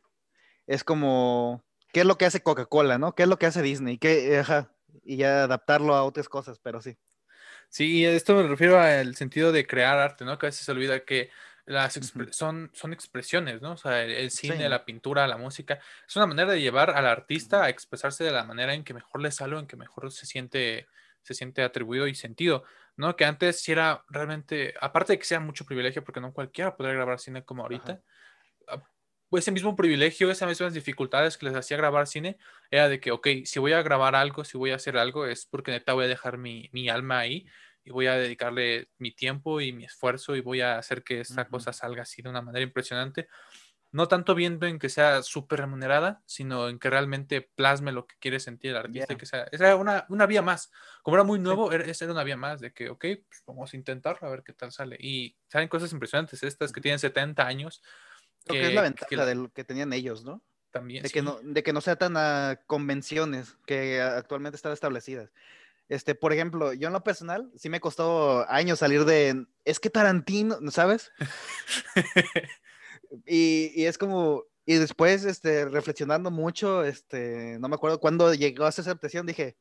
es 0.68 0.84
como, 0.84 1.64
¿qué 1.94 2.02
es 2.02 2.06
lo 2.06 2.18
que 2.18 2.26
hace 2.26 2.42
Coca-Cola, 2.42 2.98
no? 2.98 3.14
¿Qué 3.16 3.24
es 3.24 3.30
lo 3.30 3.38
que 3.40 3.46
hace 3.46 3.62
Disney? 3.62 3.98
¿Qué, 3.98 4.38
ajá, 4.40 4.72
y 5.04 5.18
ya 5.18 5.44
adaptarlo 5.44 5.96
a 5.96 6.04
otras 6.04 6.30
cosas, 6.30 6.60
pero 6.60 6.82
sí. 6.82 6.98
Sí, 7.70 8.00
y 8.00 8.06
esto 8.06 8.36
me 8.36 8.48
refiero 8.48 8.80
al 8.80 9.16
sentido 9.16 9.52
de 9.52 9.68
crear 9.68 9.98
arte, 10.00 10.26
¿no? 10.26 10.38
Que 10.40 10.48
a 10.48 10.50
veces 10.50 10.66
se 10.66 10.72
olvida 10.72 11.06
que 11.06 11.30
las 11.74 11.98
expre- 11.98 12.32
son, 12.34 12.72
son 12.74 12.94
expresiones, 12.94 13.62
¿no? 13.62 13.74
O 13.74 13.78
sea, 13.78 14.04
el, 14.04 14.12
el 14.12 14.32
cine, 14.32 14.64
Sí. 14.64 14.70
la 14.70 14.86
pintura, 14.86 15.28
la 15.28 15.38
música, 15.38 15.80
es 16.08 16.16
una 16.16 16.26
manera 16.28 16.52
de 16.52 16.62
llevar 16.62 16.90
al 16.90 17.06
artista 17.06 17.64
a 17.64 17.70
expresarse 17.70 18.24
de 18.24 18.32
la 18.32 18.44
manera 18.44 18.74
en 18.74 18.84
que 18.84 18.94
mejor 18.94 19.22
le 19.22 19.32
sale, 19.32 19.58
en 19.58 19.68
que 19.68 19.78
mejor 19.78 20.12
se 20.12 20.26
siente, 20.26 20.88
se 21.22 21.34
siente 21.34 21.62
atribuido 21.64 22.08
y 22.08 22.16
sentido, 22.16 22.64
¿no? 22.98 23.16
Que 23.16 23.26
antes 23.26 23.62
sí 23.62 23.72
era 23.72 24.04
realmente, 24.10 24.74
aparte 24.82 25.14
de 25.14 25.20
que 25.20 25.26
sea 25.26 25.40
mucho 25.40 25.66
privilegio, 25.66 26.04
porque 26.04 26.20
no 26.22 26.34
cualquiera 26.34 26.76
podría 26.76 26.96
grabar 26.96 27.20
cine 27.20 27.44
como 27.46 27.62
ahorita, 27.64 28.02
ah, 28.68 28.84
pues 29.30 29.44
ese 29.44 29.52
mismo 29.52 29.76
privilegio, 29.76 30.32
esas 30.32 30.50
mismas 30.50 30.74
dificultades 30.74 31.38
que 31.38 31.46
les 31.46 31.56
hacía 31.56 31.78
grabar 31.78 32.08
cine, 32.08 32.38
era 32.72 32.90
de 32.90 33.00
que, 33.00 33.12
ok, 33.12 33.28
si 33.46 33.60
voy 33.60 33.74
a 33.74 33.84
grabar 33.84 34.16
algo, 34.16 34.44
si 34.44 34.58
voy 34.58 34.72
a 34.72 34.76
hacer 34.76 34.98
algo, 34.98 35.28
es 35.28 35.46
porque 35.46 35.72
neta 35.72 35.94
voy 35.94 36.06
a 36.06 36.08
dejar 36.08 36.40
mi, 36.40 36.70
mi 36.72 36.90
alma 36.90 37.20
ahí 37.20 37.46
y 37.90 37.92
voy 37.92 38.06
a 38.06 38.14
dedicarle 38.14 38.90
mi 39.00 39.12
tiempo 39.12 39.62
y 39.62 39.74
mi 39.74 39.84
esfuerzo 39.84 40.36
y 40.36 40.42
voy 40.42 40.62
a 40.62 40.78
hacer 40.78 41.04
que 41.04 41.22
esta 41.22 41.42
Ujú. 41.42 41.52
cosa 41.52 41.74
salga 41.74 42.04
así 42.04 42.22
de 42.22 42.30
una 42.30 42.44
manera 42.44 42.64
impresionante. 42.64 43.28
No 43.92 44.08
tanto 44.08 44.36
viendo 44.36 44.68
en 44.68 44.78
que 44.78 44.90
sea 44.90 45.24
súper 45.24 45.62
remunerada, 45.62 46.22
sino 46.28 46.70
en 46.70 46.78
que 46.78 46.92
realmente 46.92 47.42
plasme 47.42 47.92
lo 47.92 48.06
que 48.06 48.16
quiere 48.20 48.40
sentir 48.40 48.70
el 48.72 48.78
artista. 48.78 49.14
y 49.14 49.16
Ya. 49.16 49.18
que 49.18 49.26
sea, 49.26 49.48
era 49.52 49.76
una, 49.76 50.06
una 50.10 50.28
vía 50.28 50.44
más. 50.44 50.72
Como 51.02 51.18
era 51.18 51.24
muy 51.24 51.40
nuevo, 51.40 51.72
era, 51.72 51.84
esa 51.86 52.06
era 52.06 52.14
una 52.14 52.24
vía 52.24 52.38
más 52.38 52.62
de 52.62 52.72
que, 52.72 52.90
ok, 52.92 53.06
pues 53.28 53.44
vamos 53.48 53.74
a 53.74 53.78
intentarlo 53.78 54.28
a 54.28 54.32
ver 54.32 54.44
qué 54.44 54.54
tal 54.54 54.72
sale. 54.72 54.96
Y 55.00 55.36
salen 55.48 55.68
cosas 55.68 55.92
impresionantes, 55.92 56.44
estas 56.44 56.72
que 56.72 56.82
tienen 56.82 57.00
70 57.00 57.48
años. 57.48 57.82
Creo 58.46 58.62
que 58.62 58.68
es 58.68 58.74
la 58.76 58.82
que- 58.82 58.88
ventaja 58.90 59.10
que 59.10 59.16
de 59.18 59.34
lo 59.36 59.50
que 59.52 59.64
tenían 59.64 59.92
ellos, 59.94 60.24
¿no? 60.24 60.44
También. 60.70 61.02
De 61.02 61.10
que, 61.10 61.22
sí. 61.22 61.26
no, 61.26 61.40
de 61.42 61.64
que 61.64 61.74
no 61.74 61.82
sea 61.82 61.96
tan 61.96 62.16
a 62.16 62.60
convenciones 62.68 63.58
que 63.66 64.00
actualmente 64.02 64.56
están 64.58 64.74
establecidas. 64.74 65.32
Este, 65.90 66.16
por 66.16 66.32
ejemplo, 66.32 66.72
yo 66.74 66.88
en 66.88 66.94
lo 66.94 67.04
personal 67.04 67.52
sí 67.58 67.68
me 67.68 67.80
costó 67.80 68.50
años 68.50 68.80
salir 68.80 69.06
de, 69.06 69.46
es 69.66 69.80
que 69.80 69.90
Tarantino, 69.90 70.60
¿sabes? 70.72 71.12
Y, 73.26 73.72
y 73.74 73.86
es 73.86 73.98
como, 73.98 74.44
y 74.66 74.76
después, 74.76 75.26
este, 75.26 75.66
reflexionando 75.66 76.30
mucho, 76.30 76.84
este, 76.84 77.58
no 77.60 77.68
me 77.68 77.74
acuerdo 77.76 78.00
cuándo 78.00 78.34
llegó 78.36 78.66
a 78.66 78.70
esa 78.70 78.84
aceptación, 78.84 79.26
dije, 79.26 79.58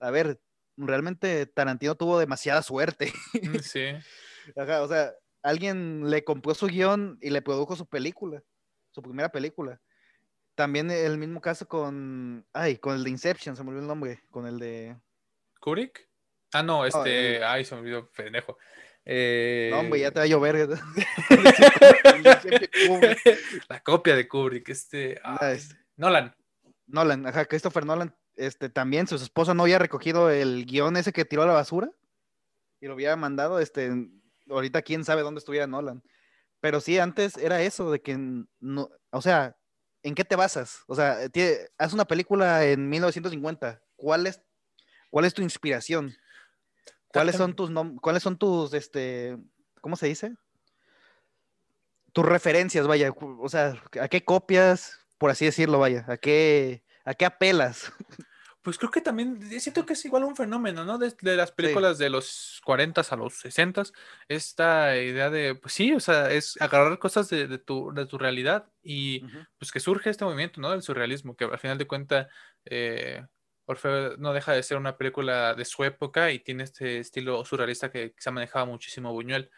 a 0.00 0.10
ver, 0.10 0.40
realmente 0.76 1.46
Tarantino 1.46 1.94
tuvo 1.94 2.18
demasiada 2.18 2.62
suerte. 2.62 3.12
Mm, 3.34 3.58
sí. 3.58 3.84
Ajá, 4.56 4.82
o 4.82 4.88
sea, 4.88 5.14
alguien 5.42 6.10
le 6.10 6.24
compró 6.24 6.54
su 6.54 6.66
guion 6.66 7.18
y 7.20 7.30
le 7.30 7.42
produjo 7.42 7.76
su 7.76 7.86
película, 7.86 8.42
su 8.90 9.02
primera 9.02 9.30
película. 9.30 9.80
También 10.54 10.90
el 10.90 11.18
mismo 11.18 11.40
caso 11.40 11.68
con, 11.68 12.44
ay, 12.52 12.78
con 12.78 12.96
el 12.96 13.04
de 13.04 13.10
Inception, 13.10 13.54
se 13.54 13.62
me 13.62 13.68
olvidó 13.68 13.82
el 13.82 13.88
nombre, 13.88 14.24
con 14.30 14.46
el 14.46 14.58
de... 14.58 14.96
¿Kubrick? 15.58 16.08
Ah, 16.52 16.62
no, 16.62 16.86
este, 16.86 17.36
el- 17.36 17.44
ay, 17.44 17.64
se 17.64 17.74
me 17.74 17.82
olvidó, 17.82 18.10
pendejo. 18.10 18.56
Eh, 19.04 19.68
No, 19.72 19.80
hombre, 19.80 20.00
ya 20.00 20.10
te 20.10 20.20
va 20.20 20.24
a 20.24 20.28
llover. 20.28 20.68
La 23.68 23.80
copia 23.82 24.16
de 24.16 24.28
Kubrick, 24.28 24.68
este, 24.68 25.20
Ah, 25.24 25.52
este. 25.52 25.76
Nolan. 25.96 26.34
Nolan, 26.86 27.26
ajá, 27.26 27.44
Christopher 27.46 27.84
Nolan, 27.84 28.14
este, 28.36 28.68
también 28.68 29.06
su 29.06 29.16
esposa 29.16 29.54
no 29.54 29.64
había 29.64 29.78
recogido 29.78 30.30
el 30.30 30.64
guion 30.66 30.96
ese 30.96 31.12
que 31.12 31.24
tiró 31.24 31.42
a 31.42 31.46
la 31.46 31.52
basura 31.52 31.90
y 32.80 32.86
lo 32.86 32.94
había 32.94 33.14
mandado, 33.16 33.58
este, 33.60 33.90
ahorita 34.48 34.82
quién 34.82 35.04
sabe 35.04 35.22
dónde 35.22 35.38
estuviera 35.40 35.66
Nolan. 35.66 36.02
Pero 36.60 36.80
sí, 36.80 36.98
antes 36.98 37.36
era 37.36 37.60
eso, 37.62 37.90
de 37.90 38.00
que, 38.00 38.16
no, 38.60 38.88
o 39.10 39.22
sea, 39.22 39.56
¿en 40.02 40.14
qué 40.14 40.24
te 40.24 40.36
basas? 40.36 40.82
O 40.86 40.94
sea, 40.94 41.26
tie- 41.28 41.68
haz 41.78 41.92
una 41.92 42.06
película 42.06 42.64
en 42.64 42.88
1950, 42.88 43.82
¿cuál 43.96 44.26
es, 44.26 44.40
cuál 45.10 45.24
es 45.24 45.34
tu 45.34 45.42
inspiración? 45.42 46.16
¿Cuáles 47.08 47.36
son 47.36 47.54
tus, 47.54 47.70
cuáles 48.00 48.22
son 48.22 48.36
tus, 48.36 48.74
este, 48.74 49.38
¿cómo 49.80 49.96
se 49.96 50.06
dice? 50.06 50.34
Tus 52.12 52.24
referencias, 52.24 52.86
vaya, 52.86 53.12
o 53.12 53.48
sea, 53.48 53.74
¿a 54.00 54.08
qué 54.08 54.24
copias, 54.24 55.06
por 55.18 55.30
así 55.30 55.44
decirlo, 55.44 55.78
vaya? 55.78 56.04
¿A 56.08 56.16
qué, 56.16 56.84
a 57.04 57.14
qué 57.14 57.24
apelas? 57.24 57.92
Pues 58.60 58.76
creo 58.76 58.90
que 58.90 59.00
también 59.00 59.40
eh, 59.50 59.60
siento 59.60 59.86
que 59.86 59.94
es 59.94 60.04
igual 60.04 60.24
un 60.24 60.36
fenómeno, 60.36 60.84
¿no? 60.84 60.98
De, 60.98 61.14
de 61.22 61.36
las 61.36 61.52
películas 61.52 61.96
de 61.96 62.10
los 62.10 62.60
40 62.64 63.00
a 63.08 63.16
los 63.16 63.34
60, 63.38 63.84
esta 64.28 64.94
idea 64.96 65.30
de, 65.30 65.54
pues 65.54 65.72
sí, 65.72 65.94
o 65.94 66.00
sea, 66.00 66.30
es 66.30 66.60
agarrar 66.60 66.98
cosas 66.98 67.30
de, 67.30 67.46
de 67.46 67.56
tu, 67.56 67.92
de 67.94 68.04
tu 68.04 68.18
realidad 68.18 68.68
y 68.82 69.20
pues 69.58 69.72
que 69.72 69.80
surge 69.80 70.10
este 70.10 70.26
movimiento, 70.26 70.60
¿no? 70.60 70.70
Del 70.70 70.82
surrealismo, 70.82 71.34
que 71.34 71.44
al 71.44 71.58
final 71.58 71.78
de 71.78 71.86
cuentas 71.86 72.26
eh, 72.66 73.24
Orfeo 73.68 74.16
no 74.16 74.32
deja 74.32 74.52
de 74.52 74.62
ser 74.62 74.78
una 74.78 74.96
película 74.96 75.54
de 75.54 75.64
su 75.66 75.84
época 75.84 76.32
y 76.32 76.38
tiene 76.38 76.64
este 76.64 76.98
estilo 77.00 77.44
surrealista 77.44 77.90
que 77.90 78.14
se 78.16 78.30
manejaba 78.30 78.64
muchísimo 78.64 79.12
Buñuel, 79.12 79.50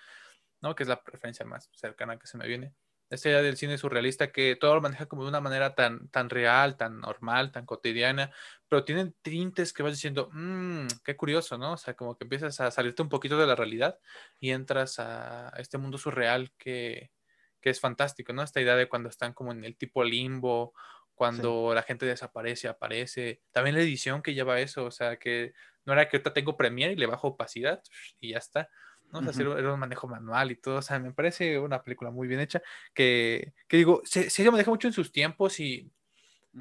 ¿no? 0.60 0.74
Que 0.74 0.82
es 0.82 0.88
la 0.88 1.02
preferencia 1.02 1.46
más 1.46 1.70
cercana 1.72 2.18
que 2.18 2.26
se 2.26 2.36
me 2.36 2.48
viene. 2.48 2.74
Esta 3.08 3.28
idea 3.28 3.42
del 3.42 3.56
cine 3.56 3.78
surrealista 3.78 4.32
que 4.32 4.56
todo 4.56 4.74
lo 4.74 4.80
maneja 4.80 5.06
como 5.06 5.22
de 5.22 5.28
una 5.28 5.40
manera 5.40 5.74
tan, 5.74 6.08
tan 6.08 6.28
real, 6.28 6.76
tan 6.76 7.00
normal, 7.00 7.52
tan 7.52 7.66
cotidiana, 7.66 8.32
pero 8.68 8.84
tienen 8.84 9.14
tintes 9.22 9.72
que 9.72 9.82
vas 9.84 9.92
diciendo, 9.92 10.28
mmm, 10.32 10.86
qué 11.04 11.16
curioso, 11.16 11.56
¿no? 11.56 11.74
O 11.74 11.76
sea, 11.76 11.94
como 11.94 12.16
que 12.16 12.24
empiezas 12.24 12.60
a 12.60 12.70
salirte 12.70 13.02
un 13.02 13.08
poquito 13.08 13.38
de 13.38 13.46
la 13.46 13.56
realidad 13.56 13.98
y 14.40 14.50
entras 14.50 14.98
a 14.98 15.52
este 15.58 15.78
mundo 15.78 15.98
surreal 15.98 16.52
que, 16.58 17.12
que 17.60 17.70
es 17.70 17.80
fantástico, 17.80 18.32
¿no? 18.32 18.42
Esta 18.42 18.60
idea 18.60 18.76
de 18.76 18.88
cuando 18.88 19.08
están 19.08 19.34
como 19.34 19.52
en 19.52 19.64
el 19.64 19.76
tipo 19.76 20.02
limbo, 20.02 20.74
cuando 21.20 21.74
la 21.74 21.82
gente 21.82 22.06
desaparece, 22.06 22.66
aparece. 22.66 23.42
También 23.52 23.76
la 23.76 23.82
edición 23.82 24.22
que 24.22 24.32
lleva 24.32 24.58
eso, 24.58 24.86
o 24.86 24.90
sea, 24.90 25.18
que 25.18 25.52
no 25.84 25.92
era 25.92 26.08
que 26.08 26.16
ahorita 26.16 26.32
tengo 26.32 26.56
Premiere 26.56 26.94
y 26.94 26.96
le 26.96 27.04
bajo 27.04 27.28
opacidad 27.28 27.82
y 28.20 28.30
ya 28.30 28.38
está. 28.38 28.70
¿no? 29.12 29.18
O 29.18 29.22
sea, 29.22 29.32
Ujú. 29.32 29.52
hacer- 29.52 29.58
era 29.58 29.74
un 29.74 29.80
manejo 29.80 30.08
manual 30.08 30.50
y 30.50 30.56
todo. 30.56 30.76
O 30.76 30.82
sea, 30.82 30.98
me 30.98 31.12
parece 31.12 31.58
una 31.58 31.82
película 31.82 32.10
muy 32.10 32.26
bien 32.26 32.40
hecha. 32.40 32.62
Que, 32.94 33.52
que 33.68 33.76
digo, 33.76 34.00
se, 34.04 34.30
se 34.30 34.50
maneja 34.50 34.70
mucho 34.70 34.88
en 34.88 34.94
sus 34.94 35.12
tiempos 35.12 35.60
y 35.60 35.92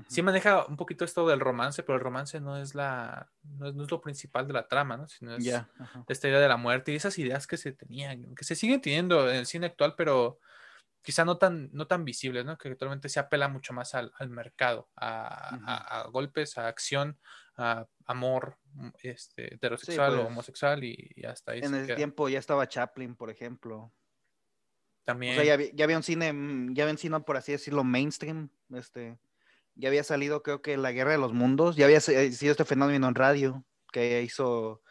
sí 0.08 0.22
maneja 0.22 0.66
un 0.66 0.76
poquito 0.76 1.06
esto 1.06 1.26
del 1.28 1.40
romance, 1.40 1.82
pero 1.84 1.96
el 1.98 2.04
romance 2.04 2.40
no 2.42 2.58
es 2.58 2.76
la 2.76 3.32
no 3.44 3.68
es, 3.70 3.76
no 3.76 3.84
es 3.84 3.92
lo 3.92 4.02
principal 4.02 4.46
de 4.46 4.54
la 4.54 4.68
trama, 4.68 4.98
¿no? 4.98 5.08
Sino 5.08 5.36
es 5.36 5.44
Ya. 5.46 5.70
ajá. 5.80 6.04
esta 6.10 6.28
idea 6.28 6.40
de 6.40 6.48
la 6.50 6.58
muerte 6.58 6.92
y 6.92 6.96
esas 6.96 7.18
ideas 7.18 7.48
que 7.48 7.58
se 7.58 7.72
tenían, 7.72 8.36
que 8.36 8.44
se 8.44 8.56
siguen 8.56 8.82
teniendo 8.82 9.30
en 9.30 9.38
el 9.38 9.46
cine 9.46 9.68
actual, 9.68 9.96
pero 9.98 10.40
quizá 11.02 11.26
no 11.26 11.38
tan, 11.38 11.70
no 11.74 11.88
tan 11.88 12.04
visibles, 12.06 12.46
¿no? 12.46 12.58
Que 12.58 12.70
actualmente 12.70 13.10
se 13.10 13.20
apela 13.20 13.48
mucho 13.48 13.74
más 13.74 13.96
al, 13.96 14.12
al 14.18 14.30
mercado, 14.30 14.90
a, 14.96 15.52
Ujú. 15.56 15.64
a- 15.68 16.02
a 16.02 16.08
golpes, 16.08 16.58
a 16.58 16.68
acción, 16.68 17.20
a 17.58 17.86
amor 18.06 18.58
mm, 18.74 18.90
este, 19.04 19.56
heterosexual 19.56 20.14
o 20.14 20.16
pues, 20.18 20.28
homosexual 20.28 20.84
y, 20.84 21.12
y 21.16 21.26
hasta 21.26 21.54
ahí 21.54 21.60
En 21.64 21.74
el 21.76 21.86
queda. 21.88 21.96
tiempo 21.96 22.30
ya 22.30 22.40
estaba 22.40 22.68
Chaplin, 22.68 23.16
por 23.16 23.30
ejemplo. 23.30 23.92
También. 25.06 25.34
O 25.34 25.36
sea, 25.36 25.44
ya, 25.46 25.54
había- 25.54 25.72
ya 25.74 25.84
había 25.86 25.98
un 25.98 26.04
cine, 26.04 26.32
mm, 26.34 26.74
ya 26.76 26.84
había 26.84 26.94
un 26.94 26.98
cine, 27.00 27.20
por 27.22 27.38
así 27.38 27.52
decirlo, 27.52 27.84
mainstream. 27.84 28.50
Este, 28.74 29.18
ya 29.76 29.90
había 29.90 30.04
salido, 30.04 30.44
creo 30.44 30.62
que 30.62 30.78
La 30.78 30.92
Guerra 30.92 31.12
de 31.12 31.18
los 31.18 31.34
Mundos. 31.34 31.76
Ya 31.76 31.86
había 31.86 32.02
se- 32.02 32.32
sido 32.34 32.52
este 32.52 32.66
fenómeno 32.66 33.08
en 33.08 33.16
radio 33.16 33.66
que 33.92 34.22
hizo 34.22 34.82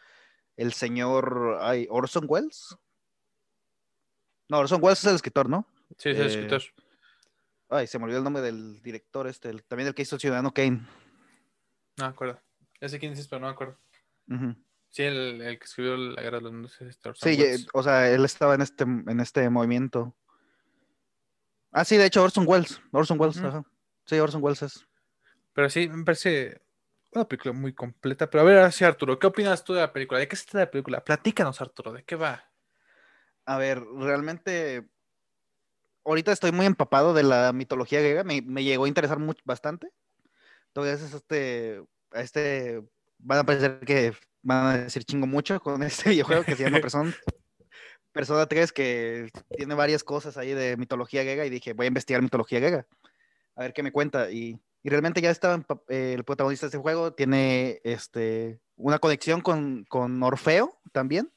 el 0.57 0.73
señor 0.73 1.57
ay, 1.61 1.87
Orson 1.89 2.25
Welles. 2.27 2.75
No, 4.49 4.57
Orson 4.59 4.79
Welles 4.83 4.99
es 4.99 5.05
el 5.05 5.15
escritor, 5.15 5.47
¿no? 5.47 5.65
Sí, 5.97 5.97
sí, 5.97 6.09
el 6.09 6.21
eh, 6.21 6.25
escritor. 6.27 6.61
Ay, 7.69 7.87
se 7.87 7.99
me 7.99 8.05
olvidó 8.05 8.19
el 8.19 8.23
nombre 8.23 8.41
del 8.41 8.81
director, 8.81 9.27
este, 9.27 9.49
el- 9.49 9.63
también 9.63 9.87
el 9.87 9.93
que 9.95 10.01
hizo 10.01 10.17
Ciudadano 10.17 10.53
Kane. 10.53 10.81
No 11.97 12.05
me 12.05 12.11
acuerdo. 12.11 12.39
Ya 12.81 12.89
sé 12.89 12.99
quién 12.99 13.11
dices, 13.11 13.27
pero 13.27 13.41
no 13.41 13.47
me 13.47 13.53
acuerdo. 13.53 13.77
Sí, 14.89 15.03
el, 15.03 15.41
el 15.41 15.59
que 15.59 15.65
escribió 15.65 15.97
La 15.97 16.21
Guerra 16.21 16.37
de 16.37 16.43
los 16.43 16.51
Mundos 16.51 16.81
es 16.81 16.99
Sí, 17.15 17.37
Welles. 17.37 17.67
o 17.73 17.83
sea, 17.83 18.09
él 18.09 18.25
estaba 18.25 18.55
en 18.55 18.61
este, 18.61 18.83
en 18.83 19.19
este 19.19 19.49
movimiento. 19.49 20.15
Ah, 21.71 21.85
sí, 21.85 21.97
de 21.97 22.05
hecho, 22.05 22.23
Orson 22.23 22.45
Welles. 22.47 22.81
Orson 22.91 23.19
Welles, 23.19 23.37
ajá. 23.43 23.63
Sí, 24.05 24.17
Orson 24.17 24.41
Welles 24.41 24.63
es. 24.63 24.87
Pero 25.53 25.69
sí, 25.69 25.87
me 25.89 26.03
parece 26.03 26.61
una 27.11 27.27
película 27.27 27.53
muy 27.53 27.73
completa. 27.73 28.29
Pero 28.29 28.41
a 28.41 28.45
ver, 28.45 28.71
sí, 28.71 28.83
Arturo, 28.85 29.19
¿qué 29.19 29.27
opinas 29.27 29.63
tú 29.63 29.73
de 29.73 29.81
la 29.81 29.93
película? 29.93 30.19
¿De 30.19 30.27
qué 30.27 30.35
se 30.35 30.45
trata 30.45 30.59
la 30.65 30.71
película? 30.71 31.03
Platícanos, 31.03 31.61
Arturo, 31.61 31.93
¿de 31.93 32.03
qué 32.03 32.15
va? 32.15 32.51
A 33.45 33.57
ver, 33.57 33.81
realmente. 33.83 34.89
Ahorita 36.09 36.31
estoy 36.31 36.51
muy 36.51 36.65
empapado 36.65 37.13
de 37.13 37.21
la 37.21 37.53
mitología 37.53 37.99
griega. 37.99 38.23
Me, 38.23 38.41
me 38.41 38.63
llegó 38.63 38.85
a 38.85 38.87
interesar 38.87 39.19
mucho, 39.19 39.43
bastante. 39.45 39.91
Entonces, 40.69 41.13
este. 41.13 41.83
Este. 42.13 42.81
Van 43.19 43.37
a 43.37 43.43
parecer 43.43 43.79
que 43.81 44.13
van 44.41 44.65
a 44.65 44.77
decir 44.79 45.03
chingo 45.03 45.27
mucho 45.27 45.59
con 45.59 45.83
este 45.83 46.09
videojuego 46.09 46.43
que 46.43 46.55
se 46.55 46.63
llama 46.63 46.79
Persona. 46.81 47.15
Persona 48.11 48.47
3, 48.47 48.71
que 48.71 49.29
tiene 49.55 49.75
varias 49.75 50.03
cosas 50.03 50.35
ahí 50.37 50.51
de 50.51 50.77
mitología 50.77 51.21
griega. 51.21 51.45
Y 51.45 51.51
dije, 51.51 51.73
voy 51.73 51.85
a 51.85 51.89
investigar 51.89 52.23
mitología 52.23 52.59
griega. 52.59 52.87
A 53.55 53.61
ver 53.61 53.73
qué 53.73 53.83
me 53.83 53.91
cuenta. 53.91 54.31
Y, 54.31 54.59
y 54.81 54.89
realmente 54.89 55.21
ya 55.21 55.29
estaba 55.29 55.63
eh, 55.89 56.13
el 56.17 56.23
protagonista 56.23 56.65
de 56.65 56.69
este 56.69 56.79
juego. 56.79 57.13
Tiene 57.13 57.81
este, 57.83 58.59
una 58.77 58.97
conexión 58.97 59.41
con, 59.41 59.85
con 59.87 60.23
Orfeo 60.23 60.75
también 60.91 61.31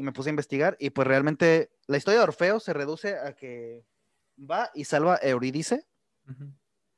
y 0.00 0.02
me 0.02 0.12
puse 0.12 0.30
a 0.30 0.32
investigar 0.32 0.78
y 0.80 0.88
pues 0.90 1.06
realmente 1.06 1.70
la 1.86 1.98
historia 1.98 2.20
de 2.20 2.24
Orfeo 2.24 2.58
se 2.58 2.72
reduce 2.72 3.16
a 3.18 3.34
que 3.34 3.84
va 4.38 4.70
y 4.74 4.84
salva 4.84 5.16
a 5.16 5.26
Eurídice 5.28 5.86
Ujú. 6.26 6.54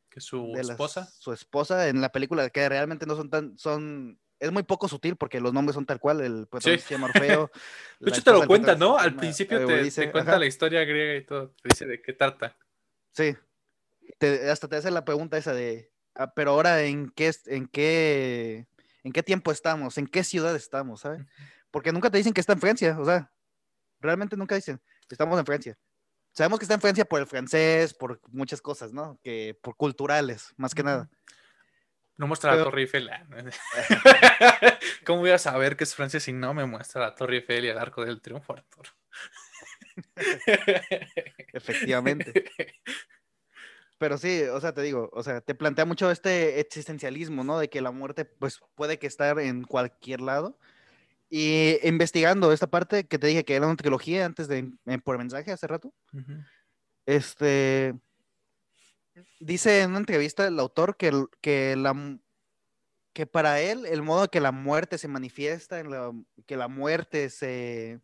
Que 0.09 0.20
su 0.20 0.53
esposa. 0.57 1.11
su 1.18 1.32
esposa 1.32 1.88
en 1.88 2.00
la 2.00 2.12
película 2.12 2.48
que 2.50 2.68
realmente 2.68 3.05
no 3.05 3.16
son 3.16 3.28
tan 3.28 3.59
son 3.59 4.20
es 4.38 4.53
muy 4.53 4.62
poco 4.62 4.86
sutil 4.86 5.16
porque 5.16 5.40
los 5.40 5.53
nombres 5.53 5.74
son 5.74 5.84
tal 5.84 5.98
cual 5.98 6.20
el 6.20 6.46
protagonista 6.46 6.88
se 6.88 6.94
llama 6.94 7.09
Orfeo 7.09 7.50
De 8.00 8.11
hecho, 8.11 8.22
te 8.22 8.30
lo 8.32 8.46
cuenta, 8.46 8.76
¿no? 8.76 8.96
Al 8.96 9.16
principio 9.16 9.59
te, 9.59 9.62
Eurídice, 9.72 10.07
te 10.07 10.12
cuenta 10.12 10.30
ajá, 10.32 10.38
la 10.38 10.46
historia 10.46 10.84
griega 10.84 11.16
y 11.16 11.24
todo. 11.26 11.50
Te 11.61 11.70
dice 11.70 11.86
de 11.86 12.00
qué 12.00 12.12
trata. 12.12 12.57
sí 13.11 13.34
Te- 14.18 14.48
hasta 14.48 14.68
te 14.68 14.76
hace 14.76 14.92
la 14.92 15.05
pregunta 15.05 15.36
esa 15.38 15.53
de 15.55 15.90
"Ah, 16.14 16.32
pero 16.34 16.53
ahora 16.53 16.82
en 16.82 17.11
qué 17.11 17.32
en 17.46 17.66
qué 17.66 18.68
en 19.03 19.12
qué 19.12 19.22
tiempo 19.24 19.50
estamos 19.50 19.98
en 19.98 20.07
qué 20.07 20.22
ciudad 20.22 20.55
estamos 20.55 21.00
¿sabes? 21.00 21.22
Porque 21.72 21.90
nunca 21.90 22.08
te 22.10 22.18
dicen 22.18 22.32
que 22.32 22.40
está 22.40 22.52
en 22.52 22.60
Francia 22.60 22.96
o 23.00 23.04
sea 23.04 23.32
realmente 23.98 24.36
nunca 24.36 24.54
dicen 24.54 24.80
estamos 25.10 25.36
en 25.40 25.46
Francia 25.46 25.76
Sabemos 26.34 26.58
que 26.58 26.64
está 26.64 26.74
en 26.74 26.80
Francia 26.80 27.04
por 27.04 27.20
el 27.20 27.26
francés, 27.26 27.92
por 27.92 28.18
muchas 28.30 28.62
cosas, 28.62 28.90
¿no? 28.90 29.20
Que 29.22 29.54
por 29.62 29.76
culturales, 29.76 30.54
más 30.56 30.74
que 30.74 30.82
nada. 30.82 31.10
No 32.16 32.26
muestra 32.26 32.52
la 32.52 32.56
Pero- 32.56 32.70
Torre 32.70 32.80
Eiffel. 32.80 33.10
ah. 33.10 33.26
¿Cómo 35.04 35.20
voy 35.20 35.30
a 35.32 35.36
saber 35.36 35.76
que 35.76 35.84
es 35.84 35.94
Francia 35.94 36.20
si 36.20 36.32
no 36.32 36.54
me 36.54 36.64
muestra 36.64 37.02
la 37.02 37.14
Torre 37.14 37.36
Eiffel 37.36 37.66
y 37.66 37.68
el 37.68 37.76
Arco 37.76 38.02
del 38.02 38.22
Triunfo, 38.22 38.54
Arturo? 38.54 38.90
Efectivamente. 41.52 42.46
Pero 43.98 44.18
sí, 44.18 44.42
o 44.44 44.60
sea, 44.60 44.72
te 44.72 44.82
digo, 44.82 45.10
o 45.12 45.22
sea, 45.22 45.42
te 45.42 45.54
plantea 45.54 45.84
mucho 45.84 46.10
este 46.10 46.60
existencialismo, 46.60 47.44
¿no? 47.44 47.58
De 47.58 47.68
que 47.68 47.80
la 47.82 47.90
muerte, 47.90 48.24
pues, 48.24 48.60
puede 48.74 48.98
que 48.98 49.06
estar 49.06 49.38
en 49.38 49.64
cualquier 49.64 50.22
lado. 50.22 50.58
Y 51.34 51.78
investigando 51.88 52.52
esta 52.52 52.66
parte 52.66 53.06
que 53.06 53.18
te 53.18 53.26
dije 53.26 53.42
que 53.42 53.54
era 53.54 53.66
una 53.66 53.76
trilogía 53.76 54.26
antes 54.26 54.48
de, 54.48 54.70
por 55.02 55.16
mensaje 55.16 55.50
hace 55.50 55.66
rato, 55.66 55.94
este, 57.06 57.94
dice 59.40 59.80
en 59.80 59.90
una 59.90 60.00
entrevista 60.00 60.46
el 60.46 60.58
autor 60.60 60.98
que, 60.98 61.24
que, 61.40 61.74
la, 61.74 62.18
que 63.14 63.26
para 63.26 63.60
él 63.62 63.86
el 63.86 64.02
modo 64.02 64.28
que 64.28 64.40
la 64.40 64.52
muerte 64.52 64.98
se 64.98 65.08
manifiesta, 65.08 65.80
en 65.80 65.90
la- 65.90 66.12
que 66.46 66.58
la 66.58 66.68
muerte 66.68 67.30
se, 67.30 68.02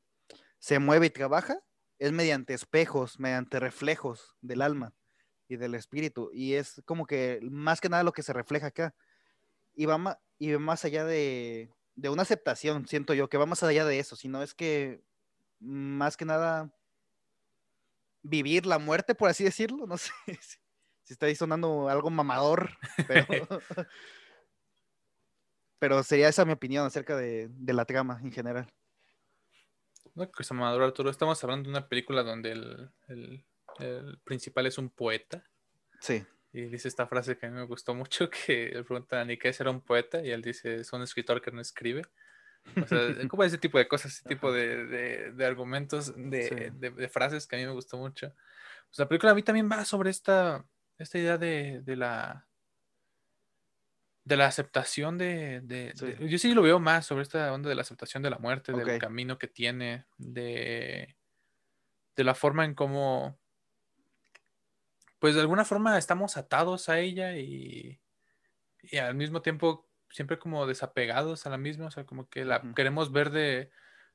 se 0.59 0.79
mueve 0.79 1.09
y 1.09 1.11
trabaja, 1.11 1.61
es 1.99 2.13
mediante 2.13 2.55
espejos, 2.55 3.21
mediante 3.21 3.61
reflejos 3.61 4.37
del 4.41 4.63
alma 4.63 4.95
y 5.49 5.57
del 5.57 5.75
espíritu. 5.75 6.31
Y 6.33 6.55
es 6.55 6.81
como 6.87 7.05
que 7.07 7.41
más 7.43 7.83
que 7.83 7.91
nada 7.91 8.05
lo 8.05 8.13
que 8.13 8.23
se 8.23 8.33
refleja 8.33 8.69
acá. 8.69 8.95
Y 9.75 9.85
va, 9.85 9.99
ma- 9.99 10.19
y 10.39 10.53
va 10.53 10.59
más 10.59 10.87
allá 10.87 11.05
de, 11.05 11.71
de 11.99 12.09
una 12.09 12.23
aceptación, 12.23 12.87
siento 12.87 13.13
yo, 13.13 13.29
que 13.29 13.39
va 13.39 13.47
más 13.47 13.63
allá 13.65 13.85
de 13.85 13.99
eso, 13.99 14.15
sino 14.15 14.41
es 14.41 14.55
que 14.55 15.03
más 15.59 16.17
que 16.17 16.25
nada 16.25 16.73
vivir 18.23 18.67
la 18.67 18.79
muerte, 18.79 19.17
por 19.17 19.29
así 19.29 19.43
decirlo, 19.43 19.85
no 19.87 19.99
sé 19.99 20.13
si, 20.27 20.59
Si 21.03 21.13
está 21.13 21.27
ahí 21.27 21.35
sonando 21.35 21.89
algo 21.89 22.09
mamador, 22.09 22.71
pero, 23.09 23.27
pero 25.81 26.03
sería 26.05 26.29
esa 26.29 26.45
mi 26.45 26.53
opinión 26.53 26.87
acerca 26.87 27.17
de, 27.17 27.49
de 27.51 27.73
la 27.73 27.85
trama 27.85 28.21
en 28.23 28.31
general. 28.31 28.73
No, 30.15 30.31
que 30.31 30.45
mamador, 30.55 30.83
Arturo. 30.83 31.11
Estamos 31.11 31.43
hablando 31.43 31.65
de 31.65 31.77
una 31.77 31.89
película 31.89 32.23
donde 32.23 32.53
el, 32.53 32.91
el, 33.09 33.45
el 33.81 34.19
principal 34.19 34.67
es 34.67 34.79
un 34.79 34.89
poeta. 34.91 35.45
Sí. 36.01 36.25
Y 36.59 36.65
dice 36.65 36.89
esta 36.89 37.07
frase 37.07 37.39
que 37.39 37.47
a 37.47 37.51
mí 37.51 37.55
me 37.57 37.67
gustó 37.67 37.95
mucho, 37.95 38.29
que 38.47 38.71
le 38.75 38.83
preguntan, 38.83 39.31
¿y 39.31 39.37
qué 39.39 39.51
es 39.51 39.57
ser 39.57 39.69
un 39.69 39.81
poeta? 39.81 40.21
Y 40.25 40.31
él 40.31 40.43
dice, 40.43 40.77
es 40.77 40.93
un 40.93 41.03
escritor 41.03 41.41
que 41.41 41.53
no 41.53 41.61
escribe. 41.61 42.03
O 42.83 42.87
sea, 42.87 43.01
como 43.29 43.45
ese 43.45 43.59
tipo 43.59 43.79
de 43.79 43.87
cosas, 43.87 44.13
ese 44.13 44.29
tipo 44.29 44.53
de, 44.53 44.85
de, 44.87 45.33
de 45.33 45.47
argumentos, 45.47 46.13
de, 46.17 46.43
Sí. 46.43 46.55
de, 46.91 47.09
frases 47.09 47.47
que 47.47 47.55
a 47.57 47.59
mí 47.61 47.65
me 47.65 47.73
gustó 47.73 47.97
mucho. 47.97 48.35
Pues 48.89 48.99
la 48.99 49.09
película 49.09 49.33
a 49.33 49.35
mí 49.37 49.43
también 49.45 49.71
va 49.71 49.85
sobre 49.85 50.11
esta, 50.11 50.65
esta 50.99 51.17
idea 51.19 51.39
de, 51.39 51.81
de 51.83 51.97
la 51.97 52.45
de 54.25 54.37
la 54.37 54.47
aceptación 54.47 55.17
de, 55.17 55.61
de- 55.63 55.93
Sí. 55.95 56.15
Yo 56.29 56.39
sí 56.39 56.53
lo 56.53 56.61
veo 56.63 56.79
más 56.81 57.07
sobre 57.07 57.23
esta 57.23 57.51
onda 57.53 57.69
de 57.71 57.75
la 57.77 57.83
aceptación 57.83 58.23
de 58.23 58.31
la 58.31 58.39
muerte, 58.39 58.73
del 58.73 58.91
Ok. 58.97 58.99
camino 59.01 59.39
que 59.39 59.47
tiene, 59.49 60.05
de, 60.19 61.17
de 62.17 62.25
la 62.25 62.35
forma 62.35 62.65
en 62.67 62.75
cómo 62.75 63.39
pues 65.19 65.35
de 65.35 65.41
alguna 65.43 65.65
forma 65.65 65.99
estamos 65.99 66.37
atados 66.37 66.89
a 66.89 66.99
ella 67.01 67.37
y, 67.37 68.01
y 68.83 68.99
al 68.99 69.15
mismo 69.15 69.43
tiempo 69.43 69.89
siempre 70.11 70.39
como 70.39 70.67
desapegados 70.67 71.47
a 71.47 71.51
la 71.51 71.59
misma, 71.59 71.87
o 71.87 71.91
sea, 71.91 72.07
como 72.07 72.29
que 72.31 72.45
la 72.45 72.63
queremos 72.75 73.13
ver 73.13 73.31
de 73.31 73.71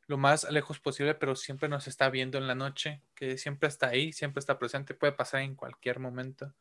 lo 0.08 0.18
más 0.18 0.50
lejos 0.52 0.80
posible, 0.80 1.16
pero 1.16 1.36
siempre 1.36 1.70
nos 1.70 1.88
está 1.88 2.10
viendo 2.10 2.38
en 2.38 2.48
la 2.48 2.56
noche, 2.56 3.04
que 3.16 3.38
siempre 3.38 3.70
está 3.70 3.88
ahí, 3.90 4.14
siempre 4.14 4.40
está 4.42 4.60
presente, 4.60 4.94
puede 4.96 5.14
pasar 5.14 5.42
en 5.42 5.56
cualquier 5.56 6.00
momento. 6.00 6.56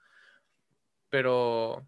Pero, 1.11 1.87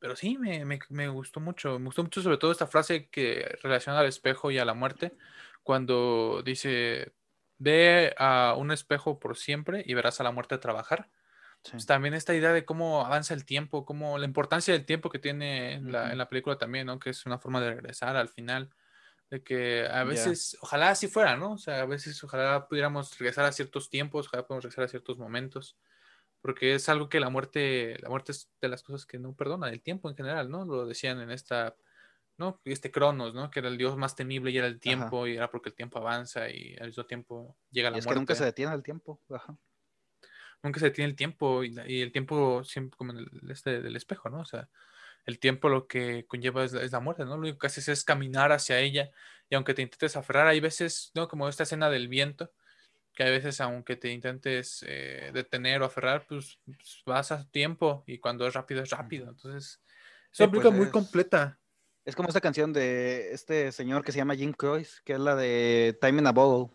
pero 0.00 0.16
sí, 0.16 0.38
me, 0.38 0.64
me- 0.64 0.80
me 0.90 1.08
gustó 1.08 1.40
mucho, 1.40 1.78
me 1.78 1.86
gustó 1.86 2.02
mucho 2.04 2.22
sobre 2.22 2.38
todo 2.38 2.52
esta 2.52 2.66
frase 2.68 3.08
que 3.10 3.58
relaciona 3.62 4.00
al 4.00 4.06
espejo 4.08 4.50
y 4.50 4.58
a 4.58 4.64
la 4.66 4.74
muerte, 4.74 5.16
cuando 5.64 6.42
dice, 6.44 7.14
ve 7.58 8.14
a 8.18 8.54
un 8.58 8.72
espejo 8.72 9.20
por 9.20 9.36
siempre 9.38 9.84
y 9.86 9.94
verás 9.94 10.20
a 10.20 10.24
la 10.24 10.32
muerte 10.32 10.58
trabajar 10.58 11.10
sí. 11.64 11.76
pues, 11.76 11.86
también 11.86 12.14
esta 12.14 12.34
idea 12.34 12.52
de 12.52 12.64
cómo 12.64 13.04
avanza 13.04 13.34
el 13.34 13.44
tiempo, 13.44 13.84
cómo 13.86 14.18
la 14.18 14.26
importancia 14.26 14.74
del 14.74 14.86
tiempo 14.86 15.10
que 15.10 15.18
tiene 15.18 15.74
en 15.74 15.92
la, 15.92 16.10
Ujú. 16.10 16.12
en 16.12 16.18
la 16.18 16.28
película 16.28 16.58
también, 16.58 16.86
¿no? 16.86 16.98
Que 16.98 17.10
es 17.10 17.26
una 17.26 17.38
forma 17.38 17.60
de 17.60 17.70
regresar 17.74 18.16
al 18.16 18.28
final, 18.28 18.70
de 19.30 19.42
que 19.44 19.86
a 19.88 20.04
veces, 20.04 20.56
ojalá 20.62 20.90
así 20.90 21.08
fuera, 21.08 21.36
¿no? 21.36 21.52
O 21.54 21.58
sea, 21.58 21.82
a 21.82 21.86
veces 21.86 22.22
ojalá 22.24 22.68
pudiéramos 22.68 23.18
regresar 23.18 23.44
a 23.46 23.52
ciertos 23.52 23.90
tiempos, 23.90 24.28
ojalá 24.28 24.46
podamos 24.46 24.64
regresar 24.64 24.84
a 24.84 24.88
ciertos 24.88 25.18
momentos, 25.18 25.78
porque 26.42 26.74
es 26.74 26.88
algo 26.88 27.08
que 27.10 27.20
la 27.20 27.30
muerte, 27.30 27.96
la 28.00 28.08
muerte 28.10 28.32
es 28.32 28.52
de 28.60 28.68
las 28.68 28.82
cosas 28.82 29.06
que 29.06 29.18
no 29.18 29.34
perdona, 29.36 29.68
el 29.70 29.82
tiempo 29.82 30.10
en 30.10 30.16
general, 30.16 30.50
¿no? 30.50 30.64
Lo 30.66 30.86
decían 30.86 31.20
en 31.20 31.30
esta, 31.30 31.76
¿no? 32.38 32.60
Este 32.64 32.90
Cronos, 32.92 33.34
¿no? 33.34 33.50
Que 33.50 33.60
era 33.60 33.68
el 33.70 33.78
dios 33.78 33.96
más 33.98 34.16
temible 34.16 34.50
y 34.52 34.58
era 34.58 34.66
el 34.68 34.80
tiempo, 34.80 35.26
y 35.28 35.36
era 35.36 35.50
porque 35.50 35.70
el 35.70 35.74
tiempo 35.76 35.98
avanza 35.98 36.50
y 36.50 36.76
al 36.80 36.88
mismo 36.88 37.06
tiempo 37.06 37.58
llega 37.70 37.90
la 37.90 37.96
Y 37.96 37.98
es 37.98 38.04
muerte 38.04 38.14
que 38.14 38.18
nunca 38.20 38.34
se 38.34 38.44
detiene 38.44 38.74
el 38.74 38.82
tiempo. 38.82 39.20
Ajá. 39.30 39.56
Nunca 40.62 40.80
se 40.80 40.86
detiene 40.86 41.10
el 41.10 41.16
tiempo 41.16 41.64
y, 41.64 41.74
el 42.02 42.12
tiempo 42.12 42.64
siempre 42.64 42.96
como 42.96 43.12
en 43.12 43.18
el, 43.18 43.50
este 43.50 43.80
del 43.82 43.96
espejo, 43.96 44.28
¿no? 44.30 44.40
O 44.40 44.44
sea, 44.44 44.68
el 45.26 45.38
tiempo 45.38 45.68
lo 45.68 45.86
que 45.86 46.26
conlleva 46.26 46.64
es, 46.64 46.72
la- 46.72 46.82
es 46.82 46.92
la 46.92 47.00
muerte, 47.00 47.24
¿no? 47.24 47.32
Lo 47.32 47.40
único 47.40 47.58
que 47.58 47.66
haces 47.68 47.88
es 47.88 48.04
caminar 48.04 48.52
hacia 48.52 48.78
ella 48.80 49.10
y 49.48 49.54
aunque 49.54 49.74
te 49.74 49.82
intentes 49.82 50.16
aferrar, 50.16 50.46
hay 50.46 50.60
veces, 50.60 51.10
¿no? 51.14 51.28
Como 51.28 51.48
esta 51.48 51.64
escena 51.64 51.90
del 51.90 52.08
viento, 52.08 52.52
que 53.14 53.24
hay 53.24 53.30
veces 53.30 53.60
aunque 53.60 53.96
te 53.96 54.10
intentes 54.12 54.84
eh, 54.86 55.30
detener 55.34 55.82
o 55.82 55.86
aferrar, 55.86 56.26
pues, 56.28 56.58
pues, 56.64 57.02
vas 57.06 57.32
a 57.32 57.48
tiempo 57.50 58.04
y 58.06 58.18
cuando 58.18 58.46
es 58.46 58.54
rápido 58.54 58.82
es 58.82 58.90
rápido. 58.90 59.28
Entonces, 59.30 59.80
es 60.32 60.38
Sí, 60.38 60.42
una 60.44 60.50
película 60.52 60.70
pues 60.70 60.78
muy 60.78 60.86
es- 60.86 60.92
completa. 60.92 61.58
Es 62.04 62.16
como 62.16 62.28
esta 62.28 62.40
canción 62.40 62.72
de 62.72 63.32
este 63.32 63.72
señor 63.72 64.02
que 64.04 64.12
se 64.12 64.18
llama 64.18 64.34
Jim 64.34 64.52
Croce, 64.52 65.00
que 65.04 65.12
es 65.14 65.20
la 65.20 65.36
de 65.36 65.98
Time 66.00 66.20
in 66.20 66.26
a 66.26 66.32
Bottle, 66.32 66.74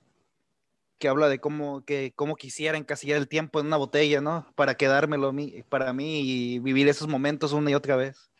que 0.98 1.08
habla 1.08 1.28
de 1.28 1.40
cómo, 1.40 1.84
que, 1.84 2.14
cómo 2.16 2.36
quisiera 2.36 2.78
encasillar 2.78 3.18
el 3.18 3.28
tiempo 3.28 3.60
en 3.60 3.68
una 3.68 3.78
botella, 3.78 4.22
¿no? 4.22 4.52
Para 4.56 4.76
quedármelo 4.76 5.34
mí, 5.34 5.64
para 5.70 5.94
mí 5.94 6.22
y 6.22 6.60
vivir 6.60 6.88
esos 6.88 7.08
momentos 7.08 7.52
una 7.54 7.72
y 7.72 7.76
otra 7.76 7.96
vez. 7.96 8.32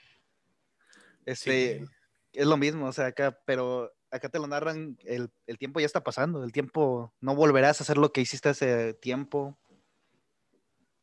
Este, 1.26 1.80
Sí. 1.80 1.86
es 2.34 2.48
lo 2.48 2.58
mismo, 2.58 2.88
o 2.88 2.94
sea, 2.94 3.08
acá, 3.08 3.38
pero 3.46 3.92
acá 4.12 4.30
te 4.30 4.40
lo 4.40 4.48
narran, 4.48 4.98
el, 5.04 5.30
el 5.48 5.58
tiempo 5.58 5.80
ya 5.80 5.86
está 5.86 6.04
pasando, 6.04 6.44
el 6.44 6.52
tiempo, 6.52 7.14
no 7.20 7.36
volverás 7.36 7.80
a 7.80 7.84
hacer 7.84 7.98
lo 7.98 8.12
que 8.12 8.22
hiciste 8.22 8.50
hace 8.50 8.94
tiempo. 8.94 9.58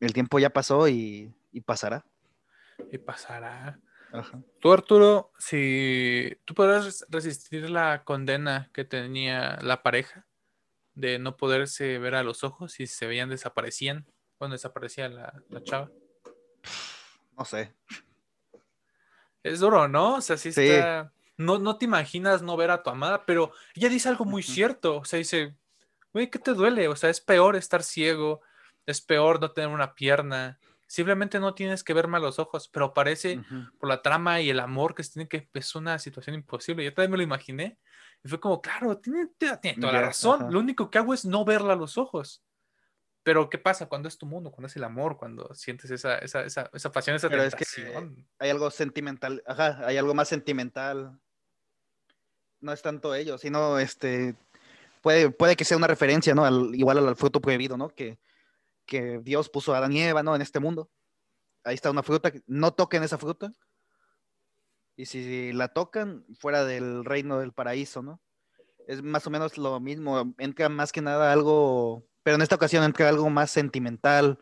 El 0.00 0.12
tiempo 0.12 0.38
ya 0.38 0.50
pasó 0.50 0.88
y, 0.88 1.32
y 1.52 1.60
pasará. 1.60 2.04
Y 2.90 2.98
pasará. 2.98 3.78
Ajá. 4.12 4.42
Tú, 4.60 4.72
Arturo, 4.72 5.32
si 5.38 6.36
tú 6.44 6.54
podrás 6.54 7.06
resistir 7.08 7.70
la 7.70 8.04
condena 8.04 8.70
que 8.72 8.84
tenía 8.84 9.58
la 9.62 9.82
pareja 9.82 10.26
de 10.94 11.18
no 11.18 11.36
poderse 11.36 11.98
ver 11.98 12.14
a 12.14 12.22
los 12.22 12.44
ojos 12.44 12.78
y 12.80 12.86
se 12.86 13.06
veían 13.06 13.28
desaparecían 13.30 14.06
cuando 14.38 14.54
desaparecía 14.54 15.08
la, 15.08 15.42
la 15.48 15.62
chava. 15.64 15.90
No 17.36 17.44
sé. 17.44 17.74
Es 19.42 19.60
duro, 19.60 19.88
¿no? 19.88 20.16
O 20.16 20.20
sea, 20.20 20.36
sí 20.36 20.52
Sí. 20.52 20.68
está. 20.68 21.12
No, 21.38 21.58
no 21.58 21.76
te 21.78 21.86
imaginas 21.86 22.42
no 22.42 22.56
ver 22.56 22.70
a 22.70 22.82
tu 22.82 22.90
amada, 22.90 23.24
pero 23.26 23.52
ella 23.74 23.88
dice 23.88 24.08
algo 24.08 24.24
muy 24.24 24.42
cierto. 24.42 24.98
O 24.98 25.04
sea, 25.04 25.18
dice, 25.18 25.56
güey, 26.12 26.30
¿qué 26.30 26.38
te 26.38 26.52
duele? 26.52 26.88
O 26.88 26.94
sea, 26.94 27.10
es 27.10 27.20
peor 27.20 27.56
estar 27.56 27.82
ciego, 27.82 28.42
es 28.86 29.00
peor 29.00 29.40
no 29.40 29.50
tener 29.50 29.70
una 29.70 29.94
pierna. 29.94 30.60
Simplemente 30.86 31.40
no 31.40 31.54
tienes 31.54 31.82
que 31.82 31.94
verme 31.94 32.18
a 32.18 32.20
los 32.20 32.38
ojos, 32.38 32.68
pero 32.68 32.92
parece 32.92 33.40
por 33.78 33.88
la 33.88 34.02
trama 34.02 34.40
y 34.42 34.50
el 34.50 34.60
amor 34.60 34.94
que 34.94 35.02
se 35.02 35.14
tiene 35.14 35.28
que 35.28 35.48
es 35.54 35.74
una 35.74 35.98
situación 35.98 36.34
imposible. 36.34 36.84
Yo 36.84 36.92
también 36.92 37.12
me 37.12 37.16
lo 37.16 37.22
imaginé 37.22 37.78
y 38.24 38.28
fue 38.28 38.40
como, 38.40 38.60
claro, 38.62 38.98
tiene, 38.98 39.28
tiene- 39.38 39.58
toda 39.80 39.92
la 39.92 40.02
razón. 40.02 40.42
ajá. 40.42 40.50
Lo 40.50 40.60
único 40.60 40.90
que 40.90 40.98
hago 40.98 41.12
es 41.14 41.24
no 41.24 41.44
verla 41.44 41.72
a 41.72 41.76
los 41.76 41.98
ojos. 41.98 42.42
Pero 43.24 43.48
¿qué 43.48 43.58
pasa 43.58 43.86
cuando 43.86 44.08
es 44.08 44.18
tu 44.18 44.26
mundo, 44.26 44.50
cuando 44.50 44.66
es 44.66 44.76
el 44.76 44.82
amor, 44.84 45.16
cuando 45.16 45.54
sientes 45.54 45.90
esa, 45.92 46.18
esa, 46.18 46.42
esa, 46.44 46.70
esa 46.72 46.90
pasión, 46.90 47.14
esa 47.16 47.28
Pero 47.28 47.42
es 47.44 47.54
que, 47.54 47.64
tentación? 47.64 48.26
hay 48.38 48.50
algo 48.50 48.70
sentimental, 48.70 49.42
ajá, 49.46 49.80
hay 49.86 49.96
algo 49.96 50.12
más 50.14 50.28
sentimental. 50.28 51.20
No 52.60 52.72
es 52.72 52.82
tanto 52.82 53.14
ello, 53.14 53.38
sino 53.38 53.78
este 53.78 54.34
puede, 55.02 55.30
puede 55.30 55.56
que 55.56 55.64
sea 55.64 55.76
una 55.76 55.86
referencia, 55.88 56.34
¿no? 56.34 56.44
Al, 56.44 56.74
igual 56.74 56.98
al 56.98 57.16
fruto 57.16 57.40
prohibido, 57.40 57.76
¿no? 57.76 57.88
Que, 57.90 58.18
que 58.86 59.18
Dios 59.22 59.48
puso 59.48 59.74
a 59.74 59.78
Adán 59.78 59.92
y 59.92 60.02
Eva, 60.02 60.22
¿no? 60.22 60.34
En 60.34 60.42
este 60.42 60.60
mundo. 60.60 60.90
Ahí 61.64 61.74
está 61.74 61.90
una 61.90 62.02
fruta, 62.02 62.32
no 62.46 62.72
toquen 62.72 63.02
esa 63.04 63.18
fruta. 63.18 63.52
Y 64.96 65.06
si 65.06 65.52
la 65.52 65.68
tocan, 65.68 66.24
fuera 66.38 66.64
del 66.64 67.04
reino 67.04 67.38
del 67.38 67.52
paraíso, 67.52 68.02
¿no? 68.02 68.20
Es 68.86 69.02
más 69.02 69.26
o 69.26 69.30
menos 69.30 69.56
lo 69.58 69.78
mismo, 69.80 70.34
entra 70.38 70.68
más 70.68 70.92
que 70.92 71.00
nada 71.00 71.32
algo, 71.32 72.04
pero 72.22 72.36
en 72.36 72.42
esta 72.42 72.56
ocasión 72.56 72.84
entra 72.84 73.08
algo 73.08 73.30
más 73.30 73.50
sentimental, 73.50 74.38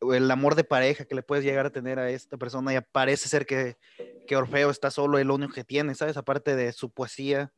el 0.00 0.30
amor 0.30 0.54
de 0.54 0.64
pareja 0.64 1.04
que 1.04 1.14
le 1.14 1.22
puedes 1.22 1.44
llegar 1.44 1.66
a 1.66 1.72
tener 1.72 1.98
a 1.98 2.10
esta 2.10 2.36
persona 2.36 2.74
y 2.74 2.80
parece 2.92 3.28
ser 3.28 3.46
que, 3.46 3.76
que 4.26 4.36
Orfeo 4.36 4.70
está 4.70 4.90
solo, 4.90 5.18
es 5.18 5.26
lo 5.26 5.34
único 5.34 5.54
que 5.54 5.64
tiene, 5.64 5.94
¿sabes? 5.94 6.16
Aparte 6.16 6.54
de 6.56 6.72
su 6.72 6.90
poesía, 6.90 7.52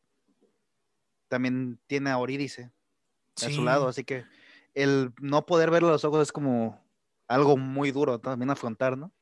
también 1.28 1.80
tiene 1.86 2.10
a 2.10 2.14
Eurídice 2.14 2.72
a 3.36 3.50
su 3.50 3.64
lado, 3.64 3.88
así 3.88 4.04
que 4.04 4.24
el 4.74 5.12
no 5.20 5.46
poder 5.46 5.70
verlo 5.70 5.88
a 5.88 5.92
los 5.92 6.04
ojos 6.04 6.22
es 6.22 6.32
como 6.32 6.84
algo 7.26 7.56
muy 7.56 7.90
duro 7.90 8.18
también 8.18 8.50
afrontar, 8.50 8.98
¿no? 8.98 9.12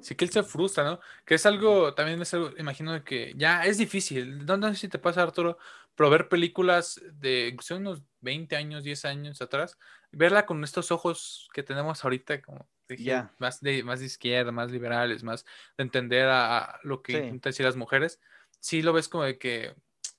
Sí 0.00 0.14
que 0.14 0.24
él 0.24 0.30
se 0.30 0.42
frustra, 0.42 0.84
¿no? 0.84 1.00
Que 1.24 1.34
es 1.36 1.46
algo, 1.46 1.94
también 1.94 2.20
es 2.22 2.32
algo, 2.34 2.50
imagino 2.58 3.02
que 3.04 3.32
ya 3.36 3.64
es 3.64 3.78
difícil. 3.78 4.44
No, 4.44 4.56
no 4.56 4.68
sé 4.70 4.76
si 4.76 4.88
te 4.88 4.98
pasa, 4.98 5.22
Arturo, 5.22 5.58
pero 5.94 6.10
ver 6.10 6.28
películas 6.28 7.00
de 7.12 7.48
incluso 7.48 7.76
unos 7.76 8.02
20 8.20 8.56
años, 8.56 8.84
10 8.84 9.04
años 9.04 9.40
atrás, 9.42 9.78
verla 10.10 10.46
con 10.46 10.62
estos 10.64 10.90
ojos 10.90 11.48
que 11.52 11.62
tenemos 11.62 12.04
ahorita, 12.04 12.42
como 12.42 12.68
dije, 12.88 13.24
más, 13.38 13.60
de, 13.60 13.82
más 13.82 14.00
de 14.00 14.06
izquierda, 14.06 14.52
más 14.52 14.70
liberales, 14.70 15.22
más 15.22 15.44
de 15.76 15.84
entender 15.84 16.28
a, 16.28 16.58
a 16.58 16.80
lo 16.82 17.02
que 17.02 17.12
Sí. 17.12 17.18
intentan 17.18 17.50
decir 17.50 17.66
las 17.66 17.76
mujeres, 17.76 18.20
sí 18.60 18.82
lo 18.82 18.92
ves 18.92 19.08
como 19.08 19.24
de 19.24 19.38
que, 19.38 19.74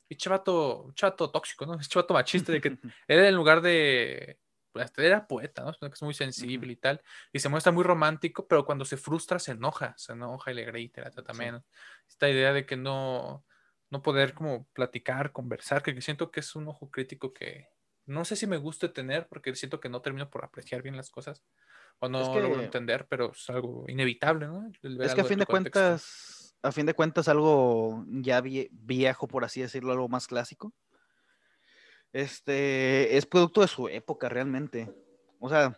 pinche 0.08 0.30
vato, 0.30 0.92
chato 0.96 1.32
tóxico, 1.32 1.66
¿no? 1.66 1.78
Chato 1.90 2.14
machista, 2.14 2.52
de 2.52 2.62
que 2.62 2.70
él 3.08 3.20
en 3.20 3.36
lugar 3.36 3.62
de, 3.62 4.40
pues, 4.40 4.45
era 4.98 5.28
poeta, 5.28 5.64
¿no? 5.64 5.88
Es 5.88 6.02
muy 6.02 6.14
sensible 6.14 6.74
y 6.74 6.76
tal, 6.76 7.02
y 7.32 7.40
se 7.40 7.50
muestra 7.50 7.72
muy 7.72 7.84
romántico, 7.84 8.48
pero 8.48 8.66
cuando 8.66 8.86
se 8.86 8.98
frustra 8.98 9.40
se 9.40 9.52
enoja, 9.52 9.94
se 9.98 10.14
enoja 10.14 10.52
y 10.52 10.56
le 10.56 10.66
grita, 10.66 11.10
trata 11.10 11.34
Sí. 11.34 11.44
Esta 12.08 12.30
idea 12.30 12.54
de 12.54 12.66
que 12.66 12.78
no, 12.78 13.46
no 13.90 14.02
poder 14.02 14.34
como 14.34 14.68
platicar, 14.74 15.32
conversar, 15.32 15.84
que 15.84 16.00
siento 16.02 16.32
que 16.32 16.40
es 16.42 16.56
un 16.56 16.68
ojo 16.68 16.90
crítico 16.92 17.34
que 17.34 17.68
no 18.06 18.24
sé 18.26 18.36
si 18.36 18.46
me 18.48 18.58
guste 18.58 18.90
tener, 18.90 19.28
porque 19.28 19.56
siento 19.56 19.80
que 19.80 19.90
no 19.90 20.02
termino 20.02 20.30
por 20.30 20.46
apreciar 20.46 20.82
bien 20.84 20.96
las 20.96 21.10
cosas, 21.10 21.44
o 22.00 22.10
no 22.10 22.32
que- 22.32 22.40
logro 22.42 22.62
entender, 22.62 23.08
pero 23.08 23.32
es 23.32 23.50
algo 23.50 23.86
inevitable, 23.88 24.48
¿no? 24.48 24.70
Es 25.02 25.14
que 25.16 25.22
a 25.22 25.24
fin 25.26 25.40
de 25.40 25.46
contexto. 25.46 25.80
cuentas, 25.80 26.56
a 26.62 26.72
fin 26.72 26.86
de 26.86 26.94
cuentas, 26.94 27.28
algo 27.28 28.06
ya 28.08 28.42
vie- 28.42 28.70
viejo, 28.72 29.28
por 29.28 29.44
así 29.44 29.62
decirlo, 29.62 29.92
algo 29.92 30.08
más 30.10 30.28
clásico. 30.28 30.74
Este 32.16 33.18
es 33.18 33.26
producto 33.26 33.60
de 33.60 33.68
su 33.68 33.90
época 33.90 34.30
realmente. 34.30 34.90
O 35.38 35.50
sea, 35.50 35.78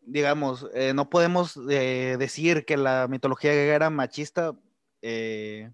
digamos, 0.00 0.66
eh, 0.72 0.94
no 0.94 1.10
podemos 1.10 1.60
eh, 1.68 2.16
decir 2.18 2.64
que 2.64 2.78
la 2.78 3.06
mitología 3.06 3.52
griega 3.52 3.74
era 3.74 3.90
machista, 3.90 4.54
eh, 5.02 5.70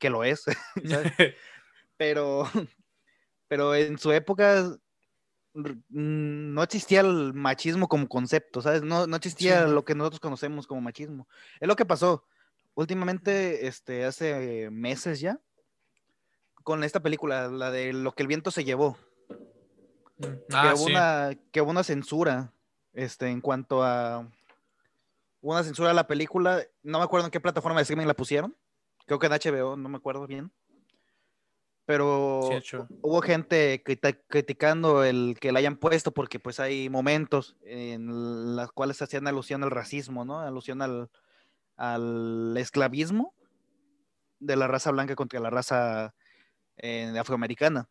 que 0.00 0.10
lo 0.10 0.24
es, 0.24 0.42
¿sabes? 0.84 1.12
pero, 1.96 2.48
pero 3.46 3.76
en 3.76 3.96
su 3.98 4.10
época 4.10 4.76
mm, 5.54 5.72
no 5.88 6.62
existía 6.64 7.02
el 7.02 7.32
machismo 7.32 7.86
como 7.86 8.08
concepto, 8.08 8.60
¿sabes? 8.60 8.82
No, 8.82 9.06
no 9.06 9.14
existía 9.14 9.66
Sí. 9.66 9.70
lo 9.72 9.84
que 9.84 9.94
nosotros 9.94 10.18
conocemos 10.18 10.66
como 10.66 10.80
machismo. 10.80 11.28
Es 11.60 11.68
lo 11.68 11.76
que 11.76 11.86
pasó 11.86 12.26
últimamente, 12.74 13.68
este, 13.68 14.04
hace 14.04 14.68
meses 14.72 15.20
ya, 15.20 15.38
con 16.64 16.82
esta 16.82 17.00
película, 17.00 17.46
la 17.46 17.70
de 17.70 17.92
Lo 17.92 18.10
que 18.16 18.22
el 18.24 18.26
viento 18.26 18.50
se 18.50 18.64
llevó 18.64 18.98
Mm, 20.18 20.22
que, 20.24 20.36
Ah, 20.52 20.74
hubo 20.74 20.86
sí. 20.86 20.92
una, 20.92 21.30
que 21.52 21.60
hubo 21.60 21.70
una 21.70 21.84
censura 21.84 22.52
este, 22.92 23.28
en 23.28 23.40
cuanto 23.40 23.82
a 23.84 24.28
una 25.40 25.62
censura 25.62 25.90
a 25.90 25.94
la 25.94 26.06
película. 26.06 26.62
No 26.82 26.98
me 26.98 27.04
acuerdo 27.04 27.26
en 27.26 27.30
qué 27.30 27.40
plataforma 27.40 27.78
de 27.78 27.82
streaming 27.82 28.06
la 28.06 28.14
pusieron. 28.14 28.56
Creo 29.06 29.18
que 29.18 29.26
en 29.26 29.32
HBO, 29.32 29.76
no 29.76 29.88
me 29.88 29.96
acuerdo 29.96 30.26
bien. 30.26 30.50
Pero 31.86 32.50
Sí, 32.62 32.76
hubo 33.00 33.22
gente 33.22 33.82
criticando 34.28 35.04
el 35.04 35.38
que 35.40 35.52
la 35.52 35.60
hayan 35.60 35.76
puesto 35.78 36.12
porque 36.12 36.38
pues 36.38 36.60
hay 36.60 36.90
momentos 36.90 37.56
en 37.62 38.56
los 38.56 38.70
cuales 38.72 39.00
hacían 39.00 39.26
alusión 39.26 39.62
al 39.62 39.70
racismo, 39.70 40.26
¿no? 40.26 40.40
Alusión 40.40 40.82
al, 40.82 41.08
al 41.76 42.54
esclavismo 42.58 43.32
de 44.38 44.56
la 44.56 44.66
raza 44.66 44.90
blanca 44.90 45.14
contra 45.14 45.40
la 45.40 45.48
raza 45.48 46.14
eh, 46.76 47.10
afroamericana. 47.18 47.88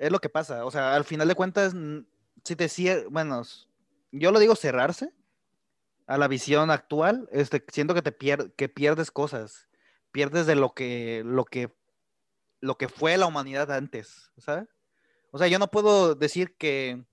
Es 0.00 0.10
lo 0.10 0.18
que 0.18 0.30
pasa, 0.30 0.64
o 0.64 0.70
sea, 0.70 0.94
al 0.94 1.04
final 1.04 1.28
de 1.28 1.34
cuentas, 1.34 1.74
si 2.42 2.56
te 2.56 2.64
cier- 2.68 3.06
bueno, 3.10 3.42
yo 4.12 4.32
lo 4.32 4.38
digo 4.38 4.56
cerrarse 4.56 5.12
a 6.06 6.16
la 6.16 6.26
visión 6.26 6.70
actual, 6.70 7.28
este, 7.32 7.62
siento 7.68 7.92
que 7.92 8.00
te 8.00 8.10
pier- 8.18 8.50
que 8.56 8.70
pierdes 8.70 9.10
cosas, 9.10 9.68
pierdes 10.10 10.46
de 10.46 10.56
lo 10.56 10.72
que, 10.72 11.22
lo 11.26 11.44
que, 11.44 11.70
lo 12.62 12.78
que 12.78 12.88
fue 12.88 13.18
la 13.18 13.26
humanidad 13.26 13.70
antes, 13.70 14.32
¿sabes? 14.38 14.68
O 15.32 15.38
sea, 15.38 15.48
yo 15.48 15.58
no 15.58 15.70
puedo 15.70 16.14
decir 16.14 16.56
que, 16.56 17.04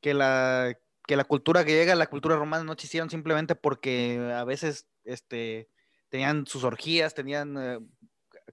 que 0.00 0.14
la, 0.14 0.74
que 1.06 1.16
la 1.16 1.24
cultura 1.24 1.62
griega, 1.62 1.94
la 1.94 2.06
cultura 2.08 2.36
romana 2.36 2.64
no 2.64 2.72
existieron 2.72 3.10
simplemente 3.10 3.54
porque 3.54 4.32
a 4.34 4.44
veces, 4.44 4.88
este, 5.04 5.68
tenían 6.08 6.46
sus 6.46 6.64
orgías, 6.64 7.12
tenían 7.14 7.56
eh, 7.58 7.78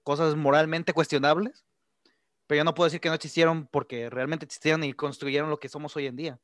cosas 0.03 0.35
moralmente 0.35 0.91
cuestionables, 0.91 1.65
pero 2.49 2.57
yo 2.57 2.63
no 2.63 2.73
puedo 2.73 2.87
decir 2.87 2.99
que 2.99 3.09
no 3.09 3.13
existieron 3.15 3.67
porque 3.67 4.09
realmente 4.09 4.43
existieron 4.43 4.83
y 4.83 4.93
construyeron 4.93 5.51
lo 5.51 5.59
que 5.59 5.69
somos 5.69 5.95
hoy 5.95 6.07
en 6.07 6.15
día, 6.15 6.39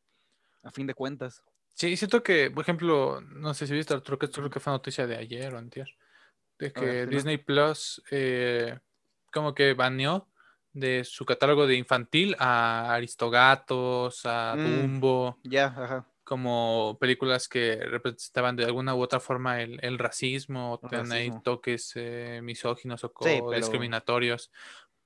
a 0.62 0.70
fin 0.70 0.86
de 0.86 0.94
cuentas. 0.94 1.42
Sí, 1.74 1.98
siento 1.98 2.22
que, 2.22 2.52
por 2.52 2.62
ejemplo, 2.62 3.22
no 3.22 3.56
sé 3.56 3.66
si 3.66 3.74
viste, 3.74 3.96
Arturo, 3.96 4.20
que 4.20 4.28
esto 4.28 4.40
creo 4.40 4.52
que 4.52 4.60
fue 4.60 4.72
noticia 4.72 5.08
de 5.08 5.18
ayer 5.18 5.52
o 5.52 5.58
antier, 5.58 5.88
de 6.60 6.72
que 6.72 6.80
ver. 6.86 7.10
Disney 7.10 7.38
Plus 7.40 8.04
eh, 8.12 8.78
como 9.34 9.56
que 9.56 9.74
baneó 9.74 10.28
de 10.74 11.04
su 11.06 11.26
catálogo 11.26 11.66
de 11.66 11.76
infantil 11.76 12.36
a 12.38 12.94
Aristogatos, 12.94 14.22
a 14.26 14.54
Mm. 14.56 14.64
Dumbo, 14.64 15.40
Ya, 15.44 15.66
ajá. 15.66 16.06
como 16.24 16.98
películas 17.00 17.48
que 17.48 17.78
representaban 17.78 18.56
de 18.56 18.66
alguna 18.66 18.94
u 18.94 19.02
otra 19.02 19.20
forma 19.20 19.62
el, 19.62 19.80
el 19.82 19.98
racismo, 19.98 20.74
o 20.74 20.78
tenían 20.80 21.12
ahí 21.12 21.32
toques 21.44 21.94
eh, 21.96 22.42
misóginos 22.44 23.04
o 23.04 23.08
Sí, 23.08 23.14
pero- 23.24 23.52
discriminatorios. 23.52 24.52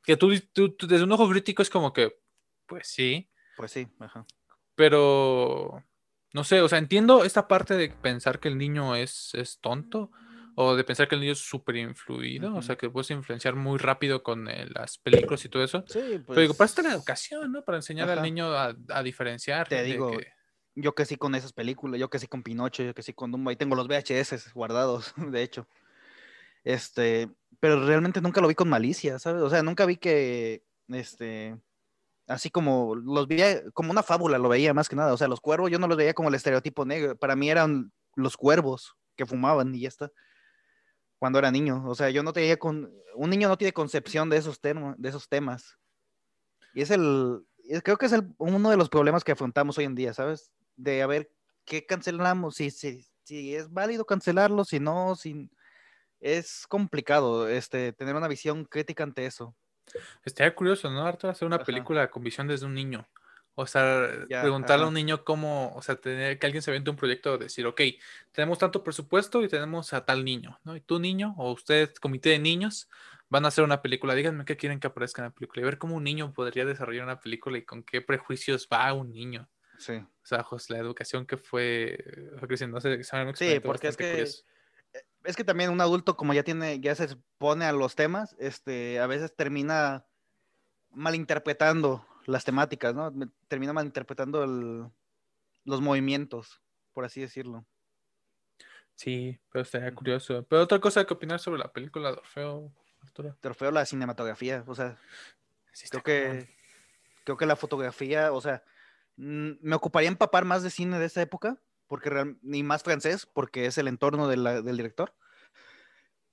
Que 0.04 0.18
tú, 0.18 0.32
tú- 0.54 0.70
tú 0.76 0.88
desde 0.88 1.04
un 1.04 1.12
ojo 1.12 1.30
crítico 1.30 1.62
es 1.62 1.70
como 1.70 1.93
que, 1.93 2.18
pues 2.66 2.88
sí, 2.88 3.30
Pues 3.56 3.72
sí, 3.72 3.88
ajá. 4.00 4.26
pero 4.76 5.84
no 6.34 6.43
sé, 6.43 6.62
o 6.62 6.70
sea, 6.70 6.78
entiendo 6.80 7.24
esta 7.24 7.47
parte 7.47 7.76
de 7.76 7.89
pensar 7.89 8.39
que 8.39 8.47
el 8.47 8.58
niño 8.58 8.95
es, 8.95 9.32
es 9.34 9.60
tonto 9.60 10.12
o 10.56 10.76
de 10.76 10.84
pensar 10.84 11.08
que 11.08 11.16
el 11.16 11.22
niño 11.22 11.34
es 11.34 11.39
súper 11.39 11.76
influido, 11.78 12.54
o 12.56 12.62
sea, 12.62 12.76
que 12.76 12.89
puedes 12.89 13.10
influenciar 13.12 13.56
muy 13.56 13.78
rápido 13.78 14.24
con 14.24 14.47
eh, 14.50 14.68
las 14.74 14.97
películas 14.97 15.43
y 15.45 15.50
todo 15.50 15.64
eso. 15.64 15.84
Sí, 15.88 16.00
Pero 16.28 16.41
digo, 16.41 16.54
para 16.54 16.58
pues 16.58 16.72
esto 16.72 16.82
es 16.82 16.88
la 16.88 16.93
educación, 16.93 17.52
¿no? 17.52 17.64
Para 17.64 17.78
enseñar 17.78 18.10
al 18.10 18.22
niño 18.22 18.54
a, 18.54 18.76
a 18.89 19.04
diferenciar. 19.04 19.68
Te 19.70 19.84
digo, 19.84 20.18
que- 20.18 20.28
yo 20.76 20.93
que 20.95 21.06
sí 21.06 21.16
con 21.18 21.36
esas 21.36 21.54
películas, 21.54 22.00
yo 22.00 22.10
que 22.10 22.20
sí 22.20 22.28
con 22.28 22.43
Pinocho, 22.43 22.84
yo 22.84 22.93
que 22.93 23.04
sí 23.04 23.14
con 23.14 23.32
Dumbo, 23.32 23.50
ahí 23.50 23.56
tengo 23.56 23.76
los 23.76 23.88
VHS 23.88 24.52
guardados, 24.54 25.14
de 25.18 25.43
hecho. 25.43 25.68
Este, 26.64 27.30
pero 27.60 27.86
realmente 27.86 28.22
nunca 28.22 28.41
lo 28.41 28.47
vi 28.47 28.55
con 28.55 28.70
malicia, 28.70 29.20
¿sabes? 29.20 29.41
O 29.41 29.49
sea, 29.49 29.64
nunca 29.64 29.86
vi 29.86 29.97
que, 29.97 30.64
este, 30.89 31.57
así 32.28 32.49
como 32.49 32.95
los 32.95 33.28
veía 33.28 33.64
como 33.74 33.91
una 33.91 34.03
fábula, 34.03 34.38
lo 34.38 34.49
veía 34.49 34.74
más 34.74 34.89
que 34.89 34.95
nada. 34.95 35.14
O 35.14 35.18
sea, 35.18 35.28
los 35.28 35.41
cuervos 35.41 35.72
yo 35.72 35.80
no 35.80 35.88
los 35.88 35.97
veía 35.97 36.14
como 36.14 36.30
el 36.30 36.36
estereotipo 36.36 36.86
negro. 36.86 37.18
Para 37.18 37.36
mí 37.36 37.49
eran 37.49 37.91
los 38.16 38.38
cuervos 38.38 38.95
que 39.16 39.26
fumaban 39.26 39.74
y 39.76 39.82
ya 39.82 39.89
está. 39.89 40.12
Cuando 41.18 41.39
era 41.39 41.51
niño. 41.51 41.84
O 41.88 41.95
sea, 41.95 42.10
yo 42.10 42.24
no 42.24 42.34
tenía 42.34 42.57
con. 42.57 42.91
Un 43.16 43.30
niño 43.30 43.49
no 43.49 43.57
tiene 43.57 43.74
concepción 43.74 44.30
de 44.30 44.38
esos, 44.38 44.62
termo- 44.62 44.95
de 44.97 45.10
esos 45.10 45.28
temas. 45.28 45.78
Y 46.74 46.82
es 46.82 46.91
el. 46.91 47.41
Creo 47.84 47.97
que 47.97 48.05
es 48.05 48.14
el- 48.14 48.34
uno 48.38 48.70
de 48.70 48.78
los 48.78 48.89
problemas 48.89 49.24
que 49.24 49.34
afrontamos 49.34 49.78
hoy 49.78 49.86
en 49.86 49.95
día, 49.95 50.14
¿sabes? 50.14 50.51
De 50.76 51.01
a 51.01 51.07
ver 51.07 51.32
qué 51.66 51.86
cancelamos, 51.86 52.55
si, 52.55 52.72
si, 52.72 53.05
si 53.24 53.55
es 53.55 53.72
válido 53.72 54.05
cancelarlo, 54.05 54.64
si 54.66 54.80
no, 54.80 55.16
si. 55.16 55.49
Es 56.20 56.65
complicado 56.67 57.47
este, 57.47 57.93
tener 57.93 58.15
una 58.15 58.28
visión 58.28 58.65
crítica 58.65 59.03
ante 59.03 59.26
eso. 59.26 59.55
Estaría 60.24 60.53
curioso, 60.55 60.89
¿no, 60.89 61.05
Arthur? 61.05 61.30
Hacer 61.32 61.45
una 61.47 61.55
Ajá. 61.57 61.65
película 61.65 62.09
con 62.11 62.24
visión 62.24 62.47
desde 62.47 62.65
un 62.65 62.74
niño. 62.74 63.07
O 63.55 63.65
sea, 63.67 64.07
Ya, 64.30 64.41
preguntarle 64.41 64.86
a 64.86 64.88
un 64.88 64.93
niño 64.93 65.26
cómo, 65.26 65.74
o 65.76 65.82
sea, 65.82 65.95
tener 65.97 66.39
que 66.39 66.45
alguien 66.45 66.61
se 66.61 66.72
vende 66.72 66.91
un 66.91 66.95
proyecto, 66.95 67.38
decir, 67.38 67.65
ok, 67.65 67.82
tenemos 68.32 68.57
tanto 68.57 68.84
presupuesto 68.84 69.43
y 69.43 69.49
tenemos 69.49 69.91
a 69.93 70.05
tal 70.05 70.24
niño, 70.24 70.59
¿no? 70.63 70.76
Y 70.78 70.82
tú, 70.82 70.99
niño, 70.99 71.34
o 71.38 71.51
usted, 71.51 71.93
comité 71.95 72.30
de 72.30 72.39
niños, 72.39 72.88
van 73.28 73.43
a 73.45 73.49
hacer 73.49 73.63
una 73.65 73.82
película. 73.82 74.15
Díganme 74.15 74.45
qué 74.45 74.55
quieren 74.55 74.80
que 74.80 74.88
aparezca 74.88 75.22
en 75.22 75.28
la 75.30 75.34
película 75.34 75.61
y 75.61 75.65
ver 75.65 75.78
cómo 75.78 75.95
un 75.95 76.03
niño 76.05 76.32
podría 76.34 76.65
desarrollar 76.65 77.03
una 77.03 77.20
película 77.20 77.57
y 77.57 77.65
con 77.65 77.84
qué 77.84 78.01
prejuicios 78.01 78.67
va 78.72 78.93
un 78.93 79.11
niño. 79.11 79.49
Sí. 79.78 79.93
O 79.95 80.26
sea, 80.30 80.43
pues, 80.43 80.70
la 80.70 80.78
educación 80.78 81.26
que 81.26 81.36
fue, 81.38 81.97
fue 82.38 82.47
creciendo. 82.47 82.76
No 82.76 82.82
sé, 82.82 83.03
Sí, 83.36 83.59
porque 83.59 83.88
es 83.89 83.97
que 83.97 84.11
curioso. 84.11 84.43
Es 85.30 85.36
que 85.36 85.43
también 85.43 85.69
un 85.69 85.80
adulto, 85.80 86.17
como 86.17 86.34
ya 86.34 86.43
tiene, 86.43 86.80
ya 86.80 86.95
se 86.95 87.03
expone 87.05 87.65
a 87.65 87.71
los 87.71 87.95
temas, 87.95 88.36
este, 88.39 88.99
a 88.99 89.07
veces 89.07 89.36
termina 89.36 90.05
malinterpretando 90.91 92.05
las 92.25 92.43
temáticas, 92.45 92.95
¿no? 92.95 93.13
Termina 93.47 93.73
malinterpretando 93.73 94.43
el- 94.43 94.89
los 95.65 95.82
movimientos, 95.82 96.61
por 96.93 97.05
así 97.05 97.21
decirlo. 97.21 97.65
Sí, 98.95 99.39
pero 99.51 99.63
estaría 99.63 99.93
curioso. 99.93 100.43
Pero 100.49 100.63
otra 100.63 100.80
cosa 100.80 101.05
que 101.05 101.13
opinar 101.13 101.39
sobre 101.39 101.59
la 101.59 101.71
película 101.71 102.11
de 102.11 102.17
Orfeo, 102.17 102.73
Arturo. 103.01 103.38
Trofeo 103.39 103.71
la 103.71 103.86
cinematografía, 103.86 104.63
o 104.67 104.75
sea, 104.75 104.97
Sí 105.71 105.88
creo 105.89 106.03
que, 106.03 106.55
creo 107.23 107.38
que 107.38 107.45
la 107.45 107.55
fotografía, 107.55 108.34
o 108.34 108.41
sea, 108.41 108.63
me 109.15 109.75
ocuparía 109.75 110.09
empapar 110.09 110.43
más 110.43 110.63
de 110.63 110.69
cine 110.71 110.97
de 110.99 111.05
esa 111.05 111.21
época, 111.21 111.61
porque 111.88 112.09
real- 112.09 112.38
ni 112.41 112.63
más 112.63 112.84
francés, 112.84 113.25
porque 113.25 113.65
es 113.65 113.77
el 113.77 113.88
entorno 113.88 114.27
de 114.27 114.38
la- 114.38 114.61
del 114.61 114.77
director, 114.77 115.13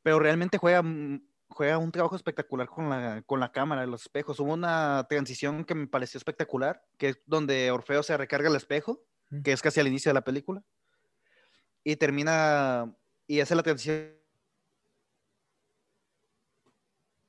pero 0.07 0.21
realmente 0.21 0.57
juega, 0.57 0.83
mm, 0.85 1.21
juega 1.49 1.79
un 1.79 1.91
trabajo 1.91 2.15
espectacular 2.15 2.69
con 2.69 2.89
la, 2.89 3.23
con 3.27 3.41
la 3.41 3.51
cámara, 3.51 3.85
los 3.87 4.03
espejos. 4.03 4.39
Hubo 4.39 4.53
una 4.55 5.05
transición 5.09 5.65
que 5.65 5.75
me 5.75 5.89
pareció 5.89 6.17
espectacular, 6.19 6.81
que 6.97 7.09
es 7.09 7.19
donde 7.27 7.73
Orfeo 7.73 8.05
se 8.05 8.17
recarga 8.17 8.49
el 8.49 8.55
espejo, 8.55 9.03
que 9.43 9.51
es 9.51 9.61
casi 9.63 9.81
al 9.81 9.89
inicio 9.89 10.11
de 10.11 10.15
la 10.15 10.23
película, 10.23 10.63
y 11.83 11.97
termina, 11.97 12.95
y 13.27 13.41
hace 13.41 13.57
la 13.57 13.65
transición 13.65 14.15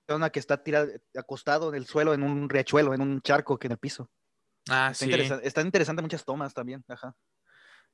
a 0.07 0.29
que 0.29 0.39
está 0.39 0.61
tirado, 0.63 0.91
acostado 1.17 1.69
en 1.69 1.75
el 1.77 1.87
suelo, 1.87 2.13
en 2.13 2.21
un 2.21 2.47
riachuelo, 2.47 2.93
en 2.93 3.01
un 3.01 3.21
charco 3.21 3.57
que 3.57 3.65
en 3.65 3.71
el 3.71 3.79
piso. 3.79 4.11
Ah, 4.69 4.89
Está, 4.91 5.05
sí. 5.05 5.11
interesa- 5.11 5.41
está 5.41 5.61
interesante 5.61 6.03
muchas 6.03 6.23
tomas 6.23 6.53
también, 6.53 6.85
ajá. 6.87 7.15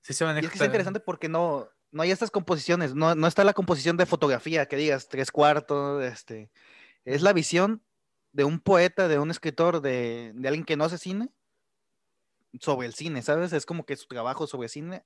Sí 0.02 0.14
se 0.14 0.26
Y 0.26 0.28
maneja. 0.28 0.46
es 0.46 0.52
que 0.52 0.58
está 0.58 0.66
interesante 0.66 1.00
porque 1.00 1.30
no, 1.30 1.70
no 1.94 2.02
hay 2.02 2.12
estas 2.12 2.32
composiciones, 2.32 2.96
no, 2.96 3.16
no 3.16 3.28
está 3.28 3.44
la 3.44 3.54
composición 3.54 3.98
de 3.98 4.06
fotografía, 4.06 4.66
que 4.66 4.76
digas 4.76 5.08
tres 5.08 5.32
cuartos, 5.32 6.04
este, 6.04 6.50
es 7.06 7.22
la 7.22 7.34
visión 7.34 7.82
de 8.32 8.44
un 8.44 8.60
poeta, 8.60 9.08
de 9.08 9.20
un 9.20 9.30
escritor, 9.30 9.80
de, 9.80 10.32
de 10.34 10.48
alguien 10.48 10.66
que 10.66 10.76
no 10.76 10.86
hace 10.86 10.98
cine, 10.98 11.30
sobre 12.60 12.88
el 12.88 12.94
cine, 12.94 13.22
¿sabes? 13.22 13.54
Es 13.54 13.66
como 13.66 13.86
que 13.86 13.96
su 13.96 14.08
trabajo 14.08 14.48
sobre 14.48 14.70
cine, 14.70 15.06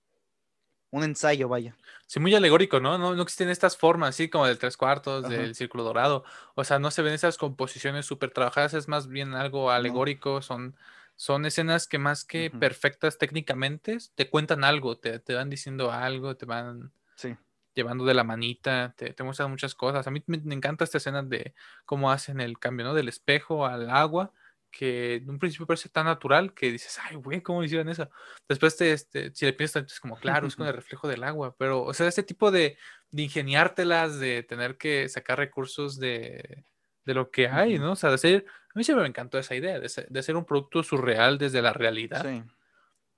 un 0.89 1.03
ensayo, 1.03 1.49
vaya. 1.49 1.75
Sí, 2.05 2.19
muy 2.19 2.33
alegórico, 2.33 2.79
¿no? 2.79 2.97
No, 2.97 3.13
no 3.13 3.21
existen 3.21 3.49
estas 3.49 3.75
formas, 3.75 4.09
así 4.09 4.29
como 4.29 4.47
del 4.47 4.57
tres 4.57 4.77
cuartos, 4.77 5.25
Ajá. 5.25 5.33
del 5.33 5.55
círculo 5.55 5.83
dorado. 5.83 6.23
O 6.55 6.63
sea, 6.63 6.79
no 6.79 6.91
se 6.91 7.01
ven 7.01 7.13
esas 7.13 7.37
composiciones 7.37 8.05
súper 8.05 8.31
trabajadas, 8.31 8.73
es 8.73 8.87
más 8.87 9.07
bien 9.07 9.33
algo 9.33 9.71
alegórico. 9.71 10.41
Son, 10.41 10.77
son 11.17 11.45
escenas 11.45 11.87
que 11.87 11.97
más 11.99 12.23
que 12.23 12.49
perfectas 12.49 13.17
técnicamente, 13.17 13.97
te 14.15 14.29
cuentan 14.29 14.63
algo, 14.63 14.97
te, 14.97 15.19
te 15.19 15.33
van 15.35 15.49
diciendo 15.49 15.91
algo, 15.91 16.37
te 16.37 16.45
van 16.45 16.93
Sí. 17.15 17.35
llevando 17.75 18.05
de 18.05 18.13
la 18.13 18.23
manita, 18.23 18.93
te, 18.95 19.13
te 19.13 19.23
muestran 19.23 19.51
muchas 19.51 19.75
cosas. 19.75 20.07
A 20.07 20.11
mí 20.11 20.23
me, 20.27 20.37
me 20.37 20.55
encanta 20.55 20.85
esta 20.85 20.99
escena 20.99 21.23
de 21.23 21.53
cómo 21.85 22.11
hacen 22.11 22.39
el 22.39 22.57
cambio, 22.59 22.85
¿no? 22.85 22.93
Del 22.93 23.09
espejo 23.09 23.65
al 23.65 23.89
agua, 23.89 24.31
que 24.71 25.15
en 25.15 25.29
un 25.29 25.39
principio 25.39 25.65
parece 25.65 25.89
tan 25.89 26.05
natural 26.05 26.53
que 26.53 26.71
dices, 26.71 26.99
ay, 27.03 27.15
güey, 27.15 27.41
¿cómo 27.41 27.63
hicieron 27.63 27.89
eso? 27.89 28.09
Después, 28.47 28.77
te, 28.77 28.91
este, 28.93 29.33
si 29.33 29.45
le 29.45 29.53
piensas, 29.53 29.85
es 29.91 29.99
como, 29.99 30.17
claro, 30.19 30.45
es 30.47 30.55
con 30.55 30.67
el 30.67 30.73
reflejo 30.75 31.07
del 31.07 31.23
agua, 31.23 31.55
pero, 31.57 31.83
o 31.83 31.93
sea, 31.93 32.07
este 32.07 32.23
tipo 32.23 32.51
de, 32.51 32.77
de 33.11 33.21
ingeniártelas, 33.23 34.19
de 34.19 34.43
tener 34.43 34.77
que 34.77 35.09
sacar 35.09 35.39
recursos 35.39 35.97
de, 35.99 36.65
de 37.05 37.13
lo 37.13 37.31
que 37.31 37.47
hay, 37.47 37.79
¿no? 37.79 37.93
O 37.93 37.95
sea, 37.95 38.11
de 38.11 38.17
ser, 38.19 38.45
a 38.66 38.66
mí 38.77 38.83
siempre 38.83 39.03
me 39.03 39.09
encantó 39.09 39.37
esa 39.37 39.55
idea, 39.55 39.79
de 39.79 39.89
ser, 39.89 40.07
de 40.07 40.23
ser 40.23 40.35
un 40.35 40.45
producto 40.45 40.83
surreal 40.83 41.37
desde 41.37 41.61
la 41.61 41.73
realidad. 41.73 42.23
Sí. 42.23 42.43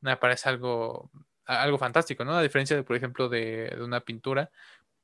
Me 0.01 0.17
parece 0.17 0.49
algo, 0.49 1.11
algo 1.45 1.77
fantástico, 1.77 2.23
¿no? 2.23 2.33
A 2.33 2.41
diferencia, 2.41 2.75
de, 2.75 2.83
por 2.83 2.95
ejemplo, 2.95 3.29
de, 3.29 3.73
de 3.75 3.83
una 3.83 4.01
pintura, 4.01 4.51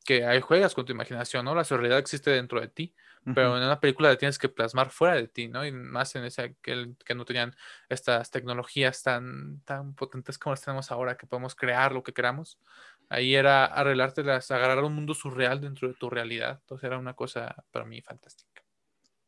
que 0.05 0.25
ahí 0.25 0.39
juegas 0.39 0.75
con 0.75 0.85
tu 0.85 0.91
imaginación, 0.91 1.43
¿no? 1.45 1.55
La 1.55 1.63
surrealidad 1.63 1.97
existe 1.97 2.29
dentro 2.29 2.61
de 2.61 2.67
ti, 2.67 2.95
pero 3.33 3.57
en 3.57 3.63
una 3.63 3.79
película 3.79 4.09
la 4.09 4.17
tienes 4.17 4.37
que 4.37 4.49
plasmar 4.49 4.91
fuera 4.91 5.15
de 5.15 5.27
ti, 5.27 5.47
¿no? 5.47 5.65
Y 5.65 5.71
más 5.71 6.15
en 6.15 6.25
esa 6.25 6.49
que, 6.49 6.93
que 7.03 7.15
no 7.15 7.25
tenían 7.25 7.55
estas 7.89 8.29
tecnologías 8.29 9.01
tan, 9.01 9.61
tan 9.61 9.95
potentes 9.95 10.37
como 10.37 10.53
las 10.53 10.61
tenemos 10.61 10.91
ahora, 10.91 11.17
que 11.17 11.25
podemos 11.25 11.55
crear 11.55 11.91
lo 11.91 12.03
que 12.03 12.13
queramos. 12.13 12.59
Ahí 13.09 13.33
era 13.33 13.65
arreglártelas, 13.65 14.51
agarrar 14.51 14.83
un 14.83 14.93
mundo 14.93 15.15
surreal 15.15 15.59
dentro 15.59 15.87
de 15.87 15.95
tu 15.95 16.07
realidad. 16.11 16.59
Entonces 16.61 16.85
era 16.85 16.99
una 16.99 17.15
cosa 17.15 17.65
para 17.71 17.85
mí 17.85 17.99
fantástica. 18.01 18.63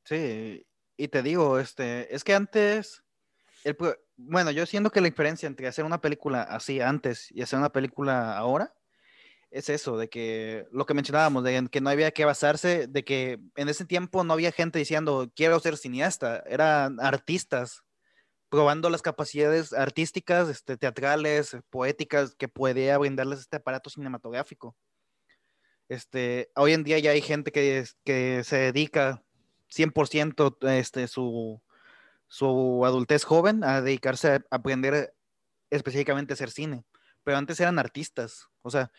Sí, 0.03 0.63
y 0.97 1.07
te 1.09 1.21
digo, 1.21 1.59
este, 1.59 2.13
es 2.13 2.23
que 2.23 2.33
antes, 2.33 3.03
el, 3.63 3.77
bueno, 4.17 4.51
yo 4.51 4.65
siento 4.65 4.89
que 4.89 4.99
la 4.99 5.09
diferencia 5.09 5.47
entre 5.47 5.67
hacer 5.67 5.85
una 5.85 6.01
película 6.01 6.41
así 6.41 6.81
antes 6.81 7.31
y 7.31 7.41
hacer 7.43 7.59
una 7.59 7.71
película 7.71 8.37
ahora 8.37 8.73
es 9.51 9.69
eso, 9.69 9.97
de 9.97 10.09
que 10.09 10.65
lo 10.71 10.85
que 10.85 10.93
mencionábamos, 10.93 11.43
de 11.43 11.67
que 11.71 11.81
no 11.81 11.89
había 11.89 12.11
que 12.11 12.25
basarse, 12.25 12.87
de 12.87 13.03
que 13.05 13.39
en 13.55 13.69
ese 13.69 13.85
tiempo 13.85 14.23
no 14.23 14.33
había 14.33 14.51
gente 14.51 14.79
diciendo 14.79 15.31
quiero 15.35 15.59
ser 15.59 15.77
cineasta, 15.77 16.43
eran 16.47 16.99
artistas 16.99 17.83
probando 18.49 18.89
las 18.89 19.01
capacidades 19.01 19.73
artísticas, 19.73 20.49
este, 20.49 20.77
teatrales, 20.77 21.57
poéticas 21.69 22.35
que 22.35 22.47
podía 22.47 22.97
brindarles 22.97 23.39
este 23.39 23.57
aparato 23.57 23.89
cinematográfico. 23.89 24.75
Este, 25.89 26.49
hoy 26.55 26.73
en 26.73 26.83
día 26.83 26.99
ya 26.99 27.11
hay 27.11 27.21
gente 27.21 27.51
que, 27.51 27.85
que 28.03 28.43
se 28.43 28.57
dedica 28.57 29.23
100% 29.69 30.57
este, 30.69 31.07
su, 31.07 31.61
su 32.27 32.83
adultez 32.85 33.23
joven 33.23 33.63
a 33.63 33.81
dedicarse 33.81 34.31
a 34.31 34.41
aprender 34.51 35.13
específicamente 35.69 36.33
a 36.33 36.35
hacer 36.35 36.51
cine. 36.51 36.85
Pero 37.23 37.37
antes 37.37 37.59
eran 37.59 37.79
artistas. 37.79 38.47
O 38.61 38.69
sea, 38.69 38.91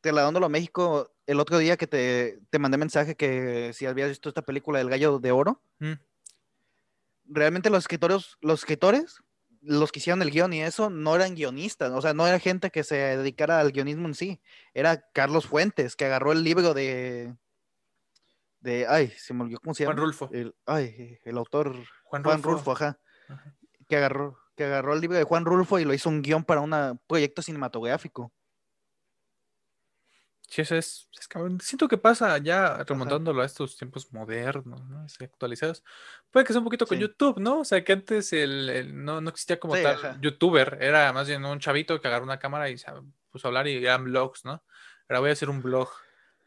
trasladándolo 0.00 0.46
a 0.46 0.50
México, 0.50 1.12
el 1.26 1.40
otro 1.40 1.58
día 1.58 1.76
que 1.76 1.86
te, 1.86 2.40
te 2.50 2.58
mandé 2.58 2.78
mensaje 2.78 3.16
que 3.16 3.72
si 3.74 3.86
habías 3.86 4.08
visto 4.08 4.28
esta 4.28 4.42
película 4.42 4.78
del 4.78 4.90
Gallo 4.90 5.18
de 5.18 5.32
Oro, 5.32 5.62
Mm. 5.80 5.92
realmente 7.26 7.70
los 7.70 7.84
escritores, 7.84 8.36
los 8.40 8.60
escritores, 8.60 9.18
los 9.60 9.92
que 9.92 10.00
hicieron 10.00 10.22
el 10.22 10.30
guion 10.30 10.52
y 10.52 10.62
eso, 10.62 10.90
no 10.90 11.14
eran 11.14 11.34
guionistas, 11.34 11.92
o 11.92 12.00
sea, 12.00 12.14
no 12.14 12.26
era 12.26 12.38
gente 12.38 12.70
que 12.70 12.84
se 12.84 12.96
dedicara 12.96 13.60
al 13.60 13.72
guionismo 13.72 14.08
en 14.08 14.14
sí, 14.14 14.40
era 14.74 15.08
Carlos 15.12 15.46
Fuentes, 15.46 15.94
que 15.96 16.04
agarró 16.06 16.32
el 16.32 16.42
libro 16.42 16.74
de, 16.74 17.34
de, 18.60 18.86
ay, 18.88 19.08
se 19.16 19.34
me 19.34 19.42
olvidó 19.44 19.60
cómo 19.60 19.74
se 19.74 19.84
llama. 19.84 19.94
Juan 19.94 20.04
Rulfo. 20.06 20.28
El, 20.32 20.54
ay, 20.66 21.18
el 21.24 21.38
autor 21.38 21.74
Juan 22.04 22.22
Juan 22.24 22.42
Rulfo. 22.42 22.50
Rulfo, 22.56 22.72
ajá, 22.72 22.98
Ajá. 23.28 23.54
que 23.88 23.96
agarró, 23.96 24.38
que 24.56 24.64
agarró 24.64 24.94
el 24.94 25.00
libro 25.00 25.16
de 25.16 25.24
Juan 25.24 25.44
Rulfo 25.44 25.78
y 25.78 25.84
lo 25.84 25.94
hizo 25.94 26.08
un 26.08 26.22
guion 26.22 26.44
para 26.44 26.60
un 26.60 27.00
proyecto 27.06 27.42
cinematográfico. 27.42 28.32
Sí, 30.50 30.62
eso 30.62 30.76
es, 30.76 31.10
es 31.20 31.28
cabrón. 31.28 31.60
Siento 31.60 31.88
que 31.88 31.98
pasa 31.98 32.38
ya 32.38 32.82
remontándolo 32.84 33.42
a 33.42 33.44
estos 33.44 33.76
tiempos 33.76 34.10
modernos, 34.14 34.82
¿no? 34.88 35.00
Así 35.02 35.22
actualizados. 35.22 35.84
Puede 36.30 36.46
que 36.46 36.54
sea 36.54 36.60
un 36.60 36.64
poquito 36.64 36.86
con 36.86 36.96
Sí. 36.96 37.02
YouTube, 37.02 37.38
¿no? 37.38 37.60
O 37.60 37.64
sea, 37.66 37.84
que 37.84 37.92
antes 37.92 38.32
el, 38.32 38.70
el- 38.70 39.04
no, 39.04 39.20
no 39.20 39.28
existía 39.28 39.60
como 39.60 39.76
Sí, 39.76 39.82
tal 39.82 39.96
ajá. 39.96 40.18
youtuber, 40.22 40.78
era 40.80 41.12
más 41.12 41.28
bien 41.28 41.44
un 41.44 41.58
chavito 41.60 42.00
que 42.00 42.08
agarró 42.08 42.24
una 42.24 42.38
cámara 42.38 42.70
y 42.70 42.78
se 42.78 42.86
puso 43.30 43.46
a 43.46 43.50
hablar 43.50 43.68
y 43.68 43.76
eran 43.76 44.04
blogs, 44.04 44.46
¿no? 44.46 44.64
Ahora 45.10 45.20
voy 45.20 45.28
a 45.30 45.32
hacer 45.34 45.50
un 45.50 45.60
blog, 45.60 45.90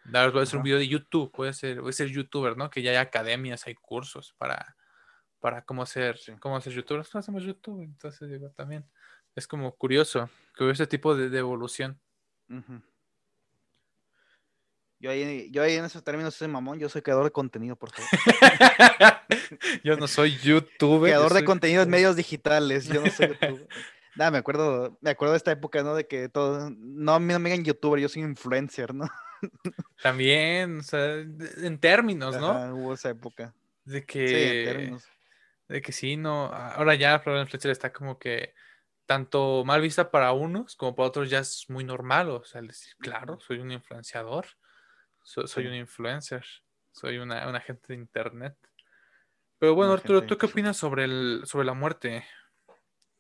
voy 0.06 0.39
a 0.39 0.43
hacer 0.43 0.58
un 0.58 0.64
video 0.64 0.78
de 0.80 0.88
YouTube, 0.88 1.32
voy 1.36 1.49
a 1.49 1.54
ser, 1.54 1.82
voy 1.82 1.89
a 1.89 1.93
ser 1.93 2.08
youtuber, 2.08 2.58
¿no? 2.58 2.70
Que 2.70 2.82
ya 2.82 2.91
hay 2.91 2.97
academias, 2.97 3.66
hay 3.68 3.76
cursos 3.76 4.34
para, 4.38 4.76
para 5.39 5.64
cómo 5.64 5.86
ser, 5.86 6.18
Sí. 6.18 6.34
cómo 6.39 6.60
ser 6.62 6.74
youtuber. 6.74 6.99
Nosotros 6.99 7.24
hacemos 7.24 7.43
YouTube, 7.43 7.82
entonces 7.84 8.30
digo, 8.30 8.49
también 8.52 8.86
es 9.36 9.47
como 9.47 9.72
curioso 9.76 10.30
que 10.56 10.64
hubiera 10.64 10.74
ese 10.74 10.88
tipo 10.88 11.16
de, 11.16 11.30
de 11.30 11.39
evolución. 11.39 11.99
Yo 14.99 15.10
ahí, 15.10 15.49
yo 15.52 15.64
ahí 15.64 15.76
en 15.76 15.86
esos 15.86 16.04
términos 16.04 16.36
soy 16.36 16.47
mamón, 16.47 16.78
yo 16.78 16.88
soy 16.88 17.02
creador 17.02 17.24
de 17.24 17.32
contenido, 17.32 17.76
por 17.76 17.89
favor. 17.91 18.10
yo 19.84 19.97
no 19.97 20.08
soy 20.08 20.38
youtuber. 20.38 21.10
yo 21.10 21.16
creador 21.16 21.34
de 21.34 21.39
soy 21.39 21.45
contenido 21.45 21.82
en 21.82 21.89
medios 21.89 22.16
digitales, 22.16 22.88
yo 22.88 23.02
no 23.02 23.10
soy 23.10 23.28
youtuber. 23.41 23.68
Nada, 24.16 24.30
me 24.30 24.38
acuerdo, 24.38 24.97
me 25.02 25.10
acuerdo 25.10 25.32
de 25.32 25.38
esta 25.38 25.52
época, 25.52 25.82
¿no? 25.82 25.95
De 25.95 26.06
que 26.06 26.30
todo, 26.30 26.70
no, 26.70 27.14
a 27.14 27.20
mí 27.20 27.34
no 27.34 27.39
me 27.39 27.49
digan 27.49 27.66
youtuber, 27.66 27.99
yo 27.99 28.10
soy 28.10 28.22
influencer, 28.22 28.93
¿no? 28.93 29.06
También, 30.01 30.79
o 30.79 30.83
sea, 30.83 31.15
en 31.15 31.79
términos, 31.79 32.37
¿no? 32.39 32.49
Ajá, 32.51 32.73
hubo 32.73 32.93
esa 32.93 33.09
época. 33.09 33.53
De 33.85 33.99
Sí, 33.99 34.05
en 34.05 34.07
que, 34.07 34.63
términos. 34.65 35.07
de 35.67 35.81
que 35.81 35.91
sí, 35.91 36.17
no. 36.17 36.45
Ahora 36.45 36.95
ya 36.95 37.23
palabra 37.23 37.43
influencer 37.43 37.71
está 37.71 37.91
como 37.93 38.17
que 38.19 38.53
tanto 39.05 39.63
mal 39.65 39.81
vista 39.81 40.09
para 40.09 40.31
unos 40.31 40.75
como 40.75 40.95
para 40.95 41.07
otros 41.09 41.29
ya 41.29 41.39
es 41.39 41.65
muy 41.69 41.83
normal. 41.83 42.29
O 42.29 42.43
sea, 42.43 42.61
el 42.61 42.67
decir, 42.67 42.93
claro, 42.99 43.39
soy 43.39 43.59
un 43.59 43.71
influenciador, 43.71 44.45
so- 45.23 45.47
soy 45.47 45.63
Sí. 45.63 45.69
un 45.69 45.75
influencer, 45.75 46.45
soy 46.91 47.17
una, 47.17 47.47
un 47.47 47.55
agente 47.55 47.93
de 47.93 47.95
internet. 47.99 48.55
Pero 49.59 49.75
bueno, 49.75 49.93
Arturo, 49.93 50.23
¿tú 50.23 50.37
qué 50.37 50.47
opinas 50.47 50.75
sobre, 50.77 51.03
el, 51.05 51.41
sobre 51.45 51.65
la 51.65 51.73
muerte? 51.73 52.25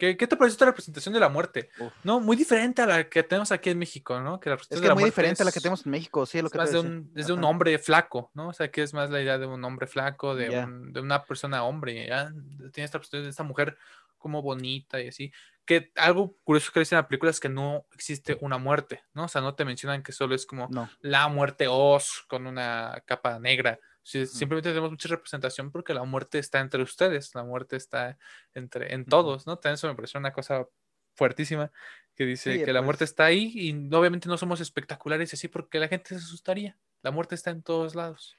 ¿Qué, 0.01 0.17
qué 0.17 0.25
te 0.25 0.35
pareció 0.35 0.53
esta 0.55 0.65
representación 0.65 1.13
de 1.13 1.19
la 1.19 1.29
muerte? 1.29 1.69
Uf. 1.77 1.93
No, 2.03 2.19
muy 2.19 2.35
diferente 2.35 2.81
a 2.81 2.87
la 2.87 3.07
que 3.07 3.21
tenemos 3.21 3.51
aquí 3.51 3.69
en 3.69 3.77
México, 3.77 4.19
¿no? 4.19 4.39
Que 4.39 4.49
la 4.49 4.55
Es 4.55 4.61
representación 4.61 4.81
que 4.81 4.85
de 4.85 4.87
la 4.89 4.95
muy 4.95 5.03
diferente 5.03 5.43
a 5.43 5.45
la 5.45 5.51
que 5.51 5.59
tenemos 5.59 5.85
en 5.85 5.91
México, 5.91 6.25
sí, 6.25 6.41
lo 6.41 6.47
es 6.47 6.51
que 6.51 6.57
más 6.57 6.71
de 6.71 6.79
un, 6.79 7.11
es 7.15 7.27
de 7.27 7.33
un 7.33 7.43
hombre 7.43 7.77
flaco, 7.77 8.31
¿no? 8.33 8.47
O 8.47 8.53
sea, 8.53 8.71
que 8.71 8.81
es 8.81 8.95
más 8.95 9.11
la 9.11 9.21
idea 9.21 9.37
de 9.37 9.45
un 9.45 9.63
hombre 9.63 9.85
flaco, 9.85 10.33
de, 10.33 10.49
un- 10.65 10.91
de 10.91 11.01
una 11.01 11.23
persona 11.23 11.63
hombre, 11.65 12.07
¿ya? 12.07 12.31
Tiene 12.73 12.85
esta, 12.85 12.97
perspectiva 12.97 13.21
de 13.25 13.29
esta 13.29 13.43
mujer 13.43 13.77
como 14.17 14.41
bonita 14.41 14.99
y 14.99 15.09
así. 15.09 15.31
Que 15.65 15.91
algo 15.97 16.35
curioso 16.43 16.71
que 16.71 16.79
dicen 16.79 16.97
en 16.97 17.03
la 17.03 17.07
película 17.07 17.29
es 17.29 17.39
que 17.39 17.49
no 17.49 17.85
existe 17.93 18.39
una 18.41 18.57
muerte, 18.57 19.03
¿no? 19.13 19.25
O 19.25 19.27
sea, 19.27 19.41
no 19.41 19.53
te 19.53 19.65
mencionan 19.65 20.01
que 20.01 20.13
solo 20.13 20.33
es 20.33 20.47
como 20.47 20.67
No, 20.71 20.89
la 21.01 21.27
muerte 21.27 21.67
Oz 21.69 22.25
con 22.27 22.47
una 22.47 23.03
capa 23.05 23.37
negra. 23.39 23.79
Sí, 24.03 24.25
Simplemente 24.25 24.69
tenemos 24.69 24.91
mucha 24.91 25.09
representación 25.09 25.71
porque 25.71 25.93
la 25.93 26.03
muerte 26.03 26.39
está 26.39 26.59
entre 26.59 26.81
ustedes, 26.81 27.35
la 27.35 27.43
muerte 27.43 27.75
está 27.75 28.17
entre, 28.53 28.93
en 28.93 29.05
todos, 29.05 29.45
¿no? 29.45 29.57
También 29.57 29.75
eso 29.75 29.87
me 29.87 29.95
pareció 29.95 30.19
una 30.19 30.33
cosa 30.33 30.67
fuertísima 31.13 31.71
que 32.15 32.25
dice 32.25 32.53
Sí, 32.57 32.65
que 32.65 32.73
la 32.73 32.81
muerte 32.81 32.99
pues. 32.99 33.11
está 33.11 33.25
ahí 33.25 33.51
y 33.53 33.93
obviamente 33.93 34.27
no 34.27 34.37
somos 34.37 34.59
espectaculares 34.59 35.33
así 35.33 35.47
porque 35.47 35.79
la 35.79 35.87
gente 35.87 36.09
se 36.09 36.15
asustaría. 36.15 36.77
La 37.03 37.11
muerte 37.11 37.35
está 37.35 37.51
en 37.51 37.61
todos 37.61 37.95
lados. 37.95 38.37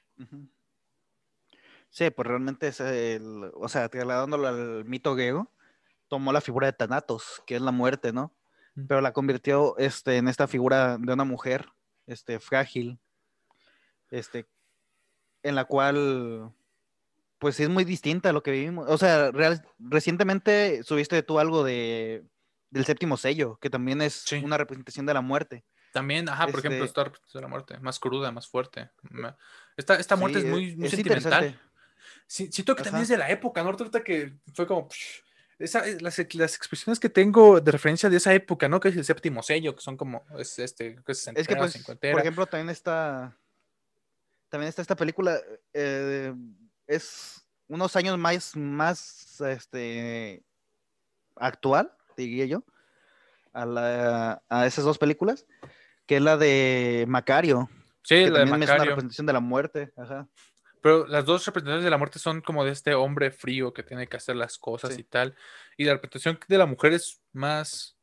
Sí, 1.89 2.09
pues 2.09 2.27
realmente 2.27 2.67
es 2.67 2.79
el, 2.79 3.51
o 3.53 3.69
sea, 3.69 3.87
trasladándolo 3.87 4.47
al 4.47 4.85
mito 4.85 5.15
griego, 5.15 5.51
tomó 6.07 6.33
la 6.33 6.41
figura 6.41 6.67
de 6.67 6.73
Thanatos, 6.73 7.43
que 7.45 7.55
es 7.55 7.61
la 7.61 7.71
muerte, 7.71 8.11
¿no? 8.11 8.33
Pero 8.87 9.01
la 9.01 9.13
convirtió 9.13 9.77
este, 9.77 10.17
en 10.17 10.27
esta 10.27 10.47
figura 10.47 10.97
de 10.97 11.13
una 11.13 11.23
mujer, 11.23 11.67
este, 12.07 12.39
frágil, 12.39 12.99
este, 14.09 14.47
en 15.43 15.55
la 15.55 15.65
cual, 15.65 16.51
pues 17.37 17.59
es 17.59 17.69
muy 17.69 17.83
distinta 17.83 18.29
a 18.29 18.33
lo 18.33 18.41
que 18.43 18.51
vivimos. 18.51 18.87
O 18.89 18.97
sea, 18.97 19.31
real- 19.31 19.65
recientemente 19.79 20.83
subiste 20.83 21.21
tú 21.23 21.39
algo 21.39 21.63
de, 21.63 22.23
del 22.69 22.85
séptimo 22.85 23.17
sello, 23.17 23.57
que 23.61 23.69
también 23.69 24.01
es 24.01 24.13
Sí. 24.13 24.41
una 24.43 24.57
representación 24.57 25.05
de 25.05 25.13
la 25.13 25.21
muerte. 25.21 25.63
También, 25.91 26.27
ajá, 26.27 26.47
por 26.47 26.59
ejemplo, 26.59 26.77
Este- 26.77 26.85
esta 26.85 27.03
representación 27.03 27.41
de 27.41 27.45
la 27.45 27.49
muerte, 27.49 27.79
más 27.79 27.99
cruda, 27.99 28.31
más 28.31 28.47
fuerte. 28.47 28.89
Esta, 29.77 29.95
esta 29.95 30.15
muerte 30.15 30.39
Sí, 30.41 30.45
es 30.47 30.51
muy, 30.51 30.75
muy 30.75 30.85
es 30.87 30.91
sentimental. 30.91 31.59
Sí, 32.25 32.49
siento 32.51 32.75
que 32.75 32.83
también 32.83 32.95
Ajá. 32.97 33.03
es 33.03 33.09
de 33.09 33.17
la 33.17 33.29
época, 33.29 33.61
¿no? 33.63 33.69
Ahorita 33.69 34.03
que 34.03 34.33
fue 34.55 34.65
como. 34.65 34.87
psh, 34.89 35.21
esa- 35.59 35.87
eh, 35.87 35.97
las, 36.01 36.17
las 36.33 36.55
expresiones 36.55 36.99
que 36.99 37.09
tengo 37.09 37.61
de 37.61 37.71
referencia 37.71 38.09
de 38.09 38.17
esa 38.17 38.33
época, 38.33 38.67
¿no? 38.67 38.79
Que 38.79 38.89
es 38.89 38.97
el 38.97 39.05
séptimo 39.05 39.43
sello, 39.43 39.75
que 39.75 39.81
son 39.81 39.95
como. 39.97 40.25
Es, 40.37 40.57
este, 40.57 40.95
que 41.05 41.11
es 41.11 41.27
Es 41.35 41.47
que, 41.47 41.55
pues, 41.55 41.77
por 41.85 42.19
ejemplo, 42.19 42.45
también 42.47 42.69
está, 42.71 43.37
también 44.53 44.69
está 44.69 44.83
esta 44.83 44.95
película, 44.95 45.35
eh, 45.73 46.31
es 46.85 47.43
unos 47.67 47.95
años 47.95 48.19
más, 48.19 48.55
más, 48.55 49.41
este, 49.41 50.43
actual, 51.35 51.91
diría 52.15 52.45
yo, 52.45 52.63
a, 53.51 53.65
la- 53.65 54.43
a 54.49 54.67
esas 54.67 54.85
dos 54.85 54.99
películas, 54.99 55.47
que 56.05 56.17
es 56.17 56.21
la 56.21 56.37
de 56.37 57.05
Macario, 57.07 57.67
sí, 58.03 58.25
que 58.25 58.29
la 58.29 58.39
de 58.41 58.45
también 58.45 58.61
es 58.63 58.69
una 58.69 58.73
Macario. 58.77 58.91
representación 58.91 59.25
de 59.25 59.33
la 59.33 59.39
muerte, 59.39 59.91
ajá. 59.97 60.27
Pero 60.83 61.07
las 61.07 61.25
dos 61.25 61.43
representaciones 61.47 61.83
de 61.85 61.89
la 61.89 61.97
muerte 61.97 62.19
son 62.19 62.41
como 62.41 62.63
de 62.63 62.73
este 62.73 62.93
hombre 62.93 63.31
frío 63.31 63.73
que 63.73 63.81
tiene 63.81 64.05
que 64.07 64.17
hacer 64.17 64.35
las 64.35 64.59
cosas 64.59 64.93
Sí. 64.93 65.01
y 65.01 65.03
tal. 65.03 65.35
Y 65.77 65.85
la 65.85 65.93
representación 65.93 66.37
de 66.47 66.57
la 66.59 66.67
mujer 66.67 66.93
es 66.93 67.21
más 67.31 67.97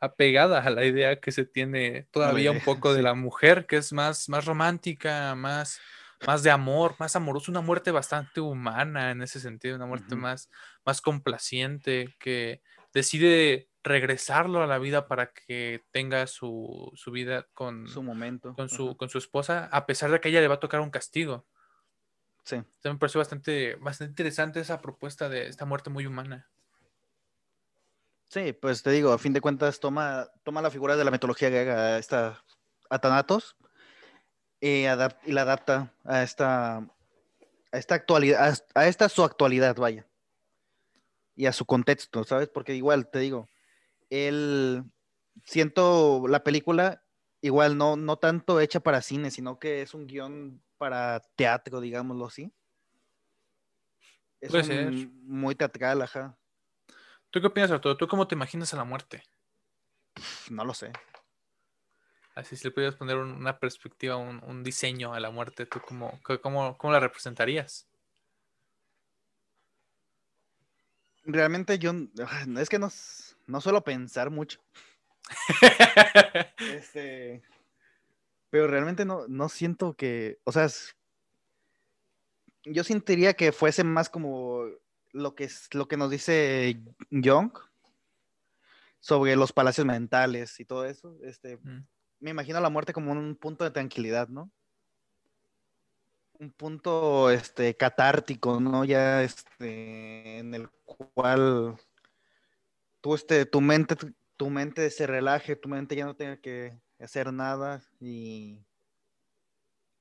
apegada 0.00 0.60
a 0.60 0.68
la 0.68 0.84
idea 0.84 1.18
que 1.18 1.32
se 1.32 1.46
tiene 1.46 2.08
todavía 2.10 2.50
un 2.50 2.60
poco 2.60 2.92
de 2.92 3.00
la 3.00 3.14
mujer, 3.14 3.64
que 3.66 3.76
es 3.78 3.90
más, 3.94 4.28
más 4.28 4.44
romántica, 4.44 5.34
más, 5.34 5.80
más 6.26 6.42
de 6.42 6.50
amor, 6.50 6.96
más 6.98 7.16
amorosa, 7.16 7.50
una 7.50 7.60
muerte 7.60 7.90
bastante 7.90 8.40
humana 8.40 9.10
en 9.10 9.22
ese 9.22 9.40
sentido, 9.40 9.76
una 9.76 9.86
muerte 9.86 10.16
más, 10.16 10.50
más 10.84 11.00
complaciente, 11.00 12.14
que 12.18 12.62
decide 12.92 13.68
regresarlo 13.82 14.62
a 14.62 14.66
la 14.66 14.78
vida 14.78 15.06
para 15.06 15.32
que 15.32 15.82
tenga 15.90 16.26
su, 16.26 16.90
su 16.94 17.10
vida 17.10 17.46
con 17.52 17.86
su 17.86 18.02
momento. 18.02 18.54
Con 18.54 18.68
su, 18.68 18.96
con 18.96 19.08
su 19.10 19.18
esposa, 19.18 19.68
a 19.70 19.86
pesar 19.86 20.10
de 20.10 20.20
que 20.20 20.30
ella 20.30 20.40
le 20.40 20.48
va 20.48 20.54
a 20.54 20.60
tocar 20.60 20.80
un 20.80 20.90
castigo. 20.90 21.46
Sí. 22.44 22.62
me 22.84 22.96
pareció 22.96 23.20
bastante, 23.20 23.76
bastante 23.76 24.10
interesante 24.10 24.60
esa 24.60 24.80
propuesta 24.80 25.28
de 25.28 25.48
esta 25.48 25.64
muerte 25.64 25.90
muy 25.90 26.06
humana. 26.06 26.50
Sí, 28.28 28.52
pues 28.52 28.82
te 28.82 28.90
digo, 28.90 29.12
a 29.12 29.18
fin 29.18 29.32
de 29.32 29.40
cuentas 29.40 29.80
toma, 29.80 30.28
toma 30.42 30.60
la 30.60 30.70
figura 30.70 30.96
de 30.96 31.04
la 31.04 31.10
mitología 31.10 31.50
griega, 31.50 31.98
esta 31.98 32.42
Atanatos, 32.90 33.56
y, 34.64 34.86
y 35.26 35.32
la 35.32 35.42
adapta 35.42 35.92
a 36.04 36.22
esta, 36.22 36.78
a 36.78 37.78
esta 37.78 37.94
actualidad, 37.94 38.58
a 38.74 38.86
esta 38.86 39.10
su 39.10 39.22
actualidad, 39.22 39.76
vaya, 39.76 40.06
y 41.36 41.44
a 41.44 41.52
su 41.52 41.66
contexto, 41.66 42.24
¿sabes? 42.24 42.48
Porque 42.48 42.74
igual, 42.74 43.10
te 43.10 43.18
digo, 43.18 43.46
él, 44.08 44.84
siento 45.44 46.26
la 46.28 46.42
película 46.42 47.02
igual 47.42 47.76
no, 47.76 47.96
no 47.96 48.16
tanto 48.16 48.58
hecha 48.58 48.80
para 48.80 49.02
cine, 49.02 49.30
sino 49.30 49.58
que 49.58 49.82
es 49.82 49.92
un 49.92 50.06
guion 50.06 50.62
para 50.78 51.20
teatro, 51.36 51.82
digámoslo 51.82 52.24
así. 52.24 52.50
Es 54.40 54.52
muy 55.24 55.54
teatral, 55.54 56.00
ajá. 56.00 56.38
¿Tú 57.28 57.40
qué 57.40 57.48
opinas, 57.48 57.70
Arturo? 57.70 57.98
¿Tú 57.98 58.08
cómo 58.08 58.26
te 58.26 58.34
imaginas 58.34 58.72
a 58.72 58.78
la 58.78 58.84
muerte? 58.84 59.22
No 60.48 60.64
lo 60.64 60.72
sé. 60.72 60.90
Así 62.34 62.56
si 62.56 62.64
le 62.64 62.72
pudieras 62.72 62.96
poner 62.96 63.16
una 63.16 63.58
perspectiva, 63.58 64.16
un, 64.16 64.64
diseño 64.64 65.14
a 65.14 65.20
la 65.20 65.30
muerte, 65.30 65.66
¿tú 65.66 65.80
cómo, 65.80 66.18
cómo, 66.42 66.76
cómo 66.76 66.92
la 66.92 67.00
representarías? 67.00 67.86
Realmente 71.24 71.78
yo, 71.78 71.92
es 72.58 72.68
que 72.68 72.78
no, 72.78 72.90
no 73.46 73.60
suelo 73.60 73.84
pensar 73.84 74.30
mucho. 74.30 74.60
este, 76.58 77.42
pero 78.50 78.66
realmente 78.66 79.04
no, 79.04 79.26
no 79.28 79.48
siento 79.48 79.94
que, 79.94 80.38
o 80.44 80.52
sea, 80.52 80.68
yo 82.64 82.84
sentiría 82.84 83.34
que 83.34 83.52
fuese 83.52 83.84
más 83.84 84.10
como 84.10 84.64
lo 85.12 85.34
que, 85.34 85.44
es, 85.44 85.72
lo 85.72 85.86
que 85.86 85.96
nos 85.96 86.10
dice 86.10 86.80
Young 87.10 87.52
sobre 89.00 89.36
los 89.36 89.52
palacios 89.52 89.86
mentales 89.86 90.58
y 90.60 90.64
todo 90.64 90.84
eso. 90.84 91.16
Este, 91.22 91.58
mm. 91.58 91.86
Me 92.24 92.30
imagino 92.30 92.58
la 92.58 92.70
muerte 92.70 92.94
como 92.94 93.12
un 93.12 93.36
punto 93.36 93.64
de 93.64 93.70
tranquilidad, 93.70 94.28
¿no? 94.28 94.50
Un 96.38 96.50
punto 96.52 97.30
este, 97.30 97.76
catártico, 97.76 98.60
¿no? 98.60 98.86
Ya 98.86 99.22
este, 99.22 100.38
en 100.38 100.54
el 100.54 100.70
cual 100.86 101.76
tú, 103.02 103.14
este, 103.14 103.44
tu 103.44 103.60
mente, 103.60 103.94
tu 104.38 104.48
mente 104.48 104.88
se 104.88 105.06
relaje, 105.06 105.54
tu 105.54 105.68
mente 105.68 105.96
ya 105.96 106.06
no 106.06 106.16
tenga 106.16 106.38
que 106.38 106.80
hacer 106.98 107.30
nada 107.30 107.82
y, 108.00 108.64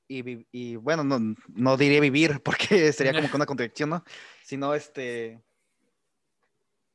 y, 0.08 0.78
bueno, 0.78 1.04
no, 1.04 1.36
no, 1.50 1.76
diría 1.76 2.00
vivir 2.00 2.42
porque 2.46 2.94
sería 2.94 3.14
como 3.14 3.30
que 3.30 3.36
una 3.36 3.46
contradicción, 3.46 3.90
¿no? 3.90 4.06
Sino 4.46 4.74
este 4.74 5.44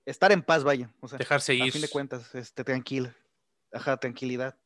estar 0.07 0.33
en 0.33 0.41
paz, 0.41 0.65
vaya. 0.65 0.91
O 1.01 1.09
sea, 1.09 1.19
Dejarse 1.19 1.55
ir. 1.55 1.69
A 1.69 1.73
fin 1.73 1.83
de 1.83 1.91
cuentas, 1.91 2.35
este, 2.35 2.65
tranquilo. 2.65 3.13
Ajá, 3.75 3.99
tranquilidad. 3.99 4.57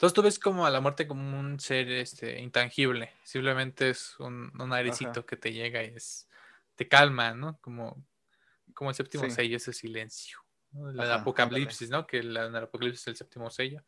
Entonces 0.00 0.14
tú 0.14 0.22
ves 0.22 0.38
como 0.38 0.64
a 0.64 0.70
la 0.70 0.80
muerte 0.80 1.06
como 1.06 1.38
un 1.38 1.60
ser 1.60 1.90
este, 1.90 2.40
intangible. 2.40 3.12
Simplemente 3.22 3.90
es 3.90 4.18
un, 4.18 4.50
un 4.58 4.72
airecito 4.72 5.26
que 5.26 5.36
te 5.36 5.52
llega 5.52 5.84
y 5.84 5.88
es, 5.88 6.26
te 6.74 6.88
calma, 6.88 7.34
¿no? 7.34 7.58
Como, 7.60 8.02
como 8.72 8.88
el 8.88 8.96
séptimo 8.96 9.28
sello, 9.28 9.58
ese 9.58 9.74
silencio. 9.74 10.38
El 10.72 10.98
apocalipsis, 11.02 11.90
¿no? 11.90 12.06
Que 12.06 12.20
el, 12.20 12.34
apocalipsis 12.34 13.08
el 13.08 13.16
séptimo 13.16 13.50
sello. 13.50 13.84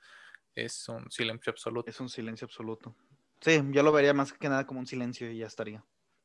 Es 0.54 0.86
un 0.90 1.10
silencio 1.10 1.50
absoluto. 1.50 1.88
Es 1.88 1.98
un 1.98 2.10
silencio 2.10 2.44
absoluto. 2.44 2.94
Sí, 3.40 3.62
yo 3.70 3.82
lo 3.82 3.90
vería 3.90 4.12
más 4.12 4.34
que 4.34 4.50
nada 4.50 4.66
como 4.66 4.80
un 4.80 4.86
silencio 4.86 5.30
y 5.30 5.38
ya 5.38 5.46
estaría. 5.46 5.82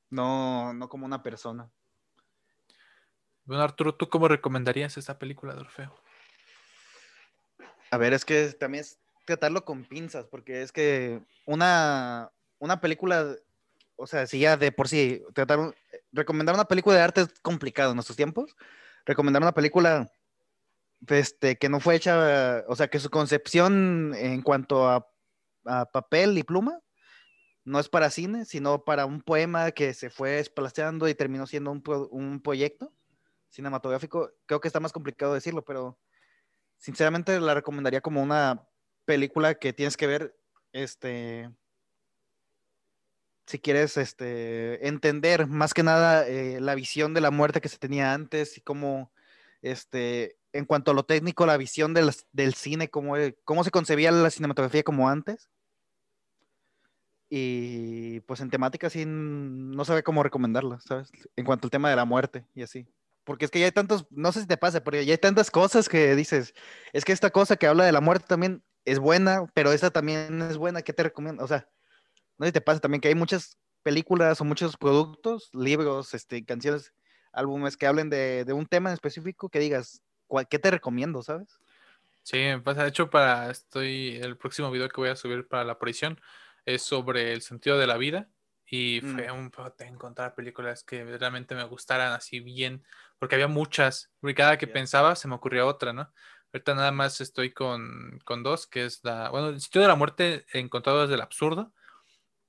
No, 0.09 0.73
no 0.73 0.89
como 0.89 1.05
una 1.05 1.23
persona. 1.23 1.71
Bueno, 3.45 3.63
Arturo, 3.63 3.95
¿tú 3.95 4.09
cómo 4.09 4.27
recomendarías 4.27 4.97
esta 4.97 5.17
película 5.17 5.55
de 5.55 5.61
Orfeo? 5.61 5.95
A 7.89 7.95
ver, 7.95 8.11
es 8.11 8.25
que 8.25 8.51
también 8.51 8.81
es 8.81 8.99
tratarlo 9.27 9.65
con 9.65 9.83
pinzas, 9.83 10.25
porque 10.25 10.61
es 10.63 10.71
que 10.71 11.21
una, 11.45 12.31
una 12.57 12.81
película, 12.81 13.35
o 13.97 14.07
sea, 14.07 14.25
si 14.25 14.39
ya 14.39 14.57
de 14.57 14.71
por 14.71 14.87
sí, 14.87 15.21
tratar, 15.35 15.75
recomendar 16.11 16.55
una 16.55 16.65
película 16.65 16.95
de 16.95 17.01
arte 17.03 17.21
es 17.21 17.39
complicado 17.41 17.91
en 17.91 17.97
nuestros 17.97 18.15
tiempos. 18.15 18.55
Recomendar 19.05 19.41
una 19.41 19.53
película 19.53 20.09
este, 21.07 21.57
que 21.57 21.69
no 21.69 21.79
fue 21.79 21.95
hecha, 21.95 22.63
o 22.67 22.75
sea, 22.75 22.87
que 22.87 22.99
su 22.99 23.09
concepción 23.09 24.13
en 24.15 24.41
cuanto 24.41 24.89
a, 24.89 25.07
papel 25.91 26.37
y 26.37 26.43
pluma 26.43 26.79
no 27.65 27.81
es 27.81 27.89
para 27.89 28.09
cine, 28.09 28.45
sino 28.45 28.85
para 28.85 29.05
un 29.05 29.21
poema 29.21 29.71
que 29.71 29.93
se 29.93 30.09
fue 30.09 30.31
desplaceando 30.31 31.09
y 31.09 31.13
terminó 31.13 31.45
siendo 31.45 31.71
un, 31.71 31.83
un 32.11 32.41
proyecto 32.41 32.93
cinematográfico. 33.49 34.31
Creo 34.45 34.61
que 34.61 34.69
está 34.69 34.79
más 34.79 34.93
complicado 34.93 35.33
decirlo, 35.33 35.65
pero 35.65 35.99
sinceramente 36.77 37.37
la 37.41 37.53
recomendaría 37.53 37.99
como 37.99 38.23
una 38.23 38.65
película 39.07 39.55
que 39.55 39.71
tienes 39.71 39.97
que 39.97 40.05
ver, 40.05 40.37
este, 40.73 41.49
si 43.47 43.57
quieres, 43.57 43.95
este, 43.95 44.85
entender 44.87 45.47
más 45.47 45.73
que 45.73 45.81
nada 45.81 46.27
eh, 46.27 46.59
la 46.59 46.75
visión 46.75 47.13
de 47.13 47.21
la 47.21 47.31
muerte 47.31 47.61
que 47.61 47.69
se 47.69 47.77
tenía 47.77 48.13
antes 48.13 48.57
y 48.57 48.61
cómo, 48.61 49.13
este, 49.61 50.37
en 50.51 50.65
cuanto 50.65 50.91
a 50.91 50.93
lo 50.93 51.05
técnico, 51.05 51.45
la 51.45 51.55
visión 51.55 51.93
del, 51.93 52.53
cine, 52.53 52.89
cómo, 52.89 53.15
cómo 53.45 53.63
se 53.63 53.71
concebía 53.71 54.11
la 54.11 54.29
cinematografía 54.29 54.83
como 54.83 55.09
antes. 55.09 55.49
Y 57.29 58.21
pues 58.21 58.41
en 58.41 58.49
temática 58.49 58.89
sí 58.89 59.05
no 59.05 59.83
sabe 59.85 60.03
cómo 60.03 60.23
recomendarla, 60.23 60.79
¿sabes? 60.81 61.11
En 61.35 61.45
cuanto 61.45 61.67
al 61.67 61.71
tema 61.71 61.89
de 61.89 61.95
la 61.95 62.05
muerte 62.05 62.45
y 62.55 62.63
así. 62.63 62.87
Porque 63.23 63.45
es 63.45 63.51
que 63.51 63.59
ya 63.59 63.65
hay 63.65 63.71
tantos, 63.71 64.07
no 64.09 64.31
sé 64.31 64.41
si 64.41 64.47
te 64.47 64.57
pasa, 64.57 64.83
pero 64.83 65.01
ya 65.01 65.13
hay 65.13 65.17
tantas 65.17 65.51
cosas 65.51 65.89
que 65.89 66.15
dices, 66.15 66.53
es 66.93 67.05
que 67.05 67.11
esta 67.11 67.29
cosa 67.29 67.57
que 67.57 67.67
habla 67.67 67.85
de 67.85 67.91
la 67.91 68.01
muerte 68.01 68.25
también 68.27 68.63
es 68.87 68.99
buena, 68.99 69.45
pero 69.53 69.73
esa 69.73 69.91
también 69.91 70.41
es 70.41 70.55
buena, 70.55 70.81
¿qué 70.81 70.93
te 70.93 71.03
recomiendo? 71.03 71.43
O 71.43 71.47
sea, 71.47 71.67
no 72.37 72.45
sé 72.45 72.49
si 72.49 72.53
te 72.53 72.61
pasa 72.61 72.79
también 72.79 73.01
que 73.01 73.09
hay 73.09 73.15
muchas 73.15 73.57
películas 73.83 74.39
o 74.39 74.45
muchos 74.45 74.77
productos, 74.77 75.49
libros, 75.53 76.13
este, 76.13 76.45
canciones, 76.45 76.93
álbumes 77.33 77.75
que 77.75 77.85
hablen 77.85 78.09
de, 78.09 78.45
de 78.45 78.53
un 78.53 78.65
tema 78.65 78.89
en 78.89 78.93
específico 78.93 79.49
que 79.49 79.59
digas, 79.59 80.01
¿qué 80.49 80.57
te 80.57 80.71
recomiendo, 80.71 81.21
sabes? 81.21 81.59
Sí, 82.23 82.37
me 82.37 82.61
pasa. 82.61 82.83
De 82.83 82.89
hecho, 82.89 83.09
para 83.09 83.51
estoy 83.51 84.19
el 84.21 84.37
próximo 84.37 84.71
video 84.71 84.87
que 84.87 85.01
voy 85.01 85.09
a 85.09 85.17
subir 85.17 85.45
para 85.49 85.65
la 85.65 85.73
aparición 85.73 86.21
es 86.65 86.81
sobre 86.81 87.33
el 87.33 87.41
sentido 87.41 87.77
de 87.77 87.87
la 87.87 87.97
vida 87.97 88.29
y 88.65 89.01
fue 89.01 89.29
mm. 89.29 89.35
un 89.35 89.51
de 89.77 89.85
encontrar 89.85 90.33
películas 90.33 90.83
que 90.83 91.03
realmente 91.03 91.55
me 91.55 91.65
gustaran 91.65 92.13
así 92.13 92.39
bien, 92.39 92.85
porque 93.19 93.35
había 93.35 93.49
muchas, 93.49 94.11
porque 94.21 94.35
cada 94.35 94.57
que 94.57 94.67
pensaba 94.67 95.17
se 95.17 95.27
me 95.27 95.35
ocurría 95.35 95.65
otra, 95.65 95.91
¿no? 95.91 96.09
Ahorita 96.57 96.73
nada 96.73 96.91
más 96.91 97.21
estoy 97.21 97.51
con, 97.51 98.19
con, 98.25 98.41
dos, 98.41 98.65
que 98.65 98.85
es 98.85 99.03
la, 99.03 99.29
bueno, 99.29 99.49
el 99.49 99.61
sitio 99.61 99.79
de 99.79 99.87
la 99.87 99.95
muerte 99.95 100.43
encontrado 100.53 101.01
desde 101.01 101.13
el 101.13 101.21
absurdo, 101.21 101.71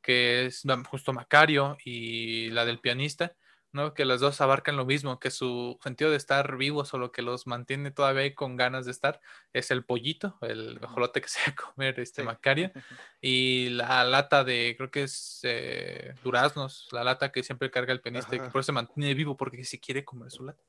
que 0.01 0.47
es 0.47 0.63
justo 0.89 1.13
Macario 1.13 1.77
y 1.85 2.49
la 2.49 2.65
del 2.65 2.81
pianista, 2.81 3.37
¿no? 3.71 3.93
Que 3.93 4.07
las 4.07 4.21
dos 4.21 4.41
abarcan 4.41 4.79
lo 4.79 4.87
mismo, 4.87 5.19
que 5.19 5.31
su 5.31 5.79
sentido 5.83 6.11
de 6.11 6.17
estar 6.17 6.57
vivos 6.57 6.95
o 6.95 6.99
lo 6.99 7.13
que 7.13 7.21
los 7.21 7.47
mantiene 7.47 7.91
todavía 7.91 8.35
con 8.35 8.57
ganas 8.57 8.87
de 8.87 8.93
estar 8.93 9.21
es 9.53 9.71
el 9.71 9.85
pollito, 9.85 10.39
el 10.41 10.81
mejolote 10.81 11.21
que 11.21 11.29
se 11.29 11.41
va 11.41 11.53
a 11.53 11.55
comer 11.55 12.01
este 12.01 12.23
Macario, 12.23 12.73
y 13.21 13.69
la 13.69 14.05
lata 14.05 14.43
de, 14.43 14.73
creo 14.75 14.91
que 14.91 15.03
es 15.03 15.41
eh, 15.43 16.15
duraznos, 16.25 16.89
la 16.93 17.05
lata 17.05 17.31
que 17.31 17.43
siempre 17.43 17.71
carga 17.71 17.93
el 17.93 18.01
pianista 18.01 18.35
y 18.35 18.41
que 18.41 18.49
por 18.49 18.61
eso 18.61 18.69
se 18.69 18.73
mantiene 18.73 19.13
vivo 19.13 19.37
porque 19.37 19.63
si 19.65 19.79
quiere 19.79 20.03
comer 20.03 20.31
su 20.31 20.45
lata. 20.45 20.65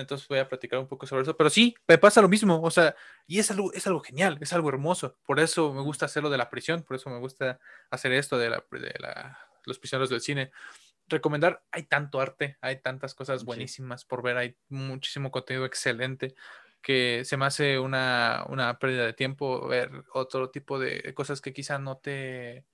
Entonces 0.00 0.26
voy 0.28 0.38
a 0.38 0.48
platicar 0.48 0.78
un 0.78 0.88
poco 0.88 1.06
sobre 1.06 1.22
eso. 1.22 1.36
Pero 1.36 1.50
sí, 1.50 1.74
me 1.86 1.98
pasa 1.98 2.20
lo 2.20 2.28
mismo. 2.28 2.60
O 2.62 2.70
sea, 2.70 2.94
y 3.26 3.38
es 3.38 3.50
algo, 3.50 3.72
es 3.72 3.86
algo 3.86 4.00
genial, 4.00 4.38
es 4.40 4.52
algo 4.52 4.68
hermoso. 4.68 5.16
Por 5.24 5.40
eso 5.40 5.72
me 5.72 5.82
gusta 5.82 6.06
hacerlo 6.06 6.30
de 6.30 6.38
la 6.38 6.50
prisión, 6.50 6.82
por 6.82 6.96
eso 6.96 7.10
me 7.10 7.18
gusta 7.18 7.60
hacer 7.90 8.12
esto 8.12 8.38
de, 8.38 8.50
la, 8.50 8.64
de 8.70 8.94
la, 8.98 9.38
los 9.64 9.78
prisioneros 9.78 10.10
del 10.10 10.20
cine 10.20 10.50
recomendar, 11.10 11.62
hay 11.72 11.82
tanto 11.82 12.20
arte, 12.20 12.56
hay 12.60 12.80
tantas 12.80 13.14
cosas 13.14 13.44
buenísimas 13.44 14.04
por 14.04 14.22
ver, 14.22 14.36
hay 14.36 14.56
muchísimo 14.68 15.30
contenido 15.30 15.66
excelente 15.66 16.34
que 16.80 17.24
se 17.24 17.36
me 17.36 17.44
hace 17.44 17.78
una, 17.78 18.44
una 18.48 18.78
pérdida 18.78 19.04
de 19.04 19.12
tiempo 19.12 19.66
ver 19.68 19.90
otro 20.14 20.50
tipo 20.50 20.78
de 20.78 21.12
cosas 21.14 21.40
que 21.40 21.52
quizá 21.52 21.78
no 21.78 21.98
te... 21.98 22.64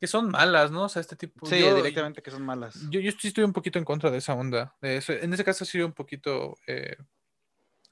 que 0.00 0.06
son 0.06 0.30
malas, 0.30 0.70
¿no? 0.70 0.84
O 0.84 0.88
sea, 0.88 1.00
este 1.00 1.14
tipo... 1.14 1.44
Sí, 1.44 1.56
directamente 1.56 2.22
que 2.22 2.30
son 2.30 2.42
malas. 2.42 2.74
Yo, 2.88 3.00
yo 3.00 3.12
sí 3.12 3.28
estoy 3.28 3.44
un 3.44 3.52
poquito 3.52 3.78
en 3.78 3.84
contra 3.84 4.10
de 4.10 4.16
esa 4.16 4.32
onda. 4.32 4.74
En 4.80 5.32
ese 5.32 5.44
caso 5.44 5.66
soy 5.66 5.82
un 5.82 5.92
poquito 5.92 6.56
eh, 6.66 6.96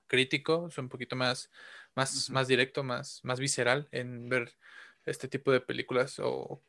crítico, 0.07 0.71
soy 0.71 0.85
un 0.85 0.89
poquito 0.89 1.17
más, 1.17 1.51
más, 1.95 2.31
más 2.31 2.49
directo, 2.49 2.83
más, 2.83 3.21
más 3.25 3.39
visceral 3.39 3.89
en 3.93 4.31
ver 4.31 4.57
este 5.05 5.29
tipo 5.29 5.53
de 5.53 5.61
películas 5.61 6.19
o, 6.19 6.63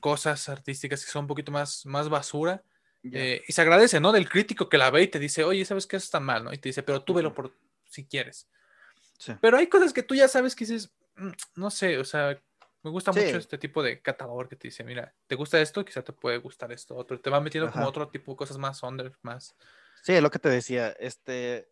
cosas 0.00 0.48
artísticas 0.48 1.04
que 1.04 1.10
son 1.10 1.24
un 1.24 1.28
poquito 1.28 1.52
más, 1.52 1.84
más 1.84 2.08
basura 2.08 2.62
Eh, 3.02 3.42
y 3.48 3.52
se 3.52 3.62
agradece, 3.62 3.98
¿no? 3.98 4.12
Del 4.12 4.28
crítico 4.28 4.68
que 4.68 4.76
la 4.76 4.90
ve 4.90 5.02
y 5.04 5.08
te 5.08 5.18
dice, 5.18 5.42
oye, 5.42 5.64
¿sabes 5.64 5.86
qué? 5.86 5.96
Eso 5.96 6.04
está 6.04 6.20
mal, 6.20 6.44
¿no? 6.44 6.52
Y 6.52 6.58
te 6.58 6.68
dice, 6.68 6.82
pero 6.82 7.02
tú 7.02 7.14
velo 7.14 7.32
por 7.32 7.54
si 7.84 8.04
quieres. 8.04 8.46
Pero 9.40 9.56
hay 9.56 9.68
cosas 9.68 9.94
que 9.94 10.02
tú 10.02 10.14
ya 10.14 10.28
sabes 10.28 10.54
que 10.54 10.66
dices, 10.66 10.90
mm, 11.16 11.30
no 11.56 11.70
sé, 11.70 11.96
o 11.96 12.04
sea, 12.04 12.38
me 12.82 12.90
gusta 12.90 13.12
mucho 13.12 13.36
este 13.36 13.58
tipo 13.58 13.82
de 13.82 14.00
catador 14.00 14.48
que 14.48 14.56
te 14.56 14.68
dice, 14.68 14.84
mira, 14.84 15.14
¿te 15.26 15.34
gusta 15.34 15.60
esto? 15.60 15.84
Quizá 15.84 16.02
te 16.02 16.12
puede 16.12 16.38
gustar 16.38 16.72
esto 16.72 16.96
otro. 16.96 17.20
Te 17.20 17.30
va 17.30 17.40
metiendo 17.40 17.70
como 17.70 17.86
otro 17.86 18.08
tipo 18.08 18.32
de 18.32 18.36
cosas 18.36 18.58
más 18.58 18.82
under, 18.82 19.12
más... 19.22 19.54
Sí, 20.02 20.12
es 20.14 20.22
lo 20.22 20.30
que 20.30 20.38
te 20.38 20.48
decía, 20.48 20.88
este, 20.98 21.70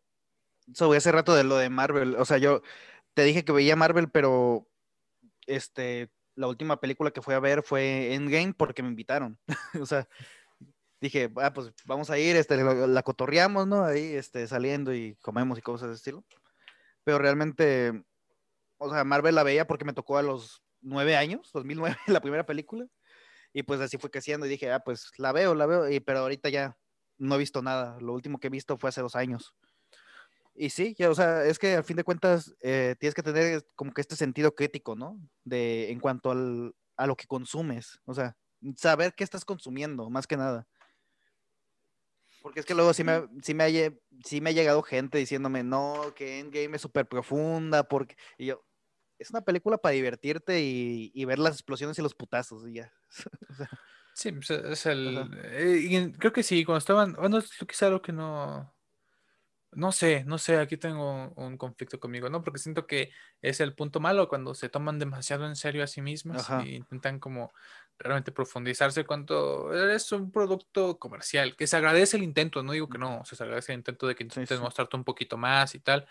sobre 0.75 0.99
hace 0.99 1.13
rato 1.13 1.35
de 1.35 1.45
lo 1.45 1.57
de 1.57 1.71
Marvel, 1.71 2.17
o 2.17 2.27
sea, 2.27 2.37
yo 2.37 2.63
te 3.15 3.23
dije 3.23 3.43
que 3.43 3.53
veía 3.53 3.75
Marvel, 3.75 4.11
pero, 4.11 4.69
este, 5.47 6.11
la 6.35 6.47
última 6.47 6.79
película 6.79 7.11
que 7.11 7.23
fui 7.23 7.33
a 7.33 7.41
ver 7.41 7.63
fue 7.63 8.13
Endgame 8.13 8.53
porque 8.53 8.83
me 8.83 8.91
invitaron, 8.91 9.39
o 9.81 9.87
sea, 9.87 10.07
dije, 11.01 11.33
ah, 11.37 11.53
pues 11.53 11.73
vamos 11.85 12.11
a 12.11 12.19
ir, 12.19 12.37
este, 12.37 12.57
la, 12.57 13.03
cotorreamos, 13.03 13.67
¿no? 13.67 13.85
Ahí, 13.85 14.15
este, 14.15 14.47
saliendo 14.47 14.95
y 14.95 15.17
comemos 15.17 15.59
y 15.59 15.63
cosas 15.63 15.89
de 15.89 15.95
estilo. 15.95 16.25
Pero 17.05 17.19
realmente, 17.19 18.05
o 18.79 18.91
sea, 18.91 19.05
Marvel 19.05 19.35
la 19.35 19.43
veía 19.43 19.67
porque 19.67 19.85
me 19.85 19.93
tocó 19.93 20.19
a 20.19 20.23
los 20.23 20.63
nueve 20.81 21.17
años, 21.17 21.51
2009, 21.53 21.97
la 22.07 22.21
primera 22.21 22.47
película. 22.47 22.87
Y 23.53 23.63
pues 23.63 23.81
así 23.81 23.97
fue 23.99 24.11
creciendo 24.11 24.47
y 24.47 24.51
dije, 24.51 24.71
ah, 24.71 24.81
pues 24.81 25.11
la 25.17 25.33
veo, 25.33 25.55
la 25.55 25.67
veo, 25.67 25.91
y, 25.91 26.01
pero 26.01 26.21
ahorita 26.21 26.49
ya 26.49 26.77
no 27.17 27.35
he 27.35 27.39
visto 27.39 27.63
nada. 27.63 27.99
Lo 28.01 28.13
último 28.13 28.39
que 28.39 28.49
he 28.49 28.51
visto 28.51 28.77
fue 28.79 28.91
hace 28.91 29.01
dos 29.01 29.17
años. 29.17 29.55
Y 30.55 30.71
sí, 30.71 30.95
ya, 30.99 31.09
o 31.09 31.15
sea, 31.15 31.45
es 31.45 31.59
que 31.59 31.77
al 31.77 31.85
fin 31.85 31.97
de 31.97 32.05
cuentas 32.05 32.55
eh, 32.61 32.97
tienes 32.99 33.15
que 33.15 33.23
tener 33.23 33.65
como 33.77 33.93
que 33.93 34.01
este 34.01 34.17
sentido 34.17 34.55
crítico, 34.55 34.97
¿no? 34.97 35.19
De 35.45 35.91
en 35.91 36.01
cuanto 36.01 36.33
al, 36.33 36.75
a 36.97 37.07
lo 37.07 37.17
que 37.17 37.27
consumes, 37.27 38.01
o 38.05 38.13
sea, 38.13 38.37
saber 38.77 39.15
qué 39.15 39.23
estás 39.23 39.45
consumiendo, 39.45 40.11
más 40.11 40.27
que 40.27 40.37
nada. 40.37 40.67
Porque 42.43 42.61
es 42.61 42.67
que 42.67 42.75
luego 42.75 42.93
sí 42.93 43.05
me, 43.05 43.29
sí 43.43 43.55
me, 43.55 43.65
ha, 43.65 43.93
sí 44.25 44.41
me 44.41 44.51
ha 44.51 44.53
llegado 44.53 44.83
gente 44.83 45.19
diciéndome, 45.19 45.63
no, 45.63 46.13
que 46.15 46.41
Endgame 46.41 46.77
es 46.77 46.83
súper 46.83 47.07
profunda, 47.07 47.85
porque... 47.85 48.17
Y 48.37 48.47
yo, 48.47 48.65
es 49.19 49.31
una 49.31 49.41
película 49.41 49.79
para 49.79 49.95
divertirte 49.95 50.61
y, 50.61 51.25
ver 51.25 51.39
las 51.39 51.55
explosiones 51.55 51.99
y 51.99 52.03
los 52.03 52.15
putazos 52.15 52.67
y 52.69 52.75
ya. 52.75 52.93
sí, 54.15 54.33
pues, 54.33 54.51
es 54.51 54.87
el... 54.87 55.29
Eh, 55.45 56.13
creo 56.19 56.33
que 56.33 56.43
sí, 56.43 56.65
cuando 56.65 56.79
estaban... 56.79 57.15
Bueno, 57.15 57.39
es 57.39 57.51
quizá 57.67 57.87
algo 57.87 58.03
que 58.03 58.13
no... 58.13 58.75
No 59.73 59.93
sé, 59.93 60.25
no 60.25 60.39
sé, 60.39 60.57
aquí 60.57 60.79
tengo 60.79 61.31
un 61.37 61.59
conflicto 61.59 62.01
conmigo, 62.01 62.31
¿no? 62.31 62.43
Porque 62.43 62.59
siento 62.59 62.87
que 62.87 63.11
es 63.43 63.61
el 63.61 63.75
punto 63.75 64.01
malo 64.01 64.27
cuando 64.27 64.55
se 64.55 64.71
toman 64.71 64.99
demasiado 64.99 65.47
en 65.47 65.57
serio 65.57 65.85
a 65.85 65.87
sí 65.87 66.01
mismas 66.01 66.49
y 66.65 66.77
intentan 66.77 67.21
como 67.21 67.53
realmente 67.99 68.33
profundizarse 68.33 69.05
cuando 69.05 69.75
es 69.91 70.11
un 70.13 70.31
producto 70.31 70.99
comercial, 70.99 71.55
que 71.55 71.67
se 71.67 71.77
agradece 71.77 72.17
el 72.17 72.23
intento, 72.23 72.63
no 72.63 72.73
digo 72.73 72.89
que 72.89 72.97
no, 72.97 73.23
se 73.27 73.43
agradece 73.43 73.73
el 73.73 73.81
intento 73.81 74.07
de 74.07 74.15
que 74.15 74.23
intentes 74.23 74.59
mostrarte 74.59 74.97
un 74.97 75.05
poquito 75.05 75.37
más 75.37 75.75
y 75.75 75.81
tal, 75.81 76.09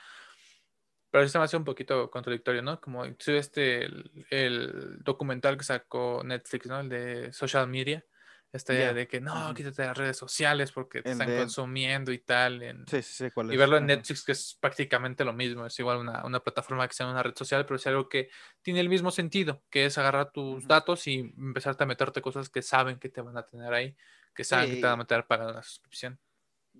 pero 1.09 1.23
sí 1.23 1.31
se 1.31 1.37
me 1.37 1.45
hace 1.45 1.57
un 1.57 1.63
poquito 1.63 2.09
contradictorio, 2.11 2.61
¿no? 2.61 2.79
Como 2.81 3.05
este, 3.05 3.87
el, 4.29 4.97
documental 4.99 5.57
que 5.57 5.63
sacó 5.63 6.21
Netflix, 6.23 6.67
¿no? 6.67 6.79
El 6.79 6.89
de 6.89 7.33
social 7.33 7.67
media, 7.67 8.05
esta 8.51 8.73
idea 8.73 8.93
de 8.93 9.07
que 9.07 9.19
no, 9.19 9.53
quítate 9.53 9.85
las 9.85 9.97
redes 9.97 10.17
sociales 10.17 10.71
porque 10.71 11.01
te 11.01 11.11
están 11.11 11.35
consumiendo 11.37 12.11
y 12.11 12.19
tal. 12.19 12.85
sí, 12.87 13.01
sí, 13.01 13.31
¿cuál 13.31 13.53
y 13.53 13.57
verlo 13.57 13.77
en 13.77 13.85
Netflix, 13.85 14.23
que 14.23 14.31
es 14.31 14.57
prácticamente 14.59 15.23
lo 15.23 15.33
mismo, 15.33 15.65
es 15.65 15.77
igual 15.79 15.97
una, 15.97 16.25
una, 16.25 16.39
plataforma 16.39 16.87
que 16.87 16.93
sea 16.93 17.07
una 17.07 17.23
red 17.23 17.35
social, 17.35 17.65
pero 17.65 17.75
es 17.75 17.87
algo 17.87 18.09
que 18.09 18.29
tiene 18.61 18.79
el 18.79 18.89
mismo 18.89 19.11
sentido, 19.11 19.63
que 19.69 19.85
es 19.85 19.97
agarrar 19.97 20.31
tus 20.31 20.67
datos 20.67 21.07
y 21.07 21.19
empezarte 21.37 21.83
a 21.83 21.87
meterte 21.87 22.21
cosas 22.21 22.49
que 22.49 22.61
saben 22.61 22.99
que 22.99 23.09
te 23.09 23.21
van 23.21 23.37
a 23.37 23.45
tener 23.45 23.73
ahí, 23.73 23.95
que 24.33 24.43
saben 24.43 24.69
que 24.69 24.75
te 24.77 24.83
van 24.83 24.93
a 24.93 24.97
meter 24.97 25.25
para 25.25 25.51
la 25.51 25.63
suscripción. 25.63 26.19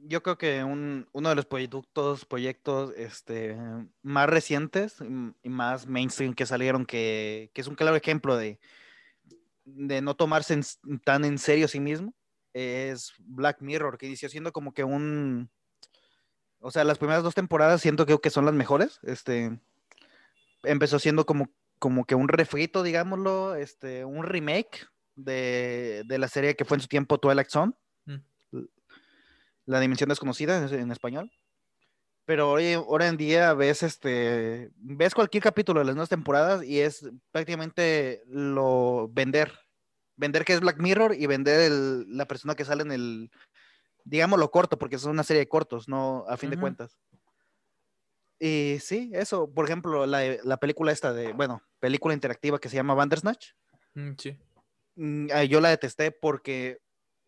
Yo 0.03 0.23
creo 0.23 0.37
que 0.37 0.63
un, 0.63 1.07
uno 1.11 1.29
de 1.29 1.35
los 1.35 1.45
proyectos, 1.45 2.25
proyectos 2.25 2.93
este, 2.95 3.57
más 4.01 4.29
recientes 4.29 4.97
y 5.43 5.49
más 5.49 5.87
mainstream 5.87 6.33
que 6.33 6.45
salieron, 6.45 6.85
que, 6.85 7.51
que 7.53 7.61
es 7.61 7.67
un 7.67 7.75
claro 7.75 7.95
ejemplo 7.95 8.37
de, 8.37 8.59
de 9.65 10.01
no 10.01 10.15
tomarse 10.15 10.59
tan 11.03 11.25
en 11.25 11.37
serio 11.37 11.65
a 11.65 11.69
sí 11.69 11.79
mismo 11.79 12.13
es 12.57 13.13
Black 13.19 13.61
Mirror, 13.61 13.97
que 13.97 14.07
inició 14.07 14.29
siendo 14.29 14.51
como 14.51 14.73
que 14.73 14.83
un... 14.83 15.49
O 16.59 16.71
sea, 16.71 16.83
las 16.83 16.97
primeras 16.97 17.23
dos 17.23 17.35
temporadas 17.35 17.81
siento 17.81 18.05
que, 18.05 18.17
que 18.17 18.31
son 18.31 18.45
las 18.45 18.55
mejores. 18.55 18.99
Este, 19.03 19.59
empezó 20.63 20.97
siendo 20.97 21.25
como, 21.25 21.51
como 21.77 22.05
que 22.05 22.15
un 22.15 22.27
refrito, 22.27 22.81
digámoslo, 22.81 23.55
este, 23.55 24.05
un 24.05 24.23
remake 24.23 24.87
de, 25.15 26.03
de 26.07 26.17
la 26.17 26.27
serie 26.27 26.55
que 26.55 26.65
fue 26.65 26.77
en 26.77 26.81
su 26.81 26.87
tiempo 26.87 27.19
Twilight 27.19 27.49
Zone. 27.49 27.73
La 29.67 29.79
Dimensión 29.79 30.09
Desconocida 30.09 30.67
en 30.67 30.91
español. 30.91 31.31
Pero 32.27 32.51
hoy, 32.51 32.73
ahora 32.73 33.07
en 33.07 33.15
día 33.15 33.53
ves, 33.53 33.83
este, 33.83 34.69
ves 34.75 35.13
cualquier 35.13 35.43
capítulo 35.43 35.79
de 35.79 35.85
las 35.85 35.95
nuevas 35.95 36.09
temporadas 36.09 36.61
y 36.61 36.81
es 36.81 37.09
prácticamente 37.31 38.21
lo 38.27 39.07
vender. 39.09 39.53
Vender 40.17 40.43
que 40.43 40.51
es 40.51 40.59
Black 40.59 40.77
Mirror 40.77 41.15
y 41.15 41.25
vender 41.25 41.71
la 41.71 42.25
persona 42.25 42.55
que 42.55 42.65
sale 42.65 42.81
en 42.81 42.91
el, 42.91 43.31
digamos 44.03 44.39
lo 44.39 44.51
corto, 44.51 44.77
porque 44.77 44.97
es 44.97 45.05
una 45.05 45.23
serie 45.23 45.39
de 45.39 45.47
cortos, 45.47 45.87
no 45.87 46.25
a 46.27 46.35
fin 46.35 46.49
de 46.49 46.59
cuentas. 46.59 46.97
Y 48.39 48.77
sí, 48.81 49.09
eso, 49.13 49.49
por 49.49 49.63
ejemplo, 49.63 50.05
la, 50.05 50.57
película 50.57 50.91
esta 50.91 51.13
de, 51.13 51.31
bueno, 51.31 51.61
película 51.79 52.13
interactiva 52.13 52.59
que 52.59 52.67
se 52.67 52.75
llama 52.75 52.93
Bandersnatch. 52.93 53.51
Mm, 53.93 54.11
sí. 54.17 54.37
Mm, 54.95 55.27
yo 55.47 55.61
la 55.61 55.69
detesté 55.69 56.11
porque 56.11 56.79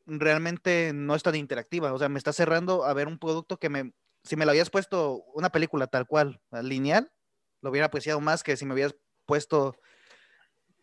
realmente 0.10 0.92
no 0.94 1.16
es 1.16 1.24
tan 1.24 1.36
interactiva, 1.36 1.94
o 1.94 2.00
sea, 2.00 2.10
me 2.10 2.18
está 2.18 2.34
cerrando 2.34 2.86
a 2.86 2.94
ver 2.94 3.08
un 3.08 3.20
producto 3.20 3.58
que 3.58 3.70
me, 3.70 3.94
si 4.24 4.36
me 4.36 4.46
lo 4.46 4.52
habías 4.52 4.70
puesto 4.70 5.24
una 5.34 5.52
película 5.52 5.88
tal 5.88 6.08
cual, 6.08 6.42
lineal, 6.64 7.12
lo 7.62 7.70
hubiera 7.70 7.88
apreciado 7.88 8.20
más 8.20 8.44
que 8.44 8.58
si 8.58 8.66
me 8.66 8.74
hubieras 8.74 8.96
puesto 9.26 9.76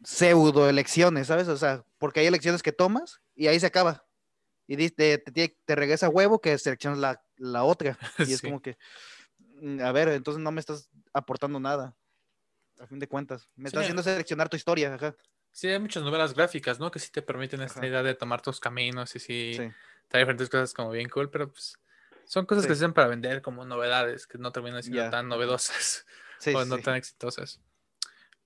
pseudo 0.05 0.69
elecciones, 0.69 1.27
¿sabes? 1.29 1.49
O 1.49 1.57
sea, 1.57 1.85
porque 1.99 2.21
hay 2.21 2.27
elecciones 2.27 2.63
que 2.63 2.73
tomas 2.73 3.21
y 3.35 3.47
ahí 3.47 3.59
se 3.59 3.67
acaba. 3.67 4.05
Y 4.69 4.91
te, 4.91 5.19
te, 5.19 5.75
regresa 5.75 6.09
huevo 6.09 6.41
que 6.41 6.59
seleccionas 6.59 6.99
la, 6.99 7.23
la 7.37 7.65
otra. 7.65 7.99
Y 8.19 8.33
es 8.33 8.43
como 8.43 8.61
que, 8.61 8.77
mm, 9.39 9.81
a 9.81 9.93
ver, 9.93 10.09
entonces 10.09 10.43
no 10.43 10.51
me 10.51 10.61
estás 10.61 10.91
aportando 11.13 11.61
nada. 11.61 11.97
A 12.79 12.87
fin 12.87 12.99
de 12.99 13.09
cuentas. 13.09 13.49
Me 13.55 13.69
estás 13.69 13.83
haciendo 13.83 14.03
seleccionar 14.03 14.49
tu 14.49 14.57
historia. 14.57 14.95
Ajá. 14.95 15.17
Sí, 15.57 15.69
hay 15.69 15.79
muchas 15.79 16.03
novelas 16.03 16.35
gráficas, 16.35 16.79
¿no? 16.79 16.91
Que 16.91 16.99
sí 16.99 17.11
te 17.11 17.23
permiten 17.23 17.63
esta 17.63 17.87
idea 17.87 18.03
de 18.03 18.15
tomar 18.15 18.43
tus 18.43 18.61
caminos 18.61 19.17
y 19.17 19.19
sí, 19.19 19.55
sí. 19.57 19.63
Hay 19.63 20.21
diferentes 20.21 20.51
cosas 20.51 20.75
como 20.75 20.91
bien 20.91 21.09
cool, 21.09 21.31
pero 21.31 21.51
pues 21.51 21.79
son 22.27 22.45
cosas 22.45 22.67
que 22.67 22.75
se 22.75 22.85
hacen 22.85 22.93
para 22.93 23.07
vender 23.07 23.41
como 23.41 23.65
novedades, 23.65 24.27
que 24.27 24.37
no 24.37 24.53
terminan 24.53 24.83
siendo 24.83 25.09
tan 25.09 25.29
novedosas 25.29 26.05
o 26.55 26.63
no 26.67 26.77
tan 26.77 26.97
exitosas. 26.97 27.59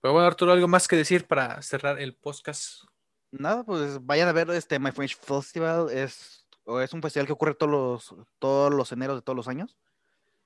Pero 0.00 0.12
bueno, 0.12 0.28
Arturo, 0.28 0.52
¿algo 0.52 0.68
más 0.68 0.86
que 0.86 0.94
decir 0.94 1.26
para 1.26 1.60
cerrar 1.62 2.00
el 2.00 2.14
podcast? 2.14 2.84
Nada, 3.32 3.64
pues 3.64 3.98
vayan 4.06 4.28
a 4.28 4.32
ver 4.32 4.48
este 4.50 4.78
My 4.78 4.92
French 4.92 5.18
Festival. 5.18 5.90
Es, 5.90 6.46
es 6.80 6.92
un 6.92 7.02
festival 7.02 7.26
que 7.26 7.32
ocurre 7.32 7.54
todos 7.54 7.72
los, 7.72 8.26
todos 8.38 8.72
los 8.72 8.92
eneros 8.92 9.16
de 9.16 9.22
todos 9.22 9.36
los 9.36 9.48
años. 9.48 9.76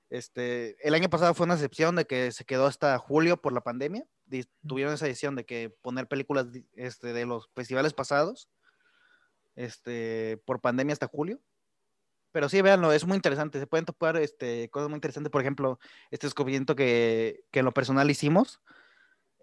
Este, 0.09 0.77
el 0.81 0.95
año 0.95 1.11
pasado 1.11 1.35
fue 1.35 1.45
una 1.45 1.53
excepción 1.53 1.95
de 1.95 2.05
que 2.05 2.31
se 2.31 2.43
quedó 2.43 2.65
hasta 2.65 2.97
julio 2.97 3.39
por 3.39 3.53
la 3.53 3.61
pandemia. 3.61 4.07
Tuvieron 4.67 4.93
esa 4.93 5.05
decisión 5.05 5.35
de 5.35 5.45
que 5.45 5.69
poner 5.81 6.07
películas 6.07 6.47
este, 6.73 7.13
de 7.13 7.25
los 7.25 7.49
festivales 7.55 7.93
pasados 7.93 8.49
este, 9.55 10.41
por 10.45 10.61
pandemia 10.61 10.93
hasta 10.93 11.07
julio. 11.07 11.39
Pero 12.31 12.49
sí, 12.49 12.61
véanlo, 12.61 12.91
es 12.91 13.05
muy 13.05 13.15
interesante. 13.15 13.59
Se 13.59 13.67
pueden 13.67 13.85
topar 13.85 14.17
este, 14.17 14.69
cosas 14.69 14.89
muy 14.89 14.97
interesantes. 14.97 15.31
Por 15.31 15.41
ejemplo, 15.41 15.79
este 16.11 16.27
descubrimiento 16.27 16.75
que, 16.75 17.45
que 17.51 17.59
en 17.59 17.65
lo 17.65 17.73
personal 17.73 18.11
hicimos, 18.11 18.61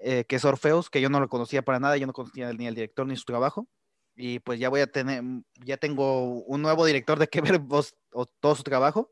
eh, 0.04 0.24
que 0.24 0.36
es 0.36 0.44
Orfeos, 0.44 0.90
que 0.90 1.00
yo 1.00 1.08
no 1.08 1.20
lo 1.20 1.28
conocía 1.28 1.62
para 1.62 1.78
nada, 1.78 1.96
yo 1.96 2.06
no 2.06 2.12
conocía 2.12 2.52
ni 2.52 2.66
el 2.66 2.74
director 2.74 3.06
ni 3.06 3.16
su 3.16 3.24
trabajo. 3.24 3.68
Y 4.16 4.40
pues 4.40 4.58
ya 4.60 4.68
voy 4.68 4.80
a 4.80 4.88
tener, 4.88 5.22
ya 5.64 5.76
tengo 5.76 6.42
un 6.42 6.60
nuevo 6.60 6.84
director 6.84 7.18
de 7.18 7.28
que 7.28 7.40
ver 7.40 7.60
vos, 7.60 7.96
o, 8.12 8.26
todo 8.26 8.56
su 8.56 8.62
trabajo. 8.62 9.10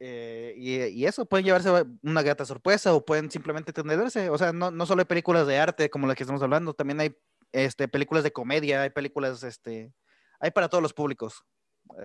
Eh, 0.00 0.54
y, 0.56 1.04
eso, 1.06 1.26
pueden 1.26 1.44
llevarse 1.44 1.70
una 2.02 2.22
grata 2.22 2.44
sorpresa 2.44 2.94
o 2.94 3.04
pueden 3.04 3.30
simplemente 3.30 3.72
tenerse. 3.72 4.30
O 4.30 4.38
sea, 4.38 4.52
no, 4.52 4.70
no 4.70 4.86
solo 4.86 5.00
hay 5.00 5.06
películas 5.06 5.46
de 5.46 5.58
arte 5.58 5.90
como 5.90 6.06
las 6.06 6.16
que 6.16 6.22
estamos 6.22 6.42
hablando, 6.42 6.74
también 6.74 7.00
hay 7.00 7.16
este, 7.52 7.88
películas 7.88 8.24
de 8.24 8.32
comedia, 8.32 8.82
hay 8.82 8.90
películas, 8.90 9.42
este, 9.42 9.92
hay 10.40 10.50
para 10.50 10.68
todos 10.68 10.82
los 10.82 10.92
públicos. 10.92 11.44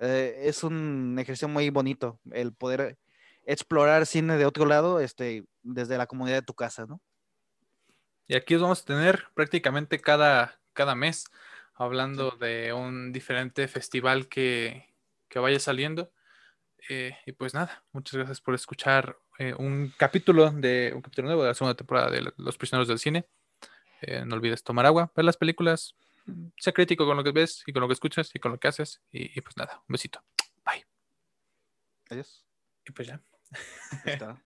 Eh, 0.00 0.42
es 0.44 0.64
un 0.64 1.16
ejercicio 1.18 1.48
muy 1.48 1.70
bonito 1.70 2.18
el 2.32 2.52
poder 2.54 2.98
explorar 3.46 4.06
cine 4.06 4.38
de 4.38 4.46
otro 4.46 4.64
lado 4.64 5.00
este, 5.00 5.44
desde 5.62 5.98
la 5.98 6.06
comunidad 6.06 6.36
de 6.36 6.46
tu 6.46 6.54
casa, 6.54 6.86
¿no? 6.86 7.00
Y 8.26 8.36
aquí 8.36 8.56
vamos 8.56 8.80
a 8.80 8.84
tener 8.86 9.26
prácticamente 9.34 10.00
cada, 10.00 10.58
cada 10.72 10.94
mes 10.94 11.26
hablando 11.74 12.30
de 12.30 12.72
un 12.72 13.12
diferente 13.12 13.68
festival 13.68 14.28
que, 14.28 14.94
vaya 15.34 15.58
saliendo. 15.58 16.12
Eh, 16.88 17.16
y 17.26 17.32
pues 17.32 17.54
nada, 17.54 17.84
muchas 17.92 18.14
gracias 18.14 18.40
por 18.40 18.54
escuchar 18.54 19.16
eh, 19.38 19.54
un 19.54 19.92
capítulo 19.96 20.50
de 20.50 20.92
un 20.94 21.02
capítulo 21.02 21.28
nuevo 21.28 21.42
de 21.42 21.48
la 21.48 21.54
segunda 21.54 21.76
temporada 21.76 22.10
de 22.10 22.32
Los 22.36 22.58
Prisioneros 22.58 22.88
del 22.88 22.98
Cine. 22.98 23.26
no 24.26 24.36
olvides 24.36 24.62
tomar 24.62 24.84
agua, 24.84 25.10
ver 25.16 25.24
las 25.24 25.38
películas, 25.38 25.96
sé 26.58 26.72
crítico 26.72 27.06
con 27.06 27.16
lo 27.16 27.24
que 27.24 27.32
ves 27.32 27.62
y 27.66 27.72
con 27.72 27.80
lo 27.80 27.88
que 27.88 27.94
escuchas 27.94 28.30
y 28.34 28.38
con 28.38 28.52
lo 28.52 28.58
que 28.58 28.68
haces. 28.68 29.00
Y, 29.10 29.36
y 29.36 29.40
pues 29.40 29.56
nada, 29.56 29.82
un 29.88 29.92
besito. 29.92 30.22
Bye. 30.64 30.84
Adiós. 32.10 32.44
Y 32.86 32.92
pues 32.92 33.08
ya. 33.08 33.20
Ahí 34.04 34.12
está. 34.12 34.36